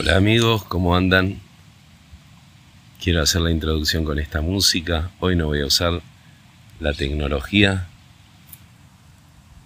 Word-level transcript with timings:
Hola 0.00 0.16
amigos, 0.16 0.62
¿cómo 0.62 0.94
andan? 0.94 1.40
Quiero 3.02 3.20
hacer 3.20 3.40
la 3.40 3.50
introducción 3.50 4.04
con 4.04 4.20
esta 4.20 4.40
música. 4.40 5.10
Hoy 5.18 5.34
no 5.34 5.46
voy 5.46 5.62
a 5.62 5.66
usar 5.66 6.02
la 6.78 6.92
tecnología. 6.92 7.88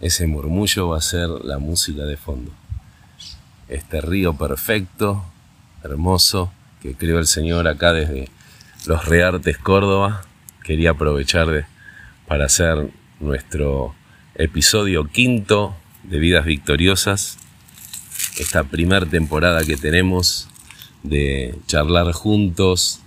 Ese 0.00 0.26
murmullo 0.26 0.88
va 0.88 0.96
a 0.96 1.02
ser 1.02 1.28
la 1.28 1.58
música 1.58 2.04
de 2.04 2.16
fondo. 2.16 2.50
Este 3.68 4.00
río 4.00 4.32
perfecto, 4.32 5.22
hermoso, 5.84 6.50
que 6.80 6.94
creó 6.94 7.18
el 7.18 7.26
Señor 7.26 7.68
acá 7.68 7.92
desde 7.92 8.30
los 8.86 9.04
Reartes 9.04 9.58
Córdoba. 9.58 10.22
Quería 10.64 10.92
aprovechar 10.92 11.66
para 12.26 12.46
hacer 12.46 12.88
nuestro 13.20 13.94
episodio 14.36 15.04
quinto 15.08 15.76
de 16.04 16.18
Vidas 16.18 16.46
Victoriosas 16.46 17.36
esta 18.38 18.64
primera 18.64 19.06
temporada 19.06 19.64
que 19.64 19.76
tenemos 19.76 20.48
de 21.02 21.54
charlar 21.66 22.12
juntos. 22.12 23.00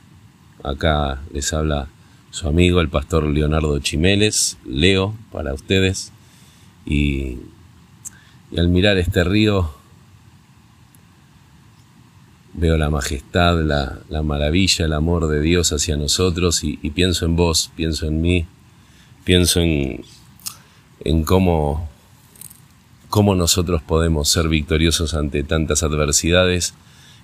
Acá 0.63 1.21
les 1.33 1.53
habla 1.53 1.87
su 2.31 2.47
amigo 2.47 2.81
el 2.81 2.89
pastor 2.89 3.25
Leonardo 3.25 3.79
Chimeles, 3.79 4.57
Leo, 4.65 5.15
para 5.31 5.53
ustedes. 5.53 6.11
Y, 6.85 7.39
al 8.55 8.69
mirar 8.69 8.97
este 8.97 9.23
río 9.23 9.73
veo 12.53 12.77
la 12.77 12.89
majestad, 12.89 13.61
la, 13.63 14.21
maravilla, 14.21 14.85
el 14.85 14.93
amor 14.93 15.27
de 15.27 15.41
Dios 15.41 15.73
hacia 15.73 15.97
nosotros 15.97 16.63
y, 16.63 16.77
pienso 16.91 17.25
en 17.25 17.35
vos, 17.35 17.71
pienso 17.75 18.05
en 18.05 18.21
mí, 18.21 18.45
pienso 19.25 19.59
en, 19.59 20.05
en 21.01 21.23
cómo 21.23 21.89
cómo 23.15 23.33
nosotros 23.33 23.81
podemos 23.81 24.27
ser 24.27 24.49
victoriosos 24.49 25.13
ante 25.13 25.41
tantas 25.45 25.83
adversidades 25.83 26.73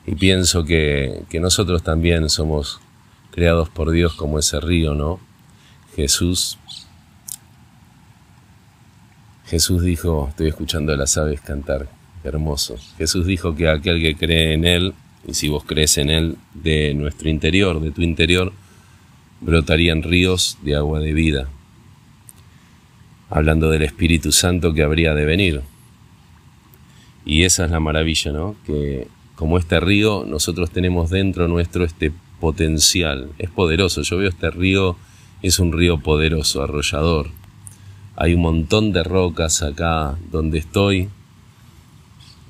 y 0.08 0.16
pienso 0.16 0.64
que, 0.64 1.26
nosotros 1.34 1.84
también 1.84 2.30
somos 2.30 2.80
creados 3.32 3.68
por 3.68 3.92
Dios 3.92 4.14
como 4.14 4.40
ese 4.40 4.62
río, 4.62 4.96
¿no? 4.96 5.20
Jesús 5.94 6.58
Jesús 9.48 9.84
dijo, 9.84 10.28
estoy 10.30 10.48
escuchando 10.48 10.94
a 10.94 10.96
las 10.96 11.18
aves 11.18 11.42
cantar, 11.42 11.90
hermoso. 12.24 12.78
Jesús 12.98 13.26
dijo 13.26 13.54
que 13.54 13.68
aquel 13.68 14.02
que 14.02 14.16
cree 14.16 14.54
en 14.54 14.64
Él, 14.64 14.94
y 15.28 15.34
si 15.34 15.50
vos 15.50 15.66
crees 15.66 15.98
en 15.98 16.10
Él, 16.10 16.38
de 16.54 16.94
nuestro 16.94 17.28
interior, 17.28 17.82
de 17.82 17.92
tu 17.92 18.02
interior, 18.02 18.54
brotarían 19.42 20.04
ríos 20.04 20.58
de 20.62 20.78
agua 20.78 21.02
de 21.02 21.12
vida. 21.12 21.50
Hablando 23.30 23.70
del 23.70 23.82
Espíritu 23.82 24.32
Santo 24.32 24.74
que 24.74 24.84
habría 24.84 25.14
de 25.14 25.26
venir. 25.26 25.62
Y 27.26 27.44
esa 27.44 27.66
es 27.66 27.72
la 27.72 27.80
maravilla, 27.80 28.32
¿no? 28.32 28.56
Que 28.66 29.08
como 29.42 29.58
este 29.58 29.80
río, 29.80 30.24
nosotros 30.28 30.70
tenemos 30.70 31.10
dentro 31.10 31.48
nuestro 31.48 31.84
este 31.84 32.12
potencial. 32.40 33.30
Es 33.40 33.50
poderoso. 33.50 34.02
Yo 34.04 34.18
veo 34.18 34.30
este 34.30 34.52
río, 34.52 34.98
es 35.42 35.60
un 35.60 35.72
río 35.72 36.00
poderoso, 36.00 36.62
arrollador. 36.62 37.30
Hay 38.16 38.36
un 38.36 38.42
montón 38.42 38.92
de 38.94 39.04
rocas 39.04 39.64
acá 39.64 40.16
donde 40.32 40.60
estoy. 40.60 41.10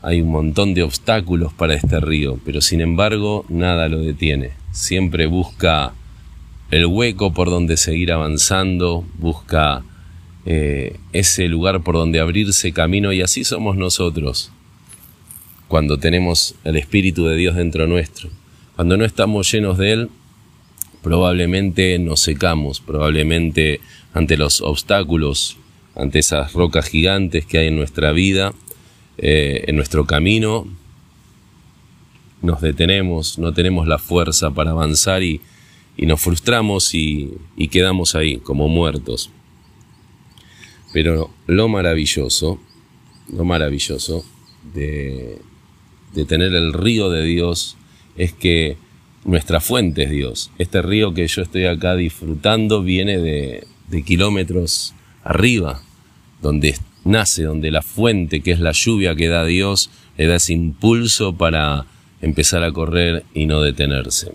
Hay 0.01 0.21
un 0.21 0.31
montón 0.31 0.73
de 0.73 0.83
obstáculos 0.83 1.53
para 1.53 1.75
este 1.75 1.99
río, 1.99 2.39
pero 2.43 2.59
sin 2.59 2.81
embargo 2.81 3.45
nada 3.47 3.87
lo 3.87 3.99
detiene. 3.99 4.51
Siempre 4.71 5.27
busca 5.27 5.93
el 6.71 6.87
hueco 6.87 7.33
por 7.33 7.49
donde 7.49 7.77
seguir 7.77 8.11
avanzando, 8.11 9.05
busca 9.19 9.83
eh, 10.45 10.99
ese 11.13 11.47
lugar 11.47 11.83
por 11.83 11.95
donde 11.95 12.19
abrirse 12.19 12.73
camino 12.73 13.13
y 13.13 13.21
así 13.21 13.43
somos 13.43 13.77
nosotros 13.77 14.51
cuando 15.71 15.97
tenemos 15.97 16.55
el 16.65 16.75
Espíritu 16.75 17.27
de 17.27 17.37
Dios 17.37 17.55
dentro 17.55 17.87
nuestro. 17.87 18.29
Cuando 18.75 18.97
no 18.97 19.05
estamos 19.05 19.49
llenos 19.49 19.77
de 19.77 19.93
Él, 19.93 20.09
probablemente 21.01 21.97
nos 21.97 22.19
secamos, 22.19 22.81
probablemente 22.81 23.79
ante 24.13 24.35
los 24.35 24.59
obstáculos, 24.59 25.55
ante 25.95 26.19
esas 26.19 26.51
rocas 26.51 26.89
gigantes 26.89 27.45
que 27.45 27.59
hay 27.59 27.67
en 27.67 27.77
nuestra 27.77 28.11
vida, 28.11 28.53
eh, 29.17 29.63
en 29.67 29.77
nuestro 29.77 30.05
camino, 30.05 30.67
nos 32.41 32.59
detenemos, 32.59 33.39
no 33.39 33.53
tenemos 33.53 33.87
la 33.87 33.97
fuerza 33.97 34.51
para 34.51 34.71
avanzar 34.71 35.23
y, 35.23 35.39
nos 35.99 36.19
frustramos 36.19 36.93
y, 36.93 37.31
y 37.55 37.69
quedamos 37.69 38.13
ahí 38.15 38.39
como 38.39 38.67
muertos. 38.67 39.29
Pero 40.91 41.29
lo 41.47 41.69
maravilloso, 41.69 42.59
lo 43.31 43.45
maravilloso 43.45 44.25
de, 44.73 45.39
de 46.13 46.25
tener 46.25 46.53
el 46.53 46.73
río 46.73 47.09
de 47.09 47.23
Dios 47.23 47.77
es 48.17 48.33
que 48.33 48.77
nuestra 49.23 49.59
fuente 49.59 50.03
es 50.03 50.09
Dios. 50.09 50.51
Este 50.57 50.81
río 50.81 51.13
que 51.13 51.27
yo 51.27 51.41
estoy 51.41 51.65
acá 51.65 51.95
disfrutando 51.95 52.81
viene 52.81 53.19
de, 53.19 53.67
kilómetros 54.05 54.93
arriba, 55.23 55.81
donde 56.41 56.75
nace, 57.03 57.43
donde 57.43 57.71
la 57.71 57.81
fuente, 57.81 58.41
que 58.41 58.51
es 58.51 58.59
la 58.59 58.71
lluvia 58.71 59.15
que 59.15 59.27
da 59.27 59.45
Dios, 59.45 59.89
le 60.17 60.27
da 60.27 60.35
ese 60.35 60.53
impulso 60.53 61.35
para 61.35 61.85
empezar 62.21 62.63
a 62.63 62.71
correr 62.71 63.25
y 63.33 63.45
no 63.45 63.61
detenerse. 63.61 64.31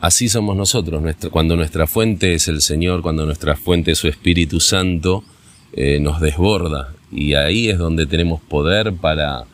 Así 0.00 0.28
somos 0.28 0.56
nosotros, 0.56 1.02
cuando 1.30 1.56
nuestra 1.56 1.86
fuente 1.86 2.34
es 2.34 2.48
el 2.48 2.60
Señor, 2.60 3.00
cuando 3.00 3.24
nuestra 3.24 3.56
fuente 3.56 3.92
es 3.92 3.98
su 3.98 4.08
Espíritu 4.08 4.60
Santo, 4.60 5.24
eh, 5.72 5.98
nos 5.98 6.20
desborda 6.20 6.94
y 7.10 7.34
ahí 7.34 7.68
es 7.68 7.78
donde 7.78 8.06
tenemos 8.06 8.42
poder 8.42 8.92
para 8.92 9.44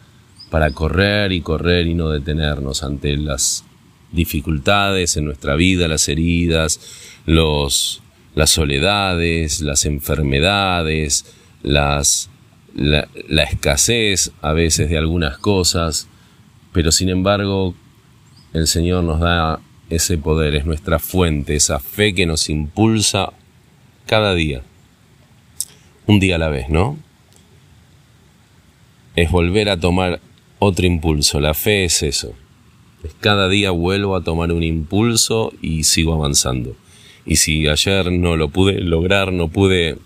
para 0.51 0.73
correr 0.73 1.33
y 1.33 1.41
correr 1.41 1.87
y 1.87 1.95
no 1.95 2.11
detenernos 2.11 2.83
ante 2.83 3.17
las 3.17 3.65
dificultades 4.13 5.17
en 5.17 5.25
nuestra 5.25 5.55
vida, 5.55 5.87
las 5.87 6.09
heridas, 6.09 6.81
los, 7.25 8.03
las 8.35 8.51
soledades, 8.51 9.61
las 9.61 9.85
enfermedades, 9.85 11.25
las, 11.63 12.29
la, 12.75 13.09
la 13.29 13.45
escasez 13.45 14.33
a 14.43 14.53
veces 14.53 14.91
de 14.91 14.99
algunas 14.99 15.39
cosas, 15.39 16.09
pero 16.73 16.91
sin 16.91 17.09
embargo 17.09 17.75
el 18.53 18.67
Señor 18.67 19.05
nos 19.05 19.21
da 19.21 19.61
ese 19.89 20.19
poder, 20.19 20.57
es 20.57 20.67
nuestra 20.67 20.99
fuente, 20.99 21.55
esa 21.55 21.79
fe 21.79 22.15
que 22.15 22.27
nos 22.27 22.49
impulsa 22.49 23.33
cada 24.07 24.35
día, 24.35 24.63
un 26.07 26.19
día 26.19 26.35
a 26.35 26.39
la 26.39 26.49
vez, 26.49 26.69
¿no? 26.69 26.99
Es 29.15 29.31
volver 29.31 29.69
a 29.69 29.79
tomar 29.79 30.21
otro 30.61 30.87
impulso. 30.87 31.41
La 31.41 31.55
fe 31.55 31.85
es 31.85 32.05
eso. 32.05 32.33
Es 33.03 33.13
cada 33.19 33.49
día 33.49 33.73
vuelvo 33.73 34.15
a 34.15 34.23
tomar 34.23 34.53
un 34.53 34.63
impulso 34.63 35.53
y 35.61 35.83
sigo 35.83 36.15
avanzando. 36.15 36.77
Y 37.27 37.37
si 37.37 37.67
ayer 37.67 38.13
no 38.13 38.37
lo 38.37 38.51
pude 38.51 38.81
lograr, 38.81 39.33
no 39.33 39.49
pude 39.49 39.99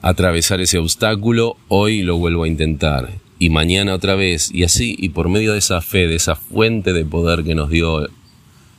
atravesar 0.00 0.60
ese 0.60 0.78
obstáculo, 0.78 1.56
hoy 1.68 2.02
lo 2.02 2.18
vuelvo 2.18 2.44
a 2.44 2.48
intentar. 2.48 3.10
Y 3.38 3.50
mañana 3.50 3.94
otra 3.94 4.14
vez. 4.14 4.50
Y 4.52 4.64
así, 4.64 4.96
y 4.98 5.10
por 5.10 5.28
medio 5.28 5.52
de 5.52 5.58
esa 5.58 5.80
fe, 5.80 6.06
de 6.06 6.16
esa 6.16 6.36
fuente 6.36 6.92
de 6.92 7.04
poder 7.04 7.44
que 7.44 7.54
nos 7.54 7.70
dio 7.70 8.08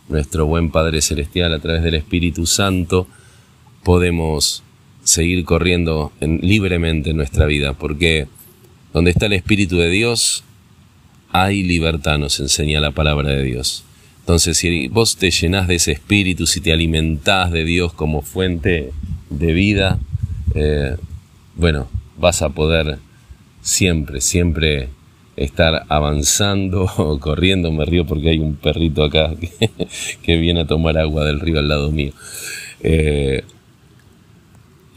nuestro 0.08 0.46
buen 0.46 0.72
Padre 0.72 1.02
Celestial 1.02 1.54
a 1.54 1.60
través 1.60 1.84
del 1.84 1.96
Espíritu 1.96 2.46
Santo, 2.46 3.08
podemos 3.84 4.64
seguir 5.04 5.46
corriendo 5.46 6.12
libremente 6.20 7.12
en 7.12 7.18
nuestra 7.18 7.46
vida. 7.46 7.74
Porque 7.74 8.28
donde 8.94 9.12
está 9.12 9.28
el 9.28 9.34
Espíritu 9.34 9.78
de 9.78 9.90
Dios, 9.90 10.44
hay 11.32 11.64
libertad, 11.64 12.18
nos 12.18 12.40
enseña 12.40 12.80
la 12.80 12.92
palabra 12.92 13.30
de 13.30 13.44
Dios. 13.44 13.84
Entonces, 14.22 14.58
si 14.58 14.88
vos 14.88 15.18
te 15.18 15.32
llenás 15.32 15.68
de 15.68 15.76
ese 15.76 15.92
espíritu, 15.92 16.46
si 16.46 16.62
te 16.62 16.72
alimentás 16.72 17.52
de 17.52 17.64
Dios 17.64 17.94
como 17.94 18.22
fuente 18.22 18.92
de 19.30 19.54
vida, 19.54 20.00
eh, 20.54 20.98
bueno, 21.56 21.88
vas 22.18 22.42
a 22.42 22.50
poder 22.50 23.00
siempre, 23.62 24.22
siempre 24.22 24.90
estar 25.36 25.86
avanzando 25.90 26.84
o 26.98 27.20
corriendo. 27.20 27.72
Me 27.72 27.86
río 27.86 28.06
porque 28.06 28.30
hay 28.30 28.40
un 28.40 28.56
perrito 28.56 29.04
acá 29.04 29.34
que, 30.24 30.38
viene 30.38 30.62
a 30.62 30.68
tomar 30.68 30.98
agua 30.98 31.26
del 31.26 31.40
río 31.40 31.60
al 31.60 31.68
lado 31.68 31.92
mío. 31.92 32.14
Eh, 32.82 33.44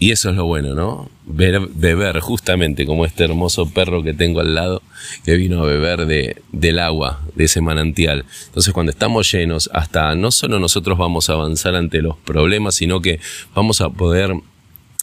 y 0.03 0.11
eso 0.11 0.31
es 0.31 0.35
lo 0.35 0.47
bueno, 0.47 0.75
¿no? 0.75 1.09
beber 1.25 2.19
justamente 2.19 2.87
como 2.87 3.07
este 3.07 3.23
hermoso 3.23 3.71
perro 3.71 4.03
que 4.03 4.13
tengo 4.13 4.41
al 4.41 4.53
lado 4.53 4.83
que 5.25 5.37
vino 5.37 5.63
a 5.63 5.65
beber 5.65 6.07
de, 6.07 6.43
del 6.51 6.81
agua, 6.81 7.23
de 7.37 7.45
ese 7.45 7.61
manantial. 7.61 8.25
Entonces 8.47 8.75
cuando 8.75 8.91
estamos 8.91 9.31
llenos, 9.31 9.71
hasta 9.73 10.17
no 10.17 10.33
solo 10.33 10.59
nosotros 10.59 10.99
vamos 10.99 11.31
a 11.31 11.35
avanzar 11.35 11.77
ante 11.77 12.03
los 12.03 12.17
problemas, 12.17 12.75
sino 12.75 13.01
que 13.01 13.21
vamos 13.55 13.81
a 13.81 13.91
poder 13.91 14.33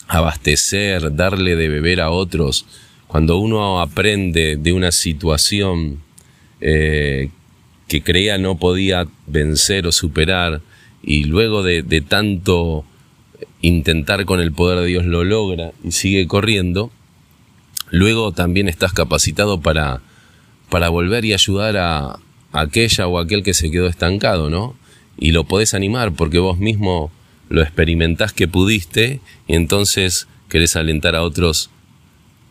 abastecer, 0.10 1.16
darle 1.16 1.56
de 1.56 1.70
beber 1.70 2.02
a 2.02 2.10
otros. 2.10 2.66
Cuando 3.08 3.38
uno 3.38 3.80
aprende 3.80 4.58
de 4.58 4.74
una 4.74 4.92
situación 4.92 6.02
eh, 6.60 7.30
que 7.88 8.04
creía 8.04 8.38
no 8.38 8.58
podía 8.58 9.08
vencer 9.28 9.88
o 9.88 9.94
superar, 9.94 10.60
y 11.02 11.24
luego 11.24 11.64
de 11.64 12.04
tanto 12.06 12.84
intentar 13.62 14.26
con 14.26 14.40
el 14.40 14.52
poder 14.52 14.80
de 14.80 14.88
Dios 14.88 15.06
lo 15.06 15.24
logra 15.24 15.72
y 15.84 15.92
sigue 15.92 16.28
corriendo, 16.28 16.92
luego 17.90 18.32
también 18.32 18.68
estás 18.68 18.94
capacitado 18.94 19.62
para, 19.62 20.02
para 20.70 20.90
volver 20.90 21.26
y 21.26 21.34
ayudar 21.34 21.78
a, 21.78 22.20
aquella 22.52 23.08
o 23.08 23.20
aquel 23.20 23.44
que 23.44 23.54
se 23.54 23.72
quedó 23.72 23.88
estancado, 23.88 24.50
¿no? 24.50 24.76
Y 25.18 25.32
lo 25.32 25.44
podés 25.44 25.74
animar 25.74 26.14
porque 26.14 26.40
vos 26.40 26.58
mismo 26.60 27.12
lo 27.50 27.62
experimentás 27.62 28.34
que 28.34 28.48
pudiste 28.48 29.20
y 29.48 29.56
entonces 29.56 30.28
querés 30.50 30.76
alentar 30.76 31.16
a 31.16 31.24
otros 31.24 31.70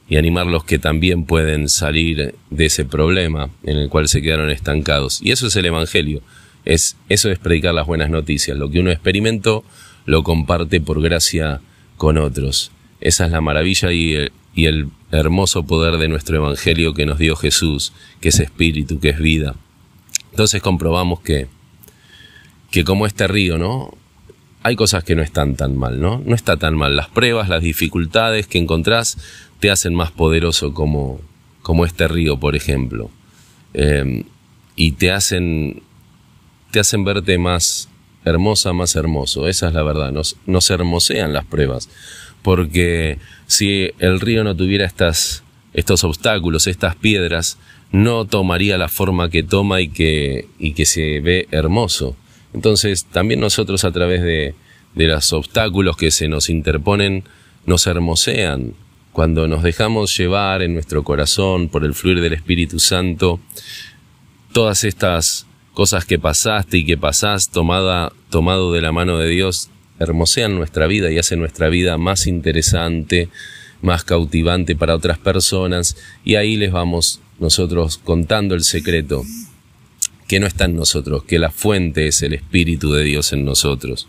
y 0.09 0.17
animarlos 0.17 0.65
que 0.65 0.79
también 0.79 1.25
pueden 1.25 1.69
salir 1.69 2.35
de 2.51 2.67
ese 2.67 2.85
problema 2.85 3.51
en 3.63 3.77
el 3.77 3.89
cual 3.89 4.09
se 4.09 4.23
quedaron 4.23 4.51
estancados. 4.51 5.21
Y 5.23 5.33
eso 5.33 5.47
es 5.49 5.57
el 5.57 5.67
Evangelio. 5.67 6.23
Es, 6.65 6.97
eso 7.09 7.31
es 7.31 7.39
predicar 7.39 7.75
las 7.75 7.87
buenas 7.87 8.11
noticias. 8.11 8.57
Lo 8.57 8.71
que 8.71 8.81
uno 8.81 8.91
experimentó 8.91 9.65
lo 10.09 10.23
comparte 10.23 10.81
por 10.81 11.03
gracia 11.03 11.61
con 11.99 12.17
otros. 12.17 12.73
Esa 12.99 13.27
es 13.27 13.31
la 13.31 13.43
maravilla 13.43 13.93
y 13.93 14.15
el, 14.15 14.33
y 14.55 14.65
el 14.65 14.89
hermoso 15.11 15.65
poder 15.65 15.99
de 15.99 16.09
nuestro 16.09 16.39
Evangelio 16.39 16.95
que 16.95 17.05
nos 17.05 17.19
dio 17.19 17.37
Jesús, 17.37 17.93
que 18.19 18.31
es 18.31 18.41
espíritu, 18.41 19.01
que 19.01 19.11
es 19.11 19.19
vida. 19.19 19.55
Entonces 20.31 20.63
comprobamos 20.63 21.21
que, 21.21 21.47
que 22.71 22.85
como 22.85 23.05
este 23.07 23.29
río, 23.29 23.59
¿no? 23.59 23.95
Hay 24.63 24.77
cosas 24.77 25.05
que 25.05 25.15
no 25.15 25.23
están 25.23 25.57
tan 25.57 25.77
mal, 25.77 26.01
¿no? 26.01 26.23
No 26.25 26.35
está 26.35 26.57
tan 26.57 26.75
mal. 26.75 26.97
Las 26.97 27.09
pruebas, 27.09 27.51
las 27.51 27.63
dificultades 27.63 28.47
que 28.47 28.57
encontrás 28.57 29.19
te 29.61 29.71
hacen 29.71 29.95
más 29.95 30.11
poderoso 30.11 30.73
como, 30.73 31.21
como 31.61 31.85
este 31.85 32.09
río, 32.09 32.41
por 32.41 32.57
ejemplo. 32.57 33.11
Em, 33.75 34.25
y 34.75 34.93
te 34.93 35.13
hacen, 35.13 35.83
te 36.71 36.81
hacen 36.81 37.05
verte 37.05 37.37
más 37.37 37.91
hermosa, 38.29 38.73
más 38.73 38.95
hermoso. 38.97 39.49
Esa 39.49 39.69
es 39.69 39.75
la 39.75 39.83
verdad. 39.83 40.13
Nos, 40.13 40.37
nos 40.47 40.71
hermosean 40.71 41.33
las 41.33 41.45
pruebas. 41.45 41.89
Porque 42.43 43.19
si 43.47 43.91
el 43.99 44.21
río 44.21 44.45
no 44.45 44.57
tuviera 44.57 44.87
estas, 44.87 45.43
estos 45.75 46.05
obstáculos, 46.05 46.67
estas 46.67 46.95
piedras, 46.97 47.59
no 47.91 48.27
tomaría 48.27 48.79
la 48.79 48.89
forma 48.89 49.31
que 49.31 49.43
toma 49.43 49.81
y 49.81 49.89
que, 49.89 50.49
y 50.59 50.73
que 50.73 50.87
se 50.87 51.21
ve 51.21 51.49
hermoso. 51.51 52.17
Entonces, 52.55 53.07
también 53.07 53.41
nosotros 53.41 53.85
a 53.85 53.93
través 53.93 54.23
de, 54.23 54.55
de 54.95 55.07
los 55.07 55.33
obstáculos 55.33 55.97
que 55.97 56.11
se 56.11 56.29
nos 56.29 56.49
interponen, 56.49 57.25
nos 57.67 57.87
hermosean, 57.87 58.75
cuando 59.13 59.49
nos 59.49 59.65
dejamos 59.65 60.17
llevar 60.17 60.63
en 60.63 60.75
nuestro 60.75 61.03
corazón 61.03 61.69
por 61.69 61.85
el 61.85 61.95
fluir 61.95 62.21
del 62.21 62.35
Espíritu 62.35 62.79
Santo, 62.79 63.41
todas 64.53 64.85
estas 64.85 65.48
cosas 65.79 66.05
que 66.05 66.19
pasaste 66.19 66.79
y 66.79 66.85
que 66.85 66.99
pasás 66.99 67.51
tomada, 67.51 68.13
tomado 68.31 68.73
de 68.73 68.81
la 68.81 68.91
mano 68.91 69.17
de 69.17 69.29
Dios, 69.29 69.71
hermosean 70.01 70.57
nuestra 70.57 70.89
vida 70.89 71.13
y 71.13 71.19
hacen 71.19 71.39
nuestra 71.39 71.69
vida 71.69 71.97
más 71.99 72.27
interesante, 72.27 73.29
más 73.81 74.03
cautivante 74.03 74.75
para 74.75 74.97
otras 74.97 75.19
personas, 75.19 75.97
y 76.25 76.35
ahí 76.35 76.57
les 76.57 76.73
vamos 76.73 77.21
nosotros 77.39 77.99
contando 77.99 78.57
el 78.57 78.65
secreto, 78.65 79.23
que 80.27 80.41
no 80.41 80.49
está 80.49 80.65
en 80.65 80.75
nosotros, 80.75 81.23
que 81.23 81.39
la 81.39 81.53
fuente 81.53 82.09
es 82.09 82.23
el 82.23 82.35
Espíritu 82.35 82.93
de 82.93 83.05
Dios 83.05 83.33
en 83.33 83.45
nosotros. 83.45 84.09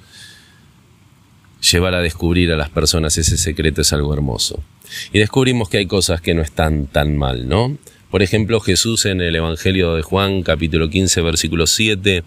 Llevar 1.71 1.93
a 1.93 2.01
descubrir 2.01 2.51
a 2.51 2.57
las 2.57 2.71
personas 2.71 3.15
ese 3.15 3.37
secreto 3.37 3.83
es 3.83 3.93
algo 3.93 4.11
hermoso. 4.11 4.63
Y 5.13 5.19
descubrimos 5.19 5.69
que 5.69 5.77
hay 5.77 5.85
cosas 5.85 6.19
que 6.19 6.33
no 6.33 6.41
están 6.41 6.87
tan 6.87 7.15
mal, 7.15 7.47
¿no? 7.47 7.77
Por 8.09 8.23
ejemplo, 8.23 8.59
Jesús 8.59 9.05
en 9.05 9.21
el 9.21 9.35
Evangelio 9.35 9.93
de 9.93 10.01
Juan, 10.01 10.41
capítulo 10.41 10.89
15, 10.89 11.21
versículo 11.21 11.67
7, 11.67 12.23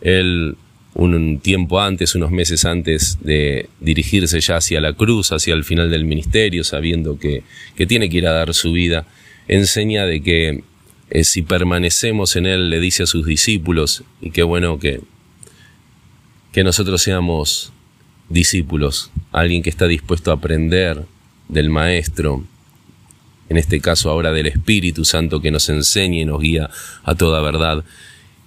él 0.00 0.56
un 0.94 1.38
tiempo 1.38 1.80
antes, 1.80 2.14
unos 2.14 2.30
meses 2.30 2.64
antes 2.64 3.18
de 3.20 3.68
dirigirse 3.78 4.40
ya 4.40 4.56
hacia 4.56 4.80
la 4.80 4.94
cruz, 4.94 5.30
hacia 5.30 5.54
el 5.54 5.64
final 5.64 5.90
del 5.90 6.04
ministerio, 6.04 6.64
sabiendo 6.64 7.18
que, 7.18 7.44
que 7.76 7.86
tiene 7.86 8.08
que 8.08 8.16
ir 8.16 8.26
a 8.26 8.32
dar 8.32 8.52
su 8.54 8.72
vida, 8.72 9.06
enseña 9.46 10.06
de 10.06 10.22
que 10.22 10.64
eh, 11.10 11.24
si 11.24 11.42
permanecemos 11.42 12.34
en 12.36 12.46
Él, 12.46 12.70
le 12.70 12.80
dice 12.80 13.04
a 13.04 13.06
sus 13.06 13.26
discípulos, 13.26 14.02
y 14.20 14.30
qué 14.30 14.42
bueno 14.42 14.78
que, 14.78 15.00
que 16.52 16.64
nosotros 16.64 17.00
seamos 17.02 17.72
discípulos, 18.28 19.10
alguien 19.30 19.62
que 19.62 19.70
está 19.70 19.86
dispuesto 19.86 20.30
a 20.30 20.34
aprender, 20.34 21.04
del 21.48 21.70
Maestro, 21.70 22.44
en 23.48 23.56
este 23.56 23.80
caso 23.80 24.10
ahora 24.10 24.32
del 24.32 24.46
Espíritu 24.46 25.04
Santo 25.04 25.40
que 25.40 25.50
nos 25.50 25.68
enseña 25.68 26.20
y 26.20 26.24
nos 26.24 26.40
guía 26.40 26.70
a 27.04 27.14
toda 27.14 27.40
verdad. 27.40 27.84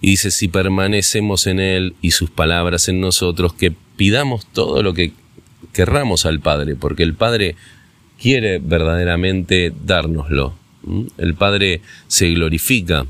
Y 0.01 0.11
dice, 0.11 0.31
si 0.31 0.47
permanecemos 0.47 1.47
en 1.47 1.59
Él 1.59 1.95
y 2.01 2.11
sus 2.11 2.29
palabras 2.29 2.87
en 2.87 3.01
nosotros, 3.01 3.53
que 3.53 3.71
pidamos 3.95 4.45
todo 4.47 4.81
lo 4.81 4.93
que 4.93 5.13
querramos 5.73 6.25
al 6.25 6.39
Padre, 6.39 6.75
porque 6.75 7.03
el 7.03 7.13
Padre 7.13 7.55
quiere 8.19 8.59
verdaderamente 8.59 9.73
dárnoslo. 9.83 10.55
El 11.17 11.35
Padre 11.35 11.81
se 12.07 12.29
glorifica 12.29 13.05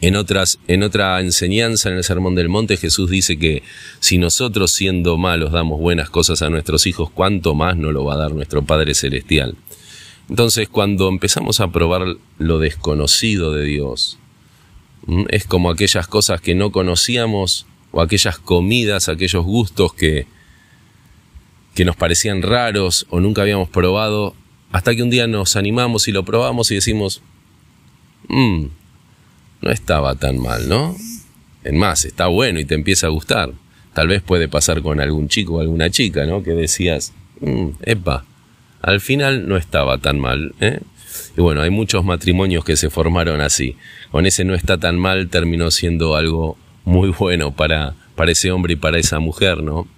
en, 0.00 0.16
otras, 0.16 0.58
en 0.68 0.82
otra 0.82 1.18
enseñanza 1.20 1.88
en 1.88 1.96
el 1.96 2.04
Sermón 2.04 2.34
del 2.34 2.50
Monte 2.50 2.76
Jesús 2.76 3.08
dice 3.08 3.38
que 3.38 3.62
si 4.00 4.18
nosotros 4.18 4.72
siendo 4.72 5.16
malos 5.16 5.52
damos 5.52 5.80
buenas 5.80 6.10
cosas 6.10 6.42
a 6.42 6.50
nuestros 6.50 6.86
hijos, 6.86 7.10
¿cuánto 7.10 7.54
más 7.54 7.78
nos 7.78 7.94
lo 7.94 8.04
va 8.04 8.14
a 8.14 8.18
dar 8.18 8.32
nuestro 8.32 8.62
Padre 8.62 8.94
Celestial? 8.94 9.56
Entonces 10.28 10.68
cuando 10.68 11.08
empezamos 11.08 11.60
a 11.60 11.70
probar 11.70 12.16
lo 12.38 12.58
desconocido 12.58 13.52
de 13.52 13.64
Dios, 13.64 14.18
es 15.28 15.44
como 15.44 15.70
aquellas 15.70 16.06
cosas 16.06 16.40
que 16.40 16.54
no 16.54 16.72
conocíamos 16.72 17.66
o 17.92 18.00
aquellas 18.00 18.38
comidas, 18.38 19.08
aquellos 19.08 19.44
gustos 19.44 19.92
que, 19.92 20.26
que 21.74 21.84
nos 21.84 21.96
parecían 21.96 22.42
raros 22.42 23.06
o 23.10 23.20
nunca 23.20 23.42
habíamos 23.42 23.68
probado, 23.68 24.34
hasta 24.72 24.94
que 24.94 25.02
un 25.02 25.10
día 25.10 25.26
nos 25.26 25.56
animamos 25.56 26.08
y 26.08 26.12
lo 26.12 26.24
probamos 26.24 26.70
y 26.70 26.76
decimos, 26.76 27.22
mmm, 28.28 28.64
no 29.60 29.70
estaba 29.70 30.14
tan 30.14 30.38
mal, 30.38 30.68
¿no? 30.68 30.96
En 31.62 31.78
más, 31.78 32.04
está 32.04 32.26
bueno 32.26 32.60
y 32.60 32.64
te 32.64 32.74
empieza 32.74 33.06
a 33.06 33.10
gustar. 33.10 33.52
Tal 33.92 34.08
vez 34.08 34.22
puede 34.22 34.48
pasar 34.48 34.82
con 34.82 35.00
algún 35.00 35.28
chico 35.28 35.54
o 35.54 35.60
alguna 35.60 35.90
chica, 35.90 36.26
¿no? 36.26 36.42
Que 36.42 36.50
decías, 36.50 37.12
mm, 37.40 37.68
epa, 37.82 38.24
al 38.84 39.00
final 39.00 39.48
no 39.48 39.56
estaba 39.56 39.96
tan 39.98 40.18
mal, 40.20 40.54
¿eh? 40.60 40.80
Y 41.36 41.40
bueno, 41.40 41.62
hay 41.62 41.70
muchos 41.70 42.04
matrimonios 42.04 42.64
que 42.64 42.76
se 42.76 42.90
formaron 42.90 43.40
así. 43.40 43.76
Con 44.10 44.26
ese 44.26 44.44
no 44.44 44.54
está 44.54 44.78
tan 44.78 44.98
mal 44.98 45.28
terminó 45.28 45.70
siendo 45.70 46.16
algo 46.16 46.58
muy 46.84 47.08
bueno 47.08 47.52
para, 47.52 47.94
para 48.14 48.32
ese 48.32 48.50
hombre 48.52 48.74
y 48.74 48.76
para 48.76 48.98
esa 48.98 49.20
mujer, 49.20 49.62
¿no? 49.62 49.88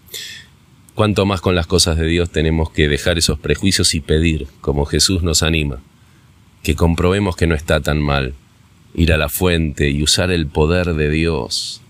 Cuanto 0.95 1.27
más 1.27 1.41
con 1.41 1.55
las 1.55 1.67
cosas 1.67 1.99
de 1.99 2.07
Dios 2.07 2.31
tenemos 2.31 2.71
que 2.71 2.89
dejar 2.89 3.19
esos 3.19 3.39
prejuicios 3.39 3.95
y 3.95 4.01
pedir, 4.01 4.47
como 4.61 4.87
Jesús 4.87 5.23
nos 5.23 5.43
anima, 5.43 5.81
que 6.63 6.77
comprobemos 6.77 7.35
que 7.35 7.47
no 7.47 7.55
está 7.55 7.81
tan 7.81 8.01
mal, 8.01 8.35
ir 8.95 9.13
a 9.13 9.19
la 9.19 9.29
fuente 9.29 9.91
y 9.91 10.03
usar 10.03 10.31
el 10.31 10.47
poder 10.47 10.95
de 10.95 11.11
Dios. 11.11 11.83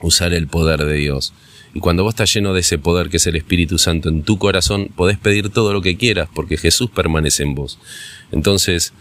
Usar 0.00 0.32
el 0.34 0.46
poder 0.46 0.84
de 0.84 0.94
Dios. 0.94 1.34
Y 1.74 1.80
cuando 1.80 2.02
vos 2.02 2.12
estás 2.12 2.32
lleno 2.32 2.52
de 2.52 2.60
ese 2.60 2.78
poder 2.78 3.08
que 3.08 3.16
es 3.16 3.26
el 3.26 3.36
Espíritu 3.36 3.78
Santo 3.78 4.08
en 4.08 4.22
tu 4.22 4.38
corazón, 4.38 4.90
podés 4.94 5.18
pedir 5.18 5.48
todo 5.48 5.72
lo 5.72 5.80
que 5.80 5.96
quieras 5.96 6.28
porque 6.34 6.56
Jesús 6.56 6.90
permanece 6.90 7.42
en 7.42 7.54
vos. 7.54 7.78
Entonces, 8.30 8.92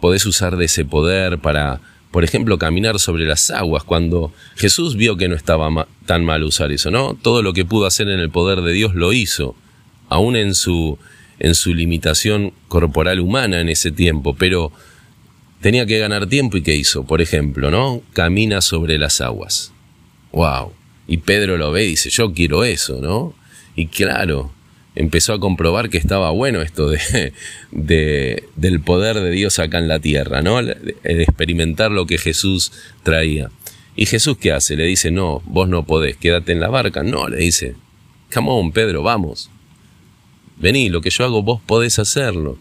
podés 0.00 0.24
usar 0.26 0.56
de 0.56 0.66
ese 0.66 0.84
poder 0.84 1.38
para, 1.38 1.80
por 2.12 2.22
ejemplo, 2.22 2.58
caminar 2.58 3.00
sobre 3.00 3.24
las 3.24 3.50
aguas. 3.50 3.82
Cuando 3.82 4.32
Jesús 4.56 4.96
vio 4.96 5.16
que 5.16 5.28
no 5.28 5.34
estaba 5.34 5.88
tan 6.06 6.24
mal 6.24 6.44
usar 6.44 6.70
eso, 6.70 6.90
¿no? 6.90 7.14
Todo 7.20 7.42
lo 7.42 7.52
que 7.52 7.64
pudo 7.64 7.86
hacer 7.86 8.08
en 8.08 8.20
el 8.20 8.30
poder 8.30 8.62
de 8.62 8.72
Dios 8.72 8.94
lo 8.94 9.12
hizo, 9.12 9.56
aún 10.08 10.36
en 10.36 10.54
su, 10.54 10.98
en 11.40 11.56
su 11.56 11.74
limitación 11.74 12.52
corporal 12.68 13.18
humana 13.18 13.60
en 13.60 13.68
ese 13.68 13.90
tiempo, 13.90 14.34
pero 14.34 14.72
tenía 15.60 15.86
que 15.86 15.98
ganar 15.98 16.28
tiempo 16.28 16.56
y 16.56 16.62
¿qué 16.62 16.76
hizo? 16.76 17.04
Por 17.04 17.20
ejemplo, 17.20 17.70
¿no? 17.70 18.02
Camina 18.12 18.60
sobre 18.60 18.98
las 18.98 19.20
aguas. 19.20 19.72
¡Wow! 20.32 20.72
Y 21.12 21.18
Pedro 21.18 21.58
lo 21.58 21.70
ve 21.72 21.84
y 21.84 21.88
dice, 21.88 22.08
yo 22.08 22.32
quiero 22.32 22.64
eso, 22.64 23.02
¿no? 23.02 23.34
Y 23.76 23.88
claro, 23.88 24.50
empezó 24.94 25.34
a 25.34 25.40
comprobar 25.40 25.90
que 25.90 25.98
estaba 25.98 26.30
bueno 26.30 26.62
esto 26.62 26.88
de, 26.88 27.34
de, 27.70 28.44
del 28.56 28.80
poder 28.80 29.20
de 29.20 29.30
Dios 29.30 29.58
acá 29.58 29.76
en 29.76 29.88
la 29.88 29.98
tierra, 29.98 30.40
¿no? 30.40 30.58
El, 30.58 30.96
experimentar 31.02 31.90
lo 31.90 32.06
que 32.06 32.16
Jesús 32.16 32.72
traía. 33.02 33.50
¿Y 33.94 34.06
Jesús 34.06 34.38
qué 34.38 34.52
hace? 34.52 34.74
Le 34.74 34.86
dice, 34.86 35.10
no, 35.10 35.42
vos 35.44 35.68
no 35.68 35.84
podés, 35.84 36.16
quédate 36.16 36.52
en 36.52 36.60
la 36.60 36.68
barca. 36.68 37.02
No, 37.02 37.28
le 37.28 37.36
dice, 37.36 37.74
come 38.32 38.48
on, 38.48 38.72
Pedro, 38.72 39.02
vamos. 39.02 39.50
Vení, 40.56 40.88
lo 40.88 41.02
que 41.02 41.10
yo 41.10 41.26
hago, 41.26 41.42
vos 41.42 41.60
podés 41.60 41.98
hacerlo. 41.98 42.56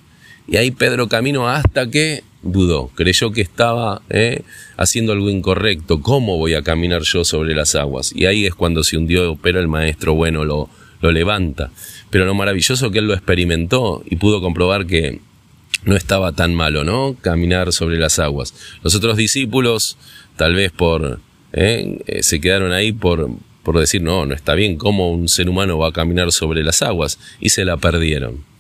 Y 0.48 0.58
ahí 0.58 0.72
Pedro 0.72 1.08
caminó 1.08 1.48
hasta 1.48 1.90
que 1.90 2.24
dudó, 2.44 2.90
creyó 2.96 3.32
que 3.32 3.42
estaba 3.42 4.02
eh, 4.10 4.42
haciendo 4.78 5.12
algo 5.12 5.30
incorrecto. 5.30 6.02
¿Cómo 6.02 6.38
voy 6.38 6.56
a 6.56 6.64
caminar 6.64 7.04
yo 7.04 7.24
sobre 7.24 7.56
las 7.56 7.76
aguas? 7.76 8.12
Y 8.16 8.26
ahí 8.26 8.46
es 8.46 8.56
cuando 8.56 8.84
se 8.84 8.98
hundió, 8.98 9.38
pero 9.42 9.60
el 9.60 9.68
maestro 9.68 10.14
bueno 10.14 10.44
lo, 10.44 10.70
lo 11.02 11.12
levanta. 11.12 11.72
Pero 12.10 12.26
lo 12.26 12.34
maravilloso 12.34 12.92
que 12.92 13.00
él 13.00 13.08
lo 13.08 13.14
experimentó 13.14 14.04
y 14.06 14.16
pudo 14.18 14.42
comprobar 14.42 14.86
que 14.86 15.20
no 15.84 15.96
estaba 15.96 16.32
tan 16.32 16.54
malo, 16.54 16.84
¿no? 16.84 17.16
Caminar 17.22 17.72
sobre 17.74 17.98
las 17.98 18.20
aguas. 18.20 18.54
Los 18.84 18.96
otros 18.96 19.18
discípulos, 19.18 19.98
tal 20.36 20.56
vez 20.56 20.72
por, 20.72 21.20
eh, 21.54 22.00
eh, 22.06 22.24
se 22.24 22.40
quedaron 22.40 22.72
ahí 22.72 22.92
por, 22.92 23.30
por 23.64 23.80
decir, 23.80 24.02
no, 24.02 24.26
no 24.26 24.36
está 24.36 24.54
bien, 24.54 24.78
¿cómo 24.78 25.12
un 25.12 25.28
ser 25.28 25.50
humano 25.50 25.78
va 25.78 25.90
a 25.90 25.94
caminar 25.94 26.32
sobre 26.32 26.64
las 26.64 26.82
aguas? 26.82 27.20
Y 27.40 27.50
se 27.50 27.66
la 27.66 27.78
perdieron. 27.78 28.51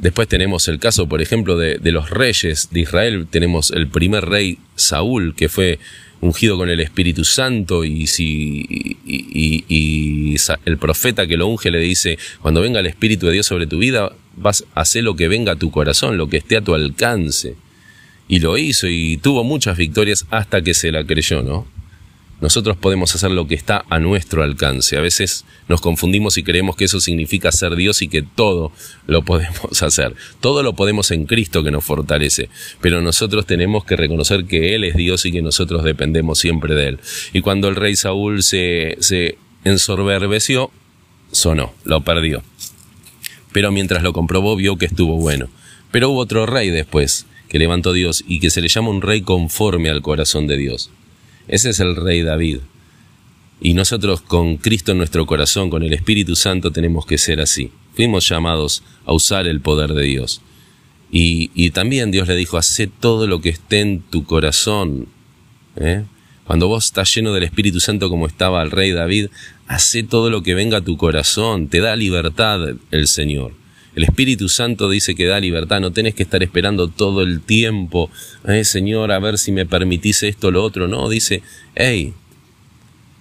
Después 0.00 0.28
tenemos 0.28 0.66
el 0.68 0.78
caso, 0.78 1.06
por 1.10 1.20
ejemplo, 1.20 1.58
de, 1.58 1.78
los 1.92 2.08
reyes 2.08 2.68
de 2.70 2.80
Israel. 2.80 3.26
Tenemos 3.28 3.70
el 3.70 3.86
primer 3.86 4.24
rey 4.24 4.58
Saúl, 4.74 5.34
que 5.34 5.50
fue 5.50 5.78
ungido 6.22 6.56
con 6.56 6.70
el 6.70 6.80
Espíritu 6.80 7.22
Santo 7.22 7.84
y, 7.84 8.06
si, 8.06 8.96
y, 9.04 10.36
el 10.64 10.78
profeta 10.78 11.26
que 11.26 11.36
lo 11.36 11.48
unge 11.48 11.70
le 11.70 11.80
dice, 11.80 12.18
cuando 12.40 12.62
venga 12.62 12.80
el 12.80 12.86
Espíritu 12.86 13.26
de 13.26 13.32
Dios 13.34 13.46
sobre 13.46 13.66
tu 13.66 13.76
vida, 13.76 14.12
vas 14.36 14.64
a 14.74 14.80
hacer 14.80 15.04
lo 15.04 15.16
que 15.16 15.28
venga 15.28 15.52
a 15.52 15.56
tu 15.56 15.70
corazón, 15.70 16.16
lo 16.16 16.28
que 16.30 16.38
esté 16.38 16.56
a 16.56 16.62
tu 16.62 16.74
alcance. 16.74 17.56
Y 18.26 18.38
lo 18.38 18.56
hizo 18.56 18.88
y 18.88 19.18
tuvo 19.18 19.44
muchas 19.44 19.76
victorias 19.76 20.24
hasta 20.30 20.62
que 20.62 20.72
se 20.72 20.92
la 20.92 21.04
creyó, 21.04 21.42
¿no? 21.42 21.66
Nosotros 22.40 22.76
podemos 22.76 23.14
hacer 23.14 23.30
lo 23.30 23.46
que 23.46 23.54
está 23.54 23.84
a 23.90 23.98
nuestro 23.98 24.42
alcance. 24.42 24.96
A 24.96 25.00
veces 25.00 25.44
nos 25.68 25.80
confundimos 25.80 26.38
y 26.38 26.42
creemos 26.42 26.74
que 26.74 26.86
eso 26.86 27.00
significa 27.00 27.52
ser 27.52 27.76
Dios 27.76 28.00
y 28.00 28.08
que 28.08 28.22
todo 28.22 28.72
lo 29.06 29.22
podemos 29.22 29.82
hacer. 29.82 30.14
Todo 30.40 30.62
lo 30.62 30.74
podemos 30.74 31.10
en 31.10 31.26
Cristo 31.26 31.62
que 31.62 31.70
nos 31.70 31.84
fortalece. 31.84 32.48
Pero 32.80 33.02
nosotros 33.02 33.44
tenemos 33.44 33.84
que 33.84 33.96
reconocer 33.96 34.46
que 34.46 34.74
Él 34.74 34.84
es 34.84 34.96
Dios 34.96 35.26
y 35.26 35.32
que 35.32 35.42
nosotros 35.42 35.84
dependemos 35.84 36.38
siempre 36.38 36.74
de 36.74 36.88
Él. 36.88 37.00
Y 37.32 37.42
cuando 37.42 37.68
el 37.68 37.76
rey 37.76 37.94
Saúl 37.94 38.42
se, 38.42 38.96
se 39.00 39.36
ensorberbeció, 39.64 40.70
sonó, 41.32 41.74
lo 41.84 42.00
perdió. 42.02 42.42
Pero 43.52 43.70
mientras 43.70 44.02
lo 44.02 44.12
comprobó 44.14 44.56
vio 44.56 44.76
que 44.76 44.86
estuvo 44.86 45.16
bueno. 45.16 45.48
Pero 45.90 46.10
hubo 46.10 46.20
otro 46.20 46.46
rey 46.46 46.70
después, 46.70 47.26
que 47.48 47.58
levantó 47.58 47.92
Dios 47.92 48.24
y 48.26 48.40
que 48.40 48.48
se 48.48 48.60
le 48.60 48.68
llama 48.68 48.90
un 48.90 49.02
rey 49.02 49.22
conforme 49.22 49.90
al 49.90 50.02
corazón 50.02 50.46
de 50.46 50.56
Dios. 50.56 50.90
Ese 51.50 51.70
es 51.70 51.80
el 51.80 51.96
rey 51.96 52.22
David. 52.22 52.58
Y 53.60 53.74
nosotros 53.74 54.20
con 54.20 54.56
Cristo 54.56 54.92
en 54.92 54.98
nuestro 54.98 55.26
corazón, 55.26 55.68
con 55.68 55.82
el 55.82 55.92
Espíritu 55.92 56.36
Santo, 56.36 56.70
tenemos 56.70 57.04
que 57.04 57.18
ser 57.18 57.40
así. 57.40 57.72
Fuimos 57.94 58.28
llamados 58.28 58.84
a 59.04 59.12
usar 59.12 59.48
el 59.48 59.60
poder 59.60 59.92
de 59.94 60.04
Dios. 60.04 60.42
Y, 61.10 61.70
también 61.70 62.12
Dios 62.12 62.28
le 62.28 62.36
dijo, 62.36 62.56
hace 62.56 62.86
todo 62.86 63.26
lo 63.26 63.40
que 63.40 63.48
esté 63.48 63.80
en 63.80 64.00
tu 64.00 64.24
corazón. 64.24 65.08
¿eh? 65.74 66.04
Cuando 66.44 66.68
vos 66.68 66.84
estás 66.84 67.12
lleno 67.12 67.32
del 67.32 67.42
Espíritu 67.42 67.80
Santo 67.80 68.08
como 68.08 68.28
estaba 68.28 68.62
el 68.62 68.70
rey 68.70 68.92
David, 68.92 69.26
hace 69.66 70.04
todo 70.04 70.30
lo 70.30 70.44
que 70.44 70.54
venga 70.54 70.78
a 70.78 70.84
tu 70.84 70.96
corazón. 70.96 71.66
Te 71.66 71.80
da 71.80 71.96
libertad 71.96 72.60
el 72.92 73.08
Señor. 73.08 73.54
El 74.00 74.04
Espíritu 74.04 74.48
Santo 74.48 74.88
dice 74.88 75.14
que 75.14 75.26
da 75.26 75.38
libertad, 75.38 75.78
no 75.78 75.92
tenés 75.92 76.14
que 76.14 76.22
estar 76.22 76.42
esperando 76.42 76.88
todo 76.88 77.20
el 77.20 77.42
tiempo, 77.42 78.10
eh, 78.48 78.64
Señor, 78.64 79.12
a 79.12 79.18
ver 79.18 79.36
si 79.36 79.52
me 79.52 79.66
permitís 79.66 80.22
esto 80.22 80.48
o 80.48 80.50
lo 80.50 80.64
otro. 80.64 80.88
No, 80.88 81.06
dice, 81.10 81.42
hey, 81.74 82.14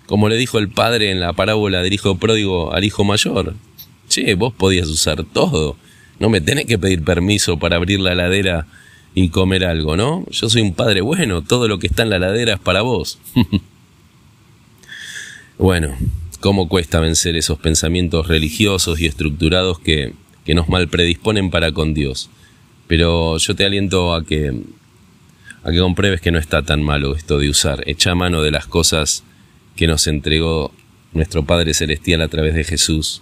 como 0.06 0.30
le 0.30 0.38
dijo 0.38 0.58
el 0.58 0.70
padre 0.70 1.12
en 1.12 1.20
la 1.20 1.34
parábola 1.34 1.84
del 1.84 1.92
hijo 1.92 2.18
pródigo 2.18 2.72
al 2.72 2.86
hijo 2.86 3.04
mayor, 3.04 3.56
che, 4.08 4.36
vos 4.36 4.54
podías 4.54 4.88
usar 4.88 5.26
todo, 5.26 5.76
no 6.18 6.30
me 6.30 6.40
tenés 6.40 6.66
que 6.66 6.80
pedir 6.80 7.04
permiso 7.04 7.60
para 7.60 7.76
abrir 7.76 8.00
la 8.00 8.16
ladera 8.16 8.66
y 9.14 9.28
comer 9.28 9.66
algo, 9.66 9.98
¿no? 9.98 10.26
Yo 10.32 10.50
soy 10.50 10.62
un 10.62 10.76
padre 10.76 11.02
bueno, 11.02 11.42
todo 11.42 11.68
lo 11.68 11.78
que 11.78 11.88
está 11.88 12.04
en 12.04 12.10
la 12.10 12.20
ladera 12.20 12.54
es 12.54 12.60
para 12.62 12.84
vos. 12.84 13.20
bueno, 15.58 15.98
¿cómo 16.40 16.70
cuesta 16.70 17.02
vencer 17.02 17.36
esos 17.36 17.60
pensamientos 17.60 18.30
religiosos 18.30 19.02
y 19.02 19.08
estructurados 19.08 19.82
que 19.82 20.14
que 20.50 20.56
nos 20.56 20.68
mal 20.68 20.88
predisponen 20.88 21.52
para 21.52 21.74
con 21.74 21.94
Dios. 21.94 22.28
Pero 22.88 23.38
yo 23.38 23.56
te 23.56 23.66
aliento 23.66 24.16
a 24.16 24.26
que, 24.26 24.52
a 25.62 25.70
que 25.70 25.78
compruebes 25.78 26.22
que 26.22 26.32
no 26.32 26.40
está 26.40 26.64
tan 26.64 26.82
malo 26.82 27.16
esto 27.16 27.38
de 27.38 27.52
usar. 27.52 27.84
Echa 27.86 28.16
mano 28.16 28.42
de 28.42 28.50
las 28.50 28.66
cosas 28.66 29.24
que 29.76 29.86
nos 29.86 30.08
entregó 30.08 30.74
nuestro 31.14 31.46
Padre 31.46 31.76
Celestial 31.76 32.22
a 32.22 32.30
través 32.30 32.56
de 32.56 32.64
Jesús. 32.64 33.22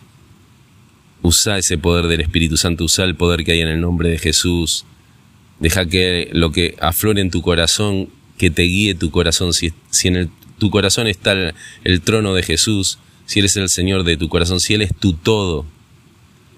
Usa 1.22 1.58
ese 1.58 1.78
poder 1.78 2.08
del 2.08 2.22
Espíritu 2.22 2.56
Santo, 2.56 2.86
usa 2.86 3.04
el 3.04 3.16
poder 3.16 3.44
que 3.44 3.52
hay 3.52 3.60
en 3.60 3.68
el 3.68 3.82
nombre 3.82 4.08
de 4.08 4.20
Jesús. 4.20 4.86
Deja 5.60 5.86
que 5.86 6.30
lo 6.32 6.54
que 6.54 6.78
aflore 6.80 7.20
en 7.20 7.30
tu 7.30 7.42
corazón, 7.42 8.08
que 8.38 8.52
te 8.52 8.62
guíe 8.62 8.96
tu 8.96 9.12
corazón. 9.12 9.52
Si, 9.52 9.74
si 9.90 10.08
en 10.08 10.32
tu 10.60 10.70
corazón 10.70 11.08
está 11.08 11.34
el, 11.34 11.54
el 11.84 12.00
trono 12.00 12.34
de 12.34 12.44
Jesús, 12.44 13.00
si 13.26 13.40
Él 13.40 13.48
es 13.48 13.58
el 13.58 13.68
Señor 13.68 14.06
de 14.06 14.16
tu 14.16 14.30
corazón, 14.30 14.62
si 14.62 14.76
Él 14.76 14.82
es 14.82 14.96
tu 14.96 15.12
todo, 15.12 15.66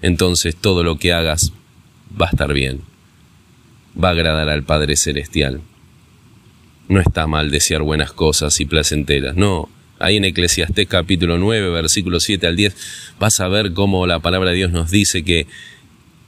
entonces 0.02 0.56
todo 0.56 0.82
lo 0.82 0.98
que 0.98 1.12
hagas 1.12 1.52
va 2.20 2.26
a 2.26 2.30
estar 2.30 2.52
bien, 2.52 2.80
va 4.02 4.08
a 4.08 4.12
agradar 4.12 4.48
al 4.48 4.62
Padre 4.64 4.96
Celestial. 4.96 5.60
No 6.88 7.00
está 7.00 7.26
mal 7.26 7.50
desear 7.50 7.82
buenas 7.82 8.12
cosas 8.12 8.60
y 8.60 8.64
placenteras, 8.64 9.36
no. 9.36 9.68
Ahí 9.98 10.16
en 10.16 10.24
Eclesiastés 10.24 10.88
capítulo 10.88 11.36
9, 11.38 11.68
versículo 11.70 12.20
7 12.20 12.46
al 12.46 12.56
10, 12.56 12.74
vas 13.18 13.38
a 13.40 13.48
ver 13.48 13.74
cómo 13.74 14.06
la 14.06 14.18
palabra 14.20 14.50
de 14.50 14.56
Dios 14.56 14.72
nos 14.72 14.90
dice 14.90 15.22
que 15.24 15.46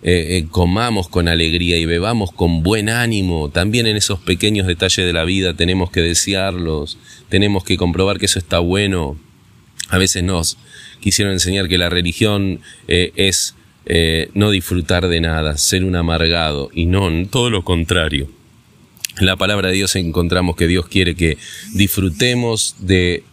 eh, 0.05 0.38
eh, 0.38 0.47
comamos 0.50 1.09
con 1.09 1.29
alegría 1.29 1.79
y 1.79 1.87
bebamos 1.87 2.33
con 2.33 2.62
buen 2.62 2.88
ánimo. 2.88 3.50
También 3.50 3.87
en 3.87 3.97
esos 3.97 4.19
pequeños 4.19 4.67
detalles 4.67 5.07
de 5.07 5.12
la 5.12 5.25
vida 5.25 5.55
tenemos 5.55 5.91
que 5.91 6.00
desearlos, 6.00 6.99
tenemos 7.29 7.62
que 7.64 7.76
comprobar 7.76 8.19
que 8.19 8.26
eso 8.26 8.38
está 8.38 8.59
bueno. 8.59 9.17
A 9.88 9.99
veces 9.99 10.25
nos 10.25 10.59
quisieron 11.00 11.33
enseñar 11.33 11.69
que 11.69 11.79
la 11.79 11.88
religión 11.88 12.61
eh, 12.88 13.12
es 13.14 13.55
eh, 13.86 14.30
no 14.34 14.50
disfrutar 14.50 15.08
de 15.08 15.20
nada, 15.20 15.56
ser 15.56 15.84
un 15.84 15.96
amargado, 15.96 16.70
y 16.72 16.86
no, 16.86 17.10
todo 17.28 17.50
lo 17.50 17.62
contrario. 17.62 18.28
En 19.18 19.26
la 19.26 19.36
palabra 19.36 19.68
de 19.68 19.74
Dios 19.74 19.94
encontramos 19.96 20.56
que 20.56 20.66
Dios 20.66 20.86
quiere 20.88 21.14
que 21.14 21.36
disfrutemos 21.74 22.76
de 22.78 23.24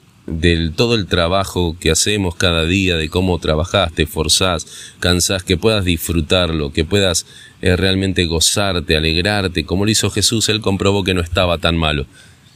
todo 0.75 0.95
el 0.95 1.07
trabajo 1.07 1.77
que 1.79 1.91
hacemos 1.91 2.35
cada 2.35 2.65
día, 2.65 2.97
de 2.97 3.09
cómo 3.09 3.39
trabajás, 3.39 3.93
te 3.93 4.03
esforzás, 4.03 4.65
cansás, 4.99 5.43
que 5.43 5.57
puedas 5.57 5.85
disfrutarlo, 5.85 6.71
que 6.71 6.85
puedas 6.85 7.25
eh, 7.61 7.75
realmente 7.75 8.25
gozarte, 8.25 8.95
alegrarte, 8.95 9.65
como 9.65 9.85
lo 9.85 9.91
hizo 9.91 10.09
Jesús, 10.09 10.49
Él 10.49 10.61
comprobó 10.61 11.03
que 11.03 11.13
no 11.13 11.21
estaba 11.21 11.57
tan 11.57 11.77
malo. 11.77 12.05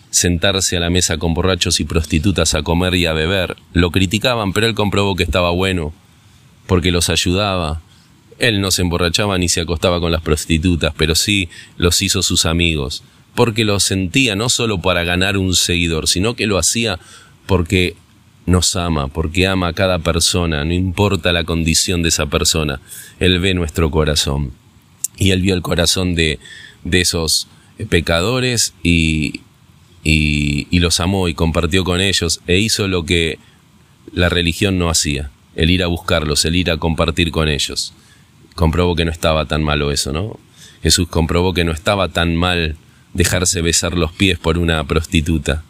Sentarse 0.09 0.77
a 0.77 0.79
la 0.79 0.89
mesa 0.89 1.17
con 1.17 1.33
borrachos 1.33 1.79
y 1.79 1.85
prostitutas 1.85 2.53
a 2.53 2.61
comer 2.61 2.93
y 2.95 3.05
a 3.05 3.13
beber, 3.13 3.55
lo 3.73 3.91
criticaban, 3.91 4.53
pero 4.53 4.67
Él 4.67 4.75
comprobó 4.75 5.15
que 5.15 5.23
estaba 5.23 5.49
bueno, 5.51 5.93
porque 6.67 6.91
los 6.91 7.09
ayudaba. 7.09 7.81
Él 8.39 8.61
no 8.61 8.71
se 8.71 8.81
emborrachaba 8.81 9.37
ni 9.37 9.49
se 9.49 9.61
acostaba 9.61 9.99
con 9.99 10.11
las 10.11 10.21
prostitutas, 10.21 10.93
pero 10.97 11.15
sí 11.15 11.49
los 11.77 12.01
hizo 12.01 12.21
sus 12.23 12.45
amigos, 12.45 13.03
porque 13.35 13.63
lo 13.63 13.79
sentía 13.79 14.35
no 14.35 14.49
solo 14.49 14.81
para 14.81 15.03
ganar 15.03 15.37
un 15.37 15.55
seguidor, 15.55 16.07
sino 16.07 16.35
que 16.35 16.47
lo 16.47 16.57
hacía 16.57 16.99
porque 17.45 17.95
nos 18.45 18.75
ama, 18.75 19.07
porque 19.07 19.47
ama 19.47 19.67
a 19.67 19.73
cada 19.73 19.99
persona, 19.99 20.65
no 20.65 20.73
importa 20.73 21.31
la 21.31 21.43
condición 21.43 22.01
de 22.01 22.09
esa 22.09 22.25
persona, 22.25 22.81
Él 23.19 23.39
ve 23.39 23.53
nuestro 23.53 23.91
corazón. 23.91 24.51
Y 25.15 25.31
Él 25.31 25.41
vio 25.41 25.53
el 25.53 25.61
corazón 25.61 26.15
de, 26.15 26.39
de 26.83 27.01
esos 27.01 27.47
pecadores 27.89 28.73
y, 28.81 29.41
y, 30.03 30.67
y 30.71 30.79
los 30.79 30.99
amó 30.99 31.27
y 31.27 31.33
compartió 31.33 31.83
con 31.83 32.01
ellos 32.01 32.41
e 32.47 32.57
hizo 32.57 32.87
lo 32.87 33.05
que 33.05 33.37
la 34.11 34.27
religión 34.29 34.77
no 34.79 34.89
hacía 34.89 35.31
el 35.55 35.69
ir 35.69 35.83
a 35.83 35.87
buscarlos, 35.87 36.45
el 36.45 36.55
ir 36.55 36.71
a 36.71 36.77
compartir 36.77 37.31
con 37.31 37.49
ellos. 37.49 37.93
Comprobó 38.55 38.95
que 38.95 39.05
no 39.05 39.11
estaba 39.11 39.45
tan 39.45 39.63
malo 39.63 39.91
eso, 39.91 40.11
¿no? 40.11 40.39
Jesús 40.81 41.07
comprobó 41.07 41.53
que 41.53 41.63
no 41.63 41.71
estaba 41.71 42.09
tan 42.09 42.35
mal 42.35 42.75
dejarse 43.13 43.61
besar 43.61 43.97
los 43.97 44.11
pies 44.11 44.37
por 44.37 44.57
una 44.57 44.83
prostituta. 44.83 45.63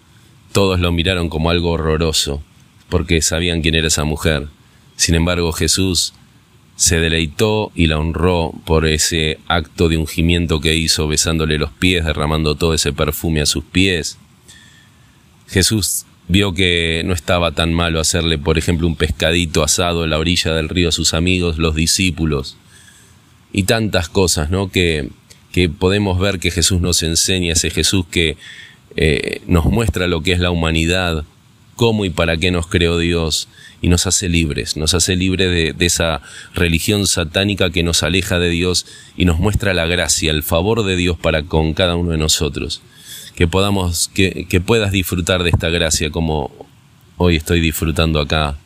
Todos 0.52 0.80
lo 0.80 0.92
miraron 0.92 1.30
como 1.30 1.50
algo 1.50 1.72
horroroso, 1.72 2.42
porque 2.90 3.22
sabían 3.22 3.62
quién 3.62 3.76
era 3.76 3.88
esa 3.88 4.04
mujer. 4.04 4.48
Sin 4.96 5.16
embargo, 5.16 5.52
Jesús 5.52 6.14
se 6.76 7.00
deleitó 7.00 7.72
y 7.76 7.88
la 7.88 8.00
honró 8.00 8.54
por 8.66 8.86
ese 8.88 9.40
acto 9.48 9.90
de 9.90 9.98
ungimiento 9.98 10.60
que 10.60 10.76
hizo 10.76 11.08
besándole 11.08 11.58
los 11.58 11.72
pies, 11.72 12.06
derramando 12.06 12.56
todo 12.56 12.74
ese 12.74 12.94
perfume 12.94 13.42
a 13.42 13.46
sus 13.46 13.64
pies. 13.64 14.18
Jesús 15.48 16.06
vio 16.28 16.54
que 16.54 17.04
no 17.06 17.14
estaba 17.14 17.52
tan 17.52 17.74
malo 17.74 18.00
hacerle, 18.00 18.38
por 18.38 18.58
ejemplo, 18.58 18.88
un 18.88 18.96
pescadito 18.96 19.64
asado 19.64 20.04
en 20.04 20.10
la 20.10 20.20
orilla 20.20 20.54
del 20.54 20.70
río 20.70 20.90
a 20.90 20.94
sus 20.94 21.14
amigos, 21.14 21.58
los 21.58 21.76
discípulos, 21.76 22.58
y 23.52 23.64
tantas 23.64 24.10
cosas, 24.10 24.50
¿no? 24.50 24.72
Que, 24.72 25.10
que 25.52 25.70
podemos 25.70 26.20
ver 26.20 26.40
que 26.40 26.52
Jesús 26.52 26.82
nos 26.82 27.04
enseña, 27.04 27.54
ese 27.54 27.70
Jesús 27.70 28.06
que 28.10 28.38
eh, 28.96 29.42
nos 29.48 29.66
muestra 29.66 30.08
lo 30.08 30.22
que 30.22 30.32
es 30.32 30.40
la 30.40 30.50
humanidad, 30.50 31.26
cómo 31.76 32.06
y 32.06 32.10
para 32.10 32.38
qué 32.38 32.52
nos 32.52 32.68
creó 32.68 32.98
Dios, 32.98 33.48
y 33.82 33.90
nos 33.90 34.08
hace 34.08 34.30
libres, 34.30 34.78
nos 34.78 34.94
hace 34.94 35.18
libres 35.18 35.50
de, 35.50 35.74
de 35.74 35.86
esa 35.86 36.22
religión 36.56 37.06
satánica 37.06 37.70
que 37.70 37.84
nos 37.84 38.02
aleja 38.02 38.40
de 38.40 38.50
Dios 38.50 38.86
y 39.18 39.26
nos 39.26 39.40
muestra 39.40 39.74
la 39.74 39.86
gracia, 39.88 40.32
el 40.32 40.42
favor 40.42 40.86
de 40.86 40.96
Dios 40.96 41.18
para 41.18 41.44
con 41.44 41.74
cada 41.74 41.98
uno 41.98 42.12
de 42.12 42.18
nosotros 42.18 42.82
que 43.36 43.48
podamos, 43.48 44.10
que, 44.14 44.62
puedas 44.66 44.92
disfrutar 44.92 45.44
de 45.44 45.50
esta 45.50 45.70
gracia 45.70 46.12
como 46.12 46.52
hoy 47.18 47.36
estoy 47.36 47.62
disfrutando 47.62 48.20
acá 48.20 48.58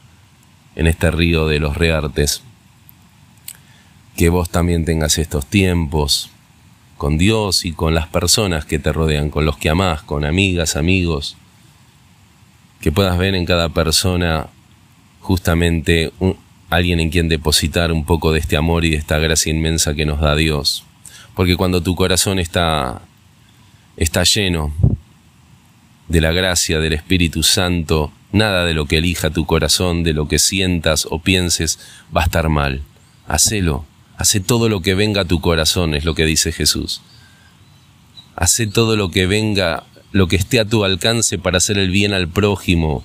en 0.75 0.87
este 0.87 1.09
río 1.11 1.47
de 1.47 1.59
los 1.59 1.77
reartes. 1.77 2.43
Que 4.15 4.29
vos 4.29 4.49
también 4.49 4.83
tengas 4.83 5.17
estos 5.17 5.45
tiempos 5.45 6.29
con 6.97 7.17
Dios 7.17 7.65
y 7.65 7.71
con 7.71 7.93
las 7.93 8.07
personas 8.07 8.65
que 8.65 8.79
te 8.79 8.91
rodean, 8.91 9.29
con 9.29 9.45
los 9.45 9.57
que 9.57 9.69
amás, 9.69 10.01
con 10.01 10.25
amigas, 10.25 10.75
amigos. 10.75 11.37
Que 12.81 12.91
puedas 12.91 13.17
ver 13.17 13.35
en 13.35 13.45
cada 13.45 13.69
persona 13.69 14.47
justamente 15.21 16.11
alguien 16.69 16.99
en 16.99 17.09
quien 17.09 17.29
depositar 17.29 17.91
un 17.91 18.05
poco 18.05 18.31
de 18.31 18.39
este 18.39 18.57
amor 18.57 18.83
y 18.83 18.89
de 18.89 18.97
esta 18.97 19.19
gracia 19.19 19.51
inmensa 19.51 19.93
que 19.93 20.05
nos 20.05 20.19
da 20.19 20.35
Dios. 20.35 20.83
Porque 21.35 21.55
cuando 21.55 21.81
tu 21.81 21.95
corazón 21.95 22.39
está, 22.39 23.01
está 23.97 24.23
lleno 24.23 24.73
de 26.07 26.21
la 26.21 26.31
gracia 26.31 26.79
del 26.79 26.93
Espíritu 26.93 27.43
Santo, 27.43 28.13
nada 28.31 28.63
de 28.63 28.73
lo 28.73 28.85
que 28.85 28.99
elija 28.99 29.31
tu 29.31 29.45
corazón, 29.45 30.03
de 30.03 30.13
lo 30.13 30.27
que 30.27 30.39
sientas 30.39 31.07
o 31.09 31.19
pienses, 31.19 31.79
va 32.15 32.21
a 32.21 32.25
estar 32.25 32.47
mal. 32.47 32.83
Hacelo, 33.27 33.85
hace 34.17 34.39
todo 34.39 34.69
lo 34.69 34.81
que 34.81 34.95
venga 34.95 35.21
a 35.21 35.25
tu 35.25 35.41
corazón, 35.41 35.95
es 35.95 36.05
lo 36.05 36.15
que 36.15 36.25
dice 36.25 36.51
Jesús. 36.51 37.01
Hace 38.35 38.67
todo 38.67 38.95
lo 38.95 39.09
que 39.09 39.25
venga, 39.25 39.83
lo 40.11 40.27
que 40.27 40.35
esté 40.35 40.59
a 40.59 40.65
tu 40.65 40.85
alcance 40.85 41.39
para 41.39 41.57
hacer 41.57 41.77
el 41.77 41.89
bien 41.89 42.13
al 42.13 42.27
prójimo, 42.27 43.03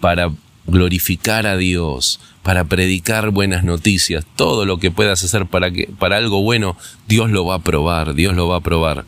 para 0.00 0.32
glorificar 0.66 1.46
a 1.46 1.56
Dios, 1.56 2.20
para 2.42 2.64
predicar 2.64 3.30
buenas 3.30 3.64
noticias, 3.64 4.26
todo 4.36 4.66
lo 4.66 4.78
que 4.78 4.90
puedas 4.90 5.22
hacer 5.24 5.46
para 5.46 5.70
que 5.70 5.88
para 5.98 6.16
algo 6.16 6.42
bueno, 6.42 6.76
Dios 7.08 7.30
lo 7.30 7.46
va 7.46 7.56
a 7.56 7.62
probar, 7.62 8.14
Dios 8.14 8.34
lo 8.34 8.48
va 8.48 8.56
a 8.56 8.60
probar. 8.60 9.04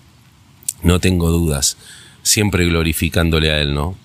No 0.84 1.00
tengo 1.00 1.30
dudas, 1.30 1.76
siempre 2.22 2.66
glorificándole 2.66 3.50
a 3.50 3.60
él, 3.60 3.74
¿no? 3.74 3.96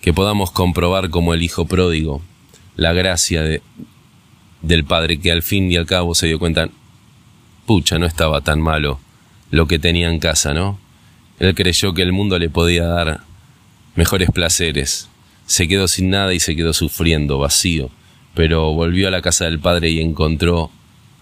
Que 0.00 0.14
podamos 0.14 0.50
comprobar 0.50 1.10
como 1.10 1.34
el 1.34 1.42
hijo 1.42 1.66
pródigo 1.66 2.22
la 2.76 2.94
gracia 2.94 3.42
de, 3.42 3.60
del 4.62 4.84
padre 4.84 5.20
que 5.20 5.30
al 5.32 5.42
fin 5.42 5.70
y 5.70 5.76
al 5.76 5.86
cabo 5.86 6.14
se 6.14 6.28
dio 6.28 6.38
cuenta, 6.38 6.70
pucha, 7.66 7.98
no 7.98 8.06
estaba 8.06 8.40
tan 8.40 8.60
malo 8.60 9.00
lo 9.50 9.66
que 9.66 9.78
tenía 9.78 10.08
en 10.08 10.18
casa, 10.18 10.54
¿no? 10.54 10.78
Él 11.38 11.54
creyó 11.54 11.94
que 11.94 12.02
el 12.02 12.12
mundo 12.12 12.38
le 12.38 12.48
podía 12.48 12.86
dar 12.86 13.20
mejores 13.96 14.30
placeres. 14.30 15.08
Se 15.46 15.66
quedó 15.66 15.88
sin 15.88 16.10
nada 16.10 16.32
y 16.32 16.40
se 16.40 16.54
quedó 16.54 16.72
sufriendo, 16.72 17.38
vacío. 17.38 17.90
Pero 18.34 18.72
volvió 18.72 19.08
a 19.08 19.10
la 19.10 19.22
casa 19.22 19.46
del 19.46 19.58
Padre 19.58 19.90
y 19.90 20.00
encontró 20.00 20.70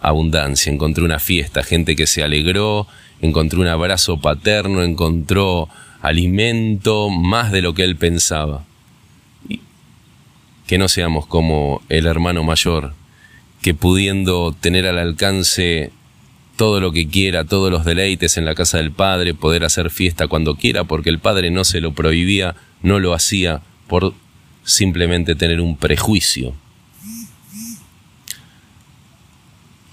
abundancia, 0.00 0.73
encontró 0.73 1.05
una 1.05 1.19
fiesta, 1.19 1.62
gente 1.62 1.97
que 1.97 2.07
se 2.07 2.23
alegró, 2.23 2.87
encontró 3.21 3.61
un 3.61 3.69
abrazo 3.69 4.21
paterno, 4.21 4.83
encontró 4.83 5.69
alimento 6.01 7.11
más 7.11 7.53
de 7.53 7.63
lo 7.63 7.75
que 7.75 7.85
él 7.85 7.97
pensaba. 7.97 8.65
Que 10.67 10.79
no 10.79 10.89
seamos 10.89 11.27
como 11.27 11.83
el 11.89 12.07
hermano 12.07 12.45
mayor, 12.45 12.95
que 13.63 13.75
pudiendo 13.75 14.53
tener 14.53 14.87
al 14.87 14.99
alcance 14.99 15.91
todo 16.57 16.81
lo 16.81 16.93
que 16.93 17.09
quiera, 17.09 17.45
todos 17.45 17.71
los 17.71 17.85
deleites 17.85 18.37
en 18.37 18.45
la 18.45 18.55
casa 18.55 18.79
del 18.79 18.91
Padre, 18.91 19.33
poder 19.33 19.65
hacer 19.65 19.91
fiesta 19.91 20.27
cuando 20.27 20.57
quiera, 20.57 20.85
porque 20.85 21.09
el 21.09 21.21
Padre 21.21 21.51
no 21.51 21.65
se 21.65 21.81
lo 21.81 21.93
prohibía, 21.93 22.57
no 22.83 22.99
lo 22.99 23.15
hacía 23.15 23.63
por 23.87 24.13
simplemente 24.65 25.35
tener 25.35 25.61
un 25.61 25.77
prejuicio. 25.77 26.55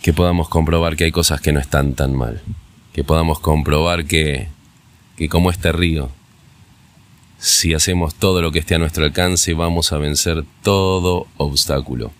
Que 0.02 0.12
podamos 0.12 0.50
comprobar 0.50 0.96
que 0.96 1.06
hay 1.06 1.12
cosas 1.12 1.40
que 1.40 1.52
no 1.52 1.60
están 1.60 1.94
tan 1.94 2.16
mal, 2.16 2.42
que 2.96 3.04
podamos 3.04 3.42
comprobar 3.42 4.06
que, 4.06 4.48
que 5.18 5.28
como 5.28 5.52
este 5.52 5.74
río, 5.74 6.10
si 7.38 7.74
hacemos 7.74 8.16
todo 8.16 8.42
lo 8.42 8.54
que 8.54 8.60
esté 8.60 8.76
a 8.76 8.80
nuestro 8.80 9.04
alcance, 9.04 9.54
vamos 9.54 9.92
a 9.92 9.98
vencer 9.98 10.46
todo 10.64 11.28
obstáculo. 11.36 12.14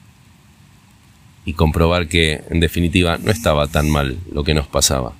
Y 1.46 1.54
comprobar 1.54 2.10
que, 2.10 2.44
en 2.50 2.60
definitiva, 2.60 3.18
no 3.20 3.32
estaba 3.32 3.68
tan 3.68 3.90
mal 3.90 4.18
lo 4.30 4.44
que 4.44 4.54
nos 4.54 4.68
pasaba, 4.68 5.14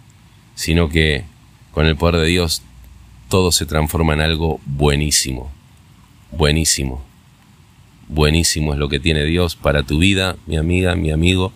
sino 0.56 0.90
que 0.90 1.24
con 1.72 1.86
el 1.86 1.96
poder 1.96 2.18
de 2.18 2.28
Dios 2.28 2.62
todo 3.30 3.54
se 3.54 3.66
transforma 3.66 4.14
en 4.14 4.20
algo 4.20 4.60
buenísimo, 4.66 5.50
buenísimo, 6.32 7.02
buenísimo 8.10 8.74
es 8.74 8.80
lo 8.80 8.90
que 8.90 9.00
tiene 9.00 9.24
Dios 9.24 9.56
para 9.56 9.84
tu 9.84 10.00
vida, 10.00 10.36
mi 10.48 10.58
amiga, 10.58 10.96
mi 10.96 11.12
amigo. 11.12 11.54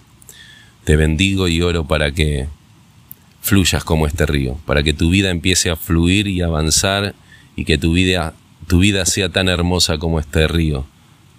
Te 0.85 0.95
bendigo 0.95 1.49
y 1.49 1.61
oro 1.61 1.83
para 1.83 2.13
que 2.13 2.47
fluyas 3.41 3.83
como 3.83 4.07
este 4.07 4.25
río, 4.25 4.57
para 4.65 4.83
que 4.83 4.93
tu 4.93 5.09
vida 5.09 5.29
empiece 5.29 5.69
a 5.69 5.75
fluir 5.75 6.27
y 6.27 6.41
avanzar 6.41 7.15
y 7.55 7.65
que 7.65 7.77
tu 7.77 7.93
vida, 7.93 8.33
tu 8.67 8.79
vida 8.79 9.05
sea 9.05 9.29
tan 9.29 9.49
hermosa 9.49 9.97
como 9.97 10.19
este 10.19 10.47
río, 10.47 10.85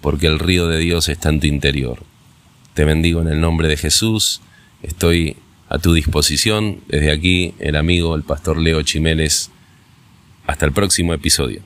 porque 0.01 0.27
el 0.27 0.39
río 0.39 0.67
de 0.67 0.79
Dios 0.79 1.09
está 1.09 1.29
en 1.29 1.39
tu 1.39 1.47
interior. 1.47 2.03
Te 2.73 2.85
bendigo 2.85 3.21
en 3.21 3.27
el 3.27 3.41
nombre 3.41 3.67
de 3.67 3.77
Jesús. 3.77 4.41
Estoy 4.81 5.35
a 5.69 5.77
tu 5.77 5.93
disposición. 5.93 6.81
Desde 6.87 7.11
aquí, 7.11 7.53
el 7.59 7.75
amigo, 7.75 8.15
el 8.15 8.23
pastor 8.23 8.57
Leo 8.57 8.81
Chimeles. 8.81 9.51
Hasta 10.47 10.65
el 10.65 10.71
próximo 10.71 11.13
episodio. 11.13 11.63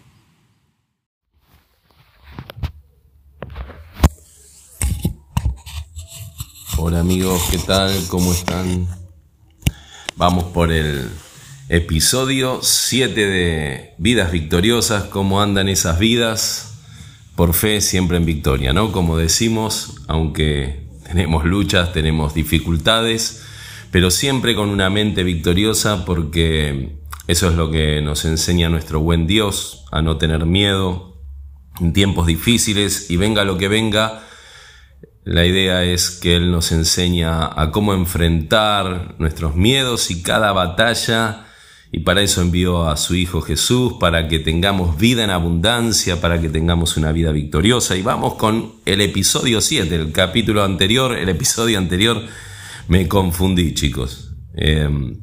Hola 6.78 7.00
amigos, 7.00 7.42
¿qué 7.50 7.58
tal? 7.58 7.92
¿Cómo 8.10 8.34
están? 8.34 9.05
Vamos 10.18 10.46
por 10.46 10.72
el 10.72 11.10
episodio 11.68 12.60
7 12.62 13.28
de 13.28 13.96
Vidas 13.98 14.32
Victoriosas. 14.32 15.04
¿Cómo 15.04 15.42
andan 15.42 15.68
esas 15.68 16.00
vidas? 16.00 16.78
Por 17.36 17.54
fe, 17.54 17.82
siempre 17.82 18.16
en 18.16 18.26
victoria, 18.26 18.72
¿no? 18.72 18.94
Como 18.94 19.18
decimos, 19.18 19.98
aunque 20.08 20.88
tenemos 21.06 21.44
luchas, 21.44 21.92
tenemos 21.92 22.34
dificultades, 22.34 23.44
pero 23.92 24.10
siempre 24.10 24.56
con 24.56 24.70
una 24.70 24.90
mente 24.90 25.24
victoriosa 25.24 26.06
porque 26.06 26.96
eso 27.28 27.50
es 27.50 27.56
lo 27.56 27.70
que 27.70 28.02
nos 28.02 28.24
enseña 28.24 28.70
nuestro 28.70 29.02
buen 29.02 29.28
Dios, 29.28 29.84
a 29.92 30.02
no 30.02 30.16
tener 30.16 30.46
miedo 30.46 31.22
en 31.82 31.92
tiempos 31.92 32.26
difíciles 32.26 33.12
y 33.12 33.18
venga 33.18 33.44
lo 33.44 33.58
que 33.58 33.68
venga. 33.68 34.24
La 35.26 35.46
idea 35.46 35.84
es 35.84 36.12
que 36.12 36.36
Él 36.36 36.52
nos 36.52 36.72
enseña 36.72 37.46
a 37.60 37.72
cómo 37.72 37.94
enfrentar 37.94 39.16
nuestros 39.20 39.56
miedos 39.56 40.12
y 40.12 40.22
cada 40.22 40.54
batalla 40.54 41.46
y 41.92 42.02
para 42.02 42.22
eso 42.22 42.42
envió 42.42 42.90
a 42.90 42.98
su 42.98 43.16
Hijo 43.16 43.42
Jesús, 43.42 43.94
para 44.02 44.28
que 44.28 44.40
tengamos 44.40 44.98
vida 44.98 45.24
en 45.24 45.30
abundancia, 45.30 46.20
para 46.20 46.42
que 46.42 46.50
tengamos 46.50 46.98
una 46.98 47.14
vida 47.14 47.32
victoriosa. 47.32 47.96
Y 47.96 48.02
vamos 48.02 48.34
con 48.34 48.74
el 48.86 49.00
episodio 49.00 49.62
7, 49.62 49.96
el 49.96 50.12
capítulo 50.12 50.64
anterior, 50.64 51.18
el 51.18 51.30
episodio 51.30 51.78
anterior, 51.78 52.22
me 52.90 53.08
confundí 53.08 53.74
chicos. 53.74 54.36
Em, 54.58 55.22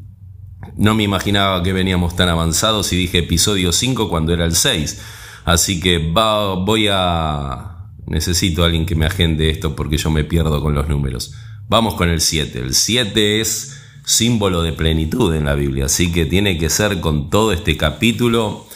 no 0.76 0.94
me 0.94 1.02
imaginaba 1.02 1.62
que 1.62 1.74
veníamos 1.74 2.16
tan 2.16 2.30
avanzados 2.30 2.90
y 2.94 2.96
dije 2.96 3.18
episodio 3.18 3.70
5 3.70 4.08
cuando 4.08 4.32
era 4.32 4.46
el 4.46 4.54
6. 4.54 5.02
Así 5.44 5.78
que 5.78 5.98
voy 5.98 6.88
a... 6.90 7.71
Necesito 8.12 8.62
a 8.62 8.66
alguien 8.66 8.84
que 8.84 8.94
me 8.94 9.06
agende 9.06 9.48
esto 9.48 9.74
porque 9.74 9.96
yo 9.96 10.10
me 10.10 10.22
pierdo 10.22 10.60
con 10.60 10.74
los 10.74 10.86
números. 10.86 11.32
Vamos 11.66 11.94
con 11.94 12.10
el 12.10 12.20
7. 12.20 12.58
El 12.58 12.74
7 12.74 13.40
es 13.40 13.80
símbolo 14.04 14.62
de 14.62 14.74
plenitud 14.74 15.34
en 15.34 15.46
la 15.46 15.54
Biblia, 15.54 15.86
así 15.86 16.12
que 16.12 16.26
tiene 16.26 16.58
que 16.58 16.68
ser 16.68 17.00
con 17.00 17.30
todo 17.30 17.54
este 17.54 17.78
capítulo. 17.78 18.66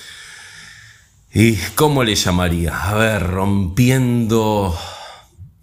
¿Y 1.34 1.56
cómo 1.74 2.02
le 2.02 2.14
llamaría? 2.14 2.88
A 2.88 2.94
ver, 2.94 3.26
rompiendo 3.26 4.74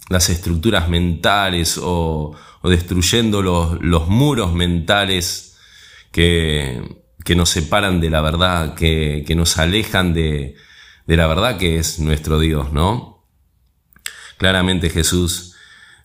las 0.08 0.30
estructuras 0.30 0.88
mentales 0.88 1.80
o, 1.82 2.36
destruyendo 2.64 3.42
los, 3.42 4.08
muros 4.08 4.54
mentales 4.54 5.58
que, 6.12 6.80
nos 7.36 7.50
separan 7.50 8.00
de 8.00 8.12
la 8.12 8.22
verdad, 8.22 8.76
que, 8.76 9.26
nos 9.36 9.58
alejan 9.58 10.14
de 10.14 10.58
la 11.08 11.26
verdad 11.26 11.58
que 11.58 11.78
es 11.78 11.98
nuestro 11.98 12.40
Dios, 12.40 12.72
¿no? 12.72 13.13
Claramente 14.38 14.90
Jesús 14.90 15.56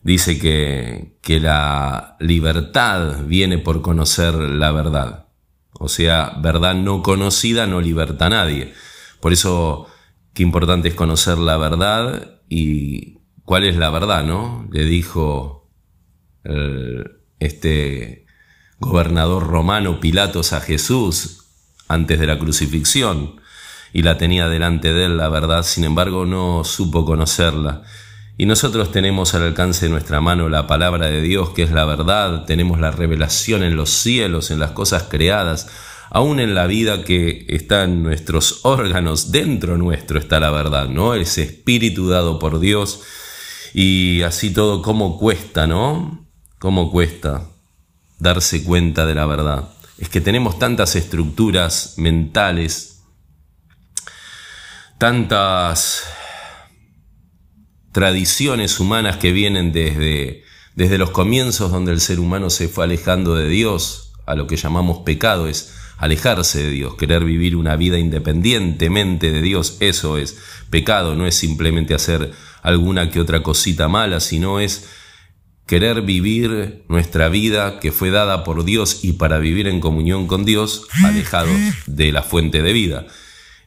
dice 0.03 0.39
que, 0.39 1.19
que 1.23 1.41
la 1.41 2.17
libertad 2.21 3.25
viene 3.25 3.59
por 3.59 3.83
conocer 3.83 4.35
la 4.35 4.73
verdad. 4.73 5.27
O 5.73 5.89
sea, 5.89 6.35
verdad 6.41 6.75
no 6.75 7.03
conocida 7.03 7.67
no 7.67 7.81
liberta 7.81 8.27
a 8.27 8.31
nadie. 8.31 8.75
Por 9.21 9.33
eso, 9.33 9.87
qué 10.35 10.43
importante 10.43 10.89
es 10.89 10.95
conocer 10.95 11.39
la 11.39 11.57
verdad 11.57 12.41
y 12.49 13.19
cuál 13.45 13.65
es 13.65 13.77
la 13.77 13.91
verdad, 13.91 14.25
¿no? 14.25 14.69
Le 14.73 14.85
dijo 14.85 15.59
este 17.39 18.27
gobernador 18.79 19.47
romano 19.47 20.01
Pilatos 20.01 20.53
a 20.53 20.61
Jesús 20.61 21.45
antes 21.89 22.19
de 22.19 22.27
la 22.27 22.39
crucifixión 22.39 23.41
y 23.93 24.03
la 24.03 24.19
tenía 24.19 24.49
delante 24.49 24.93
de 24.93 25.07
él 25.07 25.17
la 25.17 25.29
verdad, 25.29 25.63
sin 25.63 25.85
embargo 25.85 26.27
no 26.27 26.65
supo 26.65 27.05
conocerla. 27.05 27.83
Y 28.41 28.47
nosotros 28.47 28.93
tenemos 28.93 29.35
al 29.35 29.43
alcance 29.43 29.87
de 29.87 29.91
nuestra 29.91 30.21
mano 30.21 30.49
la 30.49 30.69
palabra 30.69 31.09
de 31.09 31.21
Dios, 31.21 31.51
que 31.51 31.65
es 31.65 31.73
la 31.73 31.85
verdad, 31.85 32.45
tenemos 32.45 32.79
la 32.79 32.93
revelación 32.93 33.65
en 33.65 33.75
los 33.75 33.91
cielos, 33.91 34.53
en 34.53 34.61
las 34.61 34.71
cosas 34.71 35.07
creadas, 35.11 35.69
aún 36.09 36.39
en 36.39 36.55
la 36.55 36.69
vida 36.69 37.03
que 37.03 37.47
está 37.49 37.83
en 37.83 38.05
nuestros 38.05 38.61
órganos, 38.63 39.33
dentro 39.33 39.77
nuestro 39.77 40.21
está 40.21 40.39
la 40.39 40.53
verdad, 40.53 40.89
¿no? 40.89 41.15
Ese 41.15 41.43
espíritu 41.43 42.09
dado 42.09 42.39
por 42.39 42.61
Dios. 42.61 43.03
Y 43.75 44.23
así 44.23 44.51
todo, 44.51 44.83
¿cómo 44.83 45.19
cuesta, 45.19 45.67
no? 45.67 46.25
¿Cómo 46.61 46.93
cuesta 46.93 47.49
darse 48.21 48.63
cuenta 48.63 49.05
de 49.05 49.17
la 49.17 49.27
verdad? 49.27 49.71
Es 49.99 50.09
que 50.09 50.21
tenemos 50.21 50.61
tantas 50.61 50.95
estructuras 50.95 51.95
mentales, 51.97 53.03
tantas 54.97 56.05
tradiciones 57.99 58.79
humanas 58.79 59.17
que 59.17 59.33
vienen 59.33 59.73
desde, 59.73 60.45
desde 60.77 60.99
los 60.99 61.11
comienzos 61.11 61.73
donde 61.73 61.91
el 61.91 62.01
ser 62.01 62.21
humano 62.21 62.49
se 62.49 62.69
fue 62.69 62.85
alejando 62.85 63.35
de 63.35 63.49
Dios, 63.49 64.13
a 64.25 64.37
lo 64.37 64.47
que 64.47 64.55
llamamos 64.55 64.99
pecado, 64.99 65.49
es 65.49 65.75
alejarse 65.97 66.63
de 66.63 66.71
Dios, 66.71 66.95
querer 66.95 67.25
vivir 67.25 67.57
una 67.57 67.75
vida 67.75 67.99
independientemente 67.99 69.33
de 69.33 69.43
Dios, 69.43 69.79
eso 69.81 70.17
es 70.17 70.39
pecado, 70.71 71.17
no 71.17 71.27
es 71.27 71.35
simplemente 71.35 71.93
hacer 71.93 72.31
alguna 72.63 73.11
que 73.11 73.19
otra 73.19 73.43
cosita 73.43 73.89
mala, 73.89 74.21
sino 74.21 74.61
es 74.61 74.89
querer 75.67 76.03
vivir 76.03 76.85
nuestra 76.89 77.29
vida 77.29 77.81
que 77.81 77.91
fue 77.91 78.11
dada 78.11 78.45
por 78.45 78.65
Dios 78.65 79.01
y 79.03 79.15
para 79.15 79.41
vivir 79.41 79.67
en 79.67 79.81
comunión 79.81 80.29
con 80.29 80.45
Dios, 80.45 80.87
alejados 81.03 81.59
de 81.87 82.13
la 82.13 82.23
fuente 82.23 82.63
de 82.63 82.73
vida. 82.73 83.09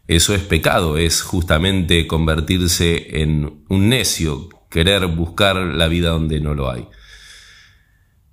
Eso 0.07 0.33
es 0.33 0.41
pecado, 0.41 0.97
es 0.97 1.21
justamente 1.21 2.07
convertirse 2.07 3.21
en 3.21 3.63
un 3.69 3.89
necio, 3.89 4.49
querer 4.69 5.07
buscar 5.07 5.57
la 5.57 5.87
vida 5.87 6.09
donde 6.09 6.39
no 6.39 6.53
lo 6.53 6.69
hay. 6.69 6.87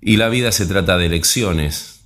Y 0.01 0.17
la 0.17 0.29
vida 0.29 0.51
se 0.51 0.65
trata 0.65 0.97
de 0.97 1.05
elecciones. 1.05 2.05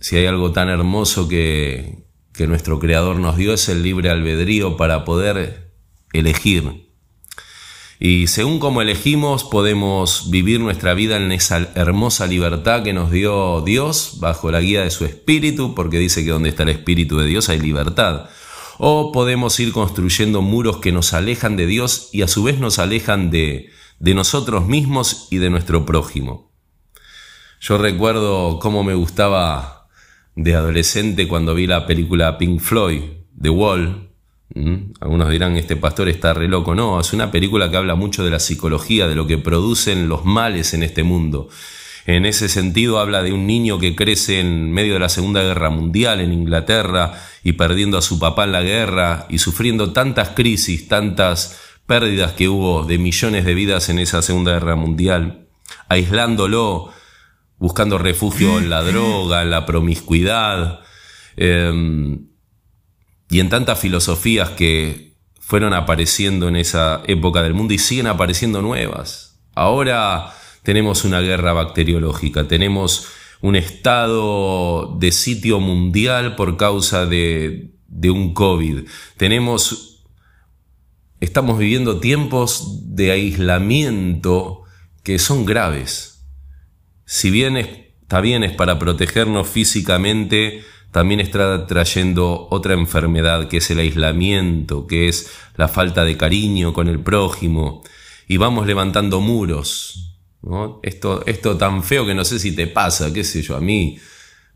Si 0.00 0.16
hay 0.16 0.26
algo 0.26 0.52
tan 0.52 0.68
hermoso 0.68 1.28
que, 1.28 2.04
que 2.32 2.46
nuestro 2.46 2.78
Creador 2.78 3.16
nos 3.16 3.36
dio 3.36 3.54
es 3.54 3.68
el 3.68 3.82
libre 3.82 4.10
albedrío 4.10 4.76
para 4.76 5.04
poder 5.04 5.72
elegir. 6.12 6.84
Y 8.00 8.26
según 8.26 8.58
como 8.58 8.82
elegimos 8.82 9.44
podemos 9.44 10.30
vivir 10.30 10.60
nuestra 10.60 10.94
vida 10.94 11.16
en 11.16 11.32
esa 11.32 11.70
hermosa 11.74 12.26
libertad 12.26 12.82
que 12.82 12.92
nos 12.92 13.10
dio 13.10 13.62
Dios 13.62 14.18
bajo 14.20 14.50
la 14.50 14.60
guía 14.60 14.82
de 14.82 14.90
su 14.90 15.04
Espíritu, 15.04 15.74
porque 15.74 15.98
dice 15.98 16.24
que 16.24 16.30
donde 16.30 16.48
está 16.48 16.64
el 16.64 16.70
Espíritu 16.70 17.18
de 17.18 17.26
Dios 17.26 17.48
hay 17.48 17.60
libertad 17.60 18.28
o 18.78 19.12
podemos 19.12 19.58
ir 19.60 19.72
construyendo 19.72 20.42
muros 20.42 20.78
que 20.78 20.92
nos 20.92 21.12
alejan 21.12 21.56
de 21.56 21.66
Dios 21.66 22.08
y 22.12 22.22
a 22.22 22.28
su 22.28 22.42
vez 22.42 22.58
nos 22.58 22.78
alejan 22.78 23.30
de, 23.30 23.70
de 23.98 24.14
nosotros 24.14 24.66
mismos 24.66 25.28
y 25.30 25.38
de 25.38 25.50
nuestro 25.50 25.86
prójimo. 25.86 26.52
Yo 27.60 27.78
recuerdo 27.78 28.58
cómo 28.58 28.84
me 28.84 28.94
gustaba 28.94 29.88
de 30.36 30.54
adolescente 30.54 31.28
cuando 31.28 31.54
vi 31.54 31.66
la 31.66 31.86
película 31.86 32.36
Pink 32.36 32.60
Floyd, 32.60 33.02
The 33.40 33.50
Wall. 33.50 34.10
¿Mm? 34.54 34.92
Algunos 35.00 35.30
dirán, 35.30 35.56
este 35.56 35.76
pastor 35.76 36.08
está 36.08 36.34
re 36.34 36.48
loco. 36.48 36.74
No, 36.74 37.00
es 37.00 37.12
una 37.12 37.30
película 37.30 37.70
que 37.70 37.76
habla 37.76 37.94
mucho 37.94 38.24
de 38.24 38.30
la 38.30 38.40
psicología, 38.40 39.08
de 39.08 39.14
lo 39.14 39.26
que 39.26 39.38
producen 39.38 40.08
los 40.08 40.24
males 40.24 40.74
en 40.74 40.82
este 40.82 41.02
mundo. 41.02 41.48
En 42.06 42.26
ese 42.26 42.50
sentido 42.50 42.98
habla 42.98 43.22
de 43.22 43.32
un 43.32 43.46
niño 43.46 43.78
que 43.78 43.96
crece 43.96 44.40
en 44.40 44.70
medio 44.70 44.92
de 44.94 45.00
la 45.00 45.08
Segunda 45.08 45.42
Guerra 45.42 45.70
Mundial 45.70 46.20
en 46.20 46.32
Inglaterra 46.32 47.14
y 47.44 47.52
perdiendo 47.52 47.98
a 47.98 48.02
su 48.02 48.18
papá 48.18 48.44
en 48.44 48.52
la 48.52 48.62
guerra 48.62 49.26
y 49.28 49.38
sufriendo 49.38 49.92
tantas 49.92 50.30
crisis, 50.30 50.88
tantas 50.88 51.60
pérdidas 51.86 52.32
que 52.32 52.48
hubo 52.48 52.84
de 52.84 52.96
millones 52.96 53.44
de 53.44 53.54
vidas 53.54 53.90
en 53.90 53.98
esa 53.98 54.22
Segunda 54.22 54.52
Guerra 54.54 54.76
Mundial, 54.76 55.46
aislándolo, 55.88 56.90
buscando 57.58 57.98
refugio 57.98 58.58
en 58.58 58.70
la 58.70 58.82
droga, 58.82 59.42
en 59.42 59.50
la 59.50 59.66
promiscuidad, 59.66 60.80
em, 61.36 62.28
y 63.28 63.40
en 63.40 63.50
tantas 63.50 63.78
filosofías 63.78 64.50
que 64.50 65.14
fueron 65.38 65.74
apareciendo 65.74 66.48
en 66.48 66.56
esa 66.56 67.02
época 67.06 67.42
del 67.42 67.52
mundo 67.52 67.74
y 67.74 67.78
siguen 67.78 68.06
apareciendo 68.06 68.62
nuevas. 68.62 69.38
Ahora 69.54 70.32
tenemos 70.62 71.04
una 71.04 71.20
guerra 71.20 71.52
bacteriológica, 71.52 72.48
tenemos 72.48 73.06
un 73.44 73.56
estado 73.56 74.96
de 74.98 75.12
sitio 75.12 75.60
mundial 75.60 76.34
por 76.34 76.56
causa 76.56 77.04
de, 77.04 77.74
un 78.04 78.32
COVID, 78.32 78.88
tenemos, 79.18 80.02
estamos 81.20 81.58
viviendo 81.58 82.00
tiempos 82.00 82.96
de 82.96 83.10
aislamiento 83.10 84.62
que 85.02 85.18
son 85.18 85.44
graves. 85.44 86.24
Si 87.04 87.28
bien 87.28 87.58
está 87.58 88.22
bien 88.22 88.44
es 88.44 88.52
para 88.52 88.78
protegernos 88.78 89.46
físicamente, 89.46 90.64
también 90.90 91.20
está 91.20 91.66
trayendo 91.66 92.48
otra 92.50 92.72
enfermedad 92.72 93.48
que 93.48 93.58
es 93.58 93.70
el 93.70 93.80
aislamiento, 93.80 94.86
que 94.86 95.08
es 95.08 95.30
la 95.56 95.68
falta 95.68 96.04
de 96.04 96.16
cariño 96.16 96.72
con 96.72 96.88
el 96.88 97.00
prójimo, 97.00 97.82
y 98.26 98.38
vamos 98.38 98.66
levantando 98.66 99.20
muros, 99.20 100.13
esto, 100.82 101.24
esto 101.26 101.56
tan 101.56 101.82
feo 101.82 102.06
que 102.06 102.14
no 102.14 102.24
sé 102.24 102.38
si 102.38 102.54
te 102.54 102.66
pasa, 102.66 103.12
qué 103.12 103.24
sé 103.24 103.42
yo, 103.42 103.56
a 103.56 103.60
mí 103.60 103.98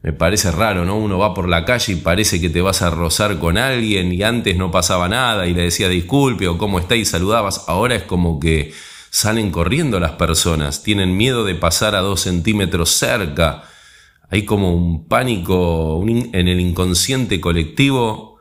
me 0.03 0.13
parece 0.13 0.51
raro, 0.53 0.85
¿no? 0.85 0.97
Uno 0.97 1.19
va 1.19 1.35
por 1.35 1.49
la 1.49 1.65
calle 1.65 1.95
y 1.95 1.97
parece 1.97 2.41
que 2.41 2.51
te 2.51 2.61
vas 2.61 2.83
a 2.83 2.91
rozar 2.91 3.39
con 3.39 3.59
alguien 3.59 4.13
y 4.13 4.23
antes 4.23 4.57
no 4.57 4.71
pasaba 4.71 5.09
nada 5.09 5.47
y 5.47 5.55
le 5.55 5.63
decía 5.63 5.89
disculpe 5.89 6.47
o 6.47 6.57
cómo 6.57 6.79
está 6.79 6.95
y 6.95 7.05
saludabas. 7.05 7.65
Ahora 7.69 7.97
es 7.97 8.05
como 8.05 8.39
que 8.39 8.73
salen 9.11 9.51
corriendo 9.51 9.99
las 9.99 10.13
personas, 10.13 10.83
tienen 10.83 11.17
miedo 11.17 11.45
de 11.45 11.57
pasar 11.57 11.95
a 11.95 12.01
dos 12.01 12.21
centímetros 12.21 12.91
cerca. 12.91 13.65
Hay 14.31 14.45
como 14.45 14.75
un 14.75 15.09
pánico 15.09 16.05
en 16.07 16.49
el 16.49 16.61
inconsciente 16.61 17.41
colectivo 17.41 18.39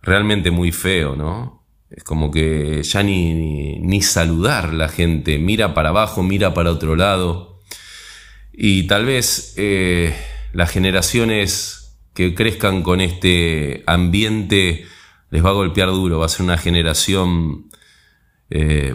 realmente 0.00 0.50
muy 0.50 0.72
feo, 0.72 1.16
¿no? 1.16 1.61
Es 1.94 2.04
como 2.04 2.30
que 2.30 2.82
ya 2.82 3.02
ni, 3.02 3.78
ni, 3.78 4.00
saludar 4.00 4.72
la 4.72 4.88
gente, 4.88 5.38
mira 5.38 5.74
para 5.74 5.90
abajo, 5.90 6.22
mira 6.22 6.54
para 6.54 6.70
otro 6.70 6.96
lado. 6.96 7.60
Y 8.52 8.86
tal 8.86 9.04
vez 9.04 9.54
eh, 9.58 10.16
las 10.52 10.70
generaciones 10.70 11.98
que 12.14 12.34
crezcan 12.34 12.82
con 12.82 13.00
este 13.00 13.82
ambiente 13.86 14.86
les 15.30 15.44
va 15.44 15.50
a 15.50 15.54
golpear 15.54 15.88
duro, 15.88 16.18
va 16.18 16.26
a 16.26 16.30
ser 16.30 16.44
una 16.44 16.58
generación 16.58 17.70
eh, 18.48 18.94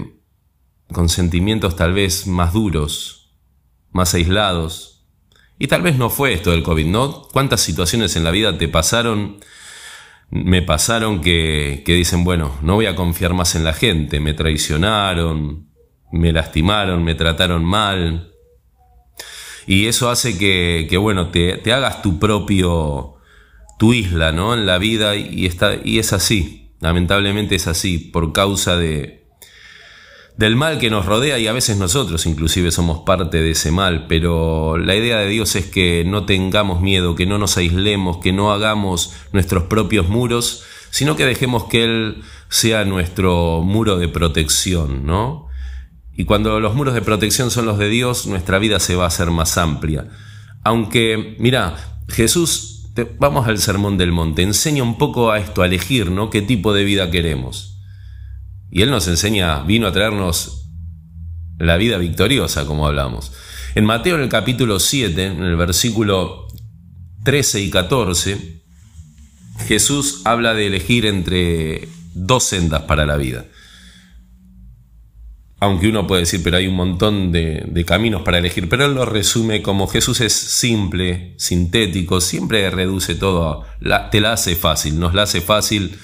con 0.92 1.10
sentimientos 1.10 1.76
tal 1.76 1.94
vez 1.94 2.26
más 2.26 2.54
duros, 2.54 3.32
más 3.92 4.14
aislados. 4.16 5.06
Y 5.60 5.68
tal 5.68 5.82
vez 5.82 5.98
no 5.98 6.10
fue 6.10 6.34
esto 6.34 6.52
del 6.52 6.64
COVID, 6.64 6.86
¿no? 6.86 7.28
¿Cuántas 7.32 7.62
situaciones 7.62 8.16
en 8.16 8.24
la 8.24 8.32
vida 8.32 8.58
te 8.58 8.68
pasaron? 8.68 9.38
Me 10.30 10.62
pasaron 10.62 11.22
que, 11.22 11.84
que 11.86 11.94
dicen, 11.94 12.24
bueno, 12.24 12.58
no 12.62 12.76
voy 12.76 12.86
a 12.86 12.96
confiar 12.96 13.34
más 13.34 13.56
en 13.56 13.64
la 13.64 13.74
gente, 13.74 14.20
me 14.20 14.34
traicionaron, 14.34 15.68
me 16.12 16.34
lastimaron, 16.34 17.04
me 17.04 17.16
trataron 17.16 17.64
mal. 17.64 18.34
Y 19.66 19.88
eso 19.88 20.10
hace 20.10 20.38
que, 20.38 20.88
que 20.90 20.98
bueno, 20.98 21.30
te, 21.30 21.58
te, 21.58 21.74
hagas 21.74 22.02
tu 22.02 22.20
propio, 22.20 23.16
tu 23.78 23.94
isla, 23.94 24.32
¿no? 24.32 24.54
En 24.54 24.66
la 24.66 24.78
vida 24.78 25.16
y, 25.16 25.46
está, 25.46 25.76
y 25.84 26.00
es 26.00 26.14
así, 26.14 26.72
lamentablemente 26.80 27.56
es 27.56 27.68
así, 27.68 27.98
por 27.98 28.32
causa 28.34 28.78
de, 28.78 29.27
del 30.38 30.56
mal 30.56 30.78
que 30.78 30.92
nos 30.92 31.06
rodea 31.06 31.40
y 31.40 31.48
a 31.48 31.54
veces 31.54 31.78
nosotros 31.78 32.26
inclusive 32.28 32.72
somos 32.72 33.00
parte 33.00 33.42
de 33.42 33.52
ese 33.52 33.72
mal, 33.72 34.06
pero 34.08 34.78
la 34.78 34.96
idea 34.96 35.18
de 35.18 35.28
Dios 35.28 35.56
es 35.56 35.66
que 35.66 36.04
no 36.06 36.26
tengamos 36.26 36.80
miedo, 36.80 37.16
que 37.16 37.26
no 37.26 37.40
nos 37.40 37.58
aislemos, 37.58 38.18
que 38.18 38.32
no 38.32 38.52
hagamos 38.52 39.14
nuestros 39.34 39.64
propios 39.64 40.08
muros, 40.10 40.64
sino 40.92 41.16
que 41.16 41.26
dejemos 41.26 41.66
que 41.66 41.84
Él 41.84 42.24
sea 42.50 42.86
nuestro 42.86 43.62
muro 43.64 43.98
de 43.98 44.08
protección, 44.08 45.06
¿no? 45.06 45.48
Y 46.16 46.26
cuando 46.26 46.60
los 46.60 46.76
muros 46.76 46.94
de 46.94 47.02
protección 47.02 47.52
son 47.52 47.66
los 47.66 47.80
de 47.80 47.90
Dios, 47.90 48.28
nuestra 48.28 48.60
vida 48.60 48.80
se 48.80 48.96
va 48.96 49.06
a 49.06 49.08
hacer 49.08 49.32
más 49.32 49.58
amplia. 49.58 50.08
Aunque, 50.64 51.36
mira, 51.40 52.00
Jesús, 52.10 52.90
vamos 53.20 53.48
al 53.48 53.58
Sermón 53.58 53.98
del 53.98 54.12
Monte, 54.12 54.44
enseña 54.44 54.84
un 54.84 54.98
poco 54.98 55.32
a 55.32 55.40
esto, 55.40 55.62
a 55.62 55.66
elegir, 55.66 56.12
¿no? 56.12 56.30
¿Qué 56.30 56.42
tipo 56.42 56.74
de 56.74 56.84
vida 56.84 57.10
queremos? 57.10 57.77
Y 58.70 58.82
Él 58.82 58.92
nos 58.92 59.08
enseña, 59.08 59.64
vino 59.64 59.88
a 59.88 59.92
traernos 59.92 60.70
la 61.58 61.78
vida 61.78 61.98
victoriosa, 61.98 62.66
como 62.66 62.88
hablamos. 62.88 63.32
En 63.76 63.86
Mateo, 63.86 64.16
en 64.16 64.22
el 64.22 64.30
capítulo 64.30 64.80
7, 64.80 65.26
en 65.26 65.44
el 65.44 65.56
versículo 65.56 66.48
13 67.24 67.62
y 67.62 67.70
14, 67.70 68.62
Jesús 69.68 70.22
habla 70.26 70.54
de 70.54 70.68
elegir 70.68 71.06
entre 71.06 71.88
dos 72.14 72.44
sendas 72.44 72.84
para 72.84 73.06
la 73.06 73.18
vida. 73.18 73.46
Aunque 75.60 75.88
uno 75.88 76.06
puede 76.06 76.22
decir, 76.22 76.42
pero 76.44 76.58
hay 76.58 76.68
un 76.68 76.76
montón 76.76 77.32
de, 77.32 77.84
caminos 77.86 78.22
para 78.22 78.38
elegir, 78.38 78.70
pero 78.70 78.86
él 78.86 78.94
lo 78.94 79.06
resume 79.06 79.64
como 79.64 79.88
Jesús 79.88 80.22
es 80.22 80.34
simple, 80.34 81.34
sintético, 81.38 82.22
siempre 82.22 82.70
reduce 82.70 83.16
todo, 83.16 83.64
te 84.12 84.22
la 84.22 84.34
hace 84.34 84.56
fácil, 84.56 85.00
nos 85.00 85.16
la 85.16 85.24
hace 85.24 85.42
fácil, 85.42 85.98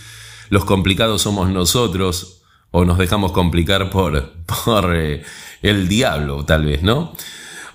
los 0.50 0.66
complicados 0.66 1.22
somos 1.22 1.50
nosotros, 1.52 2.43
o 2.76 2.86
nos 2.86 2.98
dejamos 2.98 3.32
complicar 3.32 3.92
por, 3.92 4.34
por 4.66 4.96
eh, 4.96 5.22
el 5.62 5.88
diablo, 5.88 6.44
tal 6.44 6.66
vez, 6.66 6.82
¿no? 6.82 7.14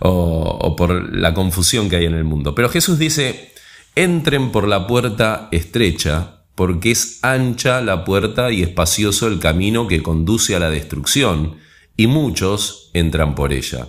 O, 0.00 0.58
o 0.60 0.76
por 0.76 1.16
la 1.16 1.34
confusión 1.34 1.88
que 1.88 1.96
hay 1.96 2.04
en 2.04 2.14
el 2.14 2.24
mundo. 2.24 2.54
Pero 2.54 2.68
Jesús 2.68 2.98
dice, 2.98 3.52
entren 3.94 4.50
por 4.50 4.66
la 4.66 4.88
puerta 4.88 5.48
estrecha, 5.52 6.42
porque 6.56 6.90
es 6.90 7.20
ancha 7.22 7.80
la 7.80 8.04
puerta 8.04 8.50
y 8.50 8.62
espacioso 8.62 9.28
el 9.28 9.38
camino 9.38 9.86
que 9.86 10.02
conduce 10.02 10.56
a 10.56 10.58
la 10.58 10.68
destrucción, 10.68 11.58
y 11.96 12.08
muchos 12.08 12.90
entran 12.92 13.36
por 13.36 13.52
ella. 13.52 13.86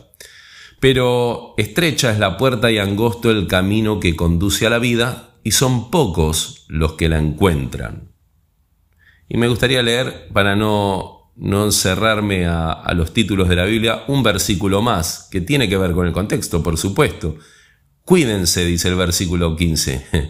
Pero 0.79 1.55
estrecha 1.57 2.11
es 2.11 2.19
la 2.19 2.37
puerta 2.37 2.69
y 2.69 2.77
angosto 2.77 3.31
el 3.31 3.47
camino 3.47 3.99
que 3.99 4.15
conduce 4.15 4.67
a 4.67 4.69
la 4.69 4.77
vida, 4.77 5.31
y 5.43 5.51
son 5.51 5.89
pocos 5.89 6.65
los 6.67 6.93
que 6.93 7.09
la 7.09 7.17
encuentran. 7.17 8.09
Y 9.29 9.37
me 9.37 9.47
gustaría 9.47 9.81
leer, 9.83 10.27
para 10.33 10.55
no, 10.55 11.31
no 11.37 11.65
encerrarme 11.65 12.47
a, 12.47 12.71
a 12.71 12.93
los 12.93 13.13
títulos 13.13 13.47
de 13.47 13.55
la 13.55 13.65
Biblia, 13.65 14.03
un 14.07 14.23
versículo 14.23 14.81
más, 14.81 15.27
que 15.31 15.39
tiene 15.39 15.69
que 15.69 15.77
ver 15.77 15.91
con 15.93 16.07
el 16.07 16.13
contexto, 16.13 16.61
por 16.61 16.77
supuesto. 16.77 17.37
Cuídense, 18.03 18.65
dice 18.65 18.89
el 18.89 18.95
versículo 18.95 19.55
15. 19.55 20.05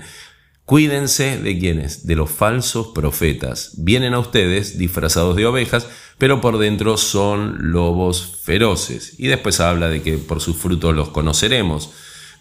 Cuídense 0.69 1.39
de 1.39 1.57
quienes, 1.57 2.05
de 2.05 2.15
los 2.15 2.29
falsos 2.29 2.89
profetas. 2.93 3.71
Vienen 3.77 4.13
a 4.13 4.19
ustedes 4.19 4.77
disfrazados 4.77 5.35
de 5.35 5.47
ovejas, 5.47 5.87
pero 6.19 6.41
por 6.41 6.59
dentro 6.59 6.95
son 6.97 7.71
lobos 7.71 8.41
feroces. 8.43 9.15
Y 9.17 9.25
después 9.29 9.61
habla 9.61 9.87
de 9.87 10.03
que 10.03 10.19
por 10.19 10.41
sus 10.41 10.57
frutos 10.57 10.93
los 10.93 11.09
conoceremos. 11.09 11.89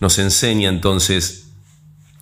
Nos 0.01 0.19
enseña 0.19 0.69
entonces 0.69 1.48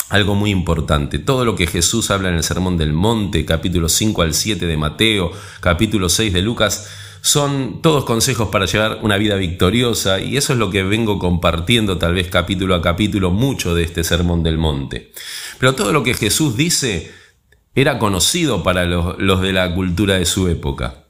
algo 0.09 0.35
muy 0.35 0.51
importante. 0.51 1.19
Todo 1.19 1.45
lo 1.45 1.57
que 1.57 1.67
Jesús 1.67 2.11
habla 2.11 2.29
en 2.29 2.37
el 2.37 2.45
Sermón 2.45 2.77
del 2.77 2.93
Monte, 2.93 3.45
capítulo 3.45 3.89
5 3.89 4.23
al 4.23 4.35
7 4.35 4.67
de 4.67 4.77
Mateo, 4.77 5.33
capítulo 5.61 6.09
6 6.09 6.33
de 6.33 6.43
Lucas, 6.43 6.89
son 7.23 7.83
todos 7.83 8.05
consejos 8.05 8.51
para 8.51 8.67
llevar 8.67 9.01
una 9.03 9.17
vida 9.17 9.35
victoriosa 9.35 10.21
y 10.21 10.37
eso 10.37 10.53
es 10.53 10.61
lo 10.61 10.71
que 10.71 10.85
vengo 10.85 11.19
compartiendo 11.19 11.99
tal 11.99 12.15
vez 12.15 12.29
capítulo 12.29 12.77
a 12.77 12.83
capítulo 12.83 13.33
mucho 13.33 13.75
de 13.75 13.83
este 13.83 14.05
Sermón 14.05 14.45
del 14.45 14.59
Monte. 14.59 15.13
Pero 15.59 15.75
todo 15.75 15.93
lo 15.93 16.05
que 16.05 16.15
Jesús 16.15 16.57
dice 16.57 17.13
era 17.75 17.99
conocido 17.99 18.63
para 18.63 18.85
los, 18.85 19.43
de 19.43 19.53
la 19.53 19.75
cultura 19.75 20.15
de 20.19 20.25
su 20.25 20.47
época. 20.49 21.06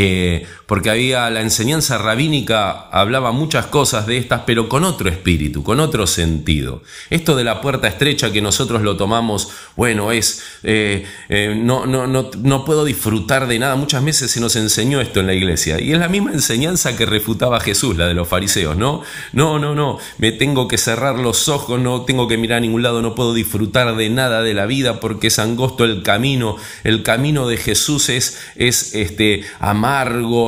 Eh, 0.00 0.46
porque 0.66 0.90
había 0.90 1.28
la 1.28 1.40
enseñanza 1.40 1.98
rabínica, 1.98 2.88
hablaba 2.92 3.32
muchas 3.32 3.66
cosas 3.66 4.06
de 4.06 4.18
estas, 4.18 4.42
pero 4.46 4.68
con 4.68 4.84
otro 4.84 5.08
espíritu, 5.08 5.64
con 5.64 5.80
otro 5.80 6.06
sentido. 6.06 6.82
Esto 7.10 7.34
de 7.34 7.42
la 7.42 7.60
puerta 7.60 7.88
estrecha 7.88 8.30
que 8.30 8.40
nosotros 8.40 8.82
lo 8.82 8.96
tomamos, 8.96 9.50
bueno, 9.74 10.12
es, 10.12 10.44
eh, 10.62 11.04
eh, 11.28 11.58
no, 11.60 11.86
no, 11.86 12.06
no, 12.06 12.30
no 12.40 12.64
puedo 12.64 12.84
disfrutar 12.84 13.48
de 13.48 13.58
nada. 13.58 13.74
Muchas 13.74 14.04
veces 14.04 14.30
se 14.30 14.40
nos 14.40 14.54
enseñó 14.54 15.00
esto 15.00 15.18
en 15.18 15.26
la 15.26 15.34
iglesia. 15.34 15.80
Y 15.80 15.92
es 15.92 15.98
la 15.98 16.08
misma 16.08 16.32
enseñanza 16.32 16.96
que 16.96 17.04
refutaba 17.04 17.58
Jesús, 17.58 17.96
la 17.96 18.06
de 18.06 18.14
los 18.14 18.28
fariseos, 18.28 18.76
¿no? 18.76 19.02
No, 19.32 19.58
no, 19.58 19.74
no, 19.74 19.98
me 20.18 20.30
tengo 20.30 20.68
que 20.68 20.78
cerrar 20.78 21.18
los 21.18 21.48
ojos, 21.48 21.80
no 21.80 22.02
tengo 22.02 22.28
que 22.28 22.36
mirar 22.36 22.58
a 22.58 22.60
ningún 22.60 22.84
lado, 22.84 23.02
no 23.02 23.16
puedo 23.16 23.34
disfrutar 23.34 23.96
de 23.96 24.10
nada 24.10 24.42
de 24.42 24.54
la 24.54 24.66
vida 24.66 25.00
porque 25.00 25.26
es 25.26 25.40
angosto 25.40 25.84
el 25.84 26.04
camino. 26.04 26.56
El 26.84 27.02
camino 27.02 27.48
de 27.48 27.56
Jesús 27.56 28.10
es, 28.10 28.38
es 28.54 28.94
este, 28.94 29.42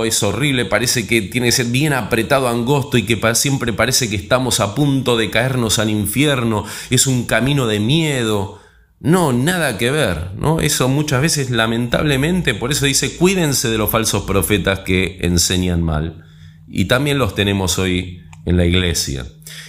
es 0.05 0.23
horrible, 0.23 0.65
parece 0.65 1.07
que 1.07 1.23
tiene 1.23 1.49
que 1.49 1.53
ser 1.53 1.67
bien 1.67 1.93
apretado, 1.93 2.49
angosto 2.49 2.99
y 2.99 3.05
que 3.05 3.19
siempre 3.35 3.73
parece 3.73 4.11
que 4.11 4.17
estamos 4.17 4.61
a 4.61 4.75
punto 4.75 5.17
de 5.17 5.31
caernos 5.31 5.79
al 5.79 5.91
infierno, 5.91 6.65
es 6.91 7.07
un 7.07 7.25
camino 7.25 7.67
de 7.67 7.81
miedo. 7.81 8.61
No, 9.01 9.33
nada 9.33 9.79
que 9.79 9.91
ver, 9.91 10.33
¿no? 10.37 10.61
Eso 10.61 10.89
muchas 10.89 11.23
veces 11.23 11.51
lamentablemente, 11.51 12.55
por 12.55 12.71
eso 12.71 12.85
dice, 12.85 13.17
cuídense 13.17 13.69
de 13.69 13.79
los 13.79 13.91
falsos 13.91 14.25
profetas 14.25 14.81
que 14.81 15.19
enseñan 15.23 15.83
mal. 15.83 16.25
Y 16.69 16.85
también 16.85 17.19
los 17.19 17.35
tenemos 17.35 17.79
hoy 17.79 18.23
en 18.45 18.59
la 18.59 18.67
iglesia. 18.67 19.25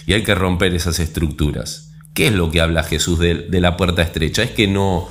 Y 0.06 0.12
hay 0.12 0.22
que 0.22 0.34
romper 0.34 0.74
esas 0.74 0.98
estructuras. 0.98 1.92
¿Qué 2.12 2.26
es 2.26 2.32
lo 2.34 2.50
que 2.50 2.60
habla 2.60 2.82
Jesús 2.82 3.18
de, 3.18 3.60
la 3.60 3.78
puerta 3.78 4.02
estrecha? 4.02 4.42
Es 4.42 4.50
que 4.50 4.66
no 4.66 5.08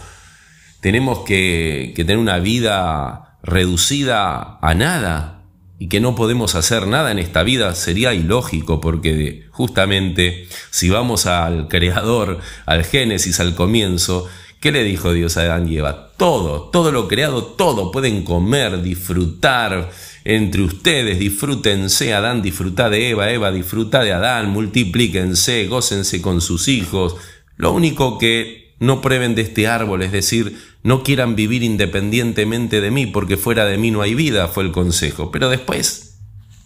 tenemos 0.82 1.21
que 1.26 1.93
tener 1.95 2.19
una 2.19 2.38
vida 2.38 3.31
reducida 3.44 4.60
a 4.62 4.74
nada 4.74 5.44
y 5.80 5.88
que 5.88 6.00
no 6.00 6.14
podemos 6.14 6.54
hacer 6.54 6.86
nada 6.86 7.12
en 7.12 7.18
esta 7.18 7.42
vida 7.42 7.74
sería 7.74 8.14
ilógico 8.14 8.80
porque 8.80 9.48
justamente 9.50 10.48
si 10.70 10.90
vamos 10.90 11.26
al 11.26 11.68
creador, 11.68 12.40
al 12.68 12.84
Génesis, 12.84 13.40
al 13.40 13.56
comienzo, 13.56 14.28
¿qué 14.60 14.72
le 14.72 14.84
dijo 14.84 15.12
Dios 15.12 15.38
a 15.38 15.42
Adán 15.42 15.68
y 15.68 15.78
Eva? 15.78 16.12
Todo, 16.18 16.70
todo 16.70 16.92
lo 16.92 17.08
creado, 17.08 17.44
todo 17.44 17.92
pueden 17.92 18.24
comer, 18.24 18.84
disfrutar 18.84 19.90
entre 20.24 20.62
ustedes, 20.62 21.18
disfrútense, 21.18 22.14
Adán 22.14 22.44
disfruta 22.44 22.90
de 22.90 23.10
Eva, 23.10 23.32
Eva 23.32 23.52
disfruta 23.52 24.04
de 24.04 24.14
Adán, 24.14 24.52
multiplíquense, 24.52 25.66
gócense 25.66 26.22
con 26.22 26.42
sus 26.42 26.68
hijos. 26.68 27.16
Lo 27.58 27.74
único 27.74 28.20
que 28.20 28.71
no 28.82 29.00
prueben 29.00 29.36
de 29.36 29.44
este 29.44 29.67
árbol, 29.67 30.02
es 30.02 30.12
decir, 30.12 30.60
no 30.82 31.04
quieran 31.04 31.36
vivir 31.36 31.62
independientemente 31.62 32.82
de 32.82 32.89
mí, 32.89 33.06
porque 33.06 33.38
fuera 33.38 33.65
de 33.65 33.78
mí 33.78 33.91
no 33.91 34.02
hay 34.02 34.15
vida, 34.15 34.48
fue 34.48 34.63
el 34.63 34.72
consejo. 34.72 35.30
Pero 35.30 35.50
después 35.50 36.17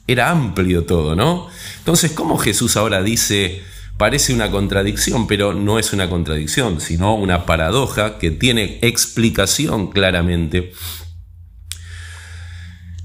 era 0.08 0.32
amplio 0.32 0.86
todo, 0.86 1.17
¿no? 1.17 1.47
Entonces, 1.80 2.13
¿cómo 2.13 2.38
Jesús 2.38 2.78
ahora 2.78 3.04
dice, 3.04 3.63
parece 3.97 4.34
una 4.34 4.49
contradicción, 4.49 5.28
pero 5.28 5.54
no 5.54 5.78
es 5.78 5.91
una 5.91 6.10
contradicción, 6.10 6.80
sino 6.80 7.15
una 7.15 7.45
paradoja 7.45 8.17
que 8.17 8.32
tiene 8.32 8.80
explicación 8.82 9.91
claramente? 9.91 10.71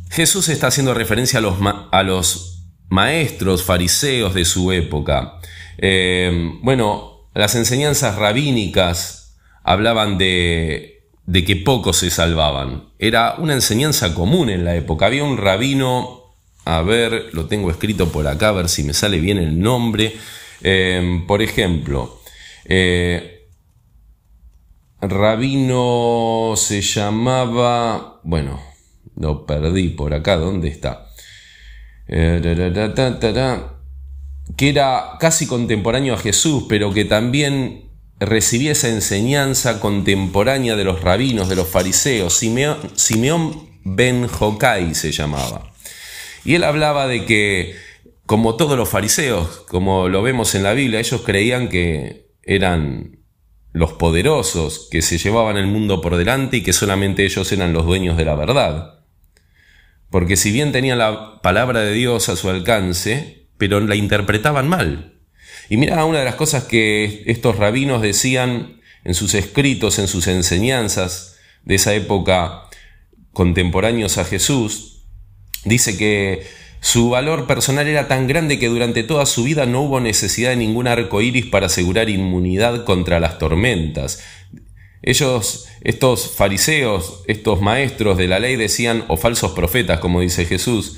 Jesús 0.09 0.49
está 0.49 0.69
haciendo 0.69 0.95
referencia 0.95 1.41
a 1.41 1.43
los, 1.43 1.57
a 1.91 2.03
los 2.05 2.63
maestros 2.89 3.65
fariseos 3.65 4.35
de 4.35 4.45
su 4.45 4.71
época. 4.71 5.41
Eh, 5.79 6.53
bueno, 6.63 7.10
las 7.35 7.55
enseñanzas 7.55 8.17
rabínicas 8.17 9.37
hablaban 9.63 10.19
de 10.19 11.01
que 11.47 11.57
pocos 11.57 11.99
se 11.99 12.11
salvaban. 12.11 12.91
Era 12.99 13.37
una 13.39 13.55
enseñanza 13.55 14.15
común 14.15 14.51
en 14.51 14.65
la 14.65 14.75
época. 14.75 15.07
Había 15.07 15.25
un 15.25 15.39
rabino, 15.39 16.35
a 16.65 16.83
ver, 16.83 17.31
lo 17.33 17.47
tengo 17.47 17.71
escrito 17.71 18.11
por 18.11 18.27
acá, 18.27 18.49
a 18.49 18.53
ver 18.53 18.69
si 18.69 18.83
me 18.83 18.93
sale 18.93 19.21
bien 19.21 19.39
el 19.39 19.59
nombre. 19.59 20.17
Em, 20.63 21.27
por 21.27 21.41
ejemplo, 21.41 22.21
eh, 22.65 23.49
rabino 25.01 26.55
se 26.57 26.83
llamaba, 26.83 28.21
bueno, 28.23 28.61
lo 29.17 29.47
perdí 29.47 29.91
por 29.91 30.13
acá, 30.13 30.37
¿dónde 30.37 30.69
está? 30.69 31.07
Eh, 32.07 32.41
que 34.57 34.69
era 34.69 35.17
casi 35.21 35.47
contemporáneo 35.47 36.15
a 36.15 36.19
Jesús, 36.19 36.65
pero 36.69 36.93
que 36.93 37.05
también 37.05 37.91
recibía 38.19 38.73
esa 38.73 38.89
enseñanza 38.89 39.81
contemporánea 39.81 40.77
de 40.77 40.85
los 40.85 41.01
rabinos, 41.01 41.49
de 41.49 41.57
los 41.57 41.69
fariseos. 41.69 42.35
Simeón, 42.35 43.69
ben 43.85 44.29
Jokai 44.29 44.95
se 44.95 45.13
llamaba. 45.13 45.73
Y 46.45 46.55
él 46.55 46.65
hablaba 46.65 47.07
de 47.07 47.25
que, 47.25 47.75
como 48.27 48.57
todos 48.57 48.77
los 48.77 48.89
fariseos, 48.89 49.65
como 49.69 50.09
lo 50.09 50.23
vemos 50.23 50.55
en 50.55 50.63
la 50.63 50.75
Biblia, 50.75 51.01
ellos 51.01 51.23
creían 51.23 51.69
que 51.69 52.31
eran 52.43 53.19
los 53.73 53.93
poderosos, 53.93 54.89
que 54.91 55.03
se 55.03 55.19
llevaban 55.19 55.57
el 55.57 55.67
mundo 55.67 56.01
por 56.01 56.17
delante 56.17 56.59
y 56.59 56.63
que 56.63 56.73
solamente 56.73 57.25
ellos 57.25 57.51
eran 57.53 57.73
los 57.73 57.87
dueños 57.87 58.17
de 58.17 58.25
la 58.25 58.35
verdad. 58.35 59.01
Porque 60.11 60.37
si 60.37 60.51
bien 60.51 60.73
tenían 60.73 60.99
la 60.99 61.41
palabra 61.41 61.81
de 61.81 61.93
Dios 61.93 62.29
a 62.29 62.37
su 62.37 62.51
alcance, 62.51 63.40
pero 63.61 63.79
la 63.79 63.95
interpretaban 63.95 64.69
mal. 64.69 65.13
Y 65.69 65.77
mira, 65.77 66.05
una 66.07 66.21
de 66.21 66.25
las 66.25 66.35
cosas 66.35 66.65
que 66.65 67.23
estos 67.27 67.57
rabinos 67.57 68.01
decían 68.01 68.81
en 69.05 69.15
sus 69.15 69.35
escritos, 69.35 69.99
en 69.99 70.09
sus 70.09 70.27
enseñanzas 70.27 71.37
de 71.65 71.75
esa 71.75 71.95
época 71.95 72.63
contemporáneos 73.33 74.17
a 74.17 74.25
Jesús, 74.25 75.05
dice 75.65 75.99
que 75.99 76.47
su 76.81 77.11
valor 77.11 77.47
personal 77.47 77.87
era 77.87 78.09
tan 78.09 78.27
grande 78.27 78.59
que 78.59 78.69
durante 78.69 79.03
toda 79.03 79.27
su 79.27 79.45
vida 79.45 79.67
no 79.67 79.83
hubo 79.83 80.01
necesidad 80.01 80.51
de 80.51 80.57
ningún 80.57 80.89
arco 80.89 81.21
iris 81.21 81.45
para 81.45 81.67
asegurar 81.67 82.09
inmunidad 82.09 82.85
contra 82.85 83.21
las 83.21 83.39
tormentas. 83.39 84.25
Ellos, 85.03 85.69
estos 85.83 86.31
fariseos, 86.35 87.23
estos 87.27 87.61
maestros 87.61 88.17
de 88.17 88.27
la 88.27 88.39
ley 88.39 88.57
decían, 88.57 89.05
o 89.09 89.19
falsos 89.19 89.53
profetas, 89.53 90.01
como 90.01 90.23
dice 90.23 90.47
Jesús, 90.47 90.97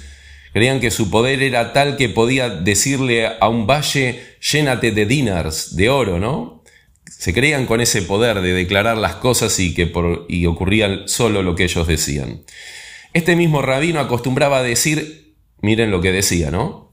Creían 0.52 0.80
que 0.80 0.90
su 0.90 1.10
poder 1.10 1.42
era 1.42 1.72
tal 1.72 1.96
que 1.96 2.08
podía 2.08 2.50
decirle 2.50 3.26
a 3.26 3.48
un 3.48 3.66
valle, 3.66 4.36
llénate 4.40 4.90
de 4.90 5.06
dinars, 5.06 5.76
de 5.76 5.88
oro, 5.88 6.18
¿no? 6.18 6.62
Se 7.06 7.32
creían 7.32 7.66
con 7.66 7.80
ese 7.80 8.02
poder 8.02 8.40
de 8.40 8.52
declarar 8.52 8.98
las 8.98 9.14
cosas 9.16 9.58
y 9.60 9.74
que 9.74 9.86
por, 9.86 10.26
y 10.28 10.46
ocurría 10.46 11.06
solo 11.06 11.42
lo 11.42 11.54
que 11.54 11.64
ellos 11.64 11.86
decían. 11.86 12.42
Este 13.14 13.36
mismo 13.36 13.62
rabino 13.62 14.00
acostumbraba 14.00 14.58
a 14.58 14.62
decir, 14.62 15.36
miren 15.60 15.90
lo 15.90 16.00
que 16.00 16.12
decía, 16.12 16.50
¿no? 16.50 16.92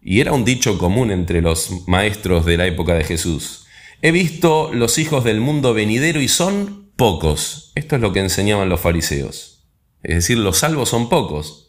Y 0.00 0.20
era 0.20 0.32
un 0.32 0.44
dicho 0.44 0.78
común 0.78 1.10
entre 1.10 1.40
los 1.40 1.88
maestros 1.88 2.44
de 2.44 2.56
la 2.56 2.66
época 2.66 2.94
de 2.94 3.04
Jesús. 3.04 3.66
He 4.02 4.12
visto 4.12 4.70
los 4.72 4.98
hijos 4.98 5.24
del 5.24 5.40
mundo 5.40 5.72
venidero 5.72 6.20
y 6.20 6.28
son 6.28 6.92
pocos. 6.96 7.72
Esto 7.74 7.96
es 7.96 8.02
lo 8.02 8.12
que 8.12 8.20
enseñaban 8.20 8.68
los 8.68 8.80
fariseos. 8.80 9.66
Es 10.02 10.16
decir, 10.16 10.38
los 10.38 10.58
salvos 10.58 10.90
son 10.90 11.08
pocos. 11.08 11.63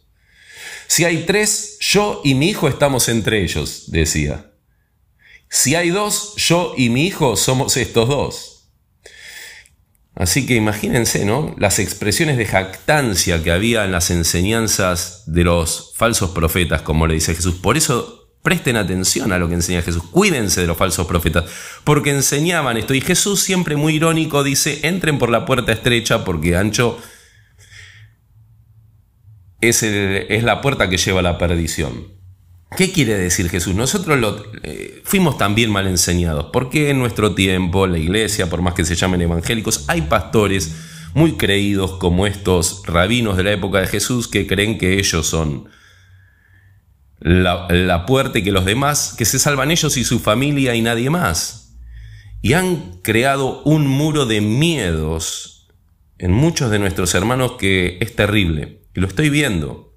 Si 0.88 1.04
hay 1.04 1.26
tres, 1.26 1.78
yo 1.80 2.22
y 2.24 2.36
mi 2.36 2.50
hijo 2.50 2.68
estamos 2.68 3.10
entre 3.10 3.44
ellos, 3.44 3.86
decía. 3.88 4.52
Si 5.50 5.76
hay 5.76 5.90
dos, 5.90 6.36
yo 6.38 6.74
y 6.78 6.90
mi 6.90 7.06
hijo 7.06 7.36
somos 7.38 7.78
estos 7.78 8.08
dos. 8.08 8.56
Así 10.16 10.46
que 10.46 10.56
imagínense, 10.56 11.26
¿no? 11.26 11.54
Las 11.58 11.80
expresiones 11.80 12.38
de 12.38 12.46
jactancia 12.46 13.44
que 13.44 13.52
había 13.52 13.84
en 13.84 13.92
las 13.92 14.12
enseñanzas 14.12 15.24
de 15.26 15.44
los 15.44 15.94
falsos 15.96 16.32
profetas, 16.32 16.82
como 16.82 17.06
le 17.06 17.16
dice 17.16 17.36
Jesús. 17.36 17.56
Por 17.56 17.76
eso 17.76 18.30
presten 18.42 18.78
atención 18.78 19.34
a 19.34 19.40
lo 19.40 19.50
que 19.50 19.56
enseña 19.56 19.82
Jesús. 19.82 20.04
Cuídense 20.12 20.62
de 20.62 20.68
los 20.68 20.78
falsos 20.78 21.08
profetas, 21.08 21.46
porque 21.84 22.12
enseñaban 22.12 22.78
esto. 22.78 22.94
Y 22.94 23.02
Jesús 23.02 23.42
siempre 23.42 23.76
muy 23.76 23.96
irónico 23.96 24.44
dice, 24.44 24.82
entren 24.84 25.18
por 25.18 25.30
la 25.30 25.46
puerta 25.46 25.74
estrecha 25.74 26.24
porque 26.24 26.56
ancho 26.56 26.98
es, 29.70 30.44
la 30.44 30.62
puerta 30.62 30.90
que 30.90 30.98
lleva 30.98 31.20
a 31.20 31.24
la 31.24 31.38
perdición. 31.38 32.08
¿Qué 32.76 32.92
quiere 32.92 33.18
decir 33.18 33.50
Jesús? 33.50 33.76
Nosotros 33.76 34.20
lo, 34.20 34.44
eh, 34.64 35.02
fuimos 35.04 35.38
también 35.38 35.72
mal 35.72 35.88
enseñados, 35.88 36.48
porque 36.52 36.90
en 36.90 37.00
nuestro 37.00 37.36
tiempo, 37.36 37.88
la 37.88 37.98
iglesia, 37.98 38.50
por 38.50 38.62
más 38.62 38.74
que 38.74 38.86
se 38.86 38.96
llamen 38.96 39.22
evangélicos, 39.22 39.86
hay 39.88 40.02
pastores 40.02 40.76
muy 41.14 41.34
creídos 41.34 41.94
como 41.94 42.28
estos 42.28 42.82
rabinos 42.86 43.38
de 43.38 43.44
la 43.44 43.54
época 43.54 43.80
de 43.80 43.88
Jesús 43.88 44.28
que 44.28 44.48
creen 44.48 44.78
que 44.78 45.00
ellos 45.00 45.26
son 45.26 45.70
la, 47.20 47.68
la 47.70 48.06
puerta 48.06 48.40
y 48.40 48.44
que 48.44 48.52
los 48.52 48.66
demás, 48.66 49.16
que 49.18 49.26
se 49.26 49.40
salvan 49.40 49.72
ellos 49.72 49.96
y 49.96 50.04
su 50.04 50.20
familia 50.20 50.76
y 50.76 50.82
nadie 50.82 51.10
más. 51.10 51.78
Y 52.42 52.54
han 52.54 53.00
creado 53.02 53.64
un 53.64 53.88
muro 53.88 54.26
de 54.26 54.42
miedos 54.42 55.56
en 56.18 56.32
muchos 56.32 56.72
de 56.72 56.80
nuestros 56.80 57.14
hermanos 57.16 57.54
que 57.54 57.98
es 58.02 58.16
terrible. 58.16 58.85
Y 58.96 59.02
lo 59.02 59.08
estoy 59.08 59.30
viendo. 59.30 59.94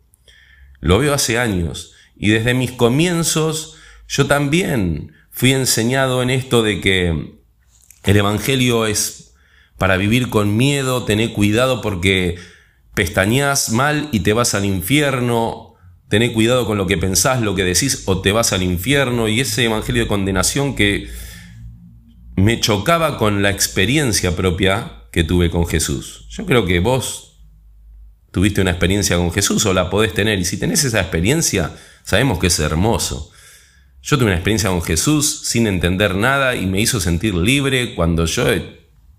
Lo 0.81 0.99
veo 0.99 1.15
hace 1.15 1.39
años. 1.39 1.95
Y 2.17 2.31
desde 2.31 2.55
mis 2.55 2.73
comienzos 2.73 3.77
yo 4.09 4.27
también 4.27 5.13
fui 5.31 5.53
enseñado 5.53 6.23
en 6.23 6.31
esto 6.31 6.63
de 6.63 6.81
que 6.81 7.39
el 8.05 8.17
Evangelio 8.17 8.87
es 8.87 9.35
para 9.77 9.97
vivir 9.97 10.31
con 10.31 10.57
miedo, 10.57 11.05
tener 11.05 11.33
cuidado 11.33 11.83
porque 11.83 12.37
pestañas 12.95 13.71
mal 13.71 14.09
y 14.11 14.21
te 14.21 14.33
vas 14.33 14.55
al 14.55 14.65
infierno, 14.65 15.75
tener 16.09 16.33
cuidado 16.33 16.67
con 16.67 16.79
lo 16.79 16.87
que 16.87 16.97
pensás, 16.97 17.43
lo 17.43 17.55
que 17.55 17.65
decís 17.65 18.05
o 18.07 18.21
te 18.23 18.33
vas 18.33 18.53
al 18.53 18.63
infierno 18.63 19.29
y 19.29 19.41
ese 19.41 19.65
Evangelio 19.65 20.03
de 20.03 20.09
condenación 20.09 20.75
que 20.75 21.09
me 22.35 22.61
chocaba 22.61 23.19
con 23.19 23.43
la 23.43 23.51
experiencia 23.51 24.35
propia 24.35 25.05
que 25.13 25.23
tuve 25.23 25.51
con 25.51 25.67
Jesús. 25.67 26.27
Yo 26.31 26.47
creo 26.47 26.65
que 26.65 26.81
vos 26.81 27.28
tuviste 28.39 28.61
una 28.61 28.71
experiencia 28.71 29.17
con 29.17 29.33
Jesús 29.33 29.67
o 29.67 29.75
la 29.75 29.91
podés 29.91 30.15
tener 30.15 30.39
y 30.39 30.45
si 30.45 30.59
tenés 30.59 30.85
esa 30.85 31.01
experiencia, 31.01 31.73
Sabemos 32.09 32.39
que 32.39 32.47
es 32.47 32.59
hermoso. 32.59 33.31
Yo 34.01 34.17
tuve 34.17 34.29
una 34.29 34.37
experiencia 34.37 34.71
con 34.71 34.81
Jesús 34.81 35.43
sin 35.45 35.67
entender 35.67 36.15
nada 36.15 36.57
y 36.57 36.65
me 36.65 36.81
hizo 36.81 37.01
sentir 37.01 37.35
libre 37.35 37.95
cuando 37.95 38.25
yo 38.25 38.47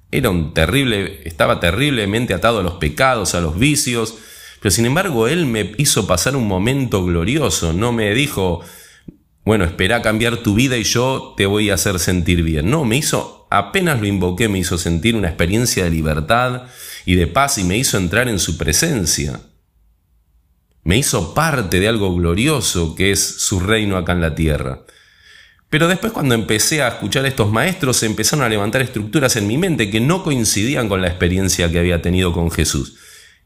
era 0.10 0.30
un 0.32 0.56
terrible, 0.56 1.22
estaba 1.24 1.60
terriblemente 1.60 2.34
atado 2.34 2.62
a 2.62 2.64
los 2.64 2.74
pecados, 2.76 3.36
a 3.36 3.42
los 3.42 3.60
vicios, 3.60 4.16
pero 4.60 4.72
sin 4.72 4.88
embargo 4.88 5.28
Él 5.28 5.46
me 5.46 5.76
hizo 5.78 6.08
pasar 6.08 6.36
un 6.36 6.48
momento 6.48 7.06
glorioso, 7.06 7.74
no 7.74 7.92
me 7.92 8.12
dijo, 8.16 8.62
bueno, 9.46 9.66
espera 9.66 10.02
cambiar 10.02 10.38
tu 10.38 10.56
vida 10.56 10.76
y 10.76 10.84
yo 10.84 11.36
te 11.38 11.46
voy 11.46 11.70
a 11.70 11.76
hacer 11.76 12.00
sentir 12.00 12.42
bien. 12.42 12.72
No, 12.72 12.86
me 12.86 12.98
hizo, 12.98 13.46
apenas 13.52 14.02
lo 14.02 14.08
invoqué, 14.08 14.50
me 14.50 14.58
hizo 14.58 14.80
sentir 14.80 15.16
una 15.16 15.28
experiencia 15.28 15.84
de 15.84 15.92
libertad 15.92 16.64
y 17.10 17.16
de 17.16 17.26
paz 17.26 17.58
y 17.58 17.64
me 17.64 17.76
hizo 17.76 17.98
entrar 17.98 18.30
en 18.30 18.38
su 18.38 18.56
presencia 18.56 19.40
me 20.84 20.96
hizo 20.96 21.34
parte 21.34 21.80
de 21.80 21.88
algo 21.88 22.16
glorioso 22.16 22.94
que 22.94 23.10
es 23.10 23.42
su 23.42 23.60
reino 23.60 23.98
acá 23.98 24.12
en 24.12 24.22
la 24.22 24.36
tierra. 24.36 24.82
Pero 25.72 25.88
después 25.88 26.14
cuando 26.14 26.36
empecé 26.36 26.84
a 26.84 26.88
escuchar 26.90 27.26
a 27.26 27.28
estos 27.28 27.52
maestros 27.52 27.98
se 27.98 28.06
empezaron 28.06 28.46
a 28.46 28.50
levantar 28.50 28.84
estructuras 28.84 29.36
en 29.38 29.48
mi 29.48 29.58
mente 29.58 29.90
que 29.90 30.00
no 30.00 30.22
coincidían 30.22 30.88
con 30.88 31.02
la 31.02 31.08
experiencia 31.08 31.72
que 31.72 31.80
había 31.80 32.04
tenido 32.04 32.32
con 32.32 32.52
Jesús. 32.52 33.00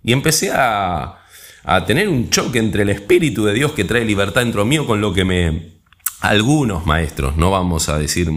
Y 0.03 0.11
empecé 0.11 0.51
a, 0.51 1.19
a 1.63 1.85
tener 1.85 2.09
un 2.09 2.29
choque 2.29 2.59
entre 2.59 2.83
el 2.83 2.89
Espíritu 2.89 3.45
de 3.45 3.53
Dios 3.53 3.71
que 3.71 3.85
trae 3.85 4.03
libertad 4.03 4.41
dentro 4.41 4.65
mío 4.65 4.85
con 4.85 4.99
lo 4.99 5.13
que 5.13 5.23
me... 5.23 5.71
Algunos 6.19 6.85
maestros, 6.85 7.37
no 7.37 7.49
vamos 7.49 7.87
a 7.87 7.97
decir 7.97 8.29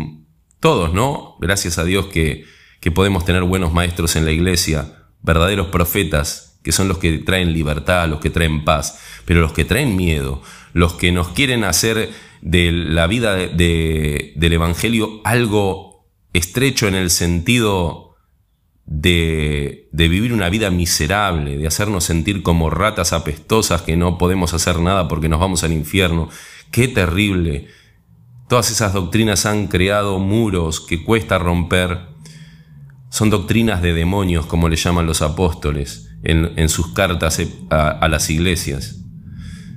todos, 0.60 0.94
¿no? 0.94 1.36
Gracias 1.40 1.78
a 1.78 1.84
Dios 1.84 2.06
que, 2.06 2.44
que 2.80 2.92
podemos 2.92 3.24
tener 3.24 3.42
buenos 3.42 3.72
maestros 3.72 4.14
en 4.14 4.24
la 4.24 4.30
iglesia, 4.30 4.95
verdaderos 5.22 5.68
profetas 5.68 6.58
que 6.62 6.72
son 6.72 6.88
los 6.88 6.98
que 6.98 7.18
traen 7.18 7.52
libertad, 7.52 8.08
los 8.08 8.18
que 8.18 8.28
traen 8.28 8.64
paz, 8.64 8.98
pero 9.24 9.40
los 9.40 9.52
que 9.52 9.64
traen 9.64 9.94
miedo, 9.94 10.42
los 10.72 10.94
que 10.94 11.12
nos 11.12 11.28
quieren 11.28 11.62
hacer 11.62 12.10
de 12.42 12.72
la 12.72 13.06
vida 13.06 13.36
del 13.36 14.52
Evangelio 14.52 15.20
algo 15.22 16.06
estrecho 16.32 16.88
en 16.88 16.96
el 16.96 17.10
sentido 17.10 18.16
de, 18.84 19.88
vivir 19.92 20.32
una 20.32 20.48
vida 20.48 20.70
miserable, 20.70 21.56
de 21.56 21.66
hacernos 21.66 22.04
sentir 22.04 22.42
como 22.42 22.70
ratas 22.70 23.12
apestosas 23.12 23.82
que 23.82 23.96
no 23.96 24.18
podemos 24.18 24.54
hacer 24.54 24.80
nada 24.80 25.08
porque 25.08 25.28
nos 25.28 25.40
vamos 25.40 25.64
al 25.64 25.72
infierno. 25.72 26.28
Qué 26.70 26.88
terrible. 26.88 27.68
Todas 28.48 28.70
esas 28.70 28.92
doctrinas 28.92 29.46
han 29.46 29.66
creado 29.66 30.18
muros 30.18 30.80
que 30.80 31.02
cuesta 31.02 31.38
romper. 31.38 32.15
Son 33.16 33.30
doctrinas 33.30 33.80
de 33.80 33.94
demonios, 33.94 34.44
como 34.44 34.68
le 34.68 34.76
llaman 34.76 35.06
los 35.06 35.22
apóstoles 35.22 36.10
en, 36.22 36.68
sus 36.68 36.92
cartas 36.92 37.38
eh, 37.38 37.48
a, 37.70 38.06
las 38.08 38.28
iglesias. 38.28 38.96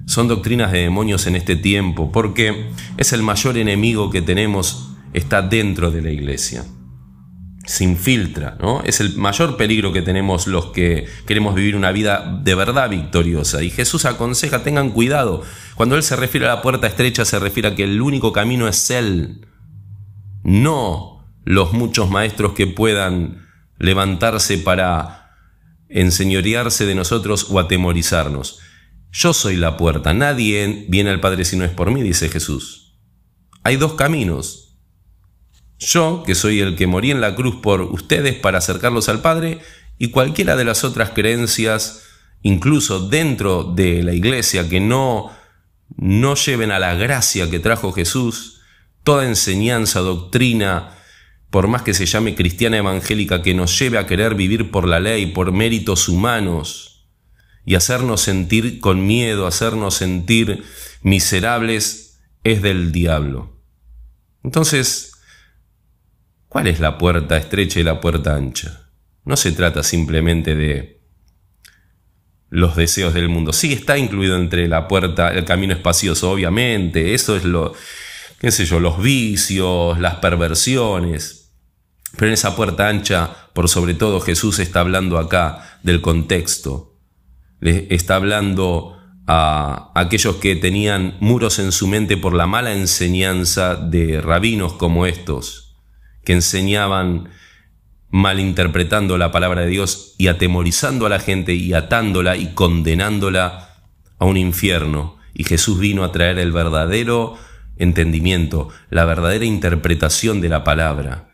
Son 0.06 0.28
doctrinas 0.28 0.73
de 0.73 0.80
demonios 0.80 1.25
en 1.25 1.38
este 1.38 1.56
tiempo, 1.56 2.12
porque 2.12 2.69
es 2.97 3.13
el 3.13 3.23
mayor 3.23 3.58
enemigo 3.58 4.10
que 4.10 4.21
tenemos, 4.21 4.89
está 5.13 5.41
dentro 5.41 5.89
de 5.89 6.02
la 6.02 6.12
iglesia. 6.12 6.65
Se 7.65 7.86
infiltra, 7.86 8.58
¿no? 8.60 8.82
Es 8.84 8.99
el 8.99 9.15
mayor 9.15 9.56
peligro 9.56 9.93
que 9.93 10.02
tenemos 10.02 10.45
los 10.45 10.73
que 10.73 11.08
queremos 11.25 11.56
vivir 11.56 11.78
una 11.78 11.93
vida 11.93 12.41
de 12.43 12.56
verdad 12.56 12.89
victoriosa. 12.89 13.63
Y 13.63 13.69
Jesús 13.69 14.04
aconseja, 14.04 14.63
tengan 14.63 14.89
cuidado. 14.89 15.43
Cuando 15.75 15.95
Él 15.95 16.04
se 16.04 16.17
refiere 16.17 16.45
a 16.45 16.56
la 16.56 16.62
puerta 16.62 16.88
estrecha, 16.88 17.23
se 17.23 17.39
refiere 17.39 17.69
a 17.69 17.75
que 17.75 17.86
el 17.86 18.02
único 18.02 18.34
camino 18.34 18.67
es 18.67 18.91
Él, 18.91 19.47
no 20.43 21.18
los 21.43 21.73
muchos 21.73 22.10
maestros 22.10 22.54
que 22.54 22.67
puedan 22.67 23.47
levantarse 23.78 24.58
para 24.58 25.36
enseñorearse 25.89 26.86
de 26.86 26.95
nosotros 26.95 27.47
o 27.49 27.60
atemorizarnos. 27.60 28.60
Yo 29.12 29.34
soy 29.34 29.56
la 29.56 29.75
puerta, 29.78 30.13
nadie 30.13 30.86
viene 30.88 31.10
al 31.10 31.19
Padre 31.19 31.45
si 31.45 31.58
no 31.58 31.65
es 31.65 31.71
por 31.71 31.91
mí, 31.91 32.04
dice 32.04 32.30
Jesús. 32.30 32.93
Hay 33.63 33.78
dos 33.78 33.93
caminos. 33.93 34.78
Yo, 35.80 36.23
que 36.25 36.36
soy 36.36 36.60
el 36.60 36.75
que 36.75 36.88
morí 36.88 37.10
en 37.10 37.21
la 37.21 37.36
cruz 37.36 37.56
por 37.62 37.82
ustedes 37.82 38.36
para 38.36 38.60
acercarlos 38.60 39.10
al 39.10 39.21
Padre, 39.21 39.60
y 39.97 40.12
cualquiera 40.12 40.56
de 40.56 40.65
las 40.65 40.84
otras 40.84 41.12
creencias, 41.12 42.04
incluso 42.41 43.08
dentro 43.08 43.63
de 43.63 44.04
la 44.04 44.13
iglesia, 44.13 44.69
que 44.69 44.80
no, 44.80 45.32
no 45.97 46.36
lleven 46.36 46.71
a 46.71 46.80
la 46.80 46.93
gracia 46.95 47.49
que 47.49 47.60
trajo 47.60 47.91
Jesús, 47.91 48.62
toda 49.04 49.25
enseñanza, 49.25 50.02
doctrina, 50.02 50.98
por 51.49 51.67
más 51.67 51.81
que 51.81 51.93
se 51.93 52.05
llame 52.05 52.35
cristiana 52.35 52.77
evangélica, 52.77 53.41
que 53.41 53.53
nos 53.53 53.77
lleve 53.79 53.97
a 53.97 54.05
querer 54.05 54.35
vivir 54.35 54.71
por 54.71 54.88
la 54.88 54.99
ley, 54.99 55.27
por 55.27 55.51
méritos 55.51 56.07
humanos, 56.07 57.07
y 57.65 57.75
hacernos 57.75 58.21
sentir 58.21 58.79
con 58.79 59.05
miedo, 59.05 59.47
hacernos 59.47 59.95
sentir 59.95 60.63
miserables, 61.01 62.19
es 62.43 62.62
del 62.62 62.91
diablo. 62.91 63.62
Entonces, 64.43 65.13
¿cuál 66.47 66.67
es 66.67 66.79
la 66.79 66.97
puerta 66.97 67.38
estrecha 67.38 67.79
y 67.79 67.83
la 67.83 67.99
puerta 67.99 68.35
ancha? 68.35 68.89
No 69.25 69.35
se 69.35 69.51
trata 69.51 69.83
simplemente 69.83 70.55
de 70.55 71.01
los 72.49 72.75
deseos 72.75 73.13
del 73.13 73.29
mundo. 73.29 73.53
Sí 73.53 73.73
está 73.73 73.97
incluido 73.97 74.35
entre 74.38 74.67
la 74.67 74.88
puerta, 74.88 75.29
el 75.29 75.45
camino 75.45 75.73
espacioso, 75.73 76.31
obviamente, 76.31 77.13
eso 77.13 77.35
es 77.35 77.43
lo, 77.43 77.73
qué 78.39 78.51
sé 78.51 78.65
yo, 78.65 78.79
los 78.79 79.01
vicios, 79.01 79.99
las 79.99 80.15
perversiones, 80.15 81.38
pero 82.15 82.28
en 82.28 82.34
esa 82.34 82.56
puerta 82.56 82.88
ancha, 82.88 83.50
por 83.54 83.69
sobre 83.69 83.93
todo, 83.93 84.19
Jesús 84.19 84.60
está 84.60 84.82
hablando 84.82 85.17
acá 85.17 85.80
del 85.84 86.02
contexto. 86.02 86.98
Está 87.62 88.15
hablando 88.15 88.98
a 89.28 89.91
aquellos 89.95 90.38
que 90.38 90.56
tenían 90.56 91.15
muros 91.19 91.60
en 91.60 91.72
su 91.72 91.88
mente 91.88 92.17
por 92.17 92.34
la 92.34 92.48
mala 92.48 92.74
enseñanza 92.74 93.76
de 93.76 94.22
rabinos 94.22 94.74
como 94.74 95.06
estos, 95.06 95.78
que 96.24 96.34
enseñaban 96.34 97.30
malinterpretando 98.10 99.17
la 99.17 99.32
palabra 99.32 99.62
de 99.62 99.67
Dios 99.67 100.15
y 100.17 100.28
atemorizando 100.28 101.06
a 101.06 101.10
la 101.10 101.19
gente 101.19 101.54
y 101.54 101.73
atándola 101.73 102.38
y 102.38 102.54
condenándola 102.54 103.69
a 104.17 104.25
un 104.25 104.38
infierno. 104.38 105.17
Y 105.33 105.44
Jesús 105.44 105.79
vino 105.79 106.04
a 106.04 106.12
traer 106.12 106.40
el 106.40 106.52
verdadero 106.52 107.38
entendimiento, 107.77 108.69
la 108.90 109.06
verdadera 109.06 109.46
interpretación 109.46 110.42
de 110.42 110.50
la 110.50 110.63
palabra. 110.63 111.29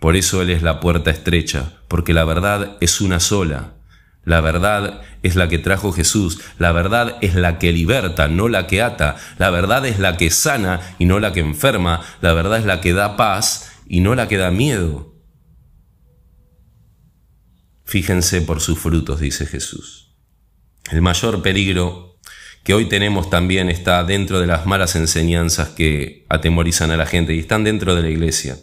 Por 0.00 0.16
eso 0.16 0.42
Él 0.42 0.50
es 0.50 0.62
la 0.62 0.80
puerta 0.80 1.10
estrecha, 1.10 1.72
porque 1.88 2.14
la 2.14 2.24
verdad 2.24 2.76
es 2.80 3.00
una 3.00 3.20
sola. 3.20 3.74
La 4.24 4.40
verdad 4.40 5.00
es 5.22 5.36
la 5.36 5.48
que 5.48 5.58
trajo 5.58 5.90
Jesús, 5.92 6.40
la 6.58 6.70
verdad 6.72 7.16
es 7.22 7.34
la 7.34 7.58
que 7.58 7.72
liberta, 7.72 8.28
no 8.28 8.48
la 8.48 8.66
que 8.66 8.82
ata, 8.82 9.16
la 9.38 9.48
verdad 9.48 9.86
es 9.86 9.98
la 9.98 10.18
que 10.18 10.30
sana 10.30 10.80
y 10.98 11.06
no 11.06 11.18
la 11.18 11.32
que 11.32 11.40
enferma, 11.40 12.02
la 12.20 12.34
verdad 12.34 12.58
es 12.58 12.66
la 12.66 12.82
que 12.82 12.92
da 12.92 13.16
paz 13.16 13.72
y 13.86 14.00
no 14.00 14.14
la 14.14 14.28
que 14.28 14.36
da 14.36 14.50
miedo. 14.50 15.14
Fíjense 17.86 18.42
por 18.42 18.60
sus 18.60 18.78
frutos, 18.78 19.18
dice 19.18 19.46
Jesús. 19.46 20.14
El 20.90 21.00
mayor 21.00 21.40
peligro 21.40 22.18
que 22.64 22.74
hoy 22.74 22.86
tenemos 22.86 23.30
también 23.30 23.70
está 23.70 24.04
dentro 24.04 24.40
de 24.40 24.46
las 24.46 24.66
malas 24.66 24.94
enseñanzas 24.94 25.70
que 25.70 26.26
atemorizan 26.28 26.90
a 26.90 26.98
la 26.98 27.06
gente 27.06 27.34
y 27.34 27.38
están 27.38 27.64
dentro 27.64 27.94
de 27.94 28.02
la 28.02 28.10
iglesia. 28.10 28.58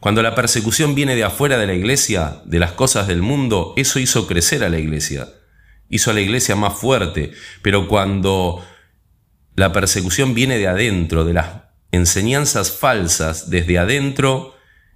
Cuando 0.00 0.22
la 0.22 0.34
persecución 0.34 0.94
viene 0.94 1.14
de 1.14 1.24
afuera 1.24 1.58
de 1.58 1.66
la 1.66 1.74
iglesia, 1.74 2.40
de 2.46 2.58
las 2.58 2.72
cosas 2.72 3.06
del 3.06 3.20
mundo, 3.20 3.74
eso 3.76 3.98
hizo 3.98 4.26
crecer 4.26 4.64
a 4.64 4.70
la 4.70 4.78
iglesia. 4.78 5.28
hizo 5.92 6.12
a 6.12 6.14
la 6.14 6.20
iglesia 6.20 6.54
más 6.54 6.78
fuerte, 6.78 7.32
pero 7.62 7.88
cuando 7.88 8.64
la 9.56 9.72
persecución 9.72 10.34
viene 10.34 10.56
de 10.56 10.68
adentro, 10.68 11.24
de 11.24 11.32
las 11.32 11.48
enseñanzas 11.90 12.70
falsas 12.70 13.50
desde 13.50 13.76
adentro, 13.76 14.54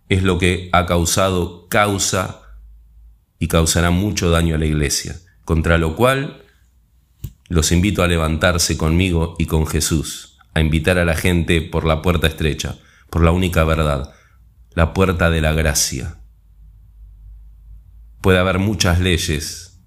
es 0.08 0.22
lo 0.22 0.38
que 0.38 0.68
ha 0.72 0.86
causado, 0.86 1.66
causa 1.68 2.42
y 3.40 3.48
causará 3.48 3.90
mucho 3.90 4.30
daño 4.30 4.54
a 4.54 4.58
la 4.58 4.66
iglesia, 4.66 5.16
contra 5.44 5.78
lo 5.78 5.96
cual 5.96 6.44
los 7.48 7.72
invito 7.72 8.04
a 8.04 8.08
levantarse 8.08 8.76
conmigo 8.76 9.34
y 9.38 9.46
con 9.46 9.66
Jesús, 9.66 10.38
a 10.54 10.60
invitar 10.60 10.98
a 10.98 11.04
la 11.04 11.16
gente 11.16 11.60
por 11.60 11.84
la 11.84 12.02
puerta 12.02 12.28
estrecha, 12.28 12.78
por 13.10 13.24
la 13.24 13.32
única 13.32 13.64
verdad, 13.64 14.14
la 14.74 14.92
puerta 14.92 15.30
de 15.30 15.40
la 15.40 15.52
gracia. 15.52 16.18
Puede 18.20 18.38
haber 18.38 18.58
muchas 18.58 19.00
leyes, 19.00 19.80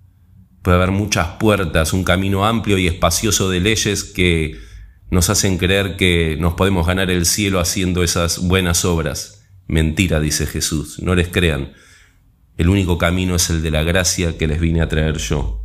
puede 0.61 0.77
haber 0.77 0.91
muchas 0.91 1.27
puertas, 1.39 1.93
un 1.93 2.03
camino 2.03 2.45
amplio 2.45 2.77
y 2.77 2.87
espacioso 2.87 3.49
de 3.49 3.59
leyes 3.59 4.03
que 4.03 4.59
nos 5.09 5.29
hacen 5.29 5.57
creer 5.57 5.95
que 5.95 6.37
nos 6.39 6.53
podemos 6.53 6.85
ganar 6.85 7.09
el 7.09 7.25
cielo 7.25 7.59
haciendo 7.59 8.03
esas 8.03 8.39
buenas 8.39 8.85
obras. 8.85 9.45
Mentira, 9.67 10.19
dice 10.19 10.45
Jesús, 10.45 10.99
no 11.01 11.15
les 11.15 11.29
crean. 11.29 11.73
El 12.57 12.69
único 12.69 12.97
camino 12.97 13.35
es 13.35 13.49
el 13.49 13.61
de 13.61 13.71
la 13.71 13.83
gracia 13.83 14.37
que 14.37 14.47
les 14.47 14.59
vine 14.59 14.81
a 14.81 14.87
traer 14.87 15.17
yo. 15.17 15.63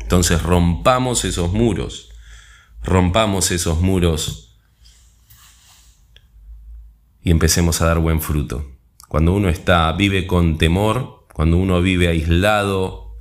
Entonces 0.00 0.42
rompamos 0.42 1.24
esos 1.24 1.52
muros, 1.52 2.10
rompamos 2.82 3.50
esos 3.50 3.80
muros 3.80 4.47
y 7.22 7.30
empecemos 7.30 7.80
a 7.80 7.86
dar 7.86 7.98
buen 7.98 8.20
fruto. 8.20 8.66
Cuando 9.08 9.32
uno 9.32 9.48
está, 9.48 9.90
vive 9.92 10.26
con 10.26 10.58
temor, 10.58 11.26
cuando 11.32 11.56
uno 11.56 11.80
vive 11.80 12.08
aislado, 12.08 13.16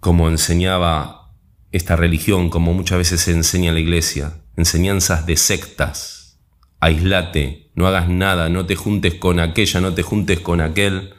como 0.00 0.28
enseñaba 0.28 1.34
esta 1.72 1.96
religión, 1.96 2.48
como 2.48 2.72
muchas 2.72 2.98
veces 2.98 3.20
se 3.20 3.32
enseña 3.32 3.68
en 3.68 3.74
la 3.74 3.80
iglesia, 3.80 4.40
enseñanzas 4.56 5.26
de 5.26 5.36
sectas. 5.36 6.38
Aislate, 6.80 7.70
no 7.74 7.86
hagas 7.86 8.08
nada, 8.08 8.48
no 8.48 8.66
te 8.66 8.76
juntes 8.76 9.14
con 9.14 9.40
aquella, 9.40 9.80
no 9.80 9.94
te 9.94 10.02
juntes 10.02 10.40
con 10.40 10.60
aquel. 10.60 11.14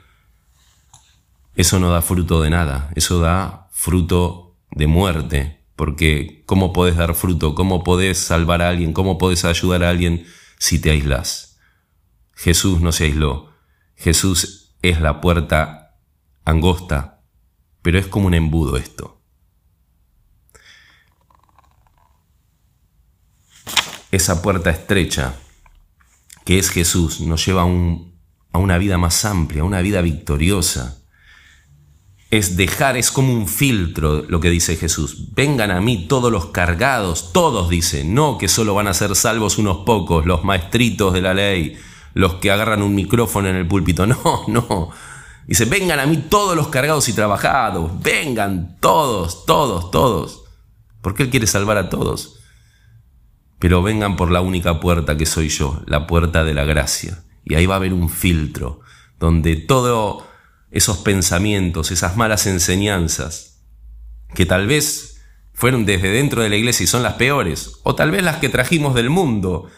Eso 1.55 1.79
no 1.79 1.89
da 1.89 2.01
fruto 2.01 2.41
de 2.41 2.49
nada, 2.49 2.91
eso 2.95 3.19
da 3.19 3.67
fruto 3.71 4.55
de 4.71 4.87
muerte, 4.87 5.65
porque 5.75 6.43
¿cómo 6.45 6.73
podés 6.73 6.95
dar 6.95 7.15
fruto? 7.15 7.53
¿Cómo 7.53 7.83
podés 7.83 8.17
salvar 8.17 8.61
a 8.61 8.69
alguien? 8.69 8.93
¿Cómo 8.93 9.17
podés 9.17 9.45
ayudar 9.45 9.83
a 9.83 9.89
alguien 9.89 10.25
si 10.57 10.79
te 10.79 10.91
aislas? 10.91 11.59
Jesús 12.33 12.81
no 12.81 12.91
se 12.91 13.05
aisló, 13.05 13.53
Jesús 13.95 14.75
es 14.81 15.01
la 15.01 15.21
puerta 15.21 15.99
angosta, 16.45 17.23
pero 17.81 17.99
es 17.99 18.07
como 18.07 18.27
un 18.27 18.33
embudo 18.33 18.77
esto. 18.77 19.17
esa 24.11 24.41
puerta 24.41 24.69
estrecha 24.69 25.35
que 26.45 26.59
es 26.59 26.69
Jesús 26.69 27.19
nos 27.21 27.45
lleva 27.45 27.63
a, 27.63 27.65
a 27.65 28.57
una 28.57 28.77
vida 28.77 28.97
más 28.97 29.25
amplia, 29.25 29.61
a 29.61 29.65
una 29.65 29.81
vida 29.81 30.01
victoriosa. 30.01 31.03
Es 32.29 32.57
dejar, 32.57 32.97
es 32.97 33.09
como 33.09 33.31
un 33.31 33.47
filtro 33.47 34.25
lo 34.27 34.39
que 34.39 34.49
dice 34.49 34.75
Jesús. 34.75 35.33
Vengan 35.33 35.71
a 35.71 35.79
mí 35.79 36.07
todos 36.07 36.31
los 36.31 36.47
cargados, 36.47 37.31
todos 37.31 37.69
dice, 37.69 38.03
no 38.03 38.37
que 38.37 38.47
solo 38.47 38.73
van 38.73 38.87
a 38.87 38.93
ser 38.93 39.15
salvos 39.15 39.57
unos 39.57 39.85
pocos, 39.85 40.25
los 40.25 40.43
maestritos 40.43 41.13
de 41.13 41.21
la 41.21 41.33
ley, 41.33 41.77
los 42.13 42.35
que 42.35 42.51
agarran 42.51 42.81
un 42.81 42.95
micrófono 42.95 43.47
en 43.47 43.55
el 43.55 43.67
púlpito. 43.67 44.05
No, 44.07 44.43
no. 44.47 44.89
Dice, 45.47 45.63
vengan 45.65 46.01
a 46.01 46.05
mí 46.05 46.17
todos 46.29 46.57
los 46.57 46.67
cargados 46.67 47.07
y 47.07 47.13
trabajados, 47.13 47.91
vengan 48.01 48.77
todos, 48.81 49.45
todos, 49.45 49.91
todos. 49.91 50.43
Porque 51.01 51.23
Él 51.23 51.29
quiere 51.29 51.47
salvar 51.47 51.77
a 51.77 51.89
todos 51.89 52.37
pero 53.59 53.81
vengan 53.81 54.15
por 54.15 54.31
la 54.31 54.41
única 54.41 54.79
puerta 54.79 55.17
que 55.17 55.25
soy 55.25 55.49
yo, 55.49 55.81
la 55.87 56.05
puerta 56.07 56.43
de 56.43 56.53
la 56.53 56.65
gracia. 56.65 57.23
Y 57.43 57.55
ahí 57.55 57.65
va 57.65 57.75
a 57.75 57.77
haber 57.77 57.93
un 57.93 58.09
filtro, 58.09 58.81
donde 59.19 59.55
todos 59.55 60.23
esos 60.71 60.97
pensamientos, 60.97 61.91
esas 61.91 62.17
malas 62.17 62.47
enseñanzas, 62.47 63.63
que 64.33 64.45
tal 64.45 64.67
vez 64.67 65.21
fueron 65.53 65.85
desde 65.85 66.09
dentro 66.09 66.43
de 66.43 66.49
la 66.49 66.55
iglesia 66.55 66.83
y 66.83 66.87
son 66.87 67.03
las 67.03 67.13
peores, 67.13 67.79
o 67.83 67.95
tal 67.95 68.11
vez 68.11 68.23
las 68.23 68.37
que 68.37 68.49
trajimos 68.49 68.93
del 68.95 69.09
mundo, 69.09 69.69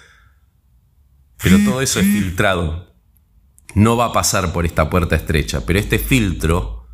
pero 1.42 1.58
todo 1.64 1.82
eso 1.82 2.00
es 2.00 2.06
filtrado. 2.06 2.94
No 3.76 3.96
va 3.96 4.06
a 4.06 4.14
pasar 4.14 4.52
por 4.52 4.66
esta 4.66 4.90
puerta 4.90 5.16
estrecha, 5.16 5.66
pero 5.66 5.80
este 5.80 6.00
filtro 6.00 6.88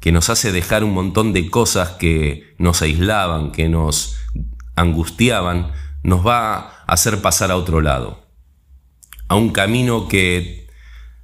que 0.00 0.12
nos 0.12 0.28
hace 0.28 0.52
dejar 0.52 0.84
un 0.84 0.92
montón 0.92 1.32
de 1.32 1.48
cosas 1.48 1.90
que 1.92 2.54
nos 2.58 2.82
aislaban, 2.82 3.50
que 3.50 3.68
nos 3.68 4.16
angustiaban, 4.74 5.72
nos 6.02 6.24
va 6.24 6.56
a 6.56 6.84
hacer 6.86 7.22
pasar 7.22 7.50
a 7.50 7.56
otro 7.56 7.80
lado, 7.80 8.28
a 9.28 9.36
un 9.36 9.50
camino 9.50 10.06
que 10.06 10.68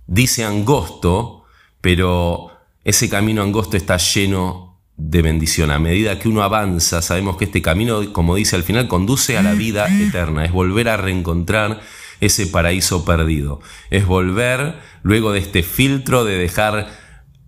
dice 0.07 0.45
angosto, 0.45 1.41
pero 1.83 2.51
ese 2.85 3.11
camino 3.11 3.43
angosto 3.43 3.76
está 3.76 3.99
lleno 3.99 4.80
de 4.97 5.20
bendición. 5.20 5.70
A 5.70 5.78
medida 5.78 6.18
que 6.18 6.28
uno 6.28 6.43
avanza, 6.43 7.03
sabemos 7.03 7.37
que 7.37 7.45
este 7.45 7.61
camino, 7.61 8.12
como 8.12 8.37
dice 8.37 8.57
al 8.57 8.62
final, 8.62 8.89
conduce 8.89 9.37
a 9.37 9.43
la 9.43 9.53
vida 9.53 9.87
eterna, 10.01 10.47
es 10.47 10.53
volver 10.53 10.89
a 10.89 10.97
reencontrar 10.97 11.80
ese 12.20 12.47
paraíso 12.47 13.05
perdido, 13.05 13.61
es 13.91 14.07
volver 14.07 14.78
luego 15.03 15.33
de 15.33 15.41
este 15.41 15.62
filtro 15.62 16.24
de 16.24 16.39
dejar 16.39 16.89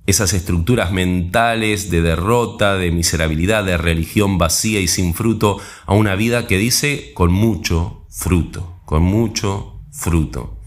esas 0.06 0.32
estructuras 0.34 0.92
mentales 0.92 1.90
de 1.90 2.02
derrota, 2.02 2.76
de 2.76 2.90
miserabilidad, 2.90 3.64
de 3.64 3.78
religión 3.78 4.36
vacía 4.36 4.80
y 4.80 4.88
sin 4.88 5.14
fruto, 5.14 5.60
a 5.86 5.94
una 5.94 6.16
vida 6.16 6.46
que 6.46 6.58
dice 6.58 7.12
con 7.14 7.32
mucho 7.32 8.04
fruto, 8.10 8.80
con 8.84 9.02
mucho 9.02 9.80
fruto. 9.92 10.58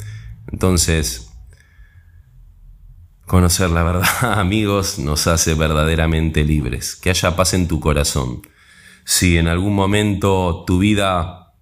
Entonces, 0.51 1.26
conocer 3.27 3.69
la 3.69 3.83
verdad, 3.83 4.07
amigos, 4.39 4.97
nos 4.97 5.27
hace 5.27 5.53
verdaderamente 5.53 6.43
libres. 6.43 6.95
Que 6.95 7.11
haya 7.11 7.35
paz 7.35 7.53
en 7.53 7.67
tu 7.67 7.79
corazón. 7.79 8.41
Si 9.05 9.37
en 9.37 9.47
algún 9.47 9.75
momento 9.75 10.63
tu 10.65 10.79
vida 10.79 11.53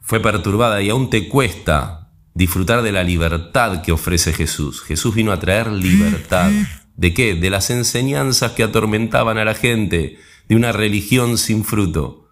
fue 0.00 0.20
perturbada 0.20 0.80
y 0.82 0.90
aún 0.90 1.10
te 1.10 1.28
cuesta 1.28 2.12
disfrutar 2.34 2.82
de 2.82 2.92
la 2.92 3.02
libertad 3.02 3.82
que 3.82 3.92
ofrece 3.92 4.32
Jesús. 4.32 4.82
Jesús 4.82 5.14
vino 5.14 5.32
a 5.32 5.40
traer 5.40 5.70
libertad. 5.72 6.50
¿De 6.96 7.14
qué? 7.14 7.34
De 7.34 7.50
las 7.50 7.70
enseñanzas 7.70 8.52
que 8.52 8.62
atormentaban 8.62 9.38
a 9.38 9.44
la 9.44 9.54
gente, 9.54 10.18
de 10.48 10.56
una 10.56 10.72
religión 10.72 11.38
sin 11.38 11.64
fruto. 11.64 12.28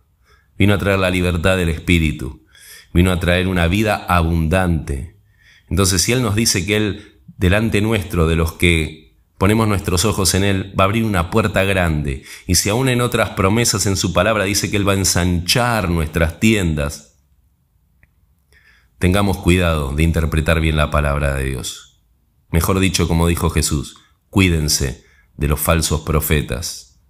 Vino 0.59 0.75
a 0.75 0.79
traer 0.79 0.99
la 0.99 1.11
libertad 1.11 1.57
del 1.57 1.69
Espíritu. 1.69 2.45
Vino 2.93 3.11
a 3.13 3.21
traer 3.21 3.49
una 3.49 3.69
vida 3.69 4.05
abundante. 4.09 5.17
Entonces, 5.71 6.03
si 6.03 6.13
Él 6.13 6.23
nos 6.23 6.35
dice 6.35 6.67
que 6.67 6.77
Él, 6.77 7.08
delante 7.39 7.81
nuestro, 7.81 8.29
de 8.29 8.37
los 8.37 8.53
que 8.53 9.17
ponemos 9.39 9.67
nuestros 9.67 10.05
ojos 10.05 10.35
en 10.35 10.45
Él, 10.45 10.75
va 10.79 10.85
a 10.85 10.87
abrir 10.87 11.05
una 11.05 11.31
puerta 11.31 11.65
grande, 11.65 12.25
y 12.47 12.57
si 12.57 12.69
aún 12.69 12.91
en 12.91 13.01
otras 13.01 13.31
promesas 13.31 13.87
en 13.87 13.97
su 13.97 14.13
palabra 14.13 14.45
dice 14.45 14.71
que 14.71 14.77
Él 14.77 14.87
va 14.87 14.93
a 14.93 14.97
ensanchar 14.97 15.89
nuestras 15.89 16.39
tiendas, 16.41 17.09
Tengamos 18.99 19.39
cuidado 19.39 19.95
de 19.95 20.03
interpretar 20.03 20.61
bien 20.61 20.77
la 20.77 20.91
palabra 20.91 21.35
de 21.35 21.45
Dios. 21.45 22.03
Mejor 22.51 22.81
dicho, 22.81 23.07
como 23.07 23.29
dijo 23.29 23.49
Jesús, 23.49 23.97
cuídense 24.29 25.05
de 25.37 25.47
los 25.47 25.61
falsos 25.61 26.01
profetas 26.01 27.01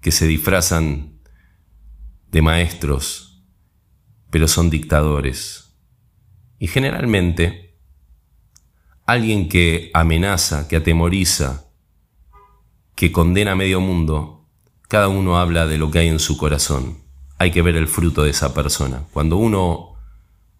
que 0.00 0.10
se 0.10 0.26
disfrazan 0.26 1.20
de 2.30 2.40
maestros, 2.40 3.44
pero 4.30 4.48
son 4.48 4.70
dictadores. 4.70 5.74
Y 6.58 6.66
generalmente, 6.66 7.71
alguien 9.06 9.48
que 9.48 9.90
amenaza, 9.94 10.68
que 10.68 10.76
atemoriza, 10.76 11.66
que 12.94 13.12
condena 13.12 13.52
a 13.52 13.56
medio 13.56 13.80
mundo, 13.80 14.48
cada 14.88 15.08
uno 15.08 15.38
habla 15.38 15.66
de 15.66 15.78
lo 15.78 15.90
que 15.90 16.00
hay 16.00 16.08
en 16.08 16.18
su 16.18 16.36
corazón. 16.36 16.98
Hay 17.38 17.50
que 17.50 17.62
ver 17.62 17.76
el 17.76 17.88
fruto 17.88 18.22
de 18.22 18.30
esa 18.30 18.54
persona. 18.54 19.04
Cuando 19.12 19.36
uno 19.36 19.94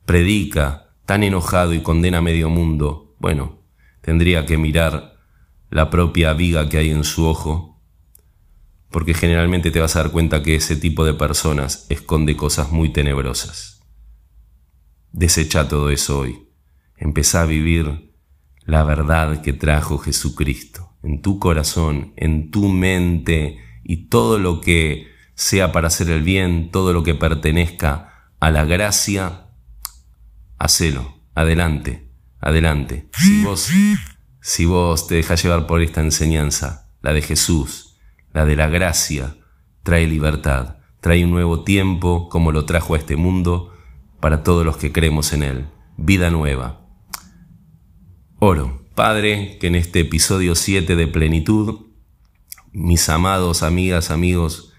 predica 0.05 0.95
tan 1.07 1.22
enojado 1.22 1.74
y 1.74 1.82
condena 1.82 2.18
a 2.18 2.22
medio 2.22 2.49
mundo, 2.49 3.14
bueno, 3.18 3.61
tendría 4.01 4.47
que 4.47 4.59
mirar 4.59 5.16
la 5.70 5.90
propia 5.90 6.32
viga 6.32 6.68
que 6.68 6.78
hay 6.78 6.90
en 6.90 7.05
su 7.05 7.26
ojo, 7.26 7.80
porque 8.90 9.14
generalmente 9.14 9.70
te 9.70 9.80
vas 9.80 9.97
a 9.97 10.03
dar 10.03 10.12
cuenta 10.12 10.43
que 10.43 10.57
ese 10.57 10.76
tipo 10.76 11.05
de 11.05 11.14
personas 11.14 11.86
esconde 11.88 12.36
cosas 12.36 12.72
muy 12.72 12.93
tenebrosas. 12.93 13.80
Desecha 15.12 15.68
todo 15.68 15.90
eso 15.90 16.20
hoy. 16.20 16.49
Empezá 16.97 17.43
a 17.43 17.47
vivir 17.47 18.11
la 18.72 18.84
verdad 18.84 19.42
que 19.42 19.52
trajo 19.52 19.98
Jesucristo 19.98 20.96
en 21.02 21.20
tu 21.20 21.38
corazón, 21.38 22.14
en 22.16 22.50
tu 22.50 22.70
mente 22.70 23.58
y 23.84 24.08
todo 24.08 24.38
lo 24.38 24.62
que 24.62 25.08
sea 25.34 25.72
para 25.72 25.88
hacer 25.88 26.08
el 26.08 26.22
bien, 26.22 26.70
todo 26.70 26.94
lo 26.94 27.02
que 27.02 27.14
pertenezca 27.14 28.30
a 28.40 28.50
la 28.50 28.64
gracia 28.64 29.48
hacelo, 30.56 31.20
adelante, 31.34 32.08
adelante. 32.40 33.10
Si 33.12 33.44
vos, 33.44 33.68
si 34.40 34.64
vos 34.64 35.06
te 35.06 35.16
dejas 35.16 35.42
llevar 35.42 35.66
por 35.66 35.82
esta 35.82 36.00
enseñanza, 36.00 36.88
la 37.02 37.12
de 37.12 37.20
Jesús, 37.20 37.98
la 38.32 38.46
de 38.46 38.56
la 38.56 38.70
gracia, 38.70 39.36
trae 39.82 40.06
libertad, 40.06 40.78
trae 41.02 41.26
un 41.26 41.30
nuevo 41.30 41.62
tiempo 41.62 42.30
como 42.30 42.52
lo 42.52 42.64
trajo 42.64 42.94
a 42.94 42.98
este 42.98 43.16
mundo 43.16 43.74
para 44.18 44.42
todos 44.42 44.64
los 44.64 44.78
que 44.78 44.92
creemos 44.92 45.34
en 45.34 45.42
Él, 45.42 45.66
vida 45.98 46.30
nueva. 46.30 46.82
Oro, 48.45 48.82
Padre, 48.97 49.57
que 49.61 49.68
en 49.68 49.76
este 49.76 50.01
episodio 50.01 50.57
7 50.57 50.97
de 50.97 51.07
plenitud, 51.07 51.86
mis 52.72 53.09
amados, 53.09 53.62
amigas, 53.62 54.11
amigos, 54.11 54.72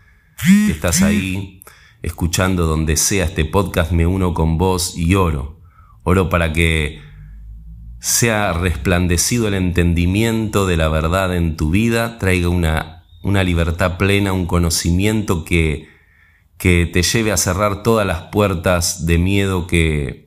que 0.46 0.74
estás 0.74 1.02
ahí, 1.02 1.64
escuchando 2.02 2.66
donde 2.66 2.98
sea 2.98 3.24
este 3.24 3.46
podcast, 3.46 3.94
me 3.94 4.06
uno 4.06 4.34
con 4.34 4.58
vos 4.58 4.98
y 4.98 5.16
oro. 5.16 5.62
Oro 6.04 6.28
para 6.28 6.52
que 6.52 7.00
sea 8.02 8.52
resplandecido 8.52 9.48
el 9.48 9.54
entendimiento 9.54 10.68
de 10.68 10.76
la 10.76 10.90
verdad 10.90 11.34
en 11.34 11.56
tu 11.56 11.70
vida, 11.70 12.18
traiga 12.18 12.50
una, 12.50 13.06
una 13.24 13.46
libertad 13.46 13.98
plena, 13.98 14.34
un 14.34 14.46
conocimiento 14.46 15.46
que, 15.46 15.88
que 16.58 16.86
te 16.86 17.02
lleve 17.02 17.32
a 17.32 17.38
cerrar 17.38 17.82
todas 17.82 18.06
las 18.06 18.24
puertas 18.24 19.06
de 19.06 19.18
miedo 19.20 19.68
que, 19.68 20.23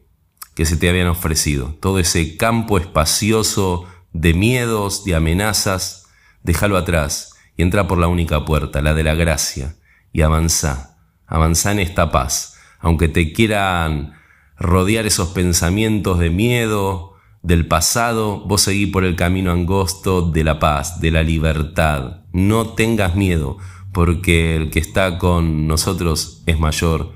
que 0.57 0.65
se 0.65 0.77
te 0.77 0.89
habían 0.89 1.07
ofrecido. 1.07 1.77
Todo 1.81 2.01
ese 2.01 2.39
campo 2.39 2.79
espacioso 2.79 3.85
de 4.13 4.33
miedos, 4.33 5.05
de 5.05 5.15
amenazas, 5.15 6.07
déjalo 6.43 6.79
atrás 6.79 7.35
y 7.57 7.63
entra 7.63 7.87
por 7.87 7.99
la 7.99 8.09
única 8.09 8.45
puerta, 8.47 8.81
la 8.81 8.95
de 8.95 9.05
la 9.05 9.15
gracia, 9.15 9.77
y 10.13 10.23
avanza, 10.23 10.99
avanza 11.27 11.73
en 11.73 11.79
esta 11.79 12.11
paz, 12.11 12.57
aunque 12.81 13.09
te 13.09 13.35
quieran 13.35 14.15
rodear 14.59 15.05
esos 15.05 15.29
pensamientos 15.29 16.19
de 16.19 16.31
miedo, 16.31 17.13
del 17.43 17.69
pasado, 17.69 18.41
vos 18.41 18.63
seguí 18.63 18.87
por 18.87 19.05
el 19.05 19.15
camino 19.15 19.53
angosto 19.53 20.23
de 20.23 20.43
la 20.43 20.59
paz, 20.59 21.01
de 21.01 21.11
la 21.11 21.23
libertad. 21.23 22.23
No 22.33 22.71
tengas 22.71 23.15
miedo, 23.15 23.59
porque 23.93 24.57
el 24.57 24.71
que 24.71 24.79
está 24.79 25.19
con 25.19 25.69
nosotros 25.69 26.43
es 26.47 26.59
mayor 26.59 27.13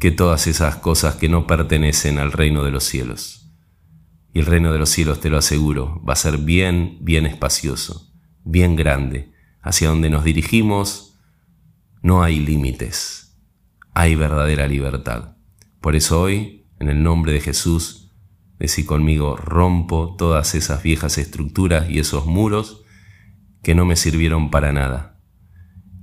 que 0.00 0.10
todas 0.10 0.48
esas 0.48 0.76
cosas 0.76 1.14
que 1.14 1.28
no 1.28 1.46
pertenecen 1.46 2.18
al 2.18 2.32
reino 2.32 2.64
de 2.64 2.72
los 2.72 2.84
cielos. 2.84 3.52
Y 4.32 4.40
el 4.40 4.46
reino 4.46 4.72
de 4.72 4.78
los 4.78 4.88
cielos, 4.88 5.20
te 5.20 5.30
lo 5.30 5.38
aseguro, 5.38 6.02
va 6.04 6.14
a 6.14 6.16
ser 6.16 6.38
bien, 6.38 6.98
bien 7.00 7.26
espacioso, 7.26 8.10
bien 8.42 8.74
grande. 8.74 9.32
Hacia 9.62 9.88
donde 9.88 10.10
nos 10.10 10.24
dirigimos 10.24 11.18
no 12.02 12.22
hay 12.22 12.40
límites, 12.40 13.38
hay 13.94 14.16
verdadera 14.16 14.66
libertad. 14.66 15.36
Por 15.80 15.94
eso 15.94 16.20
hoy, 16.20 16.66
en 16.80 16.88
el 16.88 17.02
nombre 17.02 17.32
de 17.32 17.40
Jesús, 17.40 18.00
Decí 18.60 18.84
conmigo, 18.84 19.36
rompo 19.36 20.14
todas 20.18 20.54
esas 20.54 20.82
viejas 20.82 21.16
estructuras 21.16 21.88
y 21.88 21.98
esos 21.98 22.26
muros 22.26 22.82
que 23.62 23.74
no 23.74 23.86
me 23.86 23.96
sirvieron 23.96 24.50
para 24.50 24.70
nada, 24.70 25.18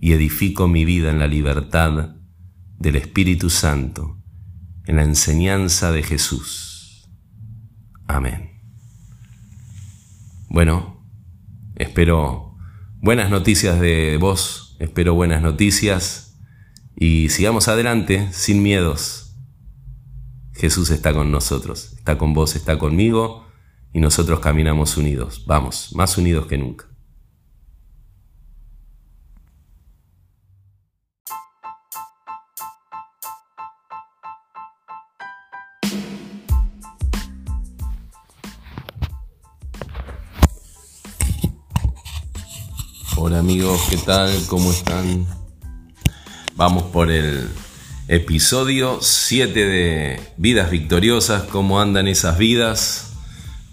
y 0.02 0.14
edifico 0.14 0.68
mi 0.68 0.84
vida 0.84 1.12
en 1.12 1.20
la 1.20 1.28
libertad 1.28 2.17
del 2.78 2.96
Espíritu 2.96 3.50
Santo, 3.50 4.18
en 4.86 4.96
la 4.98 5.04
enseñanza 5.04 5.92
de 5.92 6.04
Jesús. 6.04 7.10
Amén. 8.08 8.62
Bueno, 10.50 11.06
espero 11.76 12.56
buenas 13.02 13.30
noticias 13.30 13.80
de 13.80 14.18
vos, 14.18 14.78
espero 14.80 15.14
buenas 15.14 15.42
noticias 15.42 16.40
y 16.96 17.30
sigamos 17.30 17.68
adelante 17.68 18.30
sin 18.32 18.64
miedos 18.64 19.28
Jesús 20.58 20.90
está 20.90 21.14
con 21.14 21.32
nosotros, 21.32 21.94
está 21.98 22.18
con 22.18 22.34
vos, 22.34 22.56
está 22.56 22.80
conmigo 22.80 23.46
y 23.94 24.00
nosotros 24.00 24.40
caminamos 24.40 24.98
unidos, 24.98 25.44
vamos, 25.46 25.92
más 25.94 26.18
unidos 26.18 26.48
que 26.48 26.58
nunca. 26.58 26.87
Hola 43.20 43.40
amigos, 43.40 43.82
¿qué 43.90 43.98
tal? 43.98 44.32
¿Cómo 44.46 44.72
están? 44.72 45.26
Vamos 46.56 46.84
por 46.84 47.10
el 47.10 47.50
Episodio 48.08 49.00
7 49.02 49.66
de 49.66 50.20
Vidas 50.38 50.70
Victoriosas, 50.70 51.42
cómo 51.42 51.82
andan 51.82 52.08
esas 52.08 52.38
vidas 52.38 53.14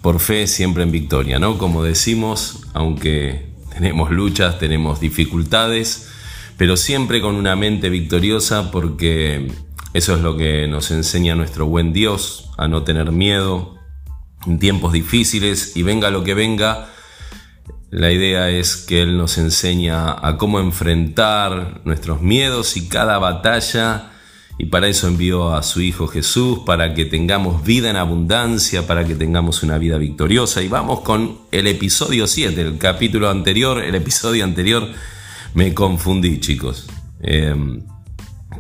por 0.01 0.19
fe 0.21 0.47
siempre 0.47 0.83
en 0.83 0.91
victoria, 0.91 1.39
¿no? 1.39 1.59
Como 1.59 1.85
decimos, 1.85 2.63
aunque 2.73 3.51
tenemos 3.71 4.11
luchas, 4.11 4.59
tenemos 4.59 4.99
dificultades, 4.99 6.09
pero 6.57 6.79
siempre 6.79 7.21
con 7.21 7.35
una 7.35 7.55
mente 7.55 7.91
victoriosa 7.91 8.71
porque 8.71 9.53
eso 9.93 10.17
es 10.17 10.23
lo 10.23 10.39
que 10.39 10.67
nos 10.69 10.91
enseña 10.91 11.35
nuestro 11.35 11.67
buen 11.67 11.93
Dios, 11.93 12.49
a 12.57 12.67
no 12.67 12.83
tener 12.83 13.13
miedo 13.13 13.75
en 14.47 14.59
tiempos 14.59 14.95
difíciles 14.95 15.77
y 15.77 15.83
venga 15.83 16.09
lo 16.09 16.25
que 16.25 16.33
venga, 16.33 16.89
la 17.95 18.11
idea 18.11 18.51
es 18.51 18.77
que 18.77 19.03
Él 19.03 19.17
nos 19.17 19.39
enseña 19.39 20.11
a 20.11 20.37
cómo 20.37 20.59
enfrentar 20.59 21.81
nuestros 21.85 22.21
miedos 22.21 22.77
y 22.77 22.89
cada 22.89 23.19
batalla 23.19 24.11
y 24.59 24.67
para 24.67 24.89
eso 24.89 25.07
envió 25.07 25.55
a 25.55 25.63
su 25.63 25.81
Hijo 25.81 26.09
Jesús, 26.09 26.61
para 26.67 26.93
que 26.93 27.05
tengamos 27.05 27.65
vida 27.65 27.91
en 27.91 27.97
abundancia, 27.97 28.85
para 28.89 29.05
que 29.05 29.15
tengamos 29.15 29.63
una 29.63 29.79
vida 29.79 29.97
victoriosa. 29.97 30.61
Y 30.61 30.67
vamos 30.67 31.01
con 31.01 31.39
el 31.53 31.69
episodio 31.69 32.27
7, 32.27 32.61
el 32.61 32.79
capítulo 32.79 33.31
anterior, 33.31 33.81
el 33.81 33.95
episodio 33.95 34.43
anterior, 34.43 34.89
me 35.55 35.73
confundí 35.73 36.41
chicos. 36.41 36.87
Em, 37.21 37.85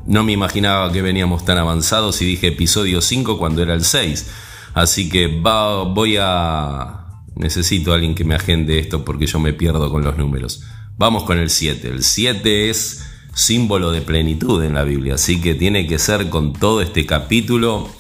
no 0.07 0.22
me 0.22 0.30
imaginaba 0.30 0.93
que 0.93 1.03
veníamos 1.03 1.45
tan 1.45 1.59
avanzados 1.59 2.22
y 2.22 2.26
dije 2.26 2.49
episodio 2.49 3.01
5 3.01 3.37
cuando 3.37 3.62
era 3.62 3.74
el 3.74 3.85
6. 3.85 4.30
Así 4.74 5.09
que 5.09 5.26
voy 5.26 6.18
a... 6.20 7.04
Necesito 7.37 7.93
a 7.93 7.97
alguien 7.97 8.14
que 8.14 8.24
me 8.24 8.35
agende 8.35 8.78
esto 8.78 9.05
porque 9.05 9.26
yo 9.26 9.41
me 9.41 9.53
pierdo 9.53 9.91
con 9.91 10.05
los 10.05 10.16
números. 10.16 10.62
Vamos 10.97 11.24
con 11.24 11.39
el 11.39 11.51
7. 11.51 11.89
El 11.89 12.05
7 12.05 12.70
es 12.70 13.05
símbolo 13.35 13.91
de 13.91 14.01
plenitud 14.01 14.62
en 14.62 14.74
la 14.74 14.85
Biblia, 14.85 15.14
así 15.14 15.41
que 15.41 15.55
tiene 15.55 15.87
que 15.89 15.99
ser 15.99 16.30
con 16.30 16.53
todo 16.53 16.80
este 16.80 17.05
capítulo. 17.05 17.91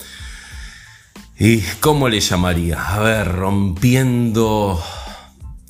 ¿Y 1.38 1.60
cómo 1.80 2.08
le 2.08 2.20
llamaría? 2.20 2.94
A 2.94 3.00
ver, 3.00 3.32
rompiendo 3.32 4.80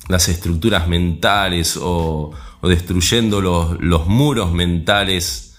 las 0.07 0.29
estructuras 0.29 0.87
mentales 0.87 1.79
o, 1.81 2.31
destruyendo 2.61 3.41
los, 3.41 4.07
muros 4.07 4.51
mentales 4.53 5.57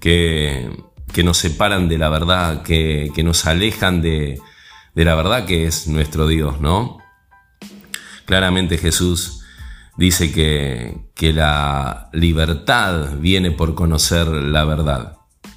que, 0.00 0.70
nos 1.22 1.38
separan 1.38 1.88
de 1.88 1.98
la 1.98 2.08
verdad, 2.08 2.62
que, 2.62 3.12
nos 3.22 3.46
alejan 3.46 4.02
de, 4.02 4.40
de 4.96 5.04
la 5.04 5.14
verdad 5.14 5.46
que 5.46 5.66
es 5.66 5.86
nuestro 5.86 6.26
Dios, 6.26 6.60
¿no? 6.60 7.03
Claramente 8.26 8.78
Jesús 8.78 9.44
dice 9.96 10.32
que, 10.32 11.04
la 11.32 12.10
libertad 12.12 13.16
viene 13.18 13.50
por 13.50 13.74
conocer 13.74 14.26
la 14.26 14.64
verdad. 14.64 15.16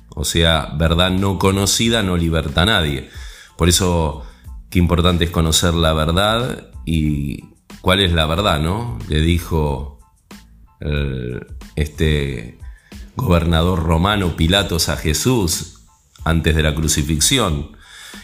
O 0.09 0.23
sea, 0.23 0.73
verdad 0.77 1.11
no 1.11 1.37
conocida 1.37 2.03
no 2.03 2.15
liberta 2.15 2.61
a 2.61 2.65
nadie. 2.65 3.09
Por 3.57 3.67
eso, 3.67 4.23
qué 4.69 4.79
importante 4.79 5.25
es 5.25 5.31
conocer 5.31 5.73
la 5.73 5.93
verdad 5.93 6.69
y 6.85 7.43
cuál 7.81 7.99
es 7.99 8.13
la 8.13 8.25
verdad, 8.25 8.59
¿no? 8.59 8.97
Le 9.09 9.19
dijo 9.21 9.99
este 11.75 12.59
gobernador 13.15 13.83
romano 13.83 14.35
Pilatos 14.35 14.89
a 14.89 14.97
Jesús 14.97 15.79
antes 16.23 16.55
de 16.55 16.63
la 16.63 16.75
crucifixión 16.75 17.75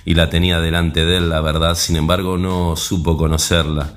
y 0.05 0.13
la 0.13 0.29
tenía 0.29 0.59
delante 0.59 1.05
de 1.05 1.17
él 1.17 1.29
la 1.29 1.41
verdad, 1.41 1.75
sin 1.75 1.95
embargo 1.95 2.37
no 2.37 2.75
supo 2.75 3.17
conocerla. 3.17 3.95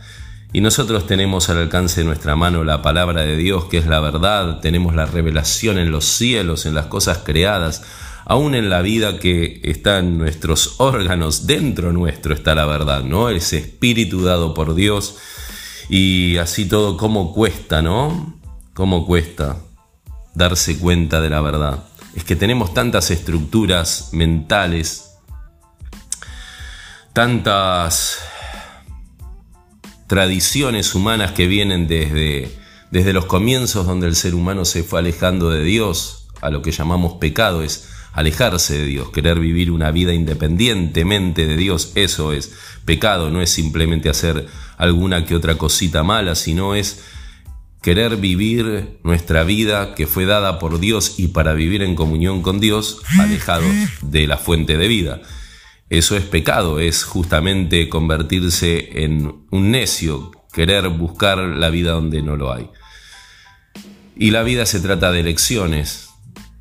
Y 0.53 0.61
nosotros 0.61 1.07
tenemos 1.07 1.51
al 1.51 1.59
alcance 1.59 2.01
de 2.01 2.07
nuestra 2.07 2.37
mano 2.37 2.65
la 2.65 2.81
palabra 2.81 3.23
de 3.23 3.37
Dios, 3.37 3.65
que 3.67 3.79
es 3.79 3.87
la 3.87 4.01
verdad, 4.01 4.61
tenemos 4.61 4.95
la 4.95 5.07
revelación 5.07 5.79
en 5.79 5.91
los 5.91 6.05
cielos, 6.05 6.67
en 6.67 6.75
las 6.75 6.87
cosas 6.87 7.19
creadas, 7.19 7.83
aún 8.25 8.55
en 8.55 8.71
la 8.71 8.81
vida 8.81 9.19
que 9.19 9.61
está 9.65 9.99
en 9.99 10.19
nuestros 10.19 10.77
órganos, 10.79 11.47
dentro 11.47 11.93
nuestro 11.93 12.35
está 12.35 12.55
la 12.55 12.65
verdad, 12.65 13.03
¿no? 13.03 13.29
Ese 13.29 13.59
espíritu 13.59 14.23
dado 14.23 14.55
por 14.55 14.75
Dios. 14.75 15.17
Y 15.89 16.37
así 16.39 16.67
todo, 16.67 16.97
¿cómo 16.97 17.33
cuesta, 17.33 17.83
no? 17.83 18.41
¿Cómo 18.75 19.07
cuesta 19.07 19.59
darse 20.35 20.79
cuenta 20.79 21.21
de 21.21 21.31
la 21.31 21.41
verdad? 21.41 21.85
Es 22.15 22.25
que 22.25 22.35
tenemos 22.35 22.73
tantas 22.73 23.11
estructuras 23.11 24.09
mentales, 24.13 25.13
tantas 27.13 28.19
tradiciones 30.07 30.95
humanas 30.95 31.33
que 31.33 31.47
vienen 31.47 31.89
desde, 31.89 32.51
desde 32.91 33.13
los 33.13 33.27
comienzos 33.27 33.87
donde 33.87 34.07
el 34.07 34.17
ser 34.17 34.35
humano 34.35 34.65
se 34.65 34.83
fue 34.83 35.01
alejando 35.01 35.51
de 35.51 35.65
Dios, 35.65 36.29
a 36.41 36.51
lo 36.51 36.63
que 36.63 36.73
llamamos 36.73 37.15
pecado, 37.15 37.63
es 37.63 37.89
alejarse 38.13 38.79
de 38.79 38.87
Dios, 38.87 39.11
querer 39.11 39.39
vivir 39.39 39.71
una 39.71 39.91
vida 39.91 40.15
independientemente 40.15 41.47
de 41.47 41.57
Dios, 41.57 41.93
eso 41.97 42.33
es 42.33 42.53
pecado, 42.85 43.31
no 43.31 43.43
es 43.43 43.51
simplemente 43.51 44.09
hacer 44.09 44.47
alguna 44.79 45.27
que 45.27 45.35
otra 45.35 45.57
cosita 45.59 46.03
mala, 46.03 46.35
sino 46.35 46.75
es 46.75 47.03
querer 47.83 48.17
vivir 48.17 48.99
nuestra 49.05 49.45
vida 49.45 49.95
que 49.95 50.07
fue 50.07 50.25
dada 50.25 50.59
por 50.59 50.81
Dios 50.81 51.19
y 51.19 51.29
para 51.29 51.53
vivir 51.53 51.83
en 51.83 51.95
comunión 51.95 52.43
con 52.43 52.59
Dios, 52.59 53.01
alejados 53.19 53.71
de 54.03 54.27
la 54.27 54.39
fuente 54.39 54.77
de 54.77 54.89
vida. 54.89 55.21
Eso 55.89 56.17
es 56.17 56.25
pecado, 56.25 56.81
es 56.81 57.05
justamente 57.05 57.89
convertirse 57.89 59.05
en 59.05 59.47
un 59.51 59.71
necio, 59.71 60.33
querer 60.53 60.89
buscar 60.89 61.39
la 61.39 61.71
vida 61.71 61.93
donde 61.93 62.23
no 62.23 62.37
lo 62.37 62.53
hay. 62.53 62.69
Y 64.17 64.31
la 64.31 64.43
vida 64.43 64.67
se 64.67 64.81
trata 64.81 65.13
de 65.13 65.21
elecciones. 65.21 66.09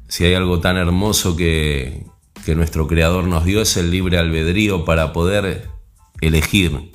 Si 0.08 0.26
hay 0.26 0.36
algo 0.36 0.60
tan 0.60 0.78
hermoso 0.78 1.36
que, 1.36 2.06
que 2.46 2.56
nuestro 2.56 2.88
Creador 2.88 3.26
nos 3.26 3.46
dio 3.46 3.62
es 3.62 3.78
el 3.78 3.92
libre 3.92 4.18
albedrío 4.18 4.86
para 4.86 5.14
poder 5.14 5.70
elegir 6.22 6.92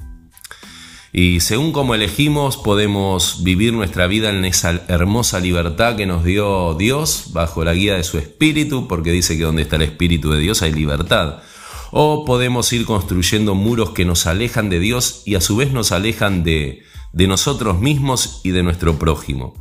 y 1.13 1.41
según 1.41 1.73
como 1.73 1.97
elegimos, 1.97 2.57
podemos 2.57 3.43
vivir 3.43 3.73
nuestra 3.73 4.07
vida 4.07 4.31
en 4.31 4.45
esa 4.45 4.81
hermosa 4.87 5.41
libertad 5.41 5.97
que 5.97 6.07
nos 6.07 6.25
dio 6.25 6.75
Dios 6.75 7.31
bajo 7.33 7.65
la 7.65 7.75
guía 7.75 7.97
de 7.97 8.05
su 8.05 8.19
Espíritu, 8.19 8.87
porque 8.87 9.11
dice 9.11 9.37
que 9.37 9.43
donde 9.43 9.63
está 9.63 9.75
el 9.77 9.83
Espíritu 9.83 10.31
de 10.31 10.39
Dios 10.39 10.63
hay 10.63 10.73
libertad. 10.73 11.39
O 11.93 12.25
podemos 12.25 12.73
ir 12.73 12.85
construyendo 12.85 13.55
muros 13.55 13.91
que 13.91 14.05
nos 14.05 14.27
alejan 14.27 14.71
de 14.71 14.79
Dios 14.79 15.23
y 15.27 15.35
a 15.35 15.41
su 15.41 15.57
vez 15.57 15.73
nos 15.73 15.93
alejan 15.93 16.45
de, 16.45 16.83
de 17.13 17.27
nosotros 17.27 17.81
mismos 17.81 18.41
y 18.45 18.51
de 18.51 18.63
nuestro 18.63 18.99
prójimo. 18.99 19.55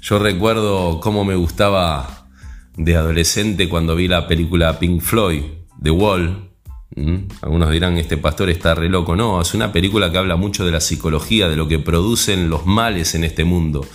Yo 0.00 0.18
recuerdo 0.18 1.00
cómo 1.00 1.24
me 1.24 1.34
gustaba 1.34 2.28
de 2.76 2.96
adolescente 2.96 3.68
cuando 3.68 3.96
vi 3.96 4.06
la 4.06 4.28
película 4.28 4.78
Pink 4.78 5.02
Floyd, 5.02 5.42
The 5.82 5.90
Wall, 5.90 6.48
¿Mm? 6.96 7.28
Algunos 7.42 7.70
dirán, 7.70 7.98
este 7.98 8.16
pastor 8.16 8.50
está 8.50 8.74
re 8.74 8.88
loco. 8.88 9.14
No, 9.14 9.40
es 9.40 9.54
una 9.54 9.72
película 9.72 10.10
que 10.10 10.18
habla 10.18 10.36
mucho 10.36 10.64
de 10.64 10.72
la 10.72 10.80
psicología, 10.80 11.48
de 11.48 11.56
lo 11.56 11.68
que 11.68 11.78
producen 11.78 12.50
los 12.50 12.66
males 12.66 13.14
en 13.14 13.24
este 13.24 13.44
mundo. 13.44 13.86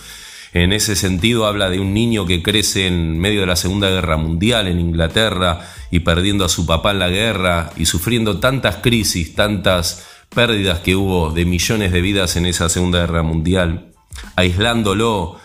En 0.54 0.72
ese 0.72 0.94
sentido 0.94 1.46
habla 1.46 1.68
de 1.68 1.80
un 1.80 1.92
niño 1.92 2.26
que 2.26 2.40
crece 2.40 2.86
en 2.86 3.18
medio 3.18 3.40
de 3.40 3.46
la 3.48 3.56
Segunda 3.56 3.90
Guerra 3.90 4.16
Mundial 4.16 4.68
en 4.68 4.78
Inglaterra 4.78 5.68
y 5.90 6.00
perdiendo 6.00 6.44
a 6.44 6.48
su 6.48 6.64
papá 6.64 6.92
en 6.92 7.00
la 7.00 7.08
guerra 7.08 7.70
y 7.76 7.86
sufriendo 7.86 8.38
tantas 8.38 8.76
crisis, 8.76 9.34
tantas 9.34 10.06
pérdidas 10.28 10.78
que 10.78 10.94
hubo 10.94 11.30
de 11.30 11.44
millones 11.44 11.90
de 11.90 12.00
vidas 12.00 12.36
en 12.36 12.46
esa 12.46 12.68
Segunda 12.68 13.00
Guerra 13.00 13.24
Mundial, 13.24 13.90
aislándolo, 14.36 15.40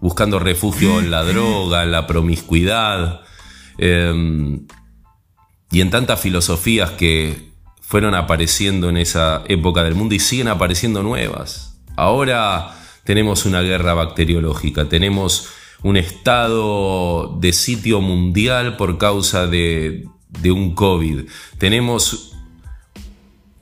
buscando 0.00 0.38
refugio 0.38 0.98
en 0.98 1.10
la 1.10 1.24
droga, 1.24 1.82
en 1.82 1.92
la 1.92 2.06
promiscuidad, 2.06 3.20
em, 3.76 4.66
y 5.70 5.82
en 5.82 5.90
tantas 5.90 6.20
filosofías 6.22 6.92
que 6.92 7.50
fueron 7.82 8.14
apareciendo 8.14 8.88
en 8.88 8.96
esa 8.96 9.42
época 9.46 9.84
del 9.84 9.94
mundo 9.94 10.14
y 10.14 10.20
siguen 10.20 10.48
apareciendo 10.48 11.02
nuevas. 11.02 11.82
Ahora 11.96 12.78
tenemos 13.08 13.46
una 13.46 13.62
guerra 13.62 13.94
bacteriológica, 13.94 14.86
tenemos 14.86 15.48
un 15.82 15.96
estado 15.96 17.38
de 17.40 17.54
sitio 17.54 18.02
mundial 18.02 18.76
por 18.76 18.98
causa 18.98 19.46
de, 19.46 20.06
un 20.44 20.74
COVID, 20.74 21.22
tenemos, 21.56 22.36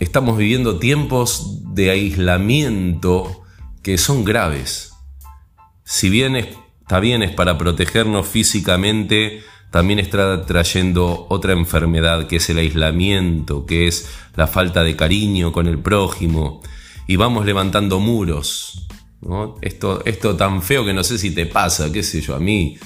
estamos 0.00 0.36
viviendo 0.36 0.80
tiempos 0.80 1.60
de 1.76 1.90
aislamiento 1.90 3.44
que 3.84 3.98
son 3.98 4.24
graves. 4.24 4.94
Si 5.84 6.10
bien 6.10 6.34
está 6.34 6.98
bien 6.98 7.22
es 7.22 7.30
para 7.30 7.56
protegernos 7.56 8.26
físicamente, 8.26 9.44
también 9.70 10.00
está 10.00 10.44
trayendo 10.44 11.24
otra 11.30 11.52
enfermedad 11.52 12.26
que 12.26 12.36
es 12.36 12.50
el 12.50 12.58
aislamiento, 12.58 13.64
que 13.64 13.86
es 13.86 14.10
la 14.34 14.48
falta 14.48 14.82
de 14.82 14.96
cariño 14.96 15.52
con 15.52 15.68
el 15.68 15.78
prójimo, 15.78 16.62
y 17.06 17.14
vamos 17.14 17.46
levantando 17.46 18.00
muros. 18.00 18.85
Esto, 19.60 20.02
esto 20.04 20.36
tan 20.36 20.62
feo 20.62 20.84
que 20.84 20.92
no 20.92 21.02
sé 21.02 21.18
si 21.18 21.32
te 21.32 21.46
pasa, 21.46 21.90
qué 21.90 22.02
sé 22.02 22.20
yo, 22.20 22.36
a 22.36 22.38
mí 22.38 22.78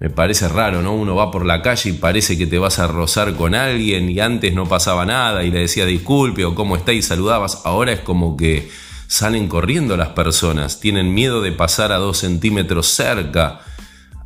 me 0.00 0.10
parece 0.10 0.48
raro, 0.48 0.82
¿no? 0.82 0.94
Uno 0.94 1.14
va 1.14 1.30
por 1.30 1.44
la 1.46 1.62
calle 1.62 1.90
y 1.90 1.92
parece 1.94 2.36
que 2.36 2.46
te 2.46 2.58
vas 2.58 2.78
a 2.78 2.86
rozar 2.86 3.34
con 3.34 3.54
alguien 3.54 4.08
y 4.10 4.20
antes 4.20 4.54
no 4.54 4.66
pasaba 4.66 5.06
nada 5.06 5.44
y 5.44 5.50
le 5.50 5.60
decía 5.60 5.86
disculpe 5.86 6.44
o 6.44 6.54
cómo 6.54 6.76
está 6.76 6.92
y 6.92 7.02
saludabas, 7.02 7.62
ahora 7.64 7.92
es 7.92 8.00
como 8.00 8.36
que 8.36 8.70
salen 9.06 9.48
corriendo 9.48 9.96
las 9.96 10.10
personas, 10.10 10.80
tienen 10.80 11.14
miedo 11.14 11.40
de 11.40 11.52
pasar 11.52 11.92
a 11.92 11.96
dos 11.96 12.18
centímetros 12.18 12.88
cerca 12.88 13.60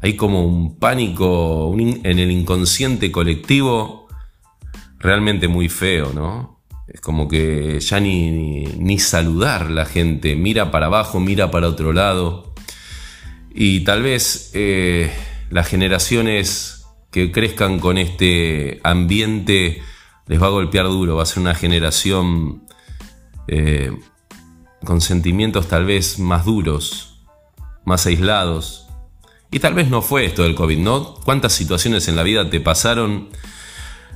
hay 0.03 0.17
como 0.17 0.45
un 0.45 0.79
pánico 0.81 1.73
en 1.79 2.19
el 2.19 2.31
inconsciente 2.33 3.13
colectivo 3.13 4.09
realmente 4.99 5.47
muy 5.47 5.69
feo, 5.69 6.13
¿no? 6.13 6.52
Es 6.93 7.01
como 7.01 7.27
que 7.27 7.81
ya 7.81 8.01
ni, 8.01 8.31
ni, 8.31 8.99
saludar 8.99 9.71
la 9.71 9.87
gente, 9.87 10.37
mira 10.37 10.71
para 10.71 10.87
abajo, 10.87 11.21
mira 11.21 11.51
para 11.51 11.69
otro 11.69 11.95
lado. 11.95 12.53
Y 13.55 13.81
tal 13.81 14.03
vez 14.03 14.51
eh, 14.53 15.11
las 15.49 15.67
generaciones 15.69 16.85
que 17.11 17.33
crezcan 17.33 17.79
con 17.79 17.97
este 17.97 18.81
ambiente 18.85 19.83
les 20.27 20.41
va 20.41 20.49
a 20.49 20.51
golpear 20.51 20.85
duro, 20.85 21.17
va 21.17 21.23
a 21.23 21.27
ser 21.27 21.41
una 21.41 21.55
generación 21.55 22.65
eh, 23.49 23.93
con 24.85 25.01
sentimientos 25.01 25.69
tal 25.69 25.87
vez 25.87 26.19
más 26.19 26.45
duros, 26.45 27.23
más 27.87 28.05
aislados, 28.05 28.87
y 29.51 29.61
tal 29.61 29.75
vez 29.75 29.89
no 29.89 30.01
fue 30.01 30.25
esto 30.25 30.45
del 30.45 30.55
COVID, 30.55 30.79
¿no? 30.79 31.15
¿Cuántas 31.25 31.53
situaciones 31.53 32.09
en 32.09 32.17
la 32.17 32.23
vida 32.23 32.49
te 32.49 32.61
pasaron? 32.61 33.29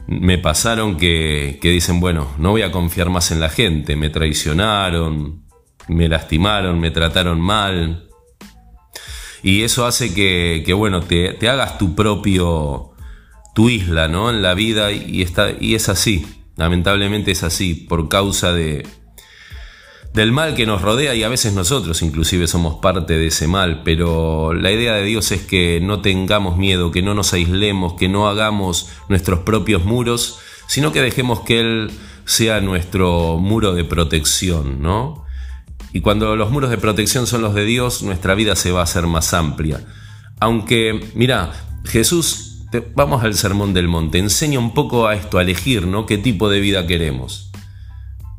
Me 0.07 0.39
pasaron 0.39 0.97
que, 0.97 1.59
dicen, 1.63 2.01
bueno, 2.01 2.33
no 2.39 2.51
voy 2.51 2.63
a 2.63 2.71
confiar 2.71 3.11
más 3.11 3.31
en 3.31 3.41
la 3.41 3.49
gente, 3.49 3.97
me 3.97 4.09
traicionaron, 4.09 5.45
me 5.89 6.09
lastimaron, 6.09 6.79
me 6.79 6.91
trataron 6.91 7.41
mal. 7.41 8.09
Y 9.43 9.63
eso 9.63 9.87
hace 9.87 10.15
que, 10.15 10.73
bueno, 10.75 11.03
te, 11.03 11.33
te, 11.35 11.49
hagas 11.49 11.79
tu 11.79 11.95
propio, 11.95 12.93
tu 13.55 13.69
isla, 13.69 14.09
¿no? 14.09 14.31
En 14.31 14.43
la 14.43 14.55
vida 14.55 14.93
y, 14.93 15.23
está, 15.23 15.51
y 15.61 15.75
es 15.75 15.89
así, 15.89 16.27
lamentablemente 16.57 17.33
es 17.33 17.43
así, 17.43 17.75
por 17.75 18.09
causa 18.09 18.53
de, 18.53 18.87
del 20.15 20.33
mal 20.33 20.55
que 20.55 20.67
nos 20.67 20.83
rodea 20.83 21.15
y 21.15 21.23
a 21.23 21.29
veces 21.29 21.53
nosotros 21.53 22.01
inclusive 22.03 22.47
somos 22.47 22.77
parte 22.77 23.19
de 23.19 23.27
ese 23.27 23.49
mal, 23.49 23.83
pero 23.85 24.55
la 24.55 24.73
idea 24.73 24.95
de 24.95 25.05
Dios 25.05 25.31
es 25.33 25.43
que 25.43 25.81
no 25.83 26.01
tengamos 26.01 26.57
miedo, 26.57 26.91
que 26.91 27.03
no 27.03 27.15
nos 27.15 27.33
aislemos, 27.33 27.95
que 27.95 28.09
no 28.09 28.29
hagamos 28.29 28.89
nuestros 29.09 29.41
propios 29.41 29.85
muros, 29.85 30.39
sino 30.67 30.93
que 30.93 31.03
dejemos 31.03 31.41
que 31.41 31.61
Él 31.61 31.91
sea 32.25 32.61
nuestro 32.61 33.37
muro 33.39 33.75
de 33.75 33.85
protección, 33.85 34.81
¿no? 34.81 35.25
Y 35.93 36.01
cuando 36.01 36.37
los 36.37 36.51
muros 36.51 36.71
de 36.71 36.79
protección 36.79 37.27
son 37.27 37.43
los 37.43 37.55
de 37.55 37.65
Dios, 37.65 38.03
nuestra 38.03 38.35
vida 38.35 38.57
se 38.57 38.73
va 38.73 38.81
a 38.81 38.85
hacer 38.85 39.07
más 39.07 39.33
amplia. 39.33 39.85
Aunque, 40.41 41.01
mira, 41.15 41.53
Jesús, 41.85 42.65
vamos 42.95 43.23
al 43.23 43.35
sermón 43.35 43.73
del 43.73 43.89
monte, 43.89 44.19
enseña 44.19 44.59
un 44.59 44.75
poco 44.75 45.07
a 45.07 45.15
esto, 45.15 45.39
a 45.39 45.43
elegir, 45.43 45.87
¿no? 45.87 46.05
¿Qué 46.05 46.19
tipo 46.19 46.51
de 46.51 46.61
vida 46.61 46.87
queremos? 46.87 47.51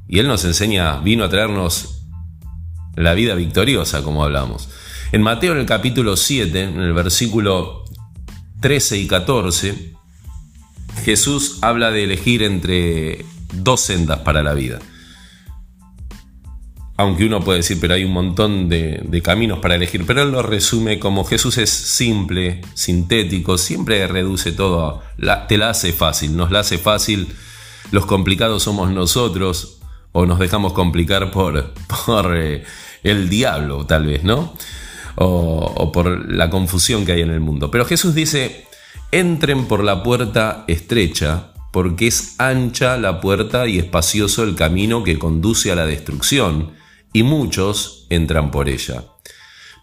Y 0.08 0.20
Él 0.20 0.28
nos 0.28 0.46
enseña, 0.46 1.00
vino 1.00 1.24
a 1.24 1.30
traernos 1.30 2.04
la 2.96 3.14
vida 3.14 3.36
victoriosa, 3.36 4.04
como 4.04 4.24
hablamos. 4.24 4.70
En 5.12 5.22
Mateo, 5.22 5.54
en 5.54 5.60
el 5.60 5.66
capítulo 5.66 6.18
7, 6.18 6.64
en 6.64 6.80
el 6.80 6.94
versículo 6.94 7.86
13 8.62 8.98
y 8.98 9.08
14, 9.08 9.94
Jesús 11.04 11.60
habla 11.62 11.92
de 11.92 12.04
elegir 12.04 12.44
entre 12.44 13.26
dos 13.54 13.82
sendas 13.82 14.20
para 14.20 14.44
la 14.44 14.54
vida. 14.54 14.80
Aunque 17.00 17.26
uno 17.26 17.42
puede 17.42 17.60
decir, 17.60 17.78
pero 17.80 17.94
hay 17.94 18.04
un 18.04 18.12
montón 18.12 18.70
de, 18.70 19.22
caminos 19.24 19.60
para 19.60 19.76
elegir, 19.76 20.04
pero 20.06 20.24
él 20.24 20.32
lo 20.32 20.42
resume 20.42 21.00
como 21.00 21.26
Jesús 21.26 21.60
es 21.60 21.70
simple, 21.70 22.62
sintético, 22.74 23.60
siempre 23.60 24.08
reduce 24.08 24.52
todo, 24.52 25.04
te 25.48 25.58
la 25.58 25.70
hace 25.70 25.94
fácil, 25.94 26.36
nos 26.36 26.50
la 26.50 26.62
hace 26.62 26.80
fácil, 26.80 27.28
los 27.92 28.08
complicados 28.08 28.64
somos 28.64 28.92
nosotros, 28.92 29.77
o 30.12 30.26
nos 30.26 30.40
dejamos 30.40 30.74
complicar 30.74 31.32
por, 31.32 31.74
por 32.06 32.36
eh, 32.38 32.64
el 33.04 33.30
diablo, 33.30 33.86
tal 33.86 34.06
vez, 34.06 34.24
¿no? 34.24 34.54
O, 35.16 35.74
o 35.76 35.92
por 35.92 36.32
la 36.32 36.50
confusión 36.50 37.06
que 37.06 37.14
hay 37.14 37.22
en 37.22 37.32
el 37.32 37.40
mundo. 37.40 37.72
Pero 37.72 37.86
Jesús 37.86 38.14
dice, 38.14 38.68
entren 39.12 39.66
por 39.66 39.84
la 39.84 40.04
puerta 40.04 40.64
estrecha, 40.68 41.54
porque 41.72 42.08
es 42.08 42.36
ancha 42.40 42.98
la 42.98 43.20
puerta 43.22 43.68
y 43.68 43.78
espacioso 43.78 44.44
el 44.44 44.56
camino 44.56 45.04
que 45.04 45.20
conduce 45.20 45.72
a 45.72 45.76
la 45.76 45.86
destrucción, 45.86 46.74
y 47.14 47.24
muchos 47.24 48.06
entran 48.10 48.52
por 48.52 48.70
ella. 48.70 49.04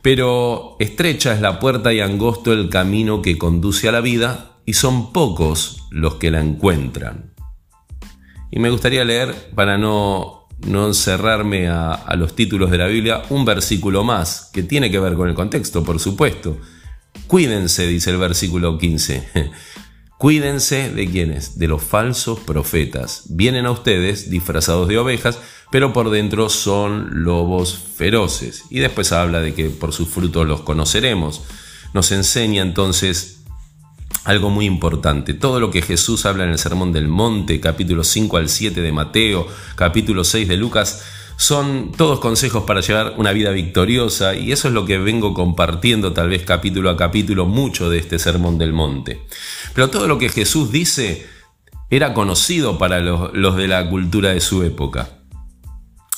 Pero 0.02 0.76
estrecha 0.80 1.32
es 1.32 1.40
la 1.40 1.58
puerta 1.58 1.92
y 1.92 2.00
angosto 2.00 2.52
el 2.52 2.68
camino 2.68 3.22
que 3.22 3.38
conduce 3.38 3.88
a 3.88 3.92
la 3.92 4.00
vida, 4.00 4.58
y 4.66 4.74
son 4.74 5.12
pocos 5.12 5.86
los 5.90 6.14
que 6.14 6.30
la 6.30 6.40
encuentran. 6.40 7.33
Y 8.54 8.60
me 8.60 8.70
gustaría 8.70 9.04
leer, 9.04 9.34
para 9.56 9.78
no, 9.78 10.46
no 10.64 10.86
encerrarme 10.86 11.66
a, 11.66 12.14
los 12.16 12.36
títulos 12.36 12.70
de 12.70 12.78
la 12.78 12.86
Biblia, 12.86 13.22
un 13.30 13.44
versículo 13.44 14.04
más, 14.04 14.48
que 14.52 14.62
tiene 14.62 14.92
que 14.92 15.00
ver 15.00 15.14
con 15.14 15.28
el 15.28 15.34
contexto, 15.34 15.82
por 15.82 15.98
supuesto. 15.98 16.56
Cuídense, 17.26 17.84
dice 17.88 18.10
el 18.10 18.18
versículo 18.18 18.78
15. 18.78 19.28
Cuídense 20.18 20.88
de 20.88 21.10
quienes, 21.10 21.58
de 21.58 21.66
los 21.66 21.82
falsos 21.82 22.38
profetas. 22.38 23.24
Vienen 23.28 23.66
a 23.66 23.72
ustedes 23.72 24.30
disfrazados 24.30 24.86
de 24.86 24.98
ovejas, 24.98 25.40
pero 25.72 25.92
por 25.92 26.10
dentro 26.10 26.48
son 26.48 27.24
lobos 27.24 27.76
feroces. 27.96 28.66
Y 28.70 28.78
después 28.78 29.10
habla 29.10 29.40
de 29.40 29.52
que 29.54 29.68
por 29.68 29.92
sus 29.92 30.08
frutos 30.10 30.46
los 30.46 30.60
conoceremos. 30.60 31.42
Nos 31.92 32.12
enseña 32.12 32.62
entonces 32.62 33.43
algo 34.24 34.50
muy 34.50 34.66
importante. 34.66 35.34
Todo 35.34 35.60
lo 35.60 35.70
que 35.70 35.82
Jesús 35.82 36.26
habla 36.26 36.44
en 36.44 36.50
el 36.50 36.58
Sermón 36.58 36.92
del 36.92 37.08
Monte, 37.08 37.60
capítulo 37.60 38.04
5 38.04 38.36
al 38.36 38.48
7 38.48 38.80
de 38.80 38.92
Mateo, 38.92 39.46
capítulo 39.74 40.24
6 40.24 40.48
de 40.48 40.56
Lucas, 40.56 41.04
son 41.36 41.92
todos 41.92 42.20
consejos 42.20 42.64
para 42.64 42.80
llevar 42.80 43.14
una 43.16 43.32
vida 43.32 43.50
victoriosa 43.50 44.36
y 44.36 44.52
eso 44.52 44.68
es 44.68 44.74
lo 44.74 44.84
que 44.84 44.98
vengo 44.98 45.34
compartiendo 45.34 46.12
tal 46.12 46.28
vez 46.28 46.44
capítulo 46.44 46.90
a 46.90 46.96
capítulo 46.96 47.44
mucho 47.46 47.90
de 47.90 47.98
este 47.98 48.18
Sermón 48.18 48.56
del 48.56 48.72
Monte. 48.72 49.26
Pero 49.74 49.90
todo 49.90 50.06
lo 50.06 50.18
que 50.18 50.28
Jesús 50.28 50.70
dice 50.70 51.26
era 51.90 52.14
conocido 52.14 52.78
para 52.78 53.00
los, 53.00 53.32
los 53.34 53.56
de 53.56 53.68
la 53.68 53.88
cultura 53.90 54.30
de 54.30 54.40
su 54.40 54.62
época. 54.62 55.23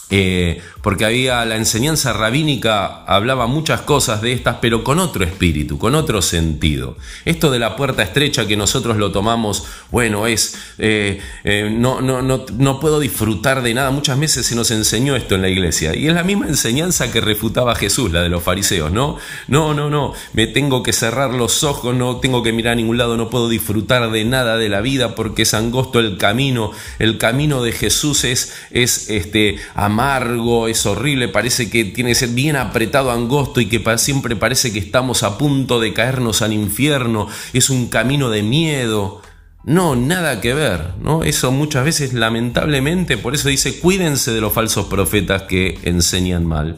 Eh, 0.09 0.63
porque 0.83 1.05
había 1.05 1.45
la 1.45 1.57
enseñanza 1.57 2.13
rabínica, 2.13 3.03
hablaba 3.07 3.49
muchas 3.49 3.81
cosas 3.81 4.23
de 4.23 4.33
estas, 4.33 4.59
pero 4.61 4.85
con 4.85 5.01
otro 5.01 5.25
espíritu, 5.25 5.79
con 5.79 5.97
otro 5.97 6.23
sentido. 6.23 6.97
Esto 7.25 7.51
de 7.51 7.59
la 7.59 7.75
puerta 7.75 8.05
estrecha 8.05 8.47
que 8.47 8.57
nosotros 8.57 8.99
lo 8.99 9.11
tomamos, 9.11 9.65
bueno, 9.91 10.29
es, 10.29 10.57
eh, 10.79 11.21
eh, 11.43 11.75
no, 11.77 12.01
no, 12.01 12.23
no, 12.23 12.47
no 12.57 12.79
puedo 12.79 13.01
disfrutar 13.01 13.63
de 13.63 13.75
nada. 13.75 13.91
Muchas 13.91 14.17
veces 14.21 14.47
se 14.47 14.55
nos 14.55 14.71
enseñó 14.71 15.17
esto 15.17 15.35
en 15.35 15.43
la 15.43 15.49
iglesia, 15.49 15.97
y 15.97 16.07
es 16.07 16.15
la 16.15 16.23
misma 16.23 16.47
enseñanza 16.47 17.11
que 17.11 17.21
refutaba 17.21 17.75
Jesús, 17.75 18.13
la 18.13 18.23
de 18.23 18.29
los 18.29 18.45
fariseos, 18.45 18.93
¿no? 18.93 19.19
No, 19.49 19.75
no, 19.75 19.91
no, 19.91 20.13
me 20.35 20.47
tengo 20.47 20.85
que 20.85 20.93
cerrar 20.93 21.35
los 21.35 21.65
ojos, 21.65 21.97
no 21.97 22.19
tengo 22.19 22.45
que 22.45 22.53
mirar 22.53 22.75
a 22.75 22.77
ningún 22.77 22.97
lado, 22.97 23.17
no 23.17 23.29
puedo 23.29 23.49
disfrutar 23.49 24.09
de 24.13 24.25
nada 24.25 24.57
de 24.57 24.69
la 24.69 24.83
vida 24.83 25.17
porque 25.17 25.43
es 25.43 25.53
angosto 25.53 25.99
el 25.99 26.17
camino, 26.17 26.71
el 27.01 27.19
camino 27.19 27.65
de 27.65 27.73
Jesús 27.73 28.23
es, 28.23 28.55
es 28.71 29.11
este, 29.11 29.57
amargo, 29.97 30.69
es 30.69 30.85
horrible, 30.85 31.29
parece 31.29 31.71
que 31.71 31.87
tiene 31.87 32.11
que 32.11 32.15
ser 32.15 32.29
bien 32.29 32.55
apretado, 32.57 33.11
angosto 33.11 33.63
y 33.63 33.67
que 33.67 33.83
siempre 33.97 34.37
parece 34.37 34.71
que 34.71 34.79
estamos 34.79 35.23
a 35.23 35.39
punto 35.39 35.81
de 35.81 35.95
caernos 35.95 36.43
al 36.43 36.53
infierno, 36.53 37.29
es 37.55 37.71
un 37.71 37.89
camino 37.89 38.29
de 38.29 38.43
miedo. 38.43 39.23
No, 39.65 39.97
nada 39.97 40.43
que 40.43 40.53
ver, 40.53 40.93
¿no? 41.01 41.25
Eso 41.25 41.51
muchas 41.51 41.85
veces 41.87 42.13
lamentablemente, 42.13 43.17
por 43.17 43.35
eso 43.35 43.49
dice, 43.49 43.81
cuídense 43.81 44.33
de 44.33 44.43
los 44.43 44.53
falsos 44.53 44.87
profetas 44.87 45.43
que 45.43 45.79
enseñan 45.83 46.45
mal. 46.45 46.77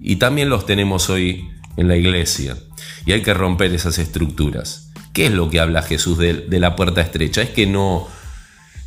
Y 0.00 0.16
también 0.16 0.48
los 0.48 0.64
tenemos 0.64 1.10
hoy 1.10 1.50
en 1.76 1.86
la 1.86 1.96
iglesia. 1.96 2.56
Y 3.04 3.12
hay 3.12 3.20
que 3.20 3.34
romper 3.34 3.74
esas 3.74 3.98
estructuras. 3.98 4.90
¿Qué 5.12 5.26
es 5.26 5.32
lo 5.32 5.50
que 5.50 5.60
habla 5.60 5.82
Jesús 5.82 6.16
de, 6.16 6.46
la 6.58 6.74
puerta 6.76 7.02
estrecha? 7.02 7.42
Es 7.42 7.50
que 7.50 7.66
no 7.66 8.08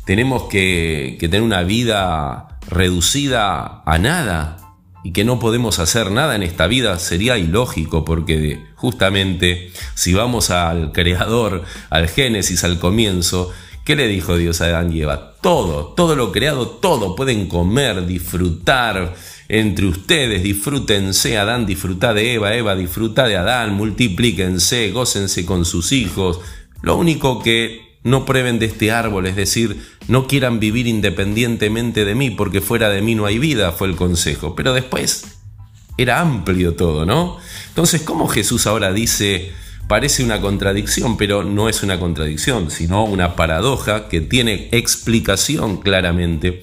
tenemos 0.04 0.44
que, 0.44 1.16
que 1.18 1.28
tener 1.28 1.42
una 1.42 1.62
vida 1.62 2.57
reducida 2.70 3.82
a 3.84 3.98
nada 3.98 4.56
y 5.04 5.12
que 5.12 5.24
no 5.24 5.38
podemos 5.38 5.78
hacer 5.78 6.10
nada 6.10 6.34
en 6.36 6.42
esta 6.42 6.66
vida 6.66 6.98
sería 6.98 7.38
ilógico 7.38 8.04
porque 8.04 8.64
justamente 8.74 9.72
si 9.94 10.12
vamos 10.12 10.50
al 10.50 10.92
creador, 10.92 11.62
al 11.90 12.08
Génesis, 12.08 12.64
al 12.64 12.78
comienzo, 12.78 13.50
¿qué 13.84 13.96
le 13.96 14.08
dijo 14.08 14.36
Dios 14.36 14.60
a 14.60 14.66
Adán 14.66 14.92
y 14.92 15.02
Eva? 15.02 15.34
Todo, 15.40 15.94
todo 15.96 16.16
lo 16.16 16.32
creado, 16.32 16.68
todo 16.68 17.14
pueden 17.14 17.46
comer, 17.46 18.06
disfrutar 18.06 19.14
entre 19.48 19.86
ustedes, 19.86 20.42
disfrútense, 20.42 21.38
Adán 21.38 21.64
disfruta 21.64 22.12
de 22.12 22.34
Eva, 22.34 22.54
Eva 22.54 22.74
disfruta 22.76 23.26
de 23.26 23.36
Adán, 23.36 23.74
multiplíquense, 23.74 24.90
gócense 24.90 25.46
con 25.46 25.64
sus 25.64 25.92
hijos. 25.92 26.40
Lo 26.82 26.96
único 26.96 27.42
que 27.42 27.87
no 28.04 28.24
prueben 28.24 28.58
de 28.58 28.66
este 28.66 28.92
árbol, 28.92 29.26
es 29.26 29.36
decir, 29.36 29.82
no 30.08 30.26
quieran 30.26 30.60
vivir 30.60 30.86
independientemente 30.86 32.04
de 32.04 32.14
mí, 32.14 32.30
porque 32.30 32.60
fuera 32.60 32.88
de 32.88 33.02
mí 33.02 33.14
no 33.14 33.26
hay 33.26 33.38
vida, 33.38 33.72
fue 33.72 33.88
el 33.88 33.96
consejo. 33.96 34.54
Pero 34.54 34.72
después 34.72 35.38
era 35.96 36.20
amplio 36.20 36.74
todo, 36.74 37.04
¿no? 37.04 37.38
Entonces, 37.68 38.02
¿cómo 38.02 38.28
Jesús 38.28 38.66
ahora 38.66 38.92
dice, 38.92 39.52
parece 39.88 40.24
una 40.24 40.40
contradicción, 40.40 41.16
pero 41.16 41.44
no 41.44 41.68
es 41.68 41.82
una 41.82 41.98
contradicción, 41.98 42.70
sino 42.70 43.04
una 43.04 43.36
paradoja 43.36 44.08
que 44.08 44.20
tiene 44.20 44.68
explicación 44.72 45.78
claramente? 45.78 46.62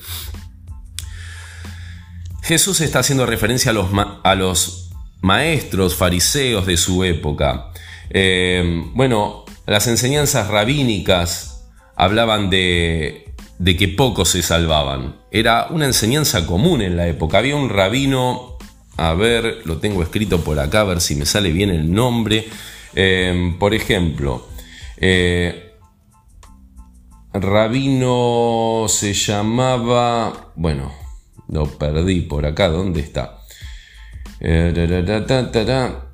Jesús 2.41 2.79
está 2.81 2.99
haciendo 2.99 3.25
referencia 3.25 3.71
a 3.71 3.73
los, 3.73 3.87
a 4.23 4.35
los 4.35 4.91
maestros 5.21 5.95
fariseos 5.95 6.65
de 6.65 6.77
su 6.77 7.03
época. 7.03 7.71
Eh, 8.09 8.83
bueno, 8.93 9.44
las 9.65 9.87
enseñanzas 9.87 10.47
rabínicas 10.47 11.65
hablaban 11.95 12.49
de, 12.49 13.33
que 13.63 13.87
pocos 13.87 14.29
se 14.29 14.41
salvaban. 14.41 15.15
Era 15.31 15.67
una 15.69 15.85
enseñanza 15.85 16.45
común 16.45 16.81
en 16.81 16.97
la 16.97 17.07
época. 17.07 17.39
Había 17.39 17.55
un 17.55 17.69
rabino, 17.69 18.57
a 18.97 19.13
ver, 19.13 19.61
lo 19.65 19.77
tengo 19.77 20.03
escrito 20.03 20.41
por 20.41 20.59
acá, 20.59 20.81
a 20.81 20.85
ver 20.85 21.01
si 21.01 21.15
me 21.15 21.25
sale 21.25 21.51
bien 21.51 21.69
el 21.69 21.91
nombre. 21.91 22.47
Em, 22.93 23.57
por 23.57 23.73
ejemplo, 23.73 24.47
eh, 24.97 25.73
rabino 27.33 28.85
se 28.87 29.13
llamaba, 29.13 30.51
bueno, 30.55 30.93
lo 31.49 31.65
perdí 31.65 32.21
por 32.21 32.45
acá, 32.45 32.69
¿dónde 32.69 33.01
está? 33.01 33.39
Eh, 34.39 36.04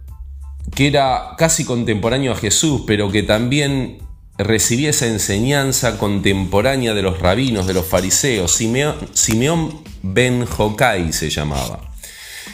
que 0.75 0.87
era 0.87 1.35
casi 1.37 1.65
contemporáneo 1.65 2.31
a 2.31 2.35
Jesús, 2.35 2.83
pero 2.87 3.11
que 3.11 3.23
también 3.23 3.99
recibía 4.37 4.89
esa 4.89 5.07
enseñanza 5.07 5.97
contemporánea 5.97 6.93
de 6.93 7.01
los 7.01 7.19
rabinos, 7.19 7.67
de 7.67 7.73
los 7.73 7.85
fariseos. 7.85 8.51
Simeón, 8.53 9.83
ben 10.01 10.45
Jokai 10.45 11.13
se 11.13 11.29
llamaba. 11.29 11.91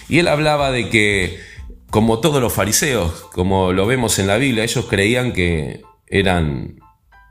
Y 0.09 0.19
él 0.19 0.27
hablaba 0.27 0.71
de 0.71 0.89
que, 0.89 1.39
como 1.89 2.19
todos 2.19 2.41
los 2.41 2.53
fariseos, 2.53 3.25
como 3.33 3.73
lo 3.73 3.85
vemos 3.85 4.19
en 4.19 4.27
la 4.27 4.37
Biblia, 4.37 4.63
ellos 4.63 4.85
creían 4.85 5.33
que 5.33 5.81
eran 6.07 6.79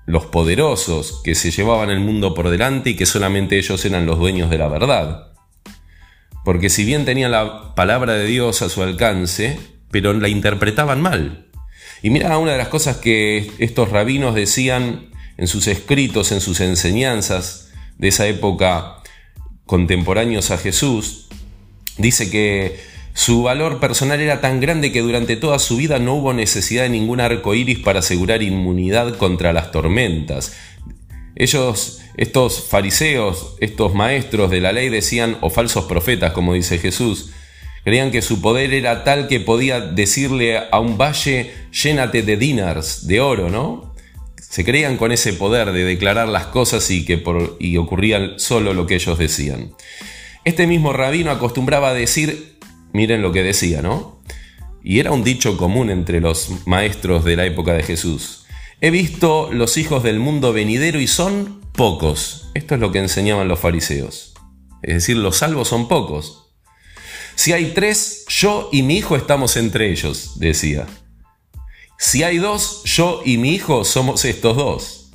los 0.07 0.27
poderosos, 0.27 1.21
que 1.25 1.35
se 1.35 1.51
llevaban 1.51 1.91
el 1.91 2.01
mundo 2.01 2.33
por 2.33 2.49
delante 2.49 2.91
y 2.91 2.97
que 2.97 3.07
solamente 3.07 3.59
ellos 3.59 3.85
eran 3.85 4.07
los 4.07 4.19
dueños 4.19 4.51
de 4.51 4.59
la 4.59 4.69
verdad. 4.69 5.33
Porque 6.45 6.71
si 6.71 6.85
bien 6.85 7.05
tenían 7.05 7.33
la 7.33 7.75
palabra 7.75 8.15
de 8.15 8.27
Dios 8.27 8.63
a 8.63 8.69
su 8.69 8.83
alcance, 8.83 9.59
pero 9.97 10.13
la 10.13 10.29
interpretaban 10.29 11.01
mal. 11.01 11.47
Y 12.03 12.11
mira 12.11 12.37
una 12.37 12.53
de 12.53 12.59
las 12.59 12.69
cosas 12.69 12.99
que 12.99 13.51
estos 13.57 13.89
rabinos 13.89 14.35
decían 14.35 15.07
en 15.39 15.47
sus 15.47 15.69
escritos, 15.69 16.33
en 16.33 16.43
sus 16.43 16.61
enseñanzas 16.61 17.73
de 17.97 18.09
esa 18.09 18.27
época 18.27 18.99
contemporáneos 19.65 20.51
a 20.51 20.59
Jesús, 20.59 21.29
dice 21.97 22.29
que 22.29 22.79
su 23.15 23.45
valor 23.45 23.81
personal 23.81 24.21
era 24.21 24.43
tan 24.43 24.61
grande 24.61 24.93
que 24.93 25.01
durante 25.01 25.35
toda 25.35 25.59
su 25.59 25.79
vida 25.79 25.99
no 25.99 26.17
hubo 26.17 26.35
necesidad 26.35 26.83
de 26.83 26.91
ningún 26.91 27.21
arco 27.21 27.55
iris 27.55 27.79
para 27.79 28.01
asegurar 28.01 28.43
inmunidad 28.43 29.17
contra 29.17 29.55
las 29.55 29.73
tormentas. 29.73 30.55
Ellos, 31.37 32.03
estos 32.19 32.65
fariseos, 32.65 33.57
estos 33.61 33.95
maestros 33.95 34.51
de 34.51 34.61
la 34.61 34.73
ley 34.73 34.91
decían, 34.91 35.39
o 35.41 35.49
falsos 35.49 35.87
profetas, 35.87 36.33
como 36.33 36.53
dice 36.53 36.77
Jesús, 36.77 37.31
Creían 37.87 38.11
que 38.11 38.21
su 38.21 38.41
poder 38.41 38.75
era 38.75 39.05
tal 39.05 39.29
que 39.29 39.39
podía 39.39 39.81
decirle 39.81 40.59
a 40.59 40.81
un 40.81 40.99
valle, 40.99 41.53
llénate 41.71 42.23
de 42.23 42.37
dinars, 42.37 43.07
de 43.07 43.21
oro, 43.21 43.49
¿no? 43.49 43.95
Se 44.41 44.65
creían 44.65 44.97
con 44.97 45.13
ese 45.13 45.35
poder 45.35 45.71
de 45.71 45.85
declarar 45.85 46.27
las 46.27 46.47
cosas 46.47 46.91
y 46.91 47.05
que 47.05 47.17
por, 47.17 47.57
y 47.61 47.77
ocurría 47.77 48.41
solo 48.41 48.75
lo 48.75 48.89
que 48.89 48.97
ellos 48.97 49.17
decían. 49.19 49.73
Este 50.45 50.67
mismo 50.67 50.93
rabino 50.93 51.31
acostumbraba 51.31 51.91
a 51.91 51.95
decir, 51.95 52.59
miren 52.93 53.23
lo 53.23 53.31
que 53.31 53.45
decía, 53.45 53.83
¿no? 53.83 54.21
Y 54.83 54.99
era 54.99 55.13
un 55.13 55.23
dicho 55.23 55.57
común 55.57 55.89
entre 55.89 56.21
los 56.21 56.67
maestros 56.67 57.25
de 57.25 57.37
la 57.37 57.47
época 57.47 57.75
de 57.75 57.85
Jesús. 57.85 58.47
He 58.81 58.91
visto 58.91 59.53
los 59.53 59.77
hijos 59.77 60.03
del 60.03 60.19
mundo 60.19 60.53
venidero 60.53 61.01
y 61.01 61.07
son 61.07 61.61
pocos. 61.73 62.51
Esto 62.55 62.75
es 62.75 62.81
lo 62.81 62.91
que 62.91 62.99
enseñaban 62.99 63.47
los 63.47 63.61
fariseos. 63.61 64.35
Es 64.83 64.95
decir, 64.95 65.19
los 65.19 65.37
salvos 65.37 65.69
son 65.69 65.87
pocos. 65.87 66.46
Si 67.37 67.53
hay 67.53 67.73
tres, 67.75 68.25
yo 68.29 68.71
y 68.73 68.83
mi 68.83 68.97
hijo 68.97 69.15
estamos 69.15 69.57
entre 69.57 69.93
ellos, 69.93 70.33
decía. 70.41 70.87
Si 71.99 72.23
hay 72.23 72.39
dos, 72.39 72.83
yo 72.85 73.23
y 73.25 73.37
mi 73.37 73.55
hijo 73.55 73.85
somos 73.85 74.25
estos 74.25 74.57
dos. 74.57 75.13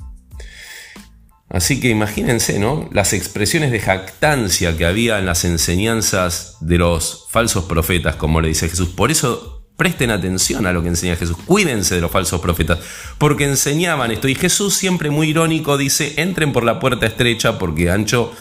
Así 1.50 1.80
que 1.80 1.90
imagínense, 1.90 2.58
¿no? 2.58 2.88
Las 2.92 3.12
expresiones 3.12 3.72
de 3.72 3.80
jactancia 3.80 4.74
que 4.76 4.86
había 4.86 5.18
en 5.18 5.26
las 5.26 5.44
enseñanzas 5.44 6.56
de 6.60 6.78
los 6.78 7.26
falsos 7.28 7.64
profetas, 7.64 8.16
como 8.16 8.40
le 8.40 8.48
dice 8.48 8.70
Jesús. 8.70 8.88
Por 8.88 9.10
eso 9.10 9.66
presten 9.76 10.10
atención 10.12 10.64
a 10.64 10.72
lo 10.72 10.82
que 10.82 10.88
enseña 10.88 11.16
Jesús. 11.16 11.36
Cuídense 11.44 11.96
de 11.96 12.00
los 12.00 12.10
falsos 12.10 12.40
profetas, 12.40 12.78
porque 13.18 13.44
enseñaban 13.44 14.12
esto. 14.12 14.28
Y 14.28 14.36
Jesús 14.36 14.74
siempre 14.74 15.10
muy 15.10 15.30
irónico 15.30 15.76
dice, 15.76 16.14
entren 16.18 16.52
por 16.52 16.62
la 16.62 16.78
puerta 16.78 17.04
estrecha 17.04 17.58
porque 17.58 17.90
ancho 17.90 18.32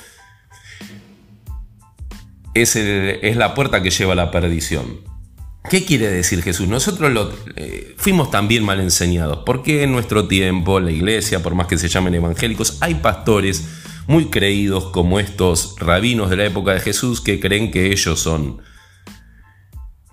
es, 2.54 2.76
la 3.36 3.54
puerta 3.54 3.82
que 3.82 3.90
lleva 3.90 4.14
a 4.14 4.16
la 4.16 4.32
perdición. 4.32 5.02
¿Qué 5.70 5.86
quiere 5.86 6.08
decir 6.08 6.42
Jesús? 6.42 6.68
Nosotros 6.68 7.12
lo, 7.12 7.32
eh, 7.56 7.94
fuimos 7.98 8.32
también 8.32 8.64
mal 8.64 8.80
enseñados, 8.80 9.44
porque 9.46 9.84
en 9.84 9.92
nuestro 9.92 10.28
tiempo, 10.28 10.80
la 10.80 10.92
iglesia, 10.92 11.44
por 11.44 11.56
más 11.56 11.68
que 11.68 11.78
se 11.78 11.88
llamen 11.88 12.16
evangélicos, 12.16 12.78
hay 12.82 12.96
pastores 12.96 13.68
muy 14.08 14.26
creídos 14.26 14.86
como 14.88 15.20
estos 15.20 15.76
rabinos 15.78 16.30
de 16.30 16.38
la 16.38 16.46
época 16.46 16.74
de 16.74 16.80
Jesús 16.80 17.22
que 17.22 17.40
creen 17.40 17.72
que 17.72 17.92
ellos 17.92 18.20
son 18.20 18.62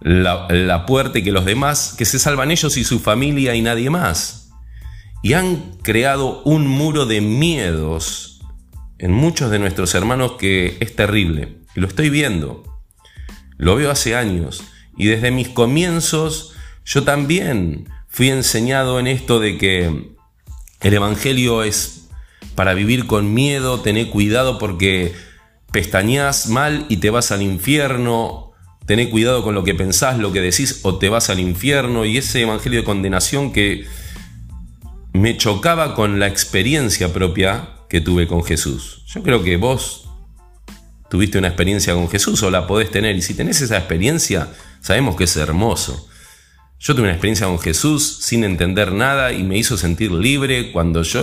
la, 0.01 0.47
la 0.51 0.85
puerta 0.85 1.19
y 1.19 1.25
que 1.25 1.33
los 1.33 1.47
demás, 1.47 1.95
que 1.97 2.05
se 2.05 2.19
salvan 2.19 2.51
ellos 2.51 2.77
y 2.77 2.85
su 2.85 3.01
familia 3.01 3.55
y 3.55 3.63
nadie 3.63 3.89
más. 3.89 4.51
Y 5.23 5.33
han 5.33 5.79
creado 5.83 6.43
un 6.45 6.67
muro 6.67 7.07
de 7.07 7.21
miedos 7.21 8.41
en 8.99 9.13
muchos 9.13 9.51
de 9.51 9.59
nuestros 9.59 9.95
hermanos 9.95 10.33
que 10.33 10.77
es 10.81 10.95
terrible. 10.95 11.58
Lo 11.75 11.87
estoy 11.87 12.11
viendo. 12.11 12.63
Lo 13.57 13.77
veo 13.77 13.91
hace 13.91 14.15
años. 14.15 14.63
Y 14.97 15.07
desde 15.07 15.31
mis 15.31 15.49
comienzos 15.49 16.55
yo 16.85 17.05
también 17.05 17.87
fui 18.09 18.31
enseñado 18.31 18.99
en 18.99 19.07
esto 19.07 19.41
de 19.41 19.59
que 19.59 20.15
el 20.81 20.95
Evangelio 20.95 21.63
es 21.63 22.09
para 22.55 22.73
vivir 22.73 23.07
con 23.07 23.35
miedo, 23.35 23.81
tener 23.81 24.09
cuidado 24.09 24.59
porque 24.59 25.15
pestañas 25.71 26.49
mal 26.49 26.87
y 26.89 26.97
te 26.97 27.11
vas 27.11 27.31
al 27.31 27.43
infierno, 27.43 28.53
tener 28.87 29.11
cuidado 29.11 29.43
con 29.43 29.55
lo 29.55 29.65
que 29.65 29.75
pensás, 29.75 30.19
lo 30.19 30.33
que 30.33 30.41
decís 30.41 30.81
o 30.83 30.97
te 30.97 31.11
vas 31.11 31.29
al 31.29 31.41
infierno 31.41 32.07
y 32.07 32.17
ese 32.17 32.41
Evangelio 32.41 32.81
de 32.81 32.85
condenación 32.85 33.53
que 33.53 33.87
me 35.13 35.37
chocaba 35.37 35.95
con 35.95 36.19
la 36.19 36.27
experiencia 36.27 37.13
propia 37.13 37.75
que 37.91 38.01
tuve 38.01 38.27
con 38.27 38.43
Jesús. 38.45 39.05
Yo 39.09 39.23
creo 39.23 39.43
que 39.43 39.59
vos 39.59 40.08
tuviste 41.11 41.39
una 41.39 41.49
experiencia 41.49 41.95
con 41.95 42.09
Jesús 42.09 42.43
o 42.43 42.51
la 42.51 42.67
podés 42.67 42.91
tener 42.91 43.17
y 43.17 43.23
si 43.23 43.35
tenés 43.35 43.61
esa 43.61 43.79
experiencia, 43.79 44.49
sabemos 44.81 45.17
que 45.17 45.25
es 45.25 45.37
hermoso. 45.37 46.09
Yo 46.81 46.95
tuve 46.95 47.05
una 47.05 47.13
experiencia 47.13 47.47
con 47.47 47.59
Jesús 47.59 48.19
sin 48.23 48.45
entender 48.45 48.93
nada 48.93 49.33
y 49.33 49.43
me 49.43 49.59
hizo 49.59 49.77
sentir 49.77 50.13
libre 50.13 50.71
cuando 50.71 51.03
yo 51.03 51.23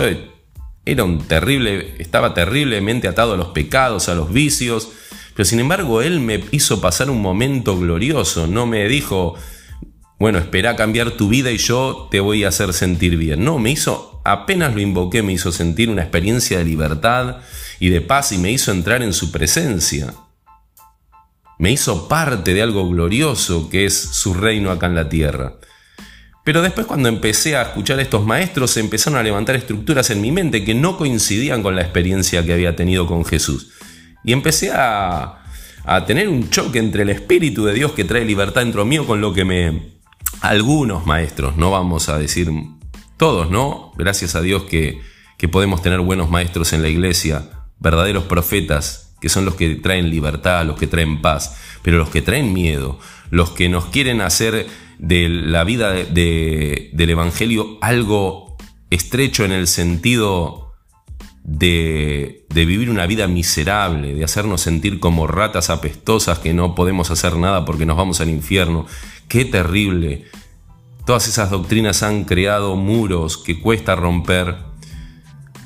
era 0.84 1.04
un 1.04 1.26
terrible, 1.26 1.94
estaba 1.98 2.34
terriblemente 2.34 3.08
atado 3.08 3.34
a 3.34 3.36
los 3.36 3.48
pecados, 3.48 4.08
a 4.08 4.14
los 4.14 4.32
vicios, 4.32 4.90
pero 5.34 5.44
sin 5.44 5.60
embargo 5.60 6.02
Él 6.02 6.20
me 6.20 6.44
hizo 6.50 6.80
pasar 6.80 7.10
un 7.10 7.22
momento 7.22 7.78
glorioso, 7.78 8.46
no 8.46 8.66
me 8.66 8.86
dijo, 8.88 9.34
bueno, 10.18 10.38
espera 10.38 10.76
cambiar 10.76 11.12
tu 11.12 11.28
vida 11.28 11.50
y 11.50 11.58
yo 11.58 12.08
te 12.10 12.20
voy 12.20 12.44
a 12.44 12.48
hacer 12.48 12.72
sentir 12.72 13.16
bien. 13.16 13.44
No, 13.44 13.58
me 13.58 13.70
hizo, 13.70 14.20
apenas 14.24 14.74
lo 14.74 14.80
invoqué, 14.80 15.22
me 15.22 15.32
hizo 15.32 15.52
sentir 15.52 15.90
una 15.90 16.02
experiencia 16.02 16.58
de 16.58 16.64
libertad 16.64 17.38
y 17.80 17.88
de 17.90 18.00
paz 18.00 18.32
y 18.32 18.38
me 18.38 18.50
hizo 18.50 18.70
entrar 18.72 19.02
en 19.02 19.12
su 19.12 19.30
presencia 19.30 20.14
me 21.58 21.72
hizo 21.72 22.08
parte 22.08 22.54
de 22.54 22.62
algo 22.62 22.88
glorioso 22.88 23.68
que 23.70 23.86
es 23.86 23.94
su 23.94 24.34
reino 24.34 24.70
acá 24.70 24.86
en 24.86 24.94
la 24.94 25.08
tierra. 25.08 25.54
Pero 26.44 26.62
después 26.62 26.86
cuando 26.86 27.08
empecé 27.08 27.56
a 27.56 27.62
escuchar 27.62 27.98
a 27.98 28.02
estos 28.02 28.24
maestros 28.24 28.70
se 28.70 28.80
empezaron 28.80 29.18
a 29.18 29.22
levantar 29.22 29.56
estructuras 29.56 30.10
en 30.10 30.20
mi 30.20 30.30
mente 30.30 30.64
que 30.64 30.74
no 30.74 30.96
coincidían 30.96 31.62
con 31.62 31.74
la 31.74 31.82
experiencia 31.82 32.44
que 32.44 32.52
había 32.52 32.76
tenido 32.76 33.06
con 33.06 33.24
Jesús. 33.24 33.72
Y 34.22 34.32
empecé 34.32 34.70
a, 34.72 35.42
a 35.84 36.04
tener 36.06 36.28
un 36.28 36.50
choque 36.50 36.78
entre 36.78 37.02
el 37.02 37.10
Espíritu 37.10 37.64
de 37.64 37.74
Dios 37.74 37.92
que 37.92 38.04
trae 38.04 38.24
libertad 38.24 38.62
dentro 38.62 38.84
mío 38.84 39.06
con 39.06 39.20
lo 39.20 39.32
que 39.32 39.44
me... 39.44 39.96
Algunos 40.42 41.06
maestros, 41.06 41.56
no 41.56 41.70
vamos 41.70 42.08
a 42.08 42.18
decir 42.18 42.50
todos, 43.16 43.50
¿no? 43.50 43.92
Gracias 43.96 44.34
a 44.34 44.42
Dios 44.42 44.64
que, 44.64 45.00
que 45.38 45.48
podemos 45.48 45.80
tener 45.82 46.00
buenos 46.00 46.30
maestros 46.30 46.74
en 46.74 46.82
la 46.82 46.88
iglesia, 46.88 47.55
verdaderos 47.78 48.24
profetas 48.24 49.06
que 49.20 49.28
son 49.28 49.44
los 49.44 49.54
que 49.54 49.76
traen 49.76 50.10
libertad, 50.10 50.66
los 50.66 50.78
que 50.78 50.86
traen 50.86 51.22
paz, 51.22 51.56
pero 51.82 51.98
los 51.98 52.10
que 52.10 52.22
traen 52.22 52.52
miedo, 52.52 52.98
los 53.30 53.50
que 53.50 53.68
nos 53.68 53.86
quieren 53.86 54.20
hacer 54.20 54.66
de 54.98 55.28
la 55.28 55.64
vida 55.64 55.92
del 55.92 57.10
Evangelio 57.10 57.78
algo 57.80 58.56
estrecho 58.90 59.44
en 59.44 59.52
el 59.52 59.66
sentido 59.66 60.72
de, 61.42 62.44
de, 62.50 62.64
vivir 62.64 62.90
una 62.90 63.06
vida 63.06 63.28
miserable, 63.28 64.14
de 64.14 64.24
hacernos 64.24 64.62
sentir 64.62 64.98
como 64.98 65.26
ratas 65.26 65.70
apestosas 65.70 66.40
que 66.40 66.54
no 66.54 66.74
podemos 66.74 67.10
hacer 67.10 67.36
nada 67.36 67.64
porque 67.64 67.86
nos 67.86 67.96
vamos 67.96 68.20
al 68.20 68.30
infierno. 68.30 68.86
Qué 69.28 69.44
terrible. 69.44 70.24
Todas 71.04 71.28
esas 71.28 71.50
doctrinas 71.50 72.02
han 72.02 72.24
creado 72.24 72.74
muros 72.74 73.38
que 73.38 73.60
cuesta 73.60 73.94
romper. 73.94 74.65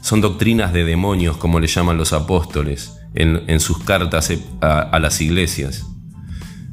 Son 0.00 0.20
doctrinas 0.20 0.72
de 0.72 0.84
demonios, 0.84 1.36
como 1.36 1.60
le 1.60 1.66
llaman 1.66 1.96
los 1.96 2.12
apóstoles 2.12 3.00
en, 3.14 3.60
sus 3.60 3.78
cartas 3.78 4.32
a, 4.60 4.98
las 4.98 5.20
iglesias. 5.20 5.86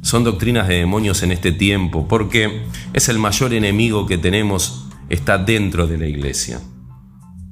Son 0.02 0.24
doctrinas 0.24 0.68
de 0.68 0.76
demonios 0.76 1.22
en 1.22 1.32
este 1.32 1.52
tiempo 1.52 2.06
porque 2.08 2.62
es 2.92 3.08
el 3.08 3.18
mayor 3.18 3.52
enemigo 3.52 4.06
que 4.06 4.16
tenemos, 4.16 4.86
está 5.08 5.38
dentro 5.38 5.86
de 5.86 5.98
la 5.98 6.06
iglesia. 6.06 6.60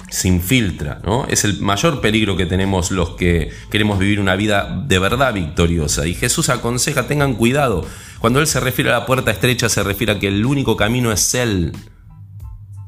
Se 0.09 0.29
infiltra, 0.29 1.01
¿no? 1.05 1.27
Es 1.27 1.45
el 1.45 1.61
mayor 1.61 2.01
peligro 2.01 2.37
que 2.37 2.47
tenemos 2.47 2.93
los 2.93 3.11
que 3.11 3.51
queremos 3.71 3.99
vivir 3.99 4.21
una 4.21 4.37
vida 4.37 4.85
de 4.87 4.99
verdad 5.01 5.35
victoriosa. 5.35 6.07
Y 6.07 6.15
Jesús 6.15 6.49
aconseja, 6.49 7.09
tengan 7.09 7.35
cuidado. 7.35 7.85
Cuando 8.21 8.41
Él 8.41 8.47
se 8.47 8.61
refiere 8.61 8.91
a 8.91 9.01
la 9.01 9.07
puerta 9.07 9.33
estrecha, 9.33 9.69
se 9.69 9.83
refiere 9.83 10.13
a 10.13 10.19
que 10.21 10.29
el 10.29 10.47
único 10.47 10.77
camino 10.77 11.11
es 11.11 11.35
Él, 11.35 11.73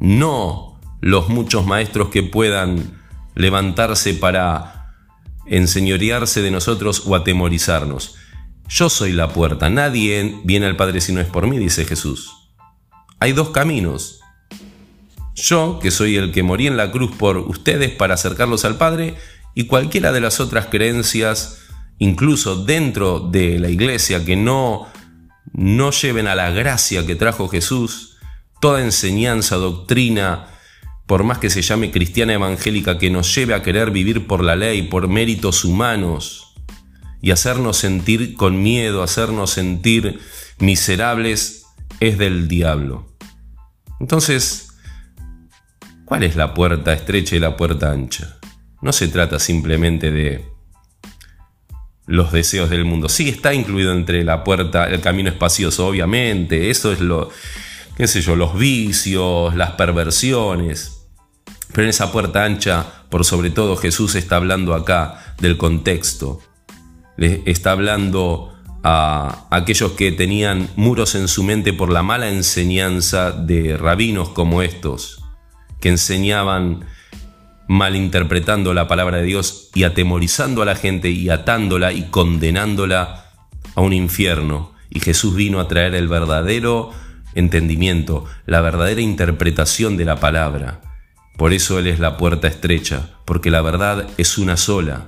no 0.01 0.68
los 1.01 1.29
muchos 1.29 1.67
maestros 1.67 2.09
que 2.09 2.23
puedan 2.23 2.99
levantarse 3.35 4.15
para 4.15 4.95
enseñorearse 5.47 6.43
de 6.43 6.51
nosotros 6.51 7.05
o 7.07 7.15
atemorizarnos. 7.15 8.17
Yo 8.69 8.91
soy 8.91 9.13
la 9.13 9.29
puerta, 9.29 9.71
nadie 9.71 10.41
viene 10.45 10.67
al 10.67 10.77
Padre 10.77 11.01
si 11.01 11.13
no 11.13 11.21
es 11.21 11.27
por 11.27 11.47
mí, 11.47 11.59
dice 11.59 11.85
Jesús. 11.85 12.31
Hay 13.21 13.33
dos 13.33 13.51
caminos. 13.51 14.21
Yo, 15.35 15.79
que 15.81 15.91
soy 15.91 16.17
el 16.17 16.33
que 16.33 16.43
morí 16.43 16.67
en 16.67 16.77
la 16.77 16.91
cruz 16.91 17.13
por 17.17 17.39
ustedes 17.39 17.91
para 17.91 18.15
acercarlos 18.15 18.65
al 18.65 18.77
Padre, 18.77 19.17
y 19.55 19.67
cualquiera 19.67 20.13
de 20.13 20.21
las 20.21 20.41
otras 20.41 20.67
creencias, 20.67 21.61
incluso 21.99 22.65
dentro 22.65 23.21
de 23.21 23.59
la 23.59 23.71
iglesia, 23.71 24.25
que 24.25 24.37
no, 24.37 24.87
no 25.53 25.91
lleven 25.91 26.27
a 26.27 26.35
la 26.35 26.51
gracia 26.51 27.07
que 27.07 27.15
trajo 27.15 27.49
Jesús, 27.49 28.19
toda 28.61 28.83
enseñanza, 28.83 29.57
doctrina, 29.57 30.49
por 31.09 31.25
más 31.25 31.39
que 31.39 31.49
se 31.49 31.63
llame 31.63 31.91
cristiana 31.91 32.35
evangélica, 32.35 32.99
que 32.99 33.09
nos 33.09 33.35
lleve 33.35 33.55
a 33.55 33.63
querer 33.63 33.91
vivir 33.91 34.27
por 34.27 34.45
la 34.45 34.57
ley, 34.57 34.83
por 34.83 35.09
méritos 35.09 35.65
humanos, 35.65 36.53
y 37.23 37.31
hacernos 37.31 37.79
sentir 37.79 38.35
con 38.35 38.63
miedo, 38.63 39.03
hacernos 39.03 39.51
sentir 39.51 40.21
miserables, 40.59 41.65
es 42.01 42.19
del 42.19 42.47
diablo. 42.47 43.17
Entonces, 44.01 44.69
¿cuál 46.05 46.25
es 46.25 46.37
la 46.37 46.53
puerta 46.53 46.93
estrecha 46.93 47.37
y 47.37 47.41
la 47.41 47.57
puerta 47.57 47.91
ancha? 47.91 48.37
No 48.83 48.93
se 48.93 49.09
trata 49.09 49.39
simplemente 49.39 50.11
de 50.11 50.45
los 52.05 52.33
deseos 52.33 52.69
del 52.69 52.85
mundo. 52.85 53.09
Sí 53.09 53.31
está 53.31 53.55
incluido 53.55 53.93
entre 53.93 54.25
la 54.25 54.45
puerta, 54.45 54.85
el 54.85 55.01
camino 55.01 55.31
espacioso, 55.31 55.87
obviamente, 55.87 56.69
eso 56.69 56.93
es 56.93 57.01
lo, 57.01 57.31
qué 57.97 58.07
sé 58.07 58.21
yo, 58.21 58.37
los 58.37 58.59
vicios, 58.59 59.57
las 59.57 59.71
perversiones, 59.71 60.98
pero 61.73 61.85
en 61.85 61.91
esa 61.91 62.11
puerta 62.13 62.45
ancha, 62.45 62.87
por 63.09 63.25
sobre 63.25 63.51
todo, 63.51 63.77
Jesús 63.77 64.15
está 64.15 64.37
hablando 64.37 64.75
acá 64.75 65.35
del 65.41 65.57
contexto. 65.57 66.41
Le 67.17 67.43
está 67.47 67.73
hablando 67.73 68.53
a 68.83 69.47
aquellos 69.51 69.93
que 69.93 70.13
tenían 70.13 70.69
muros 70.77 71.15
en 71.15 71.29
su 71.29 71.43
mente 71.43 71.73
por 71.73 71.91
la 71.91 72.03
mala 72.03 72.29
enseñanza 72.29 73.33
de 73.33 73.77
rabinos 73.77 74.31
como 74.31 74.63
estos, 74.63 75.23
que 75.81 75.89
enseñaban 75.89 76.85
malinterpretando 77.67 78.73
la 78.73 78.89
palabra 78.89 79.19
de 79.19 79.25
Dios 79.25 79.71
y 79.75 79.85
atemorizando 79.85 80.63
a 80.63 80.65
la 80.65 80.75
gente 80.75 81.11
y 81.11 81.29
atándola 81.29 81.93
y 81.93 82.05
condenándola 82.05 83.27
a 83.75 83.81
un 83.83 83.93
infierno. 83.93 84.73
Y 84.91 85.01
Jesús 85.01 85.35
vino 85.35 85.61
a 85.61 85.69
traer 85.69 85.95
el 85.95 86.09
verdadero 86.09 86.93
entendimiento, 87.35 88.25
la 88.47 88.63
verdadera 88.63 89.03
interpretación 89.03 89.97
de 89.99 90.07
la 90.07 90.17
palabra. 90.17 90.88
Por 91.39 91.53
eso 91.53 91.79
Él 91.79 91.87
es 91.87 92.01
la 92.01 92.17
puerta 92.17 92.49
estrecha, 92.49 93.11
porque 93.25 93.53
la 93.53 93.63
verdad 93.63 94.09
es 94.19 94.39
una 94.39 94.57
sola. 94.57 95.07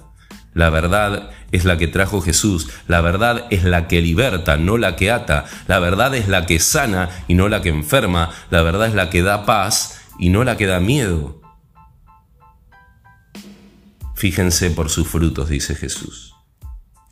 La 0.55 0.71
verdad 0.71 1.31
es 1.51 1.65
la 1.65 1.77
que 1.77 1.89
trajo 1.89 2.23
Jesús, 2.23 2.69
la 2.87 3.01
verdad 3.01 3.47
es 3.51 3.65
la 3.65 3.89
que 3.89 4.01
liberta, 4.01 4.57
no 4.57 4.79
la 4.79 4.95
que 4.95 5.11
ata, 5.11 5.45
la 5.67 5.81
verdad 5.81 6.15
es 6.15 6.29
la 6.29 6.47
que 6.47 6.61
sana 6.61 7.11
y 7.27 7.35
no 7.35 7.49
la 7.49 7.63
que 7.63 7.71
enferma, 7.71 8.31
la 8.51 8.63
verdad 8.63 8.87
es 8.87 8.95
la 8.95 9.11
que 9.11 9.23
da 9.23 9.45
paz 9.45 10.03
y 10.21 10.29
no 10.29 10.45
la 10.45 10.57
que 10.57 10.67
da 10.67 10.79
miedo. 10.79 11.41
Fíjense 14.15 14.71
por 14.71 14.89
sus 14.89 15.09
frutos, 15.09 15.49
dice 15.49 15.75
Jesús. 15.75 16.37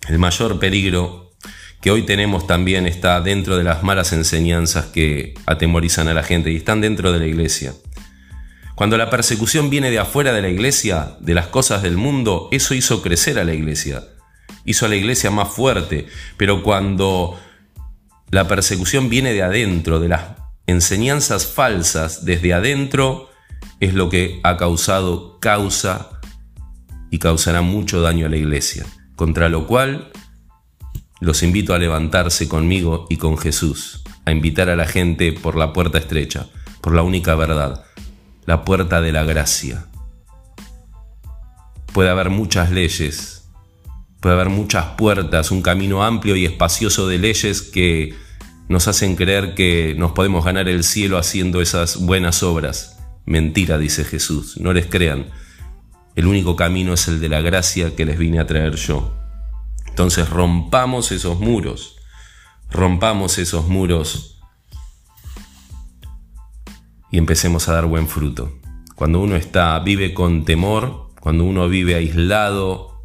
El 0.08 0.20
mayor 0.20 0.60
peligro 0.60 1.32
que 1.80 1.90
hoy 1.90 2.02
tenemos 2.06 2.46
también 2.46 2.86
está 2.86 3.20
dentro 3.20 3.56
de 3.56 3.64
las 3.64 3.82
malas 3.82 4.12
enseñanzas 4.12 4.86
que 4.86 5.34
atemorizan 5.46 6.06
a 6.06 6.14
la 6.14 6.22
gente 6.22 6.52
y 6.52 6.56
están 6.56 6.80
dentro 6.80 7.12
de 7.12 7.18
la 7.18 7.26
iglesia. 7.26 7.74
Cuando 8.78 8.96
la 8.96 9.10
persecución 9.10 9.70
viene 9.70 9.90
de 9.90 9.98
afuera 9.98 10.32
de 10.32 10.40
la 10.40 10.50
iglesia, 10.50 11.16
de 11.18 11.34
las 11.34 11.48
cosas 11.48 11.82
del 11.82 11.96
mundo, 11.96 12.46
eso 12.52 12.74
hizo 12.74 13.02
crecer 13.02 13.40
a 13.40 13.44
la 13.44 13.52
iglesia, 13.52 14.04
hizo 14.64 14.86
a 14.86 14.88
la 14.88 14.94
iglesia 14.94 15.32
más 15.32 15.48
fuerte, 15.48 16.06
pero 16.36 16.62
cuando 16.62 17.36
la 18.30 18.46
persecución 18.46 19.08
viene 19.08 19.32
de 19.32 19.42
adentro, 19.42 19.98
de 19.98 20.10
las 20.10 20.26
enseñanzas 20.68 21.44
falsas 21.44 22.24
desde 22.24 22.54
adentro, 22.54 23.30
es 23.80 23.94
lo 23.94 24.08
que 24.10 24.38
ha 24.44 24.56
causado 24.56 25.40
causa 25.40 26.20
y 27.10 27.18
causará 27.18 27.62
mucho 27.62 28.00
daño 28.00 28.26
a 28.26 28.28
la 28.28 28.36
iglesia, 28.36 28.86
contra 29.16 29.48
lo 29.48 29.66
cual 29.66 30.12
los 31.18 31.42
invito 31.42 31.74
a 31.74 31.78
levantarse 31.78 32.46
conmigo 32.46 33.06
y 33.10 33.16
con 33.16 33.38
Jesús, 33.38 34.04
a 34.24 34.30
invitar 34.30 34.70
a 34.70 34.76
la 34.76 34.86
gente 34.86 35.32
por 35.32 35.56
la 35.56 35.72
puerta 35.72 35.98
estrecha, 35.98 36.46
por 36.80 36.94
la 36.94 37.02
única 37.02 37.34
verdad, 37.34 37.87
la 38.48 38.64
puerta 38.64 39.02
de 39.02 39.12
la 39.12 39.24
gracia. 39.24 39.84
Puede 41.92 42.08
haber 42.08 42.30
muchas 42.30 42.70
leyes, 42.70 43.46
puede 44.20 44.36
haber 44.36 44.48
muchas 44.48 44.86
puertas, 44.96 45.50
un 45.50 45.60
camino 45.60 46.02
amplio 46.02 46.34
y 46.34 46.46
espacioso 46.46 47.06
de 47.08 47.18
leyes 47.18 47.60
que 47.60 48.14
nos 48.70 48.88
hacen 48.88 49.16
creer 49.16 49.54
que 49.54 49.94
nos 49.98 50.12
podemos 50.12 50.46
ganar 50.46 50.66
el 50.66 50.82
cielo 50.82 51.18
haciendo 51.18 51.60
esas 51.60 51.98
buenas 51.98 52.42
obras. 52.42 52.98
Mentira, 53.26 53.76
dice 53.76 54.02
Jesús, 54.02 54.58
no 54.58 54.72
les 54.72 54.86
crean. 54.86 55.26
El 56.16 56.26
único 56.26 56.56
camino 56.56 56.94
es 56.94 57.06
el 57.06 57.20
de 57.20 57.28
la 57.28 57.42
gracia 57.42 57.94
que 57.94 58.06
les 58.06 58.16
vine 58.16 58.40
a 58.40 58.46
traer 58.46 58.76
yo. 58.76 59.14
Entonces 59.88 60.30
rompamos 60.30 61.12
esos 61.12 61.38
muros, 61.38 61.96
rompamos 62.70 63.36
esos 63.36 63.68
muros 63.68 64.37
y 67.10 67.18
empecemos 67.18 67.68
a 67.68 67.72
dar 67.72 67.86
buen 67.86 68.08
fruto. 68.08 68.52
Cuando 68.94 69.20
uno 69.20 69.36
está, 69.36 69.78
vive 69.78 70.14
con 70.14 70.44
temor, 70.44 71.10
cuando 71.20 71.44
uno 71.44 71.68
vive 71.68 71.94
aislado, 71.94 73.02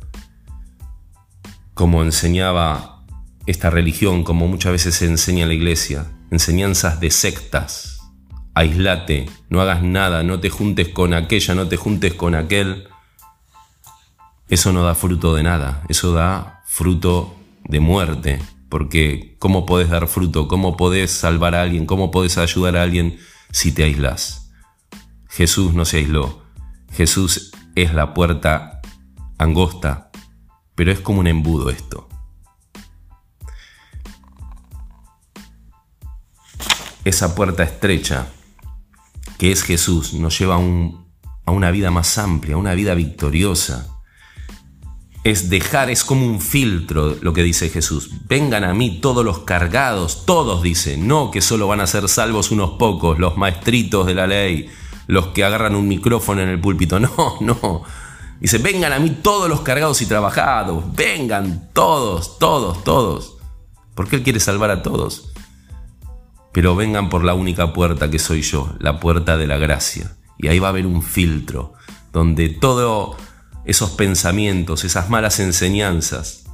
como 1.74 2.04
enseñaba 2.04 3.04
esta 3.46 3.70
religión, 3.70 4.24
como 4.24 4.48
muchas 4.48 4.72
veces 4.72 4.96
se 4.96 5.06
enseña 5.06 5.44
en 5.44 5.50
la 5.50 5.54
iglesia, 5.56 6.12
enseñanzas 6.32 7.00
de 7.00 7.12
sectas, 7.12 8.00
aislate, 8.54 9.28
no 9.50 9.62
hagas 9.62 9.84
nada, 9.84 10.24
no 10.24 10.40
te 10.40 10.50
juntes 10.50 10.90
con 10.90 11.14
aquella, 11.14 11.56
no 11.56 11.68
te 11.68 11.78
juntes 11.78 12.14
con 12.14 12.36
aquel, 12.36 12.88
eso 14.50 14.72
no 14.74 14.84
da 14.84 14.96
fruto 14.96 15.36
de 15.36 15.44
nada, 15.44 15.84
eso 15.90 16.14
da 16.14 16.62
fruto 16.66 17.36
de 17.66 17.80
muerte, 17.80 18.40
porque 18.70 19.36
¿cómo 19.40 19.66
podés 19.66 19.90
dar 19.90 20.08
fruto? 20.08 20.48
¿Cómo 20.48 20.78
podés 20.78 21.12
salvar 21.12 21.56
a 21.56 21.62
alguien? 21.62 21.86
¿Cómo 21.86 22.12
podés 22.12 22.38
ayudar 22.38 22.78
a 22.78 22.84
alguien 22.84 23.20
si 23.54 23.72
te 23.72 23.84
aislas? 23.84 24.52
Jesús 25.30 25.74
no 25.74 25.86
se 25.86 25.98
aisló. 25.98 26.44
Jesús 26.92 27.52
es 27.76 27.94
la 27.94 28.14
puerta 28.14 28.82
angosta, 29.38 30.12
pero 30.76 30.92
es 30.92 31.00
como 31.00 31.22
un 31.22 31.28
embudo 31.28 31.70
esto. 31.70 32.10
Esa 37.06 37.36
puerta 37.36 37.64
estrecha, 37.64 38.28
que 39.38 39.52
es 39.52 39.64
Jesús, 39.64 40.14
nos 40.14 40.38
lleva 40.38 40.56
a, 40.56 40.60
a 41.46 41.52
una 41.52 41.72
vida 41.72 41.92
más 41.92 42.18
amplia, 42.18 42.56
a 42.56 42.58
una 42.58 42.74
vida 42.74 42.96
victoriosa, 42.96 43.93
es 45.24 45.50
dejar, 45.50 45.90
es 45.90 46.04
como 46.04 46.26
un 46.26 46.42
filtro 46.42 47.16
lo 47.22 47.34
que 47.34 47.44
dice 47.44 47.70
Jesús. 47.70 48.10
Vengan 48.28 48.64
a 48.64 48.74
mí 48.74 49.00
todos 49.00 49.24
los 49.24 49.40
cargados, 49.40 50.26
todos 50.26 50.62
dice, 50.62 50.98
no 50.98 51.32
que 51.32 51.42
solo 51.42 51.68
van 51.68 51.80
a 51.80 51.88
ser 51.88 52.10
salvos 52.10 52.52
unos 52.52 52.72
pocos, 52.72 53.20
los 53.20 53.38
maestritos 53.38 54.06
de 54.06 54.16
la 54.16 54.28
ley, 54.28 54.70
los 55.08 55.28
que 55.28 55.44
agarran 55.44 55.76
un 55.76 55.88
micrófono 55.88 56.42
en 56.42 56.50
el 56.50 56.60
púlpito, 56.60 57.00
no, 57.00 57.38
no. 57.40 57.84
Dice, 58.40 58.58
vengan 58.58 58.92
a 58.92 59.00
mí 59.00 59.10
todos 59.22 59.48
los 59.48 59.62
cargados 59.62 60.02
y 60.02 60.06
trabajados, 60.06 60.84
vengan 60.94 61.70
todos, 61.72 62.38
todos, 62.38 62.84
todos. 62.84 63.38
Porque 63.96 64.18
Él 64.18 64.24
quiere 64.24 64.42
salvar 64.42 64.72
a 64.72 64.84
todos. 64.84 65.30
Pero 66.52 66.76
vengan 66.76 67.10
por 67.10 67.24
la 67.24 67.34
única 67.34 67.72
puerta 67.72 68.12
que 68.12 68.20
soy 68.20 68.42
yo, 68.42 68.76
la 68.80 69.00
puerta 69.00 69.38
de 69.38 69.48
la 69.48 69.58
gracia. 69.58 70.18
Y 70.38 70.50
ahí 70.50 70.60
va 70.60 70.68
a 70.68 70.70
haber 70.72 70.86
un 70.86 71.02
filtro, 71.02 71.74
donde 72.12 72.50
todo 72.50 73.16
esos 73.66 73.92
pensamientos, 73.92 74.84
esas 74.84 75.10
malas 75.10 75.40
enseñanzas, 75.40 76.46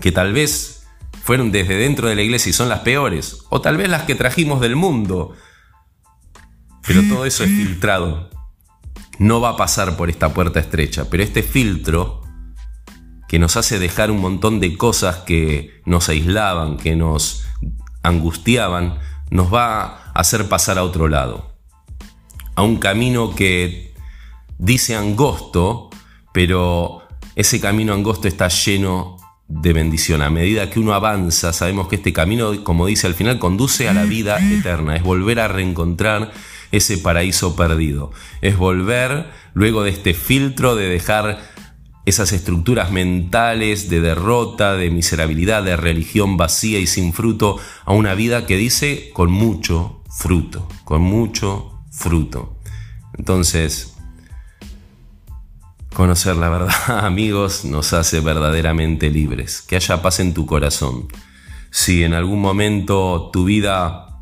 que 0.00 0.12
tal 0.12 0.32
vez 0.32 0.86
fueron 1.22 1.50
desde 1.50 1.76
dentro 1.76 2.08
de 2.08 2.14
la 2.14 2.22
iglesia 2.22 2.50
y 2.50 2.52
son 2.52 2.68
las 2.68 2.80
peores, 2.80 3.38
o 3.50 3.60
tal 3.60 3.76
vez 3.76 3.88
las 3.88 4.02
que 4.02 4.14
trajimos 4.14 4.60
del 4.60 4.76
mundo, 4.76 5.34
pero 6.86 7.02
todo 7.08 7.26
eso 7.26 7.42
es 7.42 7.50
filtrado. 7.50 8.30
No 9.18 9.40
va 9.40 9.50
a 9.50 9.56
pasar 9.56 9.96
por 9.96 10.08
esta 10.08 10.32
puerta 10.32 10.60
estrecha, 10.60 11.10
pero 11.10 11.22
este 11.22 11.42
filtro 11.42 12.22
que 13.28 13.38
nos 13.38 13.56
hace 13.56 13.78
dejar 13.78 14.10
un 14.10 14.20
montón 14.20 14.60
de 14.60 14.76
cosas 14.76 15.16
que 15.16 15.80
nos 15.84 16.08
aislaban, 16.08 16.76
que 16.76 16.94
nos 16.94 17.44
angustiaban, 18.02 18.98
nos 19.30 19.52
va 19.52 19.82
a 19.82 20.12
hacer 20.12 20.48
pasar 20.48 20.78
a 20.78 20.84
otro 20.84 21.08
lado. 21.08 21.56
A 22.54 22.62
un 22.62 22.76
camino 22.76 23.34
que 23.34 23.94
dice 24.58 24.94
angosto, 24.94 25.90
pero 26.36 27.00
ese 27.34 27.62
camino 27.62 27.94
angosto 27.94 28.28
está 28.28 28.48
lleno 28.48 29.16
de 29.48 29.72
bendición. 29.72 30.20
A 30.20 30.28
medida 30.28 30.68
que 30.68 30.78
uno 30.78 30.92
avanza, 30.92 31.54
sabemos 31.54 31.88
que 31.88 31.96
este 31.96 32.12
camino, 32.12 32.62
como 32.62 32.84
dice 32.84 33.06
al 33.06 33.14
final, 33.14 33.38
conduce 33.38 33.88
a 33.88 33.94
la 33.94 34.02
vida 34.02 34.36
eterna, 34.52 34.96
es 34.96 35.02
volver 35.02 35.40
a 35.40 35.48
reencontrar 35.48 36.32
ese 36.72 36.98
paraíso 36.98 37.56
perdido, 37.56 38.12
es 38.42 38.58
volver 38.58 39.30
luego 39.54 39.82
de 39.82 39.88
este 39.88 40.12
filtro 40.12 40.76
de 40.76 40.90
dejar 40.90 41.40
esas 42.04 42.32
estructuras 42.32 42.92
mentales 42.92 43.88
de 43.88 44.02
derrota, 44.02 44.74
de 44.74 44.90
miserabilidad, 44.90 45.62
de 45.62 45.78
religión 45.78 46.36
vacía 46.36 46.78
y 46.80 46.86
sin 46.86 47.14
fruto, 47.14 47.56
a 47.86 47.94
una 47.94 48.14
vida 48.14 48.44
que 48.44 48.58
dice 48.58 49.08
con 49.14 49.30
mucho 49.30 50.02
fruto, 50.10 50.68
con 50.84 51.00
mucho 51.00 51.80
fruto. 51.90 52.58
Entonces, 53.16 53.95
Conocer 55.96 56.36
la 56.36 56.50
verdad, 56.50 56.74
amigos, 57.06 57.64
nos 57.64 57.94
hace 57.94 58.20
verdaderamente 58.20 59.08
libres. 59.08 59.62
Que 59.62 59.76
haya 59.76 60.02
paz 60.02 60.20
en 60.20 60.34
tu 60.34 60.44
corazón. 60.44 61.08
Si 61.70 62.04
en 62.04 62.12
algún 62.12 62.38
momento 62.38 63.30
tu 63.32 63.46
vida 63.46 64.20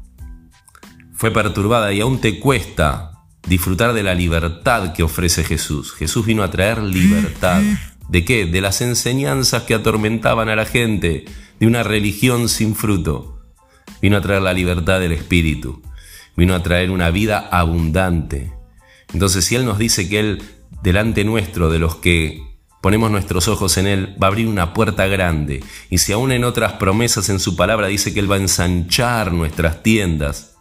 fue 1.14 1.32
perturbada 1.32 1.92
y 1.92 2.00
aún 2.00 2.20
te 2.20 2.38
cuesta 2.38 3.24
disfrutar 3.48 3.92
de 3.92 4.04
la 4.04 4.14
libertad 4.14 4.92
que 4.92 5.02
ofrece 5.02 5.42
Jesús. 5.42 5.92
Jesús 5.94 6.24
vino 6.24 6.44
a 6.44 6.50
traer 6.52 6.80
libertad. 6.80 7.60
¿De 8.08 8.24
qué? 8.24 8.46
De 8.46 8.60
las 8.60 8.80
enseñanzas 8.80 9.64
que 9.64 9.74
atormentaban 9.74 10.48
a 10.48 10.54
la 10.54 10.66
gente, 10.66 11.24
de 11.58 11.66
una 11.66 11.82
religión 11.82 12.48
sin 12.48 12.76
fruto. 12.76 13.42
Vino 14.00 14.16
a 14.16 14.20
traer 14.20 14.42
la 14.42 14.52
libertad 14.52 15.00
del 15.00 15.10
Espíritu. 15.10 15.82
Vino 16.36 16.54
a 16.54 16.62
traer 16.62 16.92
una 16.92 17.10
vida 17.10 17.48
abundante. 17.50 18.52
Entonces, 19.12 19.44
si 19.44 19.56
Él 19.56 19.64
nos 19.64 19.78
dice 19.78 20.08
que 20.08 20.20
Él 20.20 20.42
delante 20.84 21.24
nuestro 21.24 21.70
de 21.70 21.78
los 21.78 21.96
que 21.96 22.46
ponemos 22.82 23.10
nuestros 23.10 23.48
ojos 23.48 23.78
en 23.78 23.86
Él, 23.86 24.14
va 24.22 24.26
a 24.26 24.30
abrir 24.30 24.46
una 24.46 24.74
puerta 24.74 25.06
grande. 25.06 25.64
Y 25.88 25.96
si 25.96 26.12
aún 26.12 26.30
en 26.30 26.44
otras 26.44 26.74
promesas 26.74 27.30
en 27.30 27.40
su 27.40 27.56
palabra 27.56 27.86
dice 27.86 28.12
que 28.12 28.20
Él 28.20 28.30
va 28.30 28.36
a 28.36 28.40
ensanchar 28.40 29.32
nuestras 29.32 29.82
tiendas, 29.82 30.56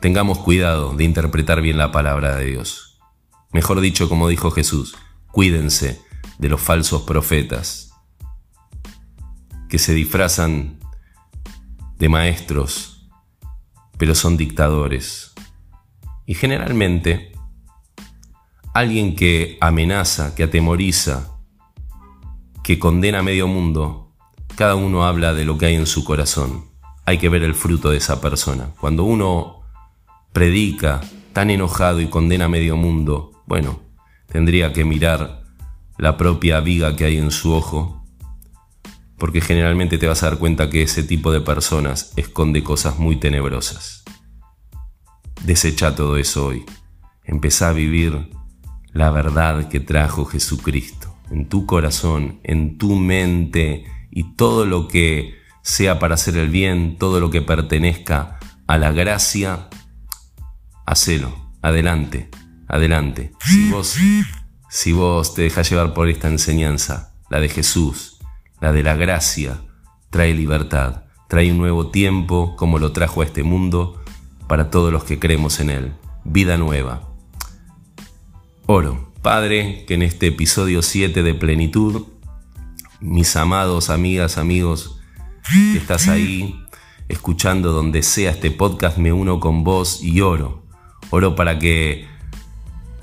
tengamos 0.00 0.38
cuidado 0.38 0.92
de 0.96 1.04
interpretar 1.04 1.62
bien 1.62 1.78
la 1.78 1.92
palabra 1.92 2.34
de 2.34 2.46
Dios. 2.46 3.00
Mejor 3.52 3.80
dicho, 3.80 4.08
como 4.08 4.26
dijo 4.26 4.50
Jesús, 4.50 4.96
cuídense 5.30 6.00
de 6.38 6.48
los 6.48 6.60
falsos 6.60 7.02
profetas 7.02 7.92
que 9.68 9.78
se 9.78 9.94
disfrazan 9.94 10.80
de 11.96 12.08
maestros, 12.08 13.08
pero 13.98 14.16
son 14.16 14.36
dictadores. 14.36 15.32
Y 16.26 16.34
generalmente 16.34 17.31
alguien 18.72 19.14
que 19.14 19.58
amenaza, 19.60 20.34
que 20.34 20.44
atemoriza, 20.44 21.28
que 22.62 22.78
condena 22.78 23.18
a 23.18 23.22
medio 23.22 23.46
mundo, 23.46 24.12
cada 24.56 24.74
uno 24.74 25.04
habla 25.04 25.34
de 25.34 25.44
lo 25.44 25.58
que 25.58 25.66
hay 25.66 25.74
en 25.74 25.86
su 25.86 26.04
corazón. 26.04 26.66
Hay 27.04 27.18
que 27.18 27.28
ver 27.28 27.42
el 27.42 27.54
fruto 27.54 27.90
de 27.90 27.98
esa 27.98 28.20
persona. 28.20 28.70
Cuando 28.80 29.04
uno 29.04 29.62
predica 30.32 31.00
tan 31.32 31.50
enojado 31.50 32.00
y 32.00 32.06
condena 32.06 32.46
a 32.46 32.48
medio 32.48 32.76
mundo, 32.76 33.42
bueno, 33.46 33.80
tendría 34.28 34.72
que 34.72 34.84
mirar 34.84 35.42
la 35.98 36.16
propia 36.16 36.60
viga 36.60 36.96
que 36.96 37.04
hay 37.04 37.18
en 37.18 37.30
su 37.30 37.52
ojo, 37.52 38.04
porque 39.18 39.40
generalmente 39.40 39.98
te 39.98 40.06
vas 40.06 40.22
a 40.22 40.30
dar 40.30 40.38
cuenta 40.38 40.70
que 40.70 40.82
ese 40.82 41.02
tipo 41.02 41.32
de 41.32 41.40
personas 41.40 42.12
esconde 42.16 42.62
cosas 42.62 42.98
muy 42.98 43.16
tenebrosas. 43.16 44.04
Desecha 45.44 45.94
todo 45.94 46.16
eso 46.16 46.46
hoy. 46.46 46.64
Empezá 47.24 47.68
a 47.68 47.72
vivir 47.72 48.30
la 48.92 49.10
verdad 49.10 49.68
que 49.68 49.80
trajo 49.80 50.24
Jesucristo 50.24 51.16
en 51.30 51.48
tu 51.48 51.66
corazón, 51.66 52.40
en 52.44 52.76
tu 52.76 52.94
mente 52.94 53.84
y 54.10 54.34
todo 54.34 54.66
lo 54.66 54.86
que 54.86 55.34
sea 55.62 55.98
para 55.98 56.14
hacer 56.14 56.36
el 56.36 56.50
bien, 56.50 56.98
todo 56.98 57.20
lo 57.20 57.30
que 57.30 57.40
pertenezca 57.40 58.38
a 58.66 58.78
la 58.78 58.92
gracia, 58.92 59.68
hacelo, 60.84 61.52
adelante, 61.62 62.28
adelante. 62.68 63.32
Si 63.40 63.70
vos, 63.70 63.96
si 64.68 64.92
vos 64.92 65.34
te 65.34 65.42
dejas 65.42 65.70
llevar 65.70 65.94
por 65.94 66.08
esta 66.08 66.28
enseñanza, 66.28 67.14
la 67.30 67.40
de 67.40 67.48
Jesús, 67.48 68.18
la 68.60 68.72
de 68.72 68.82
la 68.82 68.96
gracia, 68.96 69.62
trae 70.10 70.34
libertad, 70.34 71.04
trae 71.28 71.50
un 71.50 71.58
nuevo 71.58 71.90
tiempo 71.90 72.56
como 72.56 72.78
lo 72.78 72.92
trajo 72.92 73.22
a 73.22 73.24
este 73.24 73.42
mundo 73.42 74.02
para 74.48 74.70
todos 74.70 74.92
los 74.92 75.04
que 75.04 75.18
creemos 75.18 75.60
en 75.60 75.70
él, 75.70 75.92
vida 76.24 76.58
nueva 76.58 77.11
Oro 78.66 79.12
Padre, 79.22 79.84
que 79.86 79.94
en 79.94 80.02
este 80.02 80.28
episodio 80.28 80.82
7 80.82 81.22
de 81.22 81.34
plenitud, 81.34 82.06
mis 83.00 83.36
amados 83.36 83.88
amigas, 83.88 84.36
amigos, 84.36 84.98
que 85.50 85.78
estás 85.78 86.08
ahí 86.08 86.60
escuchando 87.08 87.72
donde 87.72 88.02
sea 88.02 88.32
este 88.32 88.50
podcast, 88.50 88.98
me 88.98 89.12
uno 89.12 89.38
con 89.38 89.62
vos 89.62 90.02
y 90.02 90.20
oro. 90.20 90.64
Oro 91.10 91.36
para 91.36 91.58
que 91.60 92.06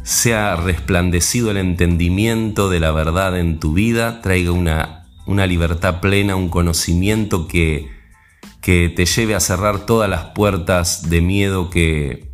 sea 0.03 0.57
resplandecido 0.57 1.51
el 1.51 1.57
entendimiento 1.57 2.70
de 2.70 2.80
la 2.82 2.91
verdad 2.91 3.39
en 3.39 3.60
tu 3.60 3.74
vida, 3.74 4.22
traiga 4.22 4.51
una, 4.51 5.07
una 5.26 5.47
libertad 5.47 6.01
plena, 6.01 6.36
un 6.36 6.49
conocimiento 6.49 7.47
que, 7.47 7.89
que 8.62 8.89
te 8.89 9.05
lleve 9.05 9.36
a 9.36 9.39
cerrar 9.39 9.86
todas 9.86 10.10
las 10.10 10.26
puertas 10.28 11.10
de 11.10 11.22
miedo 11.22 11.70
que, 11.70 12.29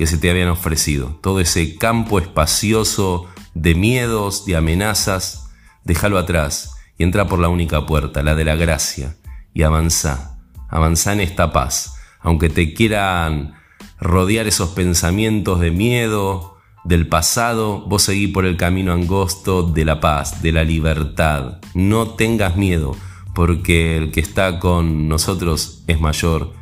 que 0.00 0.06
se 0.06 0.16
te 0.16 0.30
habían 0.30 0.48
ofrecido. 0.48 1.18
Todo 1.20 1.40
ese 1.40 1.76
campo 1.76 2.18
espacioso 2.18 3.26
de 3.52 3.74
miedos, 3.74 4.46
de 4.46 4.56
amenazas, 4.56 5.50
déjalo 5.84 6.16
atrás 6.16 6.74
y 6.96 7.02
entra 7.02 7.26
por 7.26 7.38
la 7.38 7.50
única 7.50 7.84
puerta, 7.84 8.22
la 8.22 8.34
de 8.34 8.46
la 8.46 8.56
gracia, 8.56 9.18
y 9.52 9.62
avanza, 9.62 10.38
avanza 10.70 11.12
en 11.12 11.20
esta 11.20 11.52
paz, 11.52 11.96
aunque 12.20 12.48
te 12.48 12.72
quieran 12.72 13.52
rodear 14.00 14.46
esos 14.46 14.70
pensamientos 14.70 15.60
de 15.60 15.70
miedo, 15.70 16.56
del 16.82 17.06
pasado, 17.06 17.82
vos 17.86 18.04
seguí 18.04 18.26
por 18.26 18.46
el 18.46 18.56
camino 18.56 18.94
angosto 18.94 19.64
de 19.64 19.84
la 19.84 20.00
paz, 20.00 20.40
de 20.40 20.52
la 20.52 20.64
libertad. 20.64 21.58
No 21.74 22.14
tengas 22.14 22.56
miedo, 22.56 22.96
porque 23.34 23.98
el 23.98 24.12
que 24.12 24.20
está 24.20 24.60
con 24.60 25.08
nosotros 25.08 25.84
es 25.88 26.00
mayor 26.00 26.58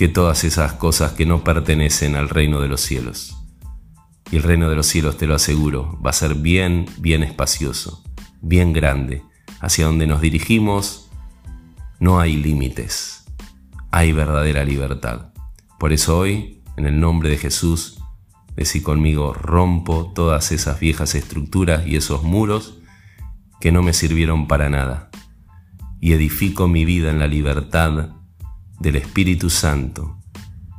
que 0.00 0.08
todas 0.08 0.44
esas 0.44 0.72
cosas 0.72 1.12
que 1.12 1.26
no 1.26 1.44
pertenecen 1.44 2.16
al 2.16 2.30
reino 2.30 2.62
de 2.62 2.68
los 2.68 2.80
cielos. 2.80 3.36
Y 4.30 4.36
el 4.36 4.42
reino 4.42 4.70
de 4.70 4.74
los 4.74 4.86
cielos, 4.86 5.18
te 5.18 5.26
lo 5.26 5.34
aseguro, 5.34 6.00
va 6.00 6.08
a 6.08 6.14
ser 6.14 6.36
bien, 6.36 6.86
bien 6.96 7.22
espacioso, 7.22 8.02
bien 8.40 8.72
grande. 8.72 9.22
Hacia 9.60 9.84
donde 9.84 10.06
nos 10.06 10.22
dirigimos 10.22 11.10
no 11.98 12.18
hay 12.18 12.38
límites, 12.38 13.26
hay 13.90 14.12
verdadera 14.12 14.64
libertad. 14.64 15.34
Por 15.78 15.92
eso 15.92 16.16
hoy, 16.16 16.62
en 16.78 16.86
el 16.86 16.98
nombre 16.98 17.28
de 17.28 17.36
Jesús, 17.36 17.98
Decí 18.56 18.80
conmigo, 18.80 19.34
rompo 19.34 20.12
todas 20.14 20.50
esas 20.50 20.80
viejas 20.80 21.14
estructuras 21.14 21.86
y 21.86 21.96
esos 21.96 22.22
muros 22.22 22.78
que 23.60 23.70
no 23.70 23.82
me 23.82 23.92
sirvieron 23.92 24.48
para 24.48 24.70
nada, 24.70 25.10
y 26.00 26.14
edifico 26.14 26.68
mi 26.68 26.86
vida 26.86 27.10
en 27.10 27.18
la 27.18 27.26
libertad 27.26 28.19
del 28.80 28.96
Espíritu 28.96 29.50
Santo, 29.50 30.18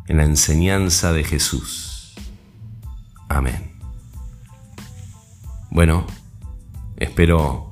en 0.08 0.18
la 0.18 0.26
enseñanza 0.26 1.14
de 1.14 1.24
Jesús. 1.24 2.14
Amén. 3.30 3.72
Bueno, 5.70 6.06
espero 6.98 7.72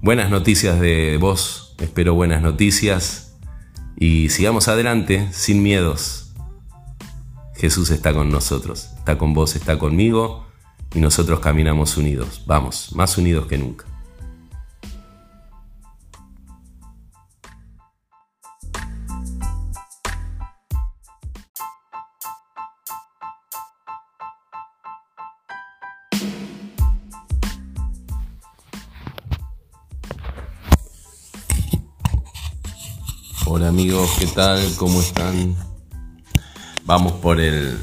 buenas 0.00 0.30
noticias 0.30 0.78
de 0.78 1.18
vos, 1.20 1.74
espero 1.80 2.14
buenas 2.14 2.42
noticias 2.42 3.36
y 3.96 4.28
sigamos 4.28 4.68
adelante 4.68 5.28
sin 5.32 5.62
miedos 5.62 6.30
Jesús 7.60 7.90
está 7.90 8.14
con 8.14 8.30
nosotros, 8.30 8.88
está 8.96 9.18
con 9.18 9.34
vos, 9.34 9.54
está 9.54 9.78
conmigo 9.78 10.46
y 10.94 10.98
nosotros 10.98 11.40
caminamos 11.40 11.98
unidos. 11.98 12.42
Vamos, 12.46 12.94
más 12.94 13.18
unidos 13.18 13.46
que 13.48 13.58
nunca. 13.58 13.84
Hola 33.60 33.68
amigos, 33.68 34.10
¿qué 34.18 34.26
tal? 34.26 34.58
¿Cómo 34.76 35.02
están? 35.02 35.54
Vamos 36.86 37.12
por 37.12 37.42
el 37.42 37.76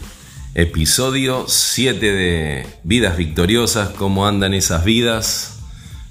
episodio 0.55 1.45
7 1.47 2.13
de 2.13 2.65
Vidas 2.83 3.15
Victoriosas, 3.15 3.89
cómo 3.89 4.25
andan 4.25 4.55
esas 4.55 4.83
vidas 4.83 5.59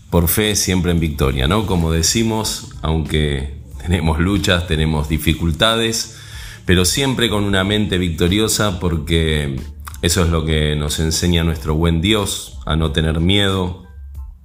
por 0.09 0.29
fe 0.29 0.55
siempre 0.55 0.93
en 0.93 1.01
victoria, 1.01 1.49
¿no? 1.49 1.67
Como 1.67 1.91
decimos, 1.91 2.77
aunque 2.81 3.59
tenemos 3.83 4.21
luchas, 4.21 4.69
tenemos 4.69 5.09
dificultades, 5.09 6.17
pero 6.65 6.85
siempre 6.85 7.29
con 7.29 7.43
una 7.43 7.65
mente 7.65 7.99
victoriosa 7.99 8.79
porque 8.79 9.61
eso 10.01 10.23
es 10.23 10.31
lo 10.31 10.45
que 10.45 10.77
nos 10.77 11.01
enseña 11.01 11.43
nuestro 11.43 11.75
buen 11.75 12.01
Dios, 12.01 12.61
a 12.67 12.77
no 12.77 12.93
tener 12.93 13.19
miedo 13.19 13.83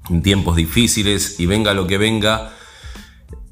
en 0.09 0.24
tiempos 0.24 0.55
difíciles 0.55 1.39
y 1.39 1.45
venga 1.45 1.76
lo 1.76 1.86
que 1.86 1.99
venga, 1.99 2.55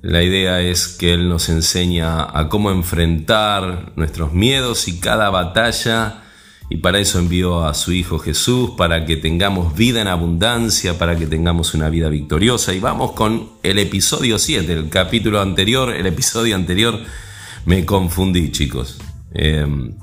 la 0.02 0.24
idea 0.24 0.62
es 0.62 0.88
que 0.88 1.14
Él 1.14 1.28
nos 1.30 1.50
enseña 1.50 2.24
a 2.24 2.50
cómo 2.50 2.72
enfrentar 2.72 3.92
nuestros 3.96 4.34
miedos 4.34 4.88
y 4.88 5.00
cada 5.00 5.30
batalla 5.30 6.24
y 6.70 6.78
para 6.78 7.00
eso 7.00 7.18
envió 7.18 7.66
a 7.66 7.74
su 7.74 7.92
Hijo 7.92 8.20
Jesús, 8.20 8.72
para 8.78 9.04
que 9.06 9.18
tengamos 9.18 9.76
vida 9.76 10.02
en 10.02 10.08
abundancia, 10.08 11.00
para 11.00 11.16
que 11.18 11.26
tengamos 11.26 11.74
una 11.74 11.90
vida 11.90 12.10
victoriosa. 12.10 12.74
Y 12.74 12.80
vamos 12.80 13.14
con 13.14 13.50
el 13.64 13.80
episodio 13.80 14.38
7, 14.38 14.72
el 14.72 14.90
capítulo 14.90 15.42
anterior, 15.42 15.90
el 15.90 16.06
episodio 16.06 16.56
anterior, 16.56 17.00
me 17.66 17.86
confundí 17.86 18.52
chicos. 18.52 19.00
Em, 19.34 19.96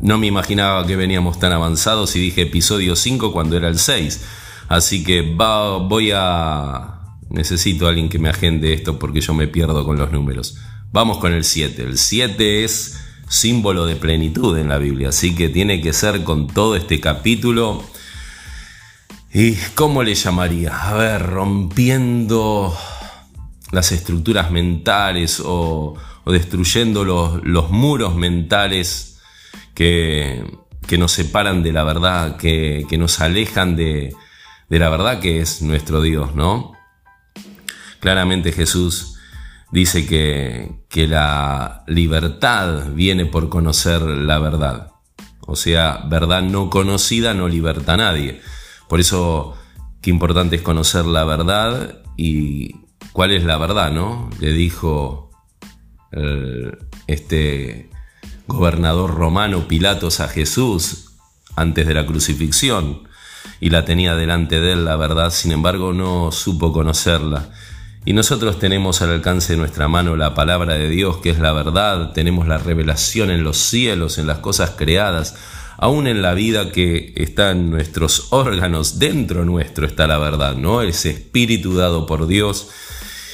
no 0.00 0.16
me 0.16 0.26
imaginaba 0.26 0.86
que 0.86 0.96
veníamos 0.96 1.38
tan 1.38 1.52
avanzados 1.52 2.16
y 2.16 2.20
dije 2.20 2.42
episodio 2.42 2.96
5 2.96 3.30
cuando 3.30 3.58
era 3.58 3.68
el 3.68 3.78
6. 3.78 4.24
Así 4.68 5.04
que 5.04 5.20
voy 5.20 6.10
a 6.14 6.91
necesito 7.32 7.86
a 7.86 7.88
alguien 7.90 8.08
que 8.08 8.18
me 8.18 8.28
agende 8.28 8.74
esto 8.74 8.98
porque 8.98 9.20
yo 9.20 9.34
me 9.34 9.48
pierdo 9.48 9.84
con 9.84 9.98
los 9.98 10.12
números. 10.12 10.58
Vamos 10.92 11.18
con 11.18 11.32
el 11.32 11.44
7. 11.44 11.82
El 11.82 11.98
7 11.98 12.64
es 12.64 13.00
símbolo 13.28 13.86
de 13.86 13.96
plenitud 13.96 14.56
en 14.58 14.68
la 14.68 14.76
Biblia, 14.78 15.08
así 15.08 15.34
que 15.34 15.48
tiene 15.48 15.80
que 15.80 15.94
ser 15.94 16.22
con 16.22 16.46
todo 16.46 16.76
este 16.76 17.00
capítulo. 17.00 17.82
¿Y 19.32 19.54
cómo 19.74 20.02
le 20.02 20.14
llamaría? 20.14 20.76
A 20.76 20.94
ver, 20.94 21.26
rompiendo 21.26 22.76
las 23.70 23.90
estructuras 23.90 24.50
mentales 24.50 25.42
o, 25.42 25.94
destruyendo 26.26 27.04
los, 27.04 27.70
muros 27.70 28.14
mentales 28.14 29.18
que, 29.74 30.44
nos 30.98 31.12
separan 31.12 31.62
de 31.62 31.72
la 31.72 31.84
verdad, 31.84 32.36
que, 32.36 32.86
nos 32.98 33.20
alejan 33.20 33.76
de, 33.76 34.14
de 34.68 34.78
la 34.78 34.90
verdad 34.90 35.20
que 35.20 35.40
es 35.40 35.62
nuestro 35.62 36.02
Dios, 36.02 36.34
¿no? 36.34 36.81
Claramente 38.02 38.50
Jesús 38.50 39.14
dice 39.70 40.06
que, 40.08 41.06
la 41.06 41.84
libertad 41.86 42.88
viene 42.94 43.26
por 43.26 43.48
conocer 43.48 44.02
la 44.02 44.40
verdad. 44.40 44.90
O 45.38 45.54
sea, 45.54 46.02
verdad 46.08 46.42
no 46.42 46.68
conocida 46.68 47.32
no 47.32 47.46
liberta 47.46 47.94
a 47.94 47.98
nadie. 47.98 48.40
Por 48.88 48.98
eso, 48.98 49.56
qué 50.00 50.10
importante 50.10 50.56
es 50.56 50.62
conocer 50.62 51.04
la 51.04 51.22
verdad 51.22 52.02
y 52.16 52.74
cuál 53.12 53.30
es 53.30 53.44
la 53.44 53.56
verdad, 53.56 53.92
¿no? 53.92 54.30
Le 54.40 54.52
dijo 54.52 55.30
este 57.06 57.88
gobernador 58.48 59.14
romano 59.14 59.68
Pilatos 59.68 60.18
a 60.18 60.26
Jesús 60.26 61.20
antes 61.54 61.86
de 61.86 61.94
la 61.94 62.04
crucifixión 62.04 63.04
y 63.60 63.70
la 63.70 63.84
tenía 63.84 64.16
delante 64.16 64.60
de 64.60 64.72
él 64.72 64.86
la 64.86 64.96
verdad, 64.96 65.30
sin 65.30 65.52
embargo 65.52 65.92
no 65.92 66.32
supo 66.32 66.72
conocerla 66.72 67.50
y 68.04 68.14
nosotros 68.14 68.58
tenemos 68.58 69.00
al 69.00 69.10
alcance 69.10 69.52
de 69.52 69.58
nuestra 69.58 69.86
mano 69.86 70.16
la 70.16 70.34
palabra 70.34 70.74
de 70.74 70.88
Dios, 70.88 71.18
que 71.18 71.30
es 71.30 71.38
la 71.38 71.52
verdad, 71.52 72.12
tenemos 72.12 72.48
la 72.48 72.58
revelación 72.58 73.30
en 73.30 73.44
los 73.44 73.58
cielos, 73.58 74.18
en 74.18 74.26
las 74.26 74.38
cosas 74.38 74.70
creadas, 74.70 75.36
aún 75.78 76.08
en 76.08 76.20
la 76.20 76.34
vida 76.34 76.72
que 76.72 77.12
está 77.16 77.52
en 77.52 77.70
nuestros 77.70 78.28
órganos, 78.30 78.98
dentro 78.98 79.44
nuestro 79.44 79.86
está 79.86 80.08
la 80.08 80.18
verdad, 80.18 80.56
¿no? 80.56 80.82
Ese 80.82 81.10
espíritu 81.10 81.74
dado 81.74 82.06
por 82.06 82.26
Dios. 82.26 82.70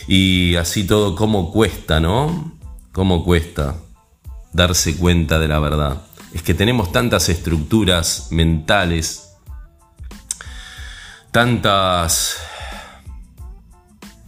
Y 0.07 0.55
así 0.57 0.85
todo, 0.85 1.15
¿cómo 1.16 1.51
cuesta, 1.51 1.99
no? 1.99 2.59
¿Cómo 2.93 3.24
cuesta 3.24 3.77
darse 4.53 4.97
cuenta 4.97 5.39
de 5.39 5.49
la 5.49 5.61
verdad? 5.61 6.03
Es 6.35 6.43
que 6.43 6.53
tenemos 6.53 6.93
tantas 6.93 7.31
estructuras 7.31 8.28
mentales, 8.31 9.31
tantas 11.31 12.48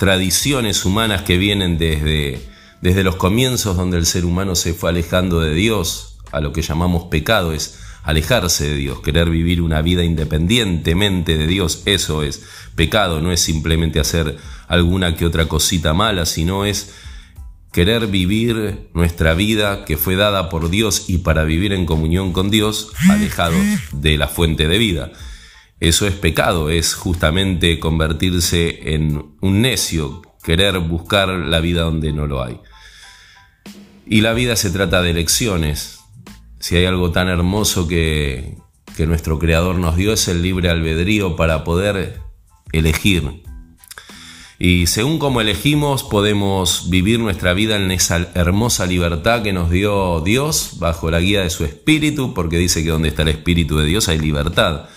tradiciones 0.01 0.87
humanas 0.87 1.25
que 1.25 1.37
vienen 1.37 1.77
desde, 1.77 2.41
desde 2.81 3.05
los 3.05 3.17
comienzos 3.17 3.77
donde 3.77 3.99
el 3.99 4.07
ser 4.07 4.25
humano 4.25 4.55
se 4.55 4.73
fue 4.73 4.89
alejando 4.89 5.41
de 5.41 5.53
Dios, 5.53 6.17
a 6.33 6.41
lo 6.41 6.55
que 6.55 6.63
llamamos 6.63 7.09
pecado, 7.11 7.53
es 7.53 7.79
alejarse 8.03 8.67
de 8.67 8.77
Dios, 8.77 9.01
querer 9.03 9.29
vivir 9.29 9.61
una 9.61 9.83
vida 9.83 10.03
independientemente 10.03 11.37
de 11.37 11.47
Dios, 11.47 11.83
eso 11.85 12.23
es 12.23 12.43
pecado, 12.77 13.21
no 13.21 13.31
es 13.31 13.43
simplemente 13.43 14.01
hacer 14.01 14.39
alguna 14.69 15.17
que 15.17 15.27
otra 15.27 15.49
cosita 15.49 15.93
mala, 15.93 16.25
sino 16.25 16.65
es 16.65 16.95
querer 17.71 18.07
vivir 18.07 18.89
nuestra 18.95 19.35
vida 19.35 19.85
que 19.85 19.99
fue 19.99 20.17
dada 20.17 20.49
por 20.49 20.71
Dios 20.71 21.11
y 21.11 21.19
para 21.19 21.45
vivir 21.45 21.75
en 21.75 21.85
comunión 21.85 22.33
con 22.33 22.49
Dios, 22.49 22.91
alejados 23.11 23.61
de 23.93 24.17
la 24.17 24.29
fuente 24.29 24.67
de 24.67 24.79
vida. 24.79 25.13
Eso 25.81 26.07
es 26.07 26.15
pecado, 26.15 26.69
es 26.69 26.94
justamente 26.94 27.81
convertirse 27.81 28.94
en 28.94 29.35
un 29.40 29.62
necio, 29.62 30.20
querer 30.43 30.78
buscar 30.78 31.28
la 31.28 31.61
vida 31.61 31.82
donde 31.82 32.12
no 32.12 32.27
lo 32.27 32.44
hay. 32.44 32.61
Y 34.07 34.20
la 34.20 34.35
vida 34.35 34.57
se 34.57 34.70
trata 34.70 35.01
de 35.01 35.11
elecciones. 35.11 36.01
Si 36.59 36.77
hay 36.77 36.85
algo 36.85 37.12
tan 37.12 37.28
hermoso 37.28 37.89
que, 37.89 38.59
que 38.94 39.07
nuestro 39.07 39.39
Creador 39.39 39.77
nos 39.77 39.97
dio 39.97 40.12
es 40.12 40.28
el 40.28 40.43
libre 40.43 40.69
albedrío 40.69 41.35
para 41.35 41.65
poder 41.65 42.20
elegir. 42.73 43.43
Y 44.59 44.86
según 44.89 45.19
como 45.19 45.40
elegimos 45.40 46.02
podemos 46.02 46.90
vivir 46.90 47.19
nuestra 47.19 47.55
vida 47.55 47.77
en 47.77 47.90
esa 47.90 48.28
hermosa 48.35 48.85
libertad 48.85 49.43
que 49.43 49.55
nos 49.55 49.70
dio 49.70 50.20
Dios 50.20 50.73
bajo 50.78 51.11
la 51.11 51.20
guía 51.20 51.40
de 51.40 51.48
su 51.48 51.65
Espíritu, 51.65 52.35
porque 52.35 52.59
dice 52.59 52.85
que 52.85 52.90
donde 52.90 53.09
está 53.09 53.23
el 53.23 53.28
Espíritu 53.28 53.78
de 53.78 53.86
Dios 53.86 54.11
hay 54.11 54.19
libertad. 54.19 54.90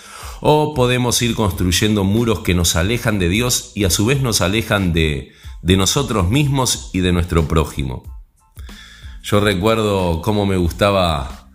O 0.45 0.73
podemos 0.73 1.21
ir 1.21 1.35
construyendo 1.35 2.03
muros 2.03 2.39
que 2.39 2.53
nos 2.53 2.75
alejan 2.75 3.17
de 3.17 3.29
Dios 3.29 3.71
y 3.75 3.85
a 3.85 3.89
su 3.89 4.05
vez 4.05 4.21
nos 4.21 4.41
alejan 4.41 4.91
de, 4.91 5.31
de 5.61 5.77
nosotros 5.77 6.29
mismos 6.29 6.89
y 6.91 6.99
de 6.99 7.13
nuestro 7.13 7.47
prójimo. 7.47 8.03
Yo 9.23 9.39
recuerdo 9.39 10.21
cómo 10.21 10.45
me 10.45 10.57
gustaba 10.57 11.47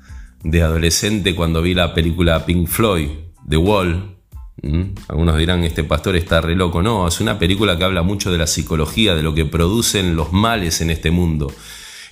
de 0.42 0.62
adolescente 0.62 1.34
cuando 1.34 1.60
vi 1.60 1.74
la 1.74 1.92
película 1.92 2.46
Pink 2.46 2.66
Floyd, 2.66 3.10
The 3.46 3.58
Wall, 3.58 4.16
¿Mm? 4.62 4.94
Algunos 5.08 5.36
dirán, 5.36 5.64
este 5.64 5.84
pastor 5.84 6.16
está 6.16 6.40
re 6.40 6.56
loco. 6.56 6.82
No, 6.82 7.06
es 7.06 7.20
una 7.20 7.38
película 7.38 7.76
que 7.76 7.84
habla 7.84 8.02
mucho 8.02 8.32
de 8.32 8.38
la 8.38 8.46
psicología, 8.46 9.14
de 9.14 9.22
lo 9.22 9.34
que 9.34 9.44
producen 9.44 10.16
los 10.16 10.32
males 10.32 10.80
en 10.80 10.90
este 10.90 11.10
mundo. 11.10 11.52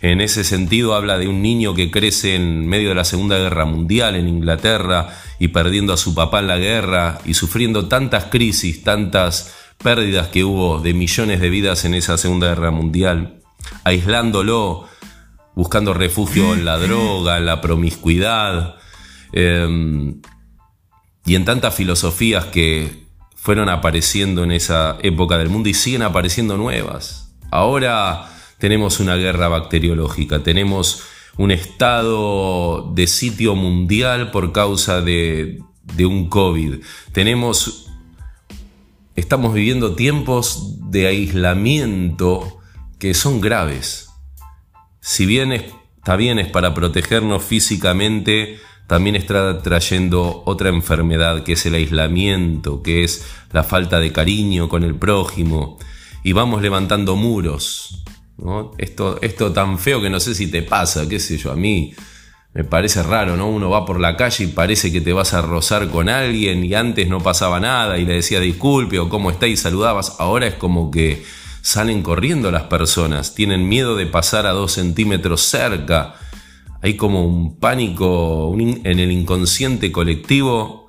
En 0.02 0.20
ese 0.20 0.44
sentido 0.44 0.94
habla 0.94 1.18
de 1.18 1.28
un 1.28 1.43
niño 1.43 1.74
que 1.74 1.90
crece 1.90 2.35
en 2.35 2.66
medio 2.66 2.90
de 2.90 2.94
la 2.94 3.05
Segunda 3.05 3.39
Guerra 3.39 3.64
Mundial 3.64 4.14
en 4.16 4.28
Inglaterra 4.28 5.09
y 5.39 5.48
perdiendo 5.48 5.93
a 5.93 5.97
su 5.97 6.14
papá 6.14 6.40
en 6.40 6.48
la 6.48 6.59
guerra 6.59 7.18
y 7.24 7.35
sufriendo 7.35 7.89
tantas 7.89 8.24
crisis, 8.24 8.85
tantas 8.85 9.55
pérdidas 9.78 10.28
que 10.28 10.44
hubo 10.44 10.81
de 10.81 10.94
millones 10.94 11.40
de 11.40 11.51
vidas 11.51 11.85
en 11.85 11.94
esa 11.94 12.18
Segunda 12.18 12.48
Guerra 12.48 12.70
Mundial, 12.70 13.43
aislándolo, 13.85 14.86
buscando 15.55 15.94
refugio 15.94 16.55
en 16.55 16.64
la 16.64 16.78
droga, 16.78 17.39
en 17.39 17.47
la 17.47 17.60
promiscuidad. 17.60 18.77
Em, 19.32 20.20
y 21.24 21.35
en 21.35 21.44
tantas 21.44 21.74
filosofías 21.74 22.47
que 22.47 23.06
fueron 23.35 23.68
apareciendo 23.68 24.44
en 24.44 24.52
esa 24.52 24.98
época 25.02 25.39
del 25.39 25.48
mundo 25.48 25.68
y 25.68 25.74
siguen 25.74 26.02
apareciendo 26.02 26.56
nuevas. 26.56 27.35
Ahora 27.51 28.36
tenemos 28.59 29.01
una 29.01 29.16
guerra 29.16 29.49
bacteriológica, 29.49 30.43
tenemos 30.43 31.03
un 31.37 31.51
estado 31.51 32.93
de 32.95 33.07
sitio 33.07 33.55
mundial 33.55 34.31
por 34.31 34.53
causa 34.53 35.01
de, 35.03 35.61
un 35.99 36.28
COVID, 36.28 36.77
tenemos, 37.12 37.91
estamos 39.15 39.55
viviendo 39.55 39.95
tiempos 39.95 40.91
de 40.91 41.07
aislamiento 41.07 42.59
que 42.99 43.15
son 43.15 43.41
graves. 43.41 44.09
Si 45.01 45.27
bien 45.27 45.53
está 45.53 46.16
bien 46.16 46.39
es 46.39 46.49
para 46.49 46.74
protegernos 46.74 47.45
físicamente, 47.45 48.59
también 48.87 49.16
está 49.16 49.62
trayendo 49.62 50.43
otra 50.47 50.69
enfermedad 50.69 51.43
que 51.43 51.53
es 51.53 51.66
el 51.66 51.74
aislamiento, 51.74 52.83
que 52.83 53.05
es 53.05 53.27
la 53.53 53.65
falta 53.65 54.01
de 54.01 54.12
cariño 54.12 54.69
con 54.69 54.85
el 54.85 54.95
prójimo, 54.95 55.78
y 56.23 56.33
vamos 56.33 56.62
levantando 56.62 57.16
muros. 57.16 58.05
Esto, 58.79 59.19
esto 59.23 59.53
tan 59.53 59.79
feo 59.79 60.01
que 60.01 60.11
no 60.11 60.21
sé 60.21 60.35
si 60.35 60.49
te 60.49 60.63
pasa, 60.63 61.09
qué 61.09 61.19
sé 61.19 61.39
yo, 61.39 61.53
a 61.53 61.57
mí 61.57 61.95
me 62.53 62.65
parece 62.65 63.03
raro, 63.03 63.37
¿no? 63.37 63.49
Uno 63.49 63.71
va 63.71 63.85
por 63.85 64.01
la 64.01 64.17
calle 64.17 64.45
y 64.45 64.49
parece 64.49 64.93
que 64.93 65.01
te 65.01 65.13
vas 65.13 65.35
a 65.35 65.43
rozar 65.43 65.89
con 65.91 66.09
alguien 66.09 66.65
y 66.65 66.75
antes 66.75 67.09
no 67.09 67.21
pasaba 67.21 67.61
nada 67.61 67.99
y 67.99 68.05
le 68.05 68.15
decía 68.15 68.41
disculpe 68.41 68.99
o 68.99 69.09
cómo 69.09 69.31
está 69.31 69.47
y 69.47 69.57
saludabas, 69.57 70.17
ahora 70.19 70.47
es 70.47 70.55
como 70.55 70.91
que 70.91 71.23
salen 71.63 72.03
corriendo 72.03 72.51
las 72.51 72.65
personas, 72.65 73.35
tienen 73.35 73.69
miedo 73.69 73.97
de 73.97 74.07
pasar 74.07 74.47
a 74.47 74.53
dos 74.53 74.73
centímetros 74.73 75.43
cerca 75.43 76.17
hay 76.83 76.97
como 76.97 77.27
un 77.27 77.59
pánico 77.59 78.55
en 78.57 78.99
el 78.99 79.11
inconsciente 79.11 79.91
colectivo 79.91 80.89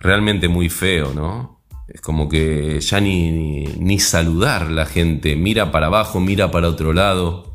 realmente 0.00 0.48
muy 0.48 0.68
feo, 0.68 1.12
¿no? 1.14 1.55
Es 1.88 2.00
como 2.00 2.28
que 2.28 2.80
ya 2.80 3.00
ni, 3.00 3.30
ni, 3.30 3.98
saludar 4.00 4.70
la 4.70 4.86
gente, 4.86 5.36
mira 5.36 5.70
para 5.70 5.86
abajo, 5.86 6.20
mira 6.20 6.50
para 6.50 6.68
otro 6.68 6.92
lado. 6.92 7.54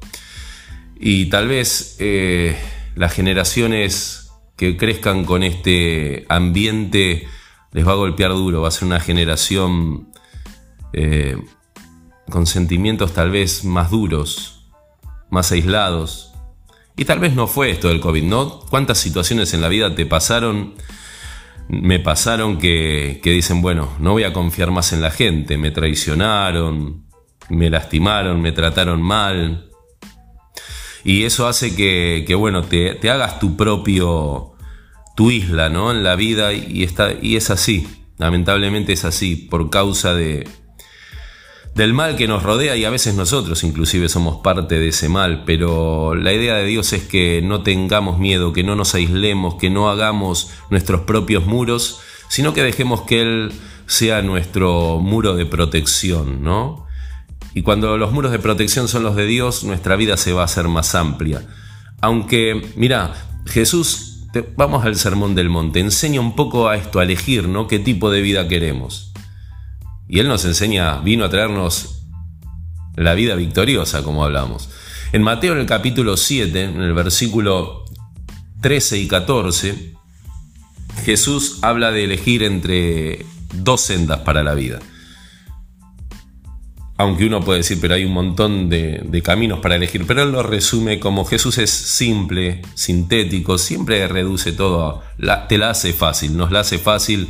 Y 1.00 1.26
tal 1.26 1.48
vez 1.48 1.98
eh, 2.00 2.58
las 2.96 3.14
generaciones 3.14 4.32
que 4.56 4.78
crezcan 4.78 5.26
con 5.26 5.44
este 5.44 6.26
ambiente 6.30 7.28
les 7.72 7.88
va 7.88 7.94
a 7.94 7.96
golpear 7.96 8.32
duro, 8.32 8.62
va 8.62 8.68
a 8.68 8.72
ser 8.72 8.86
una 8.86 9.00
generación 9.00 10.10
eh, 10.94 11.38
con 12.30 12.46
sentimientos 12.46 13.14
tal 13.14 13.32
vez 13.32 13.64
más 13.66 13.92
duros, 13.92 14.70
más 15.30 15.52
aislados, 15.52 16.32
y 16.96 17.06
tal 17.06 17.20
vez 17.20 17.34
no 17.34 17.48
fue 17.48 17.72
esto 17.72 17.88
del 17.88 18.00
COVID, 18.00 18.24
¿no? 18.24 18.60
¿Cuántas 18.70 19.00
situaciones 19.00 19.54
en 19.54 19.62
la 19.62 19.70
vida 19.70 19.96
te 19.96 20.06
pasaron? 20.06 20.76
Me 21.72 22.00
pasaron 22.00 22.58
que, 22.58 23.22
dicen, 23.24 23.62
bueno, 23.62 23.94
no 24.00 24.12
voy 24.12 24.24
a 24.24 24.34
confiar 24.34 24.72
más 24.72 24.92
en 24.92 25.02
la 25.02 25.10
gente, 25.10 25.58
me 25.58 25.72
traicionaron, 25.72 27.06
me 27.48 27.70
lastimaron, 27.70 28.42
me 28.42 28.52
trataron 28.52 29.02
mal. 29.02 29.70
Y 31.06 31.24
eso 31.24 31.48
hace 31.48 31.74
que, 31.74 32.36
bueno, 32.36 32.64
te, 32.64 32.96
te, 32.96 33.10
hagas 33.10 33.40
tu 33.40 33.56
propio, 33.56 34.52
tu 35.16 35.32
isla, 35.32 35.70
¿no? 35.70 35.92
En 35.92 36.04
la 36.04 36.18
vida 36.18 36.52
y, 36.52 36.84
está, 36.84 37.14
y 37.22 37.38
es 37.38 37.50
así, 37.50 37.88
lamentablemente 38.18 38.92
es 38.92 39.06
así, 39.06 39.38
por 39.38 39.70
causa 39.70 40.14
de, 40.14 40.46
del 41.76 41.94
mal 41.94 42.18
que 42.18 42.28
nos 42.28 42.44
rodea 42.44 42.76
y 42.76 42.84
a 42.84 42.90
veces 42.90 43.16
nosotros 43.16 43.64
inclusive 43.64 44.10
somos 44.10 44.38
parte 44.38 44.78
de 44.78 44.90
ese 44.90 45.08
mal, 45.08 45.44
pero 45.46 46.16
la 46.16 46.34
idea 46.34 46.56
de 46.56 46.66
Dios 46.66 46.92
es 46.94 47.04
que 47.04 47.42
no 47.42 47.64
tengamos 47.64 48.20
miedo, 48.20 48.52
que 48.54 48.64
no 48.64 48.76
nos 48.76 48.94
aislemos, 48.94 49.56
que 49.56 49.70
no 49.70 49.90
hagamos 49.90 50.52
nuestros 50.70 51.02
propios 51.02 51.46
muros, 51.46 52.02
sino 52.28 52.54
que 52.54 52.64
dejemos 52.64 53.02
que 53.02 53.22
Él 53.22 53.54
sea 53.86 54.22
nuestro 54.22 55.00
muro 55.00 55.36
de 55.36 55.46
protección, 55.46 56.44
¿no? 56.44 56.86
Y 57.54 57.64
cuando 57.64 57.98
los 57.98 58.12
muros 58.12 58.32
de 58.32 58.40
protección 58.40 58.88
son 58.88 59.04
los 59.04 59.16
de 59.16 59.26
Dios, 59.26 59.64
nuestra 59.64 59.96
vida 59.96 60.18
se 60.18 60.32
va 60.32 60.42
a 60.42 60.46
hacer 60.46 60.68
más 60.68 60.96
amplia. 60.96 61.46
Aunque, 62.00 62.62
mira, 62.76 63.14
Jesús, 63.46 64.28
vamos 64.56 64.86
al 64.86 64.96
Sermón 64.96 65.36
del 65.36 65.50
Monte, 65.50 65.80
enseña 65.80 66.22
un 66.22 66.36
poco 66.36 66.70
a 66.70 66.78
esto, 66.78 67.00
a 67.00 67.04
elegir, 67.04 67.48
¿no? 67.48 67.68
¿Qué 67.68 67.80
tipo 67.80 68.10
de 68.10 68.22
vida 68.22 68.48
queremos? 68.48 69.11
Y 70.12 70.20
Él 70.20 70.28
nos 70.28 70.44
enseña, 70.44 70.98
vino 70.98 71.24
a 71.24 71.30
traernos 71.30 72.04
la 72.98 73.14
vida 73.14 73.34
victoriosa, 73.36 74.04
como 74.04 74.26
hablamos. 74.26 74.70
En 75.14 75.24
Mateo, 75.24 75.54
en 75.54 75.60
el 75.60 75.66
capítulo 75.66 76.18
7, 76.18 76.64
en 76.66 76.82
el 76.82 76.94
versículo 76.94 77.86
13 78.60 78.98
y 79.00 79.08
14, 79.08 79.94
Jesús 81.06 81.60
habla 81.62 81.92
de 81.92 82.04
elegir 82.04 82.44
entre 82.44 83.26
dos 83.54 83.80
sendas 83.80 84.20
para 84.20 84.44
la 84.44 84.54
vida. 84.54 84.80
Aunque 86.98 87.26
uno 87.26 87.40
puede 87.40 87.60
decir, 87.60 87.78
pero 87.80 87.94
hay 87.94 88.04
un 88.04 88.12
montón 88.12 88.68
de, 88.68 89.22
caminos 89.24 89.60
para 89.60 89.78
elegir, 89.78 90.06
pero 90.06 90.24
él 90.24 90.34
lo 90.34 90.44
resume 90.44 91.00
como 91.00 91.24
Jesús 91.24 91.58
es 91.58 91.70
simple, 91.70 92.64
sintético, 92.74 93.58
siempre 93.58 94.06
reduce 94.10 94.52
todo, 94.52 95.04
te 95.48 95.58
la 95.58 95.70
hace 95.70 95.94
fácil, 95.94 96.36
nos 96.36 96.52
la 96.52 96.60
hace 96.60 96.80
fácil, 96.80 97.30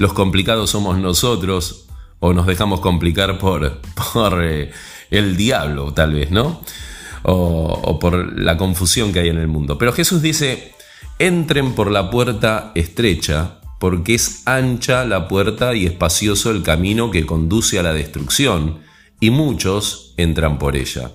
los 0.00 0.12
complicados 0.14 0.70
somos 0.70 0.98
nosotros, 0.98 1.87
o 2.20 2.32
nos 2.32 2.46
dejamos 2.46 2.80
complicar 2.80 3.38
por, 3.38 3.80
por 4.12 4.44
eh, 4.44 4.70
el 5.10 5.36
diablo, 5.36 5.92
tal 5.92 6.14
vez, 6.14 6.30
¿no? 6.30 6.62
O, 7.22 7.98
por 7.98 8.38
la 8.38 8.56
confusión 8.56 9.12
que 9.12 9.20
hay 9.20 9.28
en 9.28 9.38
el 9.38 9.48
mundo. 9.48 9.76
Pero 9.76 9.92
Jesús 9.92 10.22
dice, 10.22 10.72
entren 11.18 11.74
por 11.74 11.90
la 11.90 12.10
puerta 12.10 12.72
estrecha, 12.74 13.58
porque 13.80 14.14
es 14.14 14.42
ancha 14.46 15.04
la 15.04 15.28
puerta 15.28 15.74
y 15.74 15.84
espacioso 15.84 16.50
el 16.50 16.62
camino 16.62 17.10
que 17.10 17.26
conduce 17.26 17.78
a 17.78 17.82
la 17.82 17.92
destrucción, 17.92 18.80
y 19.20 19.30
muchos 19.30 20.14
entran 20.16 20.58
por 20.58 20.76
ella. 20.76 21.10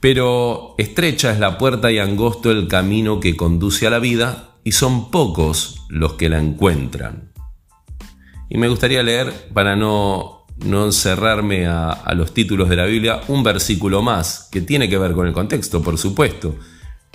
Pero 0.00 0.74
estrecha 0.78 1.32
es 1.32 1.40
la 1.40 1.58
puerta 1.58 1.90
y 1.90 1.98
angosto 1.98 2.50
el 2.50 2.68
camino 2.68 3.18
que 3.18 3.36
conduce 3.36 3.86
a 3.86 3.90
la 3.90 3.98
vida, 3.98 4.50
y 4.62 4.72
son 4.72 5.10
pocos 5.10 5.82
los 5.88 6.14
que 6.14 6.28
la 6.28 6.38
encuentran. 6.38 7.32
Y 8.48 8.58
me 8.58 8.68
gustaría 8.68 9.02
leer, 9.02 9.50
para 9.52 9.76
no, 9.76 10.46
no 10.64 10.86
encerrarme 10.86 11.66
a, 11.66 12.12
los 12.14 12.32
títulos 12.32 12.68
de 12.68 12.76
la 12.76 12.86
Biblia, 12.86 13.20
un 13.28 13.42
versículo 13.42 14.02
más, 14.02 14.48
que 14.50 14.60
tiene 14.60 14.88
que 14.88 14.98
ver 14.98 15.12
con 15.12 15.26
el 15.26 15.32
contexto, 15.32 15.82
por 15.82 15.98
supuesto. 15.98 16.56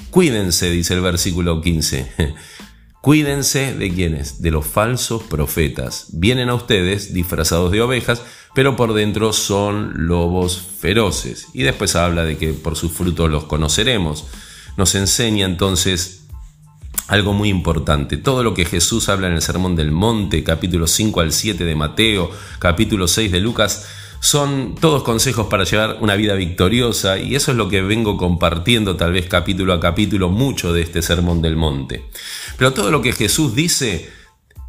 Cuídense, 0.09 0.69
dice 0.69 0.93
el 0.93 1.01
versículo 1.01 1.61
15. 1.61 2.11
Cuídense 3.01 3.73
de 3.73 3.91
quienes, 3.91 4.41
de 4.41 4.51
los 4.51 4.65
falsos 4.65 5.23
profetas. 5.23 6.07
Vienen 6.13 6.49
a 6.49 6.53
ustedes 6.53 7.13
disfrazados 7.13 7.71
de 7.71 7.81
ovejas, 7.81 8.21
pero 8.53 8.75
por 8.75 8.93
dentro 8.93 9.33
son 9.33 10.07
lobos 10.07 10.61
feroces. 10.79 11.47
Y 11.53 11.63
después 11.63 11.95
habla 11.95 12.25
de 12.25 12.37
que 12.37 12.53
por 12.53 12.75
sus 12.75 12.91
frutos 12.91 13.31
los 13.31 13.45
conoceremos. 13.45 14.27
Nos 14.77 14.93
enseña 14.93 15.45
entonces 15.45 16.20
algo 17.11 17.33
muy 17.33 17.49
importante. 17.49 18.15
Todo 18.15 18.41
lo 18.41 18.53
que 18.53 18.63
Jesús 18.63 19.09
habla 19.09 19.27
en 19.27 19.33
el 19.33 19.41
Sermón 19.41 19.75
del 19.75 19.91
Monte, 19.91 20.45
capítulo 20.45 20.87
5 20.87 21.19
al 21.19 21.33
7 21.33 21.65
de 21.65 21.75
Mateo, 21.75 22.31
capítulo 22.57 23.05
6 23.05 23.33
de 23.33 23.41
Lucas, 23.41 23.85
son 24.21 24.75
todos 24.79 25.03
consejos 25.03 25.47
para 25.47 25.65
llevar 25.65 25.97
una 25.99 26.15
vida 26.15 26.35
victoriosa 26.35 27.17
y 27.17 27.35
eso 27.35 27.51
es 27.51 27.57
lo 27.57 27.67
que 27.67 27.81
vengo 27.81 28.15
compartiendo 28.15 28.95
tal 28.95 29.11
vez 29.11 29.27
capítulo 29.27 29.73
a 29.73 29.81
capítulo 29.81 30.29
mucho 30.29 30.71
de 30.71 30.83
este 30.83 31.01
Sermón 31.01 31.41
del 31.41 31.57
Monte. 31.57 32.05
Pero 32.57 32.71
todo 32.71 32.91
lo 32.91 33.01
que 33.01 33.11
Jesús 33.11 33.55
dice 33.55 34.09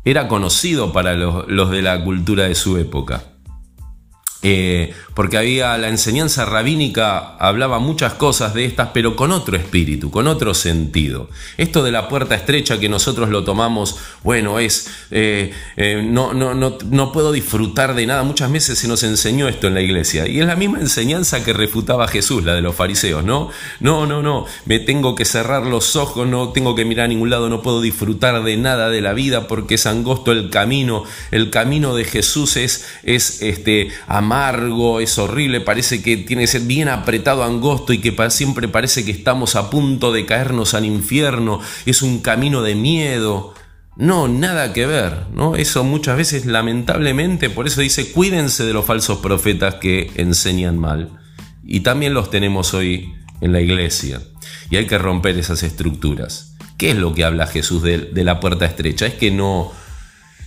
era 0.05 0.27
conocido 0.27 0.93
para 0.93 1.15
los, 1.15 1.47
los 1.47 1.71
de 1.71 1.83
la 1.83 2.03
cultura 2.03 2.49
de 2.49 2.57
su 2.57 2.77
época. 2.77 3.32
Eh, 4.45 4.93
porque 5.15 5.39
había 5.39 5.79
la 5.79 5.89
enseñanza 5.89 6.45
rabínica, 6.45 7.37
hablaba 7.37 7.79
muchas 7.79 8.15
cosas 8.15 8.55
de 8.55 8.65
estas, 8.65 8.89
pero 8.93 9.15
con 9.15 9.31
otro 9.31 9.57
espíritu, 9.57 10.11
con 10.11 10.27
otro 10.27 10.53
sentido. 10.55 11.29
Esto 11.59 11.85
de 11.85 11.93
la 11.93 12.09
puerta 12.09 12.35
estrecha 12.35 12.81
que 12.81 12.89
nosotros 12.89 13.29
lo 13.29 13.45
tomamos, 13.45 13.97
bueno, 14.25 14.59
es, 14.59 14.91
eh, 15.11 15.53
eh, 15.77 16.03
no, 16.05 16.35
no, 16.35 16.55
no, 16.55 16.77
no 16.91 17.13
puedo 17.13 17.31
disfrutar 17.31 17.95
de 17.95 18.07
nada. 18.07 18.25
Muchas 18.25 18.51
veces 18.51 18.79
se 18.79 18.89
nos 18.89 19.03
enseñó 19.03 19.49
esto 19.49 19.69
en 19.69 19.75
la 19.75 19.81
iglesia, 19.81 20.27
y 20.27 20.41
es 20.41 20.47
la 20.47 20.57
misma 20.57 20.81
enseñanza 20.81 21.45
que 21.45 21.53
refutaba 21.53 22.09
Jesús, 22.09 22.43
la 22.43 22.55
de 22.55 22.63
los 22.63 22.75
fariseos, 22.75 23.23
¿no? 23.23 23.51
No, 23.81 24.07
no, 24.07 24.23
no, 24.23 24.47
me 24.65 24.81
tengo 24.81 25.15
que 25.15 25.25
cerrar 25.25 25.67
los 25.67 25.95
ojos, 25.95 26.27
no 26.27 26.49
tengo 26.49 26.75
que 26.75 26.85
mirar 26.85 27.05
a 27.05 27.09
ningún 27.09 27.31
lado, 27.31 27.49
no 27.49 27.63
puedo 27.63 27.81
disfrutar 27.81 28.43
de 28.43 28.57
nada 28.57 28.89
de 28.89 29.01
la 29.01 29.13
vida 29.13 29.47
porque 29.47 29.75
es 29.75 29.87
angosto 29.87 30.33
el 30.33 30.51
camino, 30.51 31.05
el 31.31 31.51
camino 31.51 31.95
de 31.95 32.05
Jesús 32.05 32.57
es, 32.57 32.87
es 33.05 33.43
este, 33.43 33.91
amargo, 34.33 35.01
es 35.01 35.19
horrible, 35.19 35.61
parece 35.61 36.03
que 36.03 36.17
tiene 36.17 36.45
que 36.45 36.47
ser 36.47 36.63
bien 36.63 36.89
apretado, 36.89 37.45
angosto 37.45 37.93
y 37.93 37.99
que 37.99 38.17
siempre 38.31 38.67
parece 38.67 39.05
que 39.05 39.11
estamos 39.11 39.57
a 39.57 39.69
punto 39.69 40.11
de 40.11 40.25
caernos 40.25 40.73
al 40.73 40.87
infierno, 40.87 41.61
es 41.85 42.01
un 42.01 42.21
camino 42.21 42.63
de 42.63 42.75
miedo. 42.75 43.55
No, 43.97 44.29
nada 44.29 44.73
que 44.73 44.87
ver, 44.87 45.27
¿no? 45.35 45.55
Eso 45.55 45.85
muchas 45.85 46.17
veces 46.17 46.47
lamentablemente, 46.47 47.51
por 47.51 47.67
eso 47.67 47.83
dice, 47.83 48.11
cuídense 48.11 48.65
de 48.65 48.73
los 48.73 48.87
falsos 48.87 49.19
profetas 49.19 49.75
que 49.75 50.11
enseñan 50.15 50.79
mal. 50.79 51.11
Y 51.63 51.81
también 51.81 52.15
los 52.15 52.31
tenemos 52.31 52.73
hoy 52.73 53.13
en 53.43 53.53
la 53.53 53.61
iglesia. 53.61 54.23
Y 54.71 54.77
hay 54.77 54.87
que 54.87 54.97
romper 54.97 55.39
esas 55.39 55.63
estructuras. 55.63 56.57
¿Qué 56.79 56.93
es 56.93 56.97
lo 56.97 57.13
que 57.13 57.25
habla 57.25 57.47
Jesús 57.47 57.83
de, 57.83 57.99
de 57.99 58.25
la 58.25 58.41
puerta 58.41 58.65
estrecha? 58.65 59.05
Es 59.07 59.15
que 59.15 59.31
no 59.31 59.73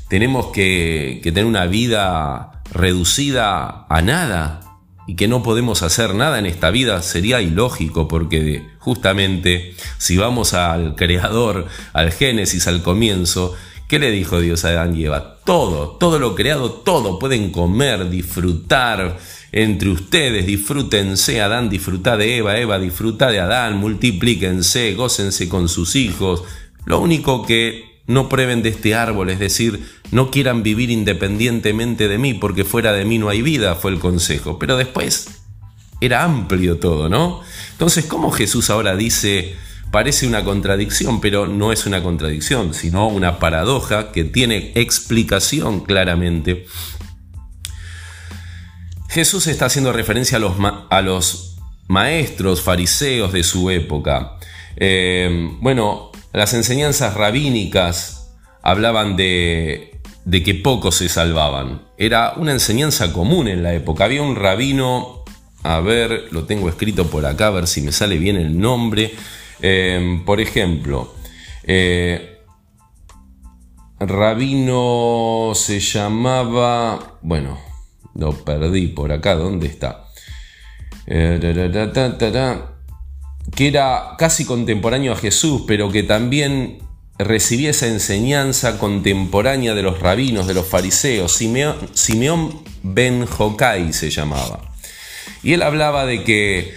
tenemos 0.10 0.48
que, 0.48 1.20
que 1.22 1.32
tener 1.32 1.46
una 1.46 1.68
vida 1.68 2.55
reducida 2.72 3.86
a 3.90 4.02
nada 4.02 4.62
y 5.08 5.16
que 5.16 5.28
no 5.28 5.44
podemos 5.44 5.84
hacer 5.84 6.16
nada 6.16 6.40
en 6.40 6.46
esta 6.46 6.72
vida 6.72 7.02
sería 7.02 7.42
ilógico 7.42 8.08
porque 8.08 8.66
justamente 8.80 9.76
si 9.98 10.18
vamos 10.18 10.54
al 10.54 10.96
creador, 10.96 11.68
al 11.94 12.12
Génesis, 12.12 12.68
al 12.68 12.82
comienzo, 12.82 13.56
¿qué 13.88 14.00
le 14.00 14.12
dijo 14.12 14.40
Dios 14.40 14.66
a 14.66 14.70
Adán 14.70 14.96
y 14.96 15.06
Eva? 15.06 15.38
Todo, 15.46 15.90
todo 16.00 16.18
lo 16.18 16.34
creado, 16.34 16.72
todo 16.72 17.20
pueden 17.20 17.52
comer, 17.52 18.10
disfrutar 18.10 19.18
entre 19.52 19.90
ustedes, 19.90 20.48
disfrútense, 20.48 21.40
Adán 21.40 21.70
disfruta 21.70 22.18
de 22.18 22.38
Eva, 22.38 22.58
Eva 22.58 22.80
disfruta 22.80 23.32
de 23.32 23.40
Adán, 23.40 23.78
multiplíquense, 23.78 24.94
gócense 24.96 25.48
con 25.48 25.70
sus 25.70 25.96
hijos. 25.96 26.44
Lo 26.86 27.00
único 27.00 27.46
que 27.46 27.95
no 28.08 28.30
prueben 28.30 28.62
de 28.62 28.70
este 28.70 28.96
árbol, 28.96 29.30
es 29.30 29.40
decir, 29.40 29.88
no 30.12 30.30
quieran 30.30 30.64
vivir 30.64 30.92
independientemente 30.92 32.08
de 32.08 32.18
mí, 32.18 32.34
porque 32.34 32.64
fuera 32.64 32.94
de 32.94 33.06
mí 33.06 33.18
no 33.18 33.30
hay 33.30 33.42
vida, 33.42 33.76
fue 33.76 33.92
el 33.92 34.00
consejo. 34.00 34.60
Pero 34.60 34.78
después 34.78 35.28
era 36.02 36.24
amplio 36.24 36.78
todo, 36.78 37.10
¿no? 37.10 37.42
Entonces, 37.72 38.06
¿cómo 38.06 38.32
Jesús 38.32 38.70
ahora 38.70 38.96
dice, 38.96 39.56
parece 39.92 40.28
una 40.28 40.44
contradicción, 40.44 41.20
pero 41.20 41.48
no 41.48 41.72
es 41.72 41.86
una 41.86 42.04
contradicción, 42.04 42.74
sino 42.74 43.08
una 43.08 43.40
paradoja 43.40 44.12
que 44.12 44.24
tiene 44.24 44.72
explicación 44.76 45.82
claramente? 45.82 46.66
Jesús 49.10 49.48
está 49.48 49.66
haciendo 49.66 49.94
referencia 49.94 50.38
a 50.38 50.42
los, 50.42 50.54
a 50.90 51.02
los 51.02 51.58
maestros 51.88 52.62
fariseos 52.62 53.32
de 53.32 53.44
su 53.44 53.70
época. 53.70 54.38
Eh, 54.76 55.50
bueno, 55.62 56.12
las 56.36 56.54
enseñanzas 56.54 57.14
rabínicas 57.14 58.36
hablaban 58.62 59.16
de, 59.16 60.02
que 60.30 60.54
pocos 60.56 60.96
se 60.96 61.08
salvaban. 61.08 61.84
Era 61.98 62.34
una 62.36 62.52
enseñanza 62.52 63.14
común 63.14 63.48
en 63.48 63.64
la 63.64 63.74
época. 63.74 64.04
Había 64.04 64.22
un 64.22 64.36
rabino, 64.36 65.24
a 65.64 65.80
ver, 65.80 66.28
lo 66.32 66.44
tengo 66.44 66.68
escrito 66.68 67.08
por 67.08 67.26
acá, 67.26 67.48
a 67.48 67.52
ver 67.52 67.68
si 67.68 67.82
me 67.82 67.94
sale 67.94 68.18
bien 68.18 68.36
el 68.36 68.60
nombre. 68.60 69.14
Eh, 69.62 70.22
por 70.26 70.42
ejemplo, 70.42 71.16
eh, 71.64 72.40
rabino 73.98 75.54
se 75.56 75.80
llamaba, 75.80 77.18
bueno, 77.22 77.58
lo 78.14 78.34
perdí 78.44 78.88
por 78.88 79.14
acá, 79.14 79.36
¿dónde 79.36 79.68
está? 79.68 80.08
Eh, 81.08 81.40
que 83.54 83.68
era 83.68 84.16
casi 84.18 84.46
contemporáneo 84.46 85.14
a 85.14 85.18
Jesús, 85.18 85.64
pero 85.68 85.92
que 85.92 86.04
también 86.04 86.80
recibía 87.18 87.70
esa 87.70 87.88
enseñanza 87.88 88.78
contemporánea 88.78 89.74
de 89.74 89.84
los 89.84 90.00
rabinos, 90.00 90.48
de 90.48 90.54
los 90.54 90.68
fariseos. 90.68 91.34
Simeón, 91.34 92.64
ben 92.84 93.26
Jokai 93.26 93.94
se 93.94 94.10
llamaba. 94.10 94.60
Y 95.44 95.54
él 95.54 95.62
hablaba 95.62 96.06
de 96.06 96.24
que, 96.24 96.74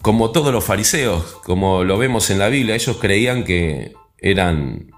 como 0.00 0.30
todos 0.30 0.52
los 0.52 0.64
fariseos, 0.64 1.24
como 1.44 1.84
lo 1.84 1.98
vemos 1.98 2.30
en 2.30 2.38
la 2.38 2.48
Biblia, 2.48 2.74
ellos 2.74 2.98
creían 3.00 3.44
que 3.44 3.94
eran 4.18 4.92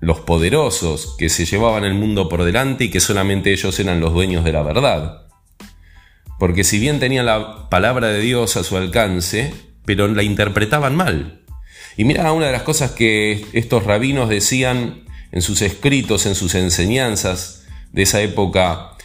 los 0.00 0.20
poderosos, 0.20 1.16
que 1.16 1.28
se 1.28 1.46
llevaban 1.46 1.84
el 1.84 1.94
mundo 1.94 2.28
por 2.28 2.44
delante 2.44 2.84
y 2.84 2.90
que 2.90 3.00
solamente 3.00 3.52
ellos 3.52 3.78
eran 3.80 4.00
los 4.00 4.12
dueños 4.12 4.44
de 4.44 4.52
la 4.52 4.62
verdad. 4.62 5.22
Porque 6.38 6.64
si 6.64 6.78
bien 6.78 7.00
tenían 7.00 7.26
la 7.26 7.70
palabra 7.70 8.08
de 8.08 8.20
Dios 8.20 8.56
a 8.56 8.64
su 8.64 8.76
alcance, 8.76 9.54
pero 9.84 10.08
la 10.08 10.22
interpretaban 10.22 10.94
mal. 10.94 11.40
Y 11.96 12.04
mira 12.04 12.32
una 12.32 12.46
de 12.46 12.52
las 12.52 12.62
cosas 12.62 12.92
que 12.92 13.46
estos 13.52 13.84
rabinos 13.84 14.28
decían 14.28 15.04
en 15.32 15.42
sus 15.42 15.62
escritos, 15.62 16.26
en 16.26 16.34
sus 16.34 16.54
enseñanzas 16.54 17.64
de 17.92 18.02
esa 18.02 18.20
época 18.22 18.96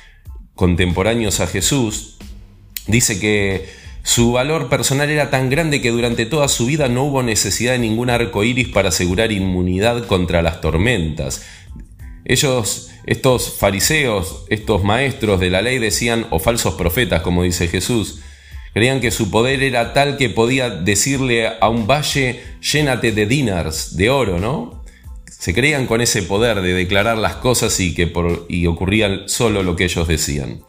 contemporáneos 0.56 1.40
a 1.40 1.48
Jesús, 1.48 2.18
dice 2.88 3.20
que 3.20 3.70
su 4.04 4.32
valor 4.32 4.70
personal 4.70 5.10
era 5.10 5.30
tan 5.30 5.50
grande 5.50 5.82
que 5.82 5.92
durante 5.92 6.26
toda 6.26 6.48
su 6.48 6.66
vida 6.66 6.88
no 6.88 7.04
hubo 7.04 7.22
necesidad 7.22 7.74
de 7.74 7.80
ningún 7.80 8.10
arco 8.10 8.44
iris 8.44 8.68
para 8.68 8.90
asegurar 8.90 9.32
inmunidad 9.32 10.08
contra 10.08 10.42
las 10.42 10.62
tormentas. 10.62 11.46
Ellos, 12.26 12.90
estos 13.06 13.54
fariseos, 13.54 14.46
estos 14.50 14.84
maestros 14.84 15.40
de 15.40 15.50
la 15.50 15.62
ley 15.62 15.80
decían, 15.80 16.28
o 16.30 16.40
falsos 16.40 16.76
profetas, 16.76 17.22
como 17.22 17.44
dice 17.44 17.68
Jesús, 17.68 18.22
Creían 18.74 19.02
que 19.02 19.12
su 19.12 19.32
poder 19.32 19.64
era 19.64 19.94
tal 19.94 20.18
que 20.18 20.30
podía 20.30 20.70
decirle 20.70 21.48
a 21.48 21.70
un 21.70 21.88
valle, 21.88 22.42
llénate 22.62 23.12
de 23.12 23.26
dinars, 23.26 23.96
de 23.96 24.10
oro, 24.10 24.40
¿no? 24.40 24.84
Se 25.26 25.54
creían 25.54 25.88
con 25.88 26.02
ese 26.02 26.22
poder 26.24 26.62
de 26.62 26.74
declarar 26.74 27.18
las 27.18 27.36
cosas 27.36 27.80
y 27.80 27.94
que 27.94 28.08
por, 28.08 28.46
y 28.50 28.68
ocurría 28.68 29.28
solo 29.28 29.64
lo 29.64 29.76
que 29.76 29.86
ellos 29.86 30.08
decían. 30.08 30.62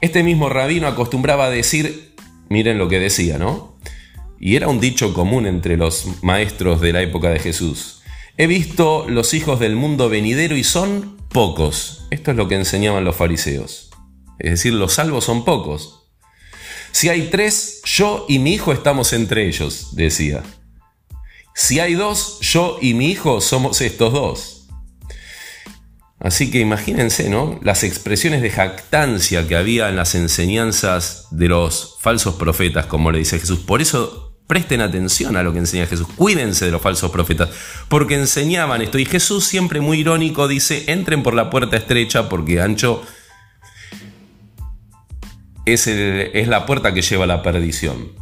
Este 0.00 0.22
mismo 0.22 0.48
rabino 0.48 0.86
acostumbraba 0.86 1.46
a 1.46 1.50
decir, 1.50 2.14
miren 2.48 2.78
lo 2.78 2.88
que 2.88 3.00
decía, 3.00 3.38
¿no? 3.38 3.76
Y 4.38 4.56
era 4.56 4.68
un 4.68 4.80
dicho 4.80 5.14
común 5.14 5.46
entre 5.46 5.76
los 5.76 6.22
maestros 6.22 6.80
de 6.80 6.92
la 6.92 7.02
época 7.02 7.30
de 7.30 7.38
Jesús. 7.38 8.02
He 8.36 8.46
visto 8.46 9.06
los 9.08 9.32
hijos 9.32 9.60
del 9.60 9.76
mundo 9.76 10.08
venidero 10.10 10.56
y 10.56 10.64
son 10.64 11.16
pocos. 11.30 12.06
Esto 12.10 12.30
es 12.30 12.36
lo 12.36 12.48
que 12.48 12.56
enseñaban 12.56 13.04
los 13.04 13.16
fariseos. 13.16 13.90
Es 14.38 14.50
decir, 14.50 14.74
los 14.74 14.92
salvos 14.92 15.24
son 15.24 15.44
pocos. 15.44 16.05
Si 16.92 17.08
hay 17.08 17.28
tres, 17.30 17.82
yo 17.84 18.26
y 18.28 18.38
mi 18.38 18.54
hijo 18.54 18.72
estamos 18.72 19.12
entre 19.12 19.46
ellos, 19.46 19.88
decía. 19.92 20.42
Si 21.54 21.80
hay 21.80 21.94
dos, 21.94 22.38
yo 22.40 22.78
y 22.80 22.94
mi 22.94 23.10
hijo 23.10 23.40
somos 23.40 23.80
estos 23.80 24.12
dos. 24.12 24.56
Así 26.18 26.50
que 26.50 26.60
imagínense, 26.60 27.28
¿no? 27.28 27.60
Las 27.62 27.84
expresiones 27.84 28.42
de 28.42 28.50
jactancia 28.50 29.46
que 29.46 29.56
había 29.56 29.88
en 29.88 29.96
las 29.96 30.14
enseñanzas 30.14 31.28
de 31.30 31.48
los 31.48 31.96
falsos 32.00 32.36
profetas, 32.36 32.86
como 32.86 33.10
le 33.10 33.18
dice 33.18 33.38
Jesús. 33.38 33.60
Por 33.60 33.82
eso 33.82 34.26
presten 34.46 34.80
atención 34.80 35.36
a 35.36 35.42
lo 35.42 35.52
que 35.52 35.58
enseña 35.58 35.86
Jesús. 35.86 36.06
Cuídense 36.16 36.64
de 36.64 36.70
los 36.70 36.80
falsos 36.82 37.10
profetas, 37.10 37.50
porque 37.88 38.14
enseñaban 38.14 38.82
esto. 38.82 38.98
Y 38.98 39.04
Jesús 39.04 39.44
siempre 39.44 39.80
muy 39.80 40.00
irónico 40.00 40.48
dice, 40.48 40.84
entren 40.88 41.22
por 41.22 41.34
la 41.34 41.50
puerta 41.50 41.76
estrecha 41.76 42.28
porque 42.28 42.60
ancho 42.60 43.02
es, 45.66 46.48
la 46.48 46.64
puerta 46.64 46.94
que 46.94 47.02
lleva 47.02 47.24
a 47.24 47.26
la 47.26 47.42
perdición. 47.42 48.12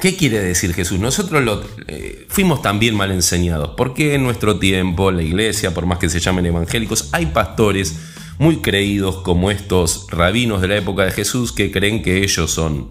¿Qué 0.00 0.16
quiere 0.16 0.40
decir 0.40 0.74
Jesús? 0.74 1.00
Nosotros 1.00 1.42
lo, 1.42 1.62
eh, 1.88 2.26
fuimos 2.28 2.62
también 2.62 2.94
mal 2.94 3.10
enseñados, 3.10 3.70
porque 3.76 4.14
en 4.14 4.22
nuestro 4.22 4.58
tiempo, 4.58 5.10
la 5.10 5.22
iglesia, 5.22 5.74
por 5.74 5.86
más 5.86 5.98
que 5.98 6.08
se 6.08 6.20
llamen 6.20 6.46
evangélicos, 6.46 7.08
hay 7.12 7.26
pastores 7.26 7.98
muy 8.38 8.58
creídos 8.58 9.16
como 9.22 9.50
estos 9.50 10.06
rabinos 10.10 10.60
de 10.60 10.68
la 10.68 10.76
época 10.76 11.04
de 11.04 11.12
Jesús 11.12 11.52
que 11.52 11.72
creen 11.72 12.02
que 12.02 12.22
ellos 12.22 12.50
son 12.50 12.90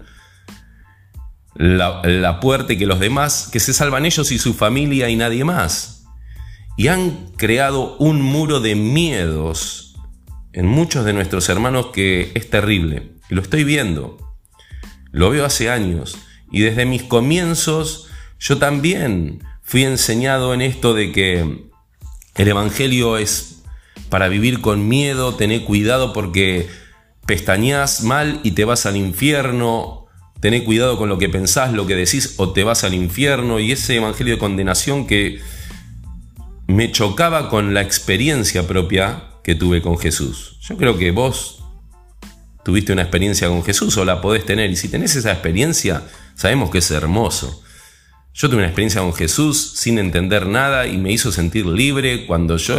la, 1.54 2.02
la 2.02 2.40
puerta 2.40 2.72
y 2.72 2.76
que 2.76 2.86
los 2.86 2.98
demás, 2.98 3.48
que 3.52 3.60
se 3.60 3.72
salvan 3.72 4.04
ellos 4.04 4.30
y 4.32 4.38
su 4.38 4.52
familia 4.52 5.08
y 5.08 5.16
nadie 5.16 5.44
más. 5.44 5.92
y 6.76 6.88
han 6.88 7.30
creado 7.38 7.96
un 7.96 8.20
muro 8.20 8.60
de 8.60 8.74
miedos 8.74 9.94
en 10.52 10.66
muchos 10.66 11.06
de 11.06 11.14
nuestros 11.14 11.48
hermanos 11.48 11.86
que 11.92 12.32
es 12.34 12.50
terrible. 12.50 13.15
Lo 13.28 13.42
estoy 13.42 13.64
viendo. 13.64 14.18
Lo 15.12 15.30
veo 15.30 15.44
hace 15.44 15.70
años. 15.70 16.18
Y 16.50 16.60
desde 16.60 16.86
mis 16.86 17.02
comienzos 17.02 18.08
yo 18.38 18.58
también 18.58 19.42
fui 19.62 19.84
enseñado 19.84 20.54
en 20.54 20.62
esto 20.62 20.94
de 20.94 21.12
que 21.12 21.68
el 22.34 22.48
Evangelio 22.48 23.16
es 23.16 23.62
para 24.10 24.28
vivir 24.28 24.60
con 24.60 24.88
miedo, 24.88 25.34
tener 25.34 25.64
cuidado 25.64 26.12
porque 26.12 26.68
pestañas 27.26 28.02
mal 28.02 28.40
y 28.44 28.52
te 28.52 28.64
vas 28.64 28.86
al 28.86 28.96
infierno, 28.96 30.06
tener 30.40 30.64
cuidado 30.64 30.98
con 30.98 31.08
lo 31.08 31.18
que 31.18 31.28
pensás, 31.28 31.72
lo 31.72 31.86
que 31.86 31.96
decís 31.96 32.34
o 32.36 32.52
te 32.52 32.62
vas 32.62 32.84
al 32.84 32.94
infierno 32.94 33.58
y 33.58 33.72
ese 33.72 33.96
Evangelio 33.96 34.34
de 34.34 34.38
condenación 34.38 35.06
que 35.06 35.40
me 36.68 36.92
chocaba 36.92 37.48
con 37.48 37.74
la 37.74 37.80
experiencia 37.80 38.66
propia 38.66 39.24
que 39.42 39.54
tuve 39.54 39.82
con 39.82 39.98
Jesús. 39.98 40.58
Yo 40.60 40.76
creo 40.76 40.98
que 40.98 41.10
vos 41.10 41.64
tuviste 42.66 42.92
una 42.92 43.02
experiencia 43.02 43.46
con 43.46 43.62
Jesús 43.62 43.96
o 43.96 44.04
la 44.04 44.20
podés 44.20 44.44
tener. 44.44 44.68
Y 44.72 44.74
si 44.74 44.88
tenés 44.88 45.14
esa 45.14 45.30
experiencia, 45.30 46.02
sabemos 46.34 46.68
que 46.68 46.78
es 46.78 46.90
hermoso. 46.90 47.62
Yo 48.34 48.48
tuve 48.48 48.56
una 48.56 48.66
experiencia 48.66 49.02
con 49.02 49.14
Jesús 49.14 49.74
sin 49.76 50.00
entender 50.00 50.46
nada 50.46 50.88
y 50.88 50.96
me 50.98 51.12
hizo 51.12 51.30
sentir 51.30 51.64
libre 51.64 52.26
cuando 52.26 52.56
yo 52.56 52.78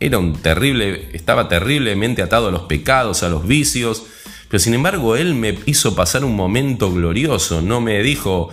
era 0.00 0.18
un 0.18 0.32
terrible, 0.40 1.10
estaba 1.12 1.48
terriblemente 1.50 2.22
atado 2.22 2.48
a 2.48 2.50
los 2.50 2.62
pecados, 2.62 3.22
a 3.22 3.28
los 3.28 3.46
vicios, 3.46 4.04
pero 4.48 4.58
sin 4.58 4.72
embargo 4.72 5.16
Él 5.16 5.34
me 5.34 5.58
hizo 5.66 5.94
pasar 5.94 6.24
un 6.24 6.34
momento 6.34 6.90
glorioso, 6.90 7.60
no 7.60 7.82
me 7.82 8.02
dijo, 8.02 8.48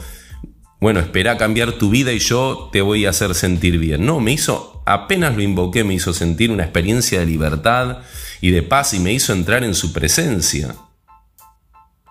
bueno, 0.81 0.99
espera 0.99 1.37
cambiar 1.37 1.73
tu 1.73 1.91
vida 1.91 2.11
y 2.11 2.17
yo 2.17 2.69
te 2.71 2.81
voy 2.81 3.05
a 3.05 3.11
hacer 3.11 3.35
sentir 3.35 3.77
bien. 3.77 4.03
No, 4.03 4.19
me 4.19 4.31
hizo, 4.31 4.81
apenas 4.87 5.35
lo 5.35 5.43
invoqué, 5.43 5.83
me 5.83 5.93
hizo 5.93 6.11
sentir 6.11 6.49
una 6.49 6.63
experiencia 6.63 7.19
de 7.19 7.27
libertad 7.27 7.99
y 8.41 8.49
de 8.49 8.63
paz 8.63 8.95
y 8.95 8.99
me 8.99 9.13
hizo 9.13 9.31
entrar 9.31 9.63
en 9.63 9.75
su 9.75 9.93
presencia. 9.93 10.75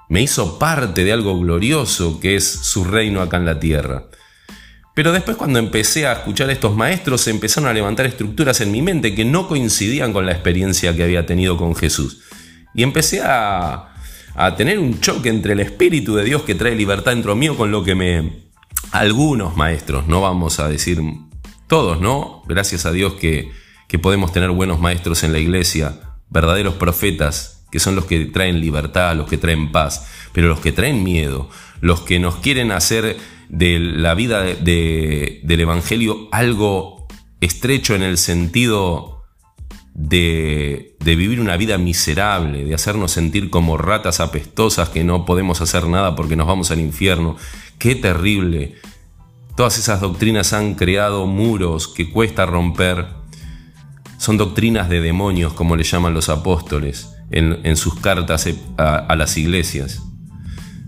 Me 0.08 0.22
hizo 0.22 0.60
parte 0.60 1.02
de 1.02 1.12
algo 1.12 1.36
glorioso 1.40 2.20
que 2.20 2.36
es 2.36 2.44
su 2.48 2.84
reino 2.84 3.20
acá 3.22 3.38
en 3.38 3.44
la 3.44 3.58
tierra. 3.58 4.04
Pero 4.94 5.10
después 5.10 5.36
cuando 5.36 5.58
empecé 5.58 6.06
a 6.06 6.12
escuchar 6.12 6.48
a 6.48 6.52
estos 6.52 6.76
maestros 6.76 7.22
se 7.22 7.30
empezaron 7.30 7.68
a 7.68 7.74
levantar 7.74 8.06
estructuras 8.06 8.60
en 8.60 8.70
mi 8.70 8.82
mente 8.82 9.16
que 9.16 9.24
no 9.24 9.48
coincidían 9.48 10.12
con 10.12 10.26
la 10.26 10.32
experiencia 10.32 10.94
que 10.94 11.02
había 11.02 11.26
tenido 11.26 11.56
con 11.56 11.74
Jesús. 11.74 12.22
Y 12.72 12.84
empecé 12.84 13.20
a, 13.20 13.94
a 14.36 14.54
tener 14.54 14.78
un 14.78 15.00
choque 15.00 15.28
entre 15.28 15.54
el 15.54 15.60
Espíritu 15.60 16.14
de 16.14 16.22
Dios 16.22 16.42
que 16.42 16.54
trae 16.54 16.76
libertad 16.76 17.10
dentro 17.10 17.34
mío 17.34 17.56
con 17.56 17.72
lo 17.72 17.82
que 17.82 17.96
me, 17.96 18.49
algunos 18.92 19.56
maestros, 19.56 20.06
no 20.06 20.20
vamos 20.20 20.60
a 20.60 20.68
decir 20.68 21.00
todos, 21.66 22.00
¿no? 22.00 22.42
Gracias 22.46 22.86
a 22.86 22.92
Dios 22.92 23.14
que, 23.14 23.50
que 23.88 23.98
podemos 23.98 24.32
tener 24.32 24.50
buenos 24.50 24.80
maestros 24.80 25.22
en 25.22 25.32
la 25.32 25.38
iglesia, 25.38 26.00
verdaderos 26.28 26.74
profetas, 26.74 27.66
que 27.70 27.78
son 27.78 27.94
los 27.94 28.04
que 28.04 28.26
traen 28.26 28.60
libertad, 28.60 29.16
los 29.16 29.28
que 29.28 29.38
traen 29.38 29.70
paz, 29.72 30.08
pero 30.32 30.48
los 30.48 30.60
que 30.60 30.72
traen 30.72 31.04
miedo, 31.04 31.48
los 31.80 32.00
que 32.00 32.18
nos 32.18 32.36
quieren 32.36 32.72
hacer 32.72 33.16
de 33.48 33.78
la 33.78 34.14
vida 34.14 34.42
de, 34.42 35.40
del 35.42 35.60
Evangelio 35.60 36.28
algo 36.32 37.06
estrecho 37.40 37.94
en 37.94 38.02
el 38.02 38.18
sentido 38.18 39.24
de, 39.94 40.96
de, 41.00 41.16
vivir 41.16 41.40
una 41.40 41.56
vida 41.56 41.76
miserable, 41.76 42.64
de 42.64 42.74
hacernos 42.74 43.10
sentir 43.10 43.50
como 43.50 43.76
ratas 43.76 44.20
apestosas 44.20 44.88
que 44.88 45.04
no 45.04 45.26
podemos 45.26 45.60
hacer 45.60 45.86
nada 45.88 46.14
porque 46.14 46.36
nos 46.36 46.46
vamos 46.46 46.70
al 46.70 46.80
infierno, 46.80 47.36
Qué 47.80 47.94
terrible. 47.94 48.76
Todas 49.56 49.78
esas 49.78 50.02
doctrinas 50.02 50.52
han 50.52 50.74
creado 50.74 51.26
muros 51.26 51.88
que 51.88 52.10
cuesta 52.10 52.44
romper. 52.44 53.06
Son 54.18 54.36
doctrinas 54.36 54.90
de 54.90 55.00
demonios, 55.00 55.54
como 55.54 55.76
le 55.76 55.82
llaman 55.82 56.12
los 56.12 56.28
apóstoles 56.28 57.08
en, 57.30 57.76
sus 57.76 57.98
cartas 57.98 58.46
a, 58.76 58.96
a 58.96 59.16
las 59.16 59.38
iglesias. 59.38 60.02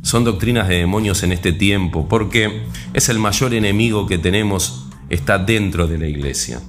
Son 0.02 0.22
doctrinas 0.22 0.68
de 0.68 0.76
demonios 0.76 1.22
en 1.22 1.32
este 1.32 1.54
tiempo, 1.54 2.08
porque 2.10 2.66
es 2.92 3.08
el 3.08 3.18
mayor 3.18 3.54
enemigo 3.54 4.06
que 4.06 4.18
tenemos, 4.18 4.90
está 5.08 5.38
dentro 5.38 5.86
de 5.86 5.96
la 5.96 6.08
iglesia 6.08 6.60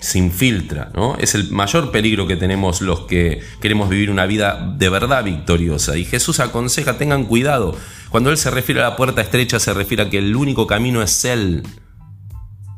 se 0.00 0.18
infiltra, 0.18 0.90
¿no? 0.94 1.16
Es 1.16 1.34
el 1.34 1.50
mayor 1.50 1.90
peligro 1.90 2.26
que 2.26 2.36
tenemos 2.36 2.80
los 2.80 3.00
que 3.00 3.40
queremos 3.60 3.88
vivir 3.88 4.10
una 4.10 4.26
vida 4.26 4.74
de 4.76 4.88
verdad 4.88 5.24
victoriosa. 5.24 5.96
Y 5.96 6.04
Jesús 6.04 6.40
aconseja, 6.40 6.98
tengan 6.98 7.24
cuidado. 7.24 7.76
Cuando 8.08 8.30
Él 8.30 8.38
se 8.38 8.50
refiere 8.50 8.80
a 8.80 8.90
la 8.90 8.96
puerta 8.96 9.20
estrecha, 9.20 9.60
se 9.60 9.74
refiere 9.74 10.04
a 10.04 10.10
que 10.10 10.18
el 10.18 10.34
único 10.34 10.66
camino 10.66 11.02
es 11.02 11.24
Él, 11.24 11.62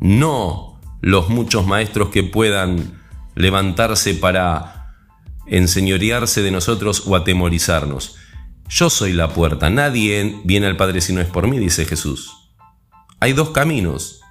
no 0.01 0.81
los 1.01 1.29
muchos 1.29 1.67
maestros 1.67 2.09
que 2.09 2.23
puedan 2.23 3.01
levantarse 3.35 4.15
para 4.15 4.95
enseñorearse 5.47 6.43
de 6.43 6.51
nosotros 6.51 7.05
o 7.07 7.17
atemorizarnos. 7.17 8.17
Yo 8.69 8.89
soy 8.89 9.13
la 9.13 9.29
puerta, 9.29 9.69
nadie 9.71 10.41
viene 10.45 10.67
al 10.67 10.77
Padre 10.77 11.01
si 11.01 11.13
no 11.13 11.21
es 11.21 11.29
por 11.29 11.47
mí, 11.47 11.59
dice 11.59 11.85
Jesús. 11.85 12.33
Hay 13.21 13.33
dos 13.33 13.51
caminos, 13.51 14.22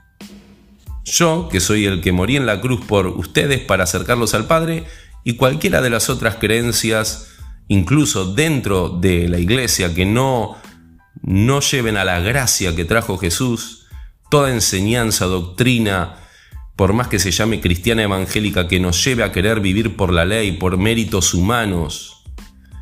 yo, 1.04 1.50
que 1.52 1.60
soy 1.60 1.86
el 1.86 2.02
que 2.02 2.12
morí 2.12 2.38
en 2.38 2.46
la 2.46 2.62
cruz 2.62 2.86
por 2.86 3.08
ustedes 3.08 3.60
para 3.60 3.84
acercarlos 3.84 4.34
al 4.34 4.46
Padre, 4.46 4.86
y 5.24 5.36
cualquiera 5.36 5.82
de 5.82 5.90
las 5.90 6.10
otras 6.10 6.36
creencias, 6.36 7.30
incluso 7.68 8.34
dentro 8.34 8.90
de 8.90 9.28
la 9.30 9.40
iglesia, 9.40 9.94
que 9.94 10.06
no, 10.06 10.58
no 11.22 11.60
lleven 11.62 11.98
a 11.98 12.06
la 12.06 12.20
gracia 12.20 12.76
que 12.76 12.86
trajo 12.86 13.18
Jesús, 13.18 13.86
toda 14.30 14.52
enseñanza, 14.52 15.26
doctrina, 15.26 16.18
por 16.76 16.94
más 16.94 17.08
que 17.08 17.20
se 17.20 17.32
llame 17.32 17.62
cristiana 17.62 18.04
evangélica, 18.04 18.68
que 18.68 18.80
nos 18.80 19.04
lleve 19.04 19.24
a 19.24 19.32
querer 19.32 19.60
vivir 19.60 19.96
por 19.96 20.12
la 20.12 20.26
ley, 20.26 20.54
por 20.54 20.78
méritos 20.78 21.34
humanos, 21.34 22.24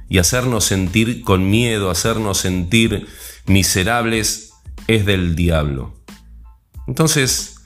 y 0.08 0.18
hacernos 0.18 0.66
sentir 0.66 1.22
con 1.22 1.50
miedo, 1.50 1.90
hacernos 1.90 2.38
sentir 2.40 3.08
miserables, 3.46 4.54
es 4.88 5.06
del 5.06 5.36
diablo. 5.36 5.94
Entonces, 6.88 7.59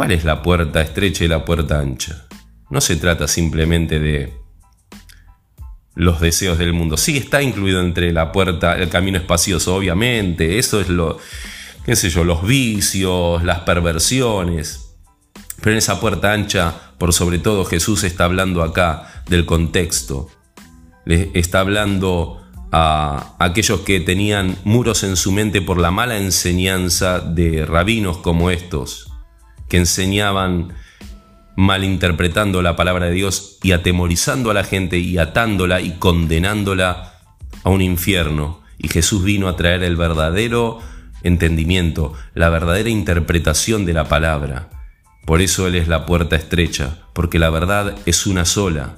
¿Cuál 0.00 0.12
es 0.12 0.24
la 0.24 0.40
puerta 0.40 0.80
estrecha 0.80 1.26
y 1.26 1.28
la 1.28 1.44
puerta 1.44 1.78
ancha? 1.78 2.26
No 2.70 2.80
se 2.80 2.96
trata 2.96 3.28
simplemente 3.28 4.00
de 4.00 4.32
los 5.94 6.22
deseos 6.22 6.56
del 6.56 6.72
mundo. 6.72 6.96
Sí 6.96 7.18
está 7.18 7.42
incluido 7.42 7.82
entre 7.82 8.10
la 8.10 8.32
puerta, 8.32 8.76
el 8.76 8.88
camino 8.88 9.18
espacioso, 9.18 9.76
obviamente. 9.76 10.58
Eso 10.58 10.80
es 10.80 10.88
lo, 10.88 11.18
qué 11.84 11.96
sé 11.96 12.08
yo, 12.08 12.24
los 12.24 12.46
vicios, 12.46 13.44
las 13.44 13.58
perversiones. 13.58 14.96
Pero 15.60 15.72
en 15.72 15.76
esa 15.76 16.00
puerta 16.00 16.32
ancha, 16.32 16.94
por 16.96 17.12
sobre 17.12 17.38
todo, 17.38 17.66
Jesús 17.66 18.02
está 18.02 18.24
hablando 18.24 18.62
acá 18.62 19.22
del 19.28 19.44
contexto. 19.44 20.30
Le 21.04 21.30
está 21.34 21.60
hablando 21.60 22.40
a 22.72 23.34
aquellos 23.38 23.80
que 23.80 24.00
tenían 24.00 24.56
muros 24.64 25.02
en 25.02 25.16
su 25.16 25.30
mente 25.30 25.60
por 25.60 25.76
la 25.78 25.90
mala 25.90 26.16
enseñanza 26.16 27.20
de 27.20 27.66
rabinos 27.66 28.16
como 28.16 28.50
estos, 28.50 29.09
que 29.70 29.78
enseñaban 29.78 30.74
malinterpretando 31.56 32.60
la 32.60 32.76
palabra 32.76 33.06
de 33.06 33.12
Dios 33.12 33.58
y 33.62 33.72
atemorizando 33.72 34.50
a 34.50 34.54
la 34.54 34.64
gente 34.64 34.98
y 34.98 35.16
atándola 35.16 35.80
y 35.80 35.92
condenándola 35.92 37.14
a 37.62 37.70
un 37.70 37.80
infierno. 37.80 38.60
Y 38.78 38.88
Jesús 38.88 39.24
vino 39.24 39.48
a 39.48 39.56
traer 39.56 39.82
el 39.82 39.96
verdadero 39.96 40.80
entendimiento, 41.22 42.14
la 42.34 42.48
verdadera 42.48 42.88
interpretación 42.88 43.86
de 43.86 43.92
la 43.92 44.04
palabra. 44.04 44.70
Por 45.24 45.40
eso 45.40 45.66
Él 45.66 45.76
es 45.76 45.86
la 45.86 46.06
puerta 46.06 46.34
estrecha, 46.34 46.98
porque 47.12 47.38
la 47.38 47.50
verdad 47.50 47.94
es 48.06 48.26
una 48.26 48.44
sola. 48.44 48.96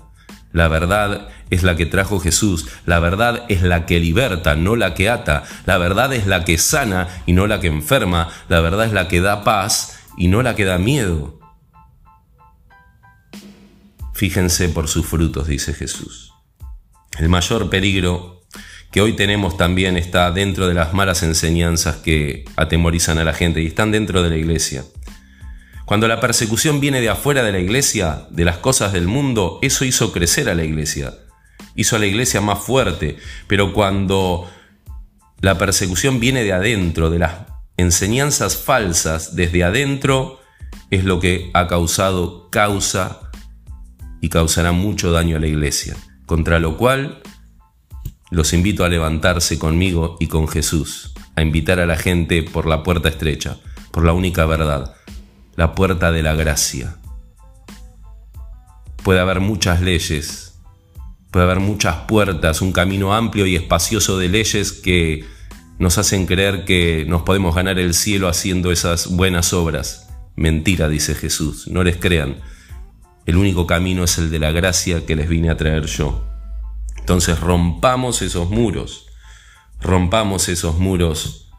La 0.52 0.68
verdad 0.68 1.28
es 1.50 1.62
la 1.62 1.76
que 1.76 1.86
trajo 1.86 2.20
Jesús, 2.20 2.68
la 2.86 3.00
verdad 3.00 3.44
es 3.48 3.62
la 3.62 3.86
que 3.86 3.98
liberta, 3.98 4.54
no 4.54 4.76
la 4.76 4.94
que 4.94 5.08
ata, 5.08 5.44
la 5.66 5.78
verdad 5.78 6.12
es 6.12 6.26
la 6.26 6.44
que 6.44 6.58
sana 6.58 7.08
y 7.26 7.32
no 7.32 7.46
la 7.46 7.58
que 7.58 7.68
enferma, 7.68 8.28
la 8.48 8.60
verdad 8.60 8.86
es 8.86 8.92
la 8.92 9.08
que 9.08 9.20
da 9.20 9.44
paz 9.44 10.01
y 10.16 10.28
no 10.28 10.42
la 10.42 10.54
que 10.54 10.64
da 10.64 10.78
miedo. 10.78 11.38
Fíjense 14.14 14.68
por 14.68 14.88
sus 14.88 15.06
frutos, 15.06 15.48
dice 15.48 15.74
Jesús. 15.74 16.32
El 17.18 17.28
mayor 17.28 17.70
peligro 17.70 18.42
que 18.90 19.00
hoy 19.00 19.14
tenemos 19.14 19.56
también 19.56 19.96
está 19.96 20.30
dentro 20.30 20.68
de 20.68 20.74
las 20.74 20.92
malas 20.92 21.22
enseñanzas 21.22 21.96
que 21.96 22.44
atemorizan 22.56 23.18
a 23.18 23.24
la 23.24 23.32
gente 23.32 23.62
y 23.62 23.66
están 23.66 23.90
dentro 23.90 24.22
de 24.22 24.30
la 24.30 24.36
iglesia. 24.36 24.84
Cuando 25.86 26.08
la 26.08 26.20
persecución 26.20 26.78
viene 26.78 27.00
de 27.00 27.08
afuera 27.08 27.42
de 27.42 27.52
la 27.52 27.58
iglesia, 27.58 28.26
de 28.30 28.44
las 28.44 28.58
cosas 28.58 28.92
del 28.92 29.08
mundo, 29.08 29.58
eso 29.62 29.84
hizo 29.84 30.12
crecer 30.12 30.48
a 30.48 30.54
la 30.54 30.64
iglesia, 30.64 31.14
hizo 31.74 31.96
a 31.96 31.98
la 31.98 32.06
iglesia 32.06 32.40
más 32.40 32.60
fuerte, 32.60 33.16
pero 33.46 33.72
cuando 33.72 34.48
la 35.40 35.58
persecución 35.58 36.20
viene 36.20 36.44
de 36.44 36.52
adentro, 36.52 37.10
de 37.10 37.18
las 37.18 37.51
enseñanzas 37.76 38.56
falsas 38.56 39.34
desde 39.36 39.64
adentro 39.64 40.40
es 40.90 41.04
lo 41.04 41.20
que 41.20 41.50
ha 41.54 41.66
causado, 41.66 42.50
causa 42.50 43.30
y 44.20 44.28
causará 44.28 44.72
mucho 44.72 45.10
daño 45.10 45.36
a 45.36 45.40
la 45.40 45.46
iglesia, 45.46 45.96
contra 46.26 46.58
lo 46.58 46.76
cual 46.76 47.22
los 48.30 48.52
invito 48.52 48.84
a 48.84 48.88
levantarse 48.88 49.58
conmigo 49.58 50.16
y 50.20 50.28
con 50.28 50.48
Jesús, 50.48 51.12
a 51.36 51.42
invitar 51.42 51.80
a 51.80 51.86
la 51.86 51.96
gente 51.96 52.42
por 52.42 52.66
la 52.66 52.82
puerta 52.82 53.08
estrecha, 53.08 53.58
por 53.90 54.04
la 54.04 54.12
única 54.12 54.46
verdad, 54.46 54.94
la 55.56 55.74
puerta 55.74 56.12
de 56.12 56.22
la 56.22 56.34
gracia. 56.34 56.96
Puede 59.02 59.20
haber 59.20 59.40
muchas 59.40 59.80
leyes, 59.80 60.60
puede 61.30 61.44
haber 61.44 61.60
muchas 61.60 61.96
puertas, 62.06 62.62
un 62.62 62.72
camino 62.72 63.14
amplio 63.14 63.46
y 63.46 63.56
espacioso 63.56 64.18
de 64.18 64.28
leyes 64.28 64.72
que 64.72 65.24
nos 65.78 65.98
hacen 65.98 66.26
creer 66.26 66.64
que 66.64 67.04
nos 67.08 67.22
podemos 67.22 67.54
ganar 67.54 67.78
el 67.78 67.94
cielo 67.94 68.28
haciendo 68.28 68.72
esas 68.72 69.08
buenas 69.08 69.52
obras. 69.52 70.08
Mentira, 70.36 70.88
dice 70.88 71.14
Jesús, 71.14 71.68
no 71.68 71.82
les 71.82 71.96
crean. 71.96 72.40
El 73.26 73.36
único 73.36 73.66
camino 73.66 74.04
es 74.04 74.18
el 74.18 74.30
de 74.30 74.38
la 74.38 74.52
gracia 74.52 75.06
que 75.06 75.16
les 75.16 75.28
vine 75.28 75.50
a 75.50 75.56
traer 75.56 75.86
yo. 75.86 76.26
Entonces 76.98 77.40
rompamos 77.40 78.22
esos 78.22 78.50
muros, 78.50 79.06
rompamos 79.80 80.48
esos 80.48 80.78
muros 80.78 81.50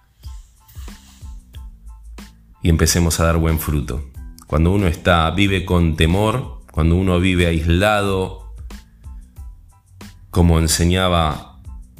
y 2.61 2.69
empecemos 2.69 3.19
a 3.19 3.26
dar 3.26 3.38
buen 3.38 3.60
fruto. 3.60 4.10
Cuando 4.48 4.72
uno 4.72 4.88
está, 4.88 5.30
vive 5.31 5.65
con 5.65 5.95
temor, 5.95 6.61
cuando 6.72 6.95
uno 6.95 7.19
vive 7.19 7.48
aislado, 7.48 8.56
como 10.31 10.60
enseñaba 10.60 11.53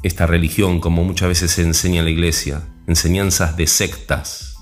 esta 0.04 0.28
religión, 0.28 0.80
como 0.80 1.04
muchas 1.04 1.30
veces 1.30 1.52
se 1.52 1.64
enseña 1.64 2.00
en 2.00 2.06
la 2.06 2.12
iglesia, 2.12 2.62
enseñanzas 2.88 3.56
de 3.56 3.68
sectas, 3.68 4.58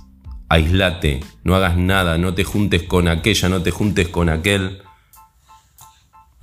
aislate, 0.50 1.22
no 1.44 1.56
hagas 1.56 1.78
nada, 1.78 2.18
no 2.18 2.36
te 2.36 2.44
juntes 2.44 2.84
con 2.84 3.08
aquella, 3.08 3.50
no 3.50 3.64
te 3.64 3.72
juntes 3.72 4.08
con 4.08 4.30
aquel, 4.30 4.84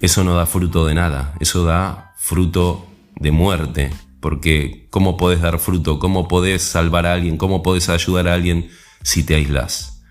eso 0.01 0.25
no 0.25 0.35
da 0.35 0.47
fruto 0.47 0.85
de 0.87 0.95
nada, 0.95 1.35
eso 1.41 1.65
da 1.65 2.15
fruto 2.19 2.87
de 3.16 3.31
muerte, 3.31 3.91
porque 4.20 4.89
¿cómo 4.91 5.16
podés 5.16 5.41
dar 5.41 5.59
fruto? 5.59 5.99
¿Cómo 5.99 6.27
podés 6.27 6.62
salvar 6.62 7.07
a 7.07 7.12
alguien? 7.12 7.37
¿Cómo 7.37 7.62
podés 7.62 7.89
ayudar 7.89 8.29
a 8.29 8.35
alguien 8.35 8.70
si 9.03 9.23
te 9.23 9.37
aislas? 9.37 10.03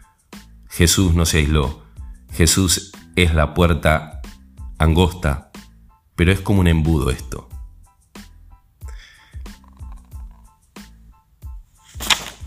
Jesús 0.69 1.13
no 1.13 1.25
se 1.25 1.39
aisló, 1.39 1.83
Jesús 2.33 2.91
es 3.15 3.33
la 3.33 3.53
puerta 3.53 4.21
angosta, 4.77 5.51
pero 6.15 6.31
es 6.31 6.39
como 6.39 6.61
un 6.61 6.67
embudo 6.67 7.09
esto. 7.09 7.46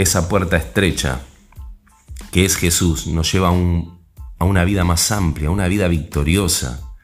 Esa 0.01 0.31
puerta 0.31 0.57
estrecha, 0.57 1.21
que 2.33 2.47
es 2.47 2.57
Jesús, 2.57 3.07
nos 3.07 3.31
lleva 3.31 3.49
a, 3.49 4.45
una 4.45 4.65
vida 4.65 4.83
más 4.83 5.13
amplia, 5.13 5.49
a 5.49 5.51
una 5.51 5.69
vida 5.69 5.89
victoriosa, 5.89 6.95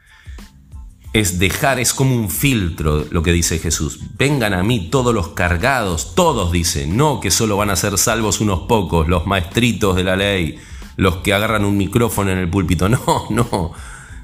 es 1.12 1.39
dejar, 1.39 1.78
es 1.78 1.93
como 1.93 2.14
un 2.14 2.31
filtro 2.31 3.05
lo 3.10 3.23
que 3.23 3.32
dice 3.32 3.59
Jesús. 3.59 4.01
Vengan 4.16 4.55
a 4.55 4.62
mí 4.62 4.89
todos 4.89 5.12
los 5.12 5.28
cargados, 5.28 6.14
todos 6.14 6.52
dice, 6.52 6.86
no 6.86 7.20
que 7.20 7.31
solo 7.31 7.59
van 7.59 7.68
a 7.68 7.77
ser 7.77 7.98
salvos 7.98 8.40
unos 8.40 8.60
pocos, 8.60 9.06
los 9.09 9.27
maestritos 9.27 9.94
de 9.94 10.05
la 10.05 10.16
ley, 10.16 10.59
los 10.97 11.16
que 11.16 11.35
agarran 11.35 11.66
un 11.66 11.77
micrófono 11.77 12.31
en 12.31 12.39
el 12.39 12.48
púlpito, 12.48 12.89
no, 12.89 13.27
no. 13.28 13.73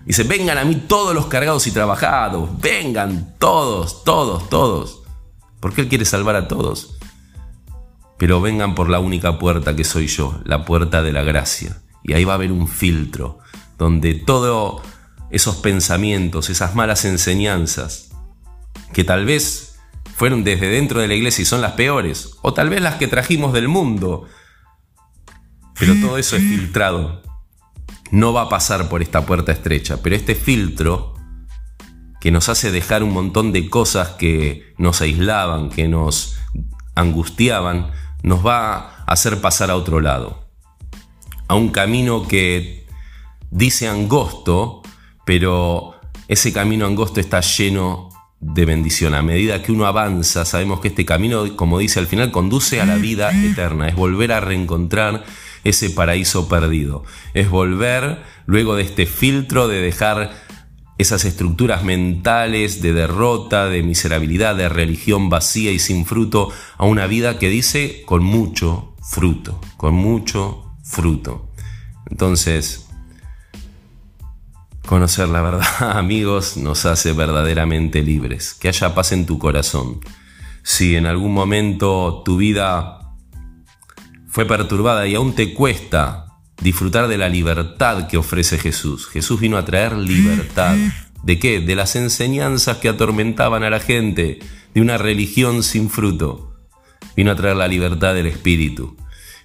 Dice, 0.06 0.22
vengan 0.24 0.56
a 0.56 0.64
mí 0.64 0.76
todos 0.88 1.14
los 1.14 1.26
cargados 1.26 1.66
y 1.66 1.72
trabajados, 1.72 2.48
vengan 2.58 3.34
todos, 3.38 4.02
todos, 4.02 4.48
todos. 4.48 5.02
Porque 5.60 5.82
Él 5.82 5.88
quiere 5.88 6.06
salvar 6.06 6.36
a 6.36 6.48
todos. 6.48 6.96
Pero 8.22 8.40
vengan 8.40 8.76
por 8.76 8.88
la 8.88 9.00
única 9.00 9.36
puerta 9.40 9.74
que 9.74 9.82
soy 9.82 10.06
yo, 10.06 10.40
la 10.44 10.64
puerta 10.64 11.02
de 11.02 11.10
la 11.10 11.24
gracia. 11.24 11.82
Y 12.04 12.12
ahí 12.12 12.22
va 12.22 12.34
a 12.34 12.36
haber 12.36 12.52
un 12.52 12.68
filtro, 12.68 13.40
donde 13.78 14.14
todo 14.14 14.80
esos 15.32 15.56
pensamientos, 15.56 16.48
esas 16.48 16.76
malas 16.76 17.04
enseñanzas, 17.04 18.12
que 18.92 19.02
tal 19.02 19.24
vez 19.24 19.80
fueron 20.14 20.44
desde 20.44 20.68
dentro 20.68 21.00
de 21.00 21.08
la 21.08 21.14
iglesia 21.14 21.42
y 21.42 21.46
son 21.46 21.62
las 21.62 21.72
peores, 21.72 22.36
o 22.42 22.54
tal 22.54 22.70
vez 22.70 22.80
las 22.80 22.94
que 22.94 23.08
trajimos 23.08 23.52
del 23.52 23.66
mundo, 23.66 24.28
pero 25.76 25.92
todo 26.00 26.16
eso 26.16 26.36
es 26.36 26.44
filtrado. 26.44 27.24
No 28.12 28.32
va 28.32 28.42
a 28.42 28.48
pasar 28.48 28.88
por 28.88 29.02
esta 29.02 29.26
puerta 29.26 29.50
estrecha, 29.50 30.00
pero 30.00 30.14
este 30.14 30.36
filtro 30.36 31.16
que 32.20 32.30
nos 32.30 32.48
hace 32.48 32.70
dejar 32.70 33.02
un 33.02 33.12
montón 33.12 33.50
de 33.50 33.68
cosas 33.68 34.10
que 34.10 34.74
nos 34.78 35.00
aislaban, 35.00 35.70
que 35.70 35.88
nos 35.88 36.36
angustiaban, 36.94 37.90
nos 38.22 38.44
va 38.44 38.76
a 38.76 39.04
hacer 39.06 39.40
pasar 39.40 39.70
a 39.70 39.76
otro 39.76 40.00
lado. 40.00 40.48
A 41.48 41.54
un 41.54 41.70
camino 41.70 42.26
que 42.26 42.86
dice 43.50 43.88
angosto, 43.88 44.82
pero 45.26 45.94
ese 46.28 46.52
camino 46.52 46.86
angosto 46.86 47.20
está 47.20 47.40
lleno 47.40 48.08
de 48.40 48.64
bendición. 48.64 49.14
A 49.14 49.22
medida 49.22 49.62
que 49.62 49.72
uno 49.72 49.86
avanza, 49.86 50.44
sabemos 50.44 50.80
que 50.80 50.88
este 50.88 51.04
camino, 51.04 51.56
como 51.56 51.78
dice 51.78 52.00
al 52.00 52.06
final, 52.06 52.30
conduce 52.32 52.80
a 52.80 52.86
la 52.86 52.96
vida 52.96 53.30
eterna, 53.44 53.88
es 53.88 53.94
volver 53.94 54.32
a 54.32 54.40
reencontrar 54.40 55.24
ese 55.64 55.90
paraíso 55.90 56.48
perdido, 56.48 57.04
es 57.34 57.48
volver 57.48 58.22
luego 58.46 58.74
de 58.74 58.82
este 58.82 59.06
filtro 59.06 59.68
de 59.68 59.80
dejar 59.80 60.32
esas 60.98 61.24
estructuras 61.24 61.85
mentales 61.85 62.82
de 62.82 62.93
derrota, 62.93 63.66
de 63.66 63.82
miserabilidad, 63.82 64.56
de 64.56 64.69
religión 64.69 65.31
vacía 65.31 65.73
y 65.73 65.78
sin 65.78 66.06
fruto, 66.06 66.51
a 66.77 66.85
una 66.85 67.06
vida 67.06 67.39
que 67.39 67.48
dice 67.48 68.02
con 68.06 68.23
mucho 68.23 68.94
fruto, 69.02 69.60
con 69.77 69.94
mucho 69.94 70.74
fruto. 70.85 71.48
Entonces, 72.10 72.82
Conocer 74.86 75.28
la 75.28 75.43
verdad, 75.43 75.66
amigos, 75.97 76.56
nos 76.56 76.86
hace 76.86 77.12
verdaderamente 77.12 78.02
libres. 78.02 78.55
Que 78.55 78.69
haya 78.69 78.94
paz 78.94 79.12
en 79.12 79.27
tu 79.27 79.39
corazón. 79.39 80.01
Si 80.62 80.97
en 80.97 81.06
algún 81.06 81.32
momento 81.32 82.23
tu 82.24 82.36
vida 82.36 83.14
fue 84.28 84.44
perturbada 84.44 85.06
y 85.06 85.14
aún 85.14 85.35
te 85.35 85.55
cuesta 85.55 86.31
disfrutar 86.62 87.09
de 87.09 87.18
la 87.18 87.28
libertad 87.28 88.06
que 88.06 88.16
ofrece 88.16 88.59
Jesús. 88.59 89.06
Jesús 89.09 89.40
vino 89.40 89.56
a 89.56 89.64
traer 89.64 89.97
libertad. 89.97 90.76
¿De 91.22 91.39
qué? 91.39 91.60
De 91.60 91.74
las 91.74 91.97
enseñanzas 91.97 92.78
que 92.78 92.89
atormentaban 92.89 93.64
a 93.64 93.70
la 93.70 93.80
gente, 93.80 94.39
de 94.74 94.80
una 94.80 94.98
religión 94.98 95.62
sin 95.62 95.90
fruto. 95.90 96.56
Vino 97.16 97.30
a 97.30 97.36
traer 97.36 97.56
la 97.56 97.68
libertad 97.68 98.14
del 98.14 98.26
Espíritu. 98.26 98.97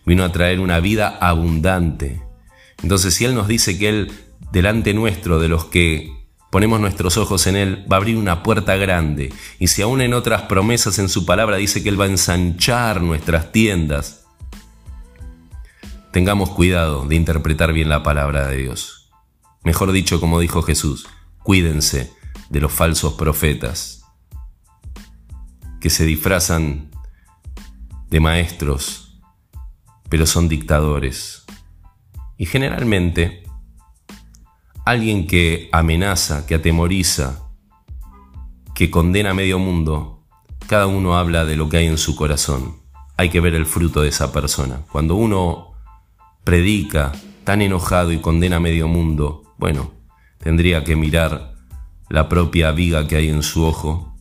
Vino 0.06 0.23
a 0.23 0.31
traer 0.31 0.60
una 0.60 0.80
vida 0.80 1.18
abundante. 1.19 2.22
Entonces, 2.81 3.14
si 3.14 3.26
Él 3.26 3.35
nos 3.35 3.48
dice 3.48 3.77
que 3.77 3.89
Él 3.89 4.11
delante 4.52 4.94
nuestro 4.94 5.39
de 5.39 5.49
los 5.49 5.65
que 5.65 6.11
ponemos 6.52 6.80
nuestros 6.80 7.18
ojos 7.18 7.48
en 7.48 7.56
Él, 7.56 7.85
va 7.91 7.98
a 7.98 7.99
abrir 7.99 8.18
una 8.18 8.44
puerta 8.44 8.76
grande. 8.77 9.34
Y 9.60 9.68
si 9.68 9.81
aún 9.81 10.02
en 10.02 10.14
otras 10.14 10.44
promesas 10.44 10.99
en 10.99 11.10
su 11.10 11.26
palabra 11.26 11.57
dice 11.57 11.84
que 11.84 11.89
Él 11.89 11.99
va 11.99 12.06
a 12.06 12.10
ensanchar 12.10 13.02
nuestras 13.02 13.52
tiendas, 13.52 14.16
tengamos 16.11 16.49
cuidado 16.49 17.05
de 17.05 17.15
interpretar 17.15 17.73
bien 17.73 17.89
la 17.89 18.03
palabra 18.03 18.47
de 18.47 18.57
Dios. 18.57 19.09
Mejor 19.63 19.91
dicho, 19.91 20.19
como 20.19 20.39
dijo 20.39 20.61
Jesús, 20.61 21.07
cuídense 21.43 22.13
de 22.49 22.61
los 22.61 22.71
falsos 22.71 23.13
profetas 23.13 24.03
que 25.79 25.89
se 25.89 26.05
disfrazan 26.05 26.89
de 28.09 28.19
maestros, 28.19 29.19
pero 30.09 30.25
son 30.25 30.47
dictadores. 30.47 31.45
Y 32.38 32.45
generalmente 32.45 33.43
alguien 34.85 35.27
que 35.27 35.69
amenaza, 35.71 36.45
que 36.45 36.55
atemoriza, 36.55 37.49
que 38.73 38.89
condena 38.89 39.31
a 39.31 39.34
medio 39.34 39.59
mundo, 39.59 40.23
cada 40.67 40.88
uno 40.88 41.17
habla 41.17 41.45
de 41.45 41.55
lo 41.55 41.67
que 41.67 41.77
hay 41.77 41.88
en 41.88 41.97
su 41.97 42.15
corazón. 42.15 42.77
Hay 43.17 43.29
que 43.29 43.39
ver 43.39 43.55
el 43.55 43.65
fruto 43.65 44.01
de 44.01 44.09
esa 44.09 44.31
persona. 44.31 44.84
Cuando 44.91 45.15
uno 45.15 45.66
predica 46.48 47.11
tan 47.44 47.61
enojado 47.61 48.14
y 48.14 48.19
condena 48.19 48.56
a 48.56 48.61
medio 48.61 48.88
mundo, 48.88 49.53
bueno, 49.57 49.91
tendría 50.38 50.86
que 50.86 50.95
mirar 50.95 51.56
la 52.07 52.30
propia 52.30 52.72
viga 52.72 53.06
que 53.06 53.18
hay 53.18 53.28
en 53.28 53.44
su 53.44 53.65
ojo, 53.65 54.15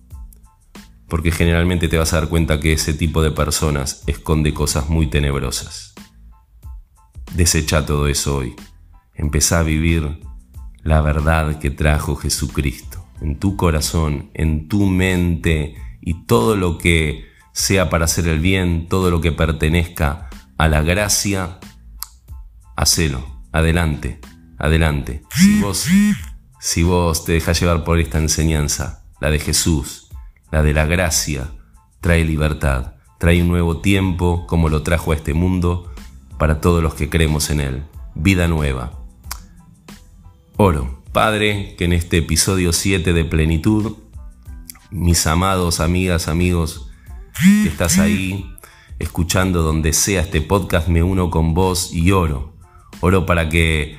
porque 1.07 1.31
generalmente 1.31 1.87
te 1.87 1.97
vas 1.97 2.13
a 2.13 2.17
dar 2.19 2.29
cuenta 2.29 2.59
que 2.59 2.73
ese 2.73 2.95
tipo 2.95 3.23
de 3.23 3.31
personas 3.31 4.03
esconde 4.09 4.53
cosas 4.53 4.89
muy 4.89 5.07
tenebrosas. 5.07 5.95
Desecha 7.33 7.87
todo 7.87 8.09
eso 8.09 8.39
hoy. 8.39 8.57
Empezá 9.15 9.61
a 9.61 9.63
vivir 9.63 10.19
la 10.83 11.03
verdad 11.03 11.61
que 11.61 11.71
trajo 11.71 12.17
Jesucristo 12.17 13.07
en 13.21 13.39
tu 13.39 13.57
corazón, 13.57 14.31
en 14.35 14.67
tu 14.67 14.87
mente 14.87 15.77
y 16.01 16.27
todo 16.27 16.57
lo 16.57 16.77
que 16.77 17.27
sea 17.53 17.89
para 17.89 18.07
hacer 18.07 18.27
el 18.27 18.41
bien, 18.41 18.89
todo 18.89 19.13
lo 19.13 19.21
que 19.21 19.31
pertenezca 19.31 20.29
a 20.59 20.67
la 20.67 20.83
gracia, 20.83 21.61
hacelo, 22.77 23.43
adelante, 23.53 24.21
adelante. 24.59 25.23
Si 25.35 25.61
vos, 25.61 25.87
si 26.61 26.83
vos 26.83 27.25
te 27.25 27.33
dejas 27.33 27.61
llevar 27.61 27.85
por 27.85 27.99
esta 27.99 28.19
enseñanza, 28.19 29.05
la 29.21 29.31
de 29.31 29.39
Jesús, 29.39 30.09
la 30.51 30.63
de 30.63 30.73
la 30.73 30.87
gracia, 30.87 31.51
trae 32.01 32.25
libertad, 32.25 32.95
trae 33.19 33.43
un 33.43 33.49
nuevo 33.49 33.81
tiempo 33.81 34.47
como 34.47 34.69
lo 34.69 34.83
trajo 34.83 35.13
a 35.13 35.17
este 35.17 35.35
mundo 35.35 35.93
para 36.39 36.61
todos 36.61 36.83
los 36.83 36.95
que 36.95 37.09
creemos 37.09 37.51
en 37.51 37.61
Él, 37.61 37.83
vida 38.15 38.47
nueva 38.47 39.07
Oro, 40.59 41.03
Padre, 41.13 41.75
que 41.77 41.85
en 41.85 41.93
este 41.93 42.17
episodio 42.17 42.73
7 42.73 43.13
de 43.13 43.25
plenitud, 43.27 43.99
mis 44.91 45.27
amados, 45.27 45.81
amigas, 45.81 46.29
amigos, 46.29 46.89
que 47.43 47.69
estás 47.69 47.99
ahí 47.99 48.55
escuchando 48.99 49.61
donde 49.61 49.93
sea 49.93 50.23
este 50.23 50.41
podcast, 50.41 50.89
me 50.89 51.03
uno 51.03 51.29
con 51.29 51.53
vos 51.53 51.93
y 51.93 52.11
oro. 52.13 52.56
Oro 53.01 53.27
para 53.27 53.49
que 53.49 53.97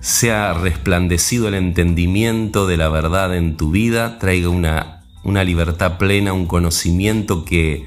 sea 0.00 0.54
resplandecido 0.54 1.48
el 1.48 1.54
entendimiento 1.54 2.66
de 2.66 2.76
la 2.76 2.88
verdad 2.88 3.36
en 3.36 3.56
tu 3.56 3.70
vida, 3.70 4.18
traiga 4.18 4.48
una, 4.48 5.04
una 5.22 5.44
libertad 5.44 5.98
plena, 5.98 6.32
un 6.32 6.46
conocimiento 6.46 7.44
que, 7.44 7.86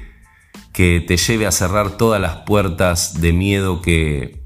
que 0.72 1.00
te 1.00 1.16
lleve 1.16 1.46
a 1.46 1.52
cerrar 1.52 1.96
todas 1.96 2.20
las 2.20 2.36
puertas 2.38 3.20
de 3.20 3.32
miedo 3.32 3.82
que, 3.82 4.42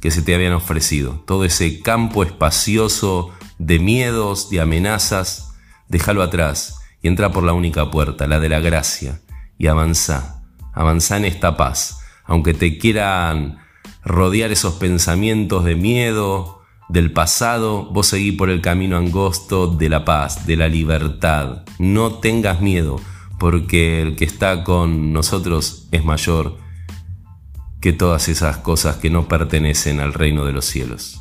que 0.00 0.10
se 0.10 0.22
te 0.22 0.34
habían 0.34 0.52
ofrecido. 0.52 1.22
Todo 1.26 1.44
ese 1.44 1.80
campo 1.80 2.22
espacioso 2.22 3.30
de 3.58 3.80
miedos, 3.80 4.50
de 4.50 4.60
amenazas, 4.60 5.54
déjalo 5.88 6.22
atrás 6.22 6.80
y 7.02 7.08
entra 7.08 7.32
por 7.32 7.42
la 7.42 7.52
única 7.52 7.90
puerta, 7.90 8.26
la 8.26 8.40
de 8.40 8.48
la 8.48 8.60
gracia, 8.60 9.20
y 9.58 9.66
avanza, 9.66 10.42
avanza 10.72 11.16
en 11.16 11.24
esta 11.24 11.56
paz, 11.56 12.00
aunque 12.24 12.54
te 12.54 12.78
quieran 12.78 13.58
rodear 14.04 14.50
esos 14.50 14.74
pensamientos 14.74 15.64
de 15.64 15.76
miedo, 15.76 16.58
del 16.88 17.12
pasado, 17.12 17.84
vos 17.92 18.06
seguí 18.06 18.32
por 18.32 18.48
el 18.48 18.62
camino 18.62 18.96
angosto 18.96 19.66
de 19.66 19.88
la 19.88 20.04
paz, 20.04 20.46
de 20.46 20.56
la 20.56 20.68
libertad. 20.68 21.64
No 21.78 22.14
tengas 22.14 22.60
miedo, 22.60 23.00
porque 23.38 24.00
el 24.00 24.16
que 24.16 24.24
está 24.24 24.64
con 24.64 25.12
nosotros 25.12 25.88
es 25.92 26.04
mayor 26.04 26.56
que 27.80 27.92
todas 27.92 28.28
esas 28.28 28.56
cosas 28.56 28.96
que 28.96 29.10
no 29.10 29.28
pertenecen 29.28 30.00
al 30.00 30.14
reino 30.14 30.44
de 30.44 30.52
los 30.52 30.64
cielos. 30.64 31.20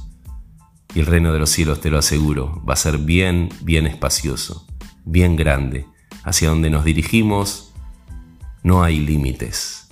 Y 0.96 1.02
el 1.02 1.06
reino 1.06 1.34
de 1.34 1.40
los 1.40 1.50
cielos, 1.50 1.82
te 1.82 1.92
lo 1.92 2.00
aseguro, 2.00 2.64
va 2.68 2.74
a 2.74 2.78
ser 2.78 2.98
bien, 2.98 3.50
bien 3.62 3.86
espacioso, 3.86 4.66
bien 5.06 5.36
grande. 5.36 5.86
Hacia 6.24 6.50
donde 6.50 6.70
nos 6.70 6.86
dirigimos 6.86 7.74
no 8.64 8.84
hay 8.84 9.00
límites, 9.00 9.90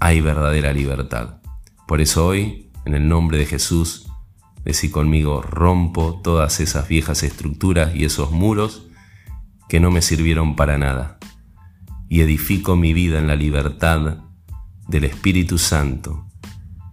hay 0.00 0.20
verdadera 0.20 0.72
libertad. 0.72 1.41
Por 1.86 2.00
eso 2.00 2.26
hoy, 2.26 2.70
en 2.84 2.94
el 2.94 3.08
nombre 3.08 3.38
de 3.38 3.46
Jesús, 3.46 4.08
decí 4.64 4.90
conmigo, 4.90 5.42
rompo 5.42 6.20
todas 6.22 6.60
esas 6.60 6.88
viejas 6.88 7.22
estructuras 7.22 7.94
y 7.94 8.04
esos 8.04 8.30
muros 8.30 8.86
que 9.68 9.80
no 9.80 9.90
me 9.90 10.02
sirvieron 10.02 10.54
para 10.56 10.78
nada, 10.78 11.18
y 12.08 12.20
edifico 12.20 12.76
mi 12.76 12.92
vida 12.92 13.18
en 13.18 13.26
la 13.26 13.36
libertad 13.36 14.18
del 14.86 15.04
Espíritu 15.04 15.58
Santo, 15.58 16.26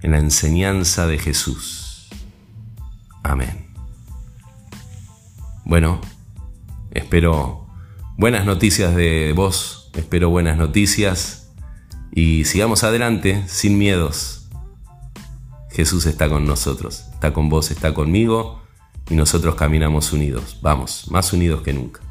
en 0.02 0.12
la 0.12 0.20
enseñanza 0.20 1.06
de 1.06 1.18
Jesús. 1.18 2.08
Amén. 3.24 3.68
Bueno, 5.66 6.00
espero 6.92 7.68
buenas 8.18 8.46
noticias 8.46 8.96
de 8.96 9.34
vos, 9.36 9.92
espero 9.94 10.30
buenas 10.30 10.58
noticias 10.58 11.52
y 12.12 12.46
sigamos 12.46 12.84
adelante 12.84 13.44
sin 13.48 13.78
miedos. 13.78 14.39
Jesús 15.80 16.08
está 16.08 16.28
con 16.28 16.46
nosotros, 16.46 17.06
está 17.14 17.32
con 17.32 17.48
vos, 17.48 17.72
está 17.72 17.94
conmigo 17.94 18.62
y 19.10 19.16
nosotros 19.16 19.56
caminamos 19.56 20.12
unidos, 20.12 20.58
vamos, 20.62 21.06
más 21.10 21.32
unidos 21.32 21.62
que 21.62 21.72
nunca. 21.72 22.02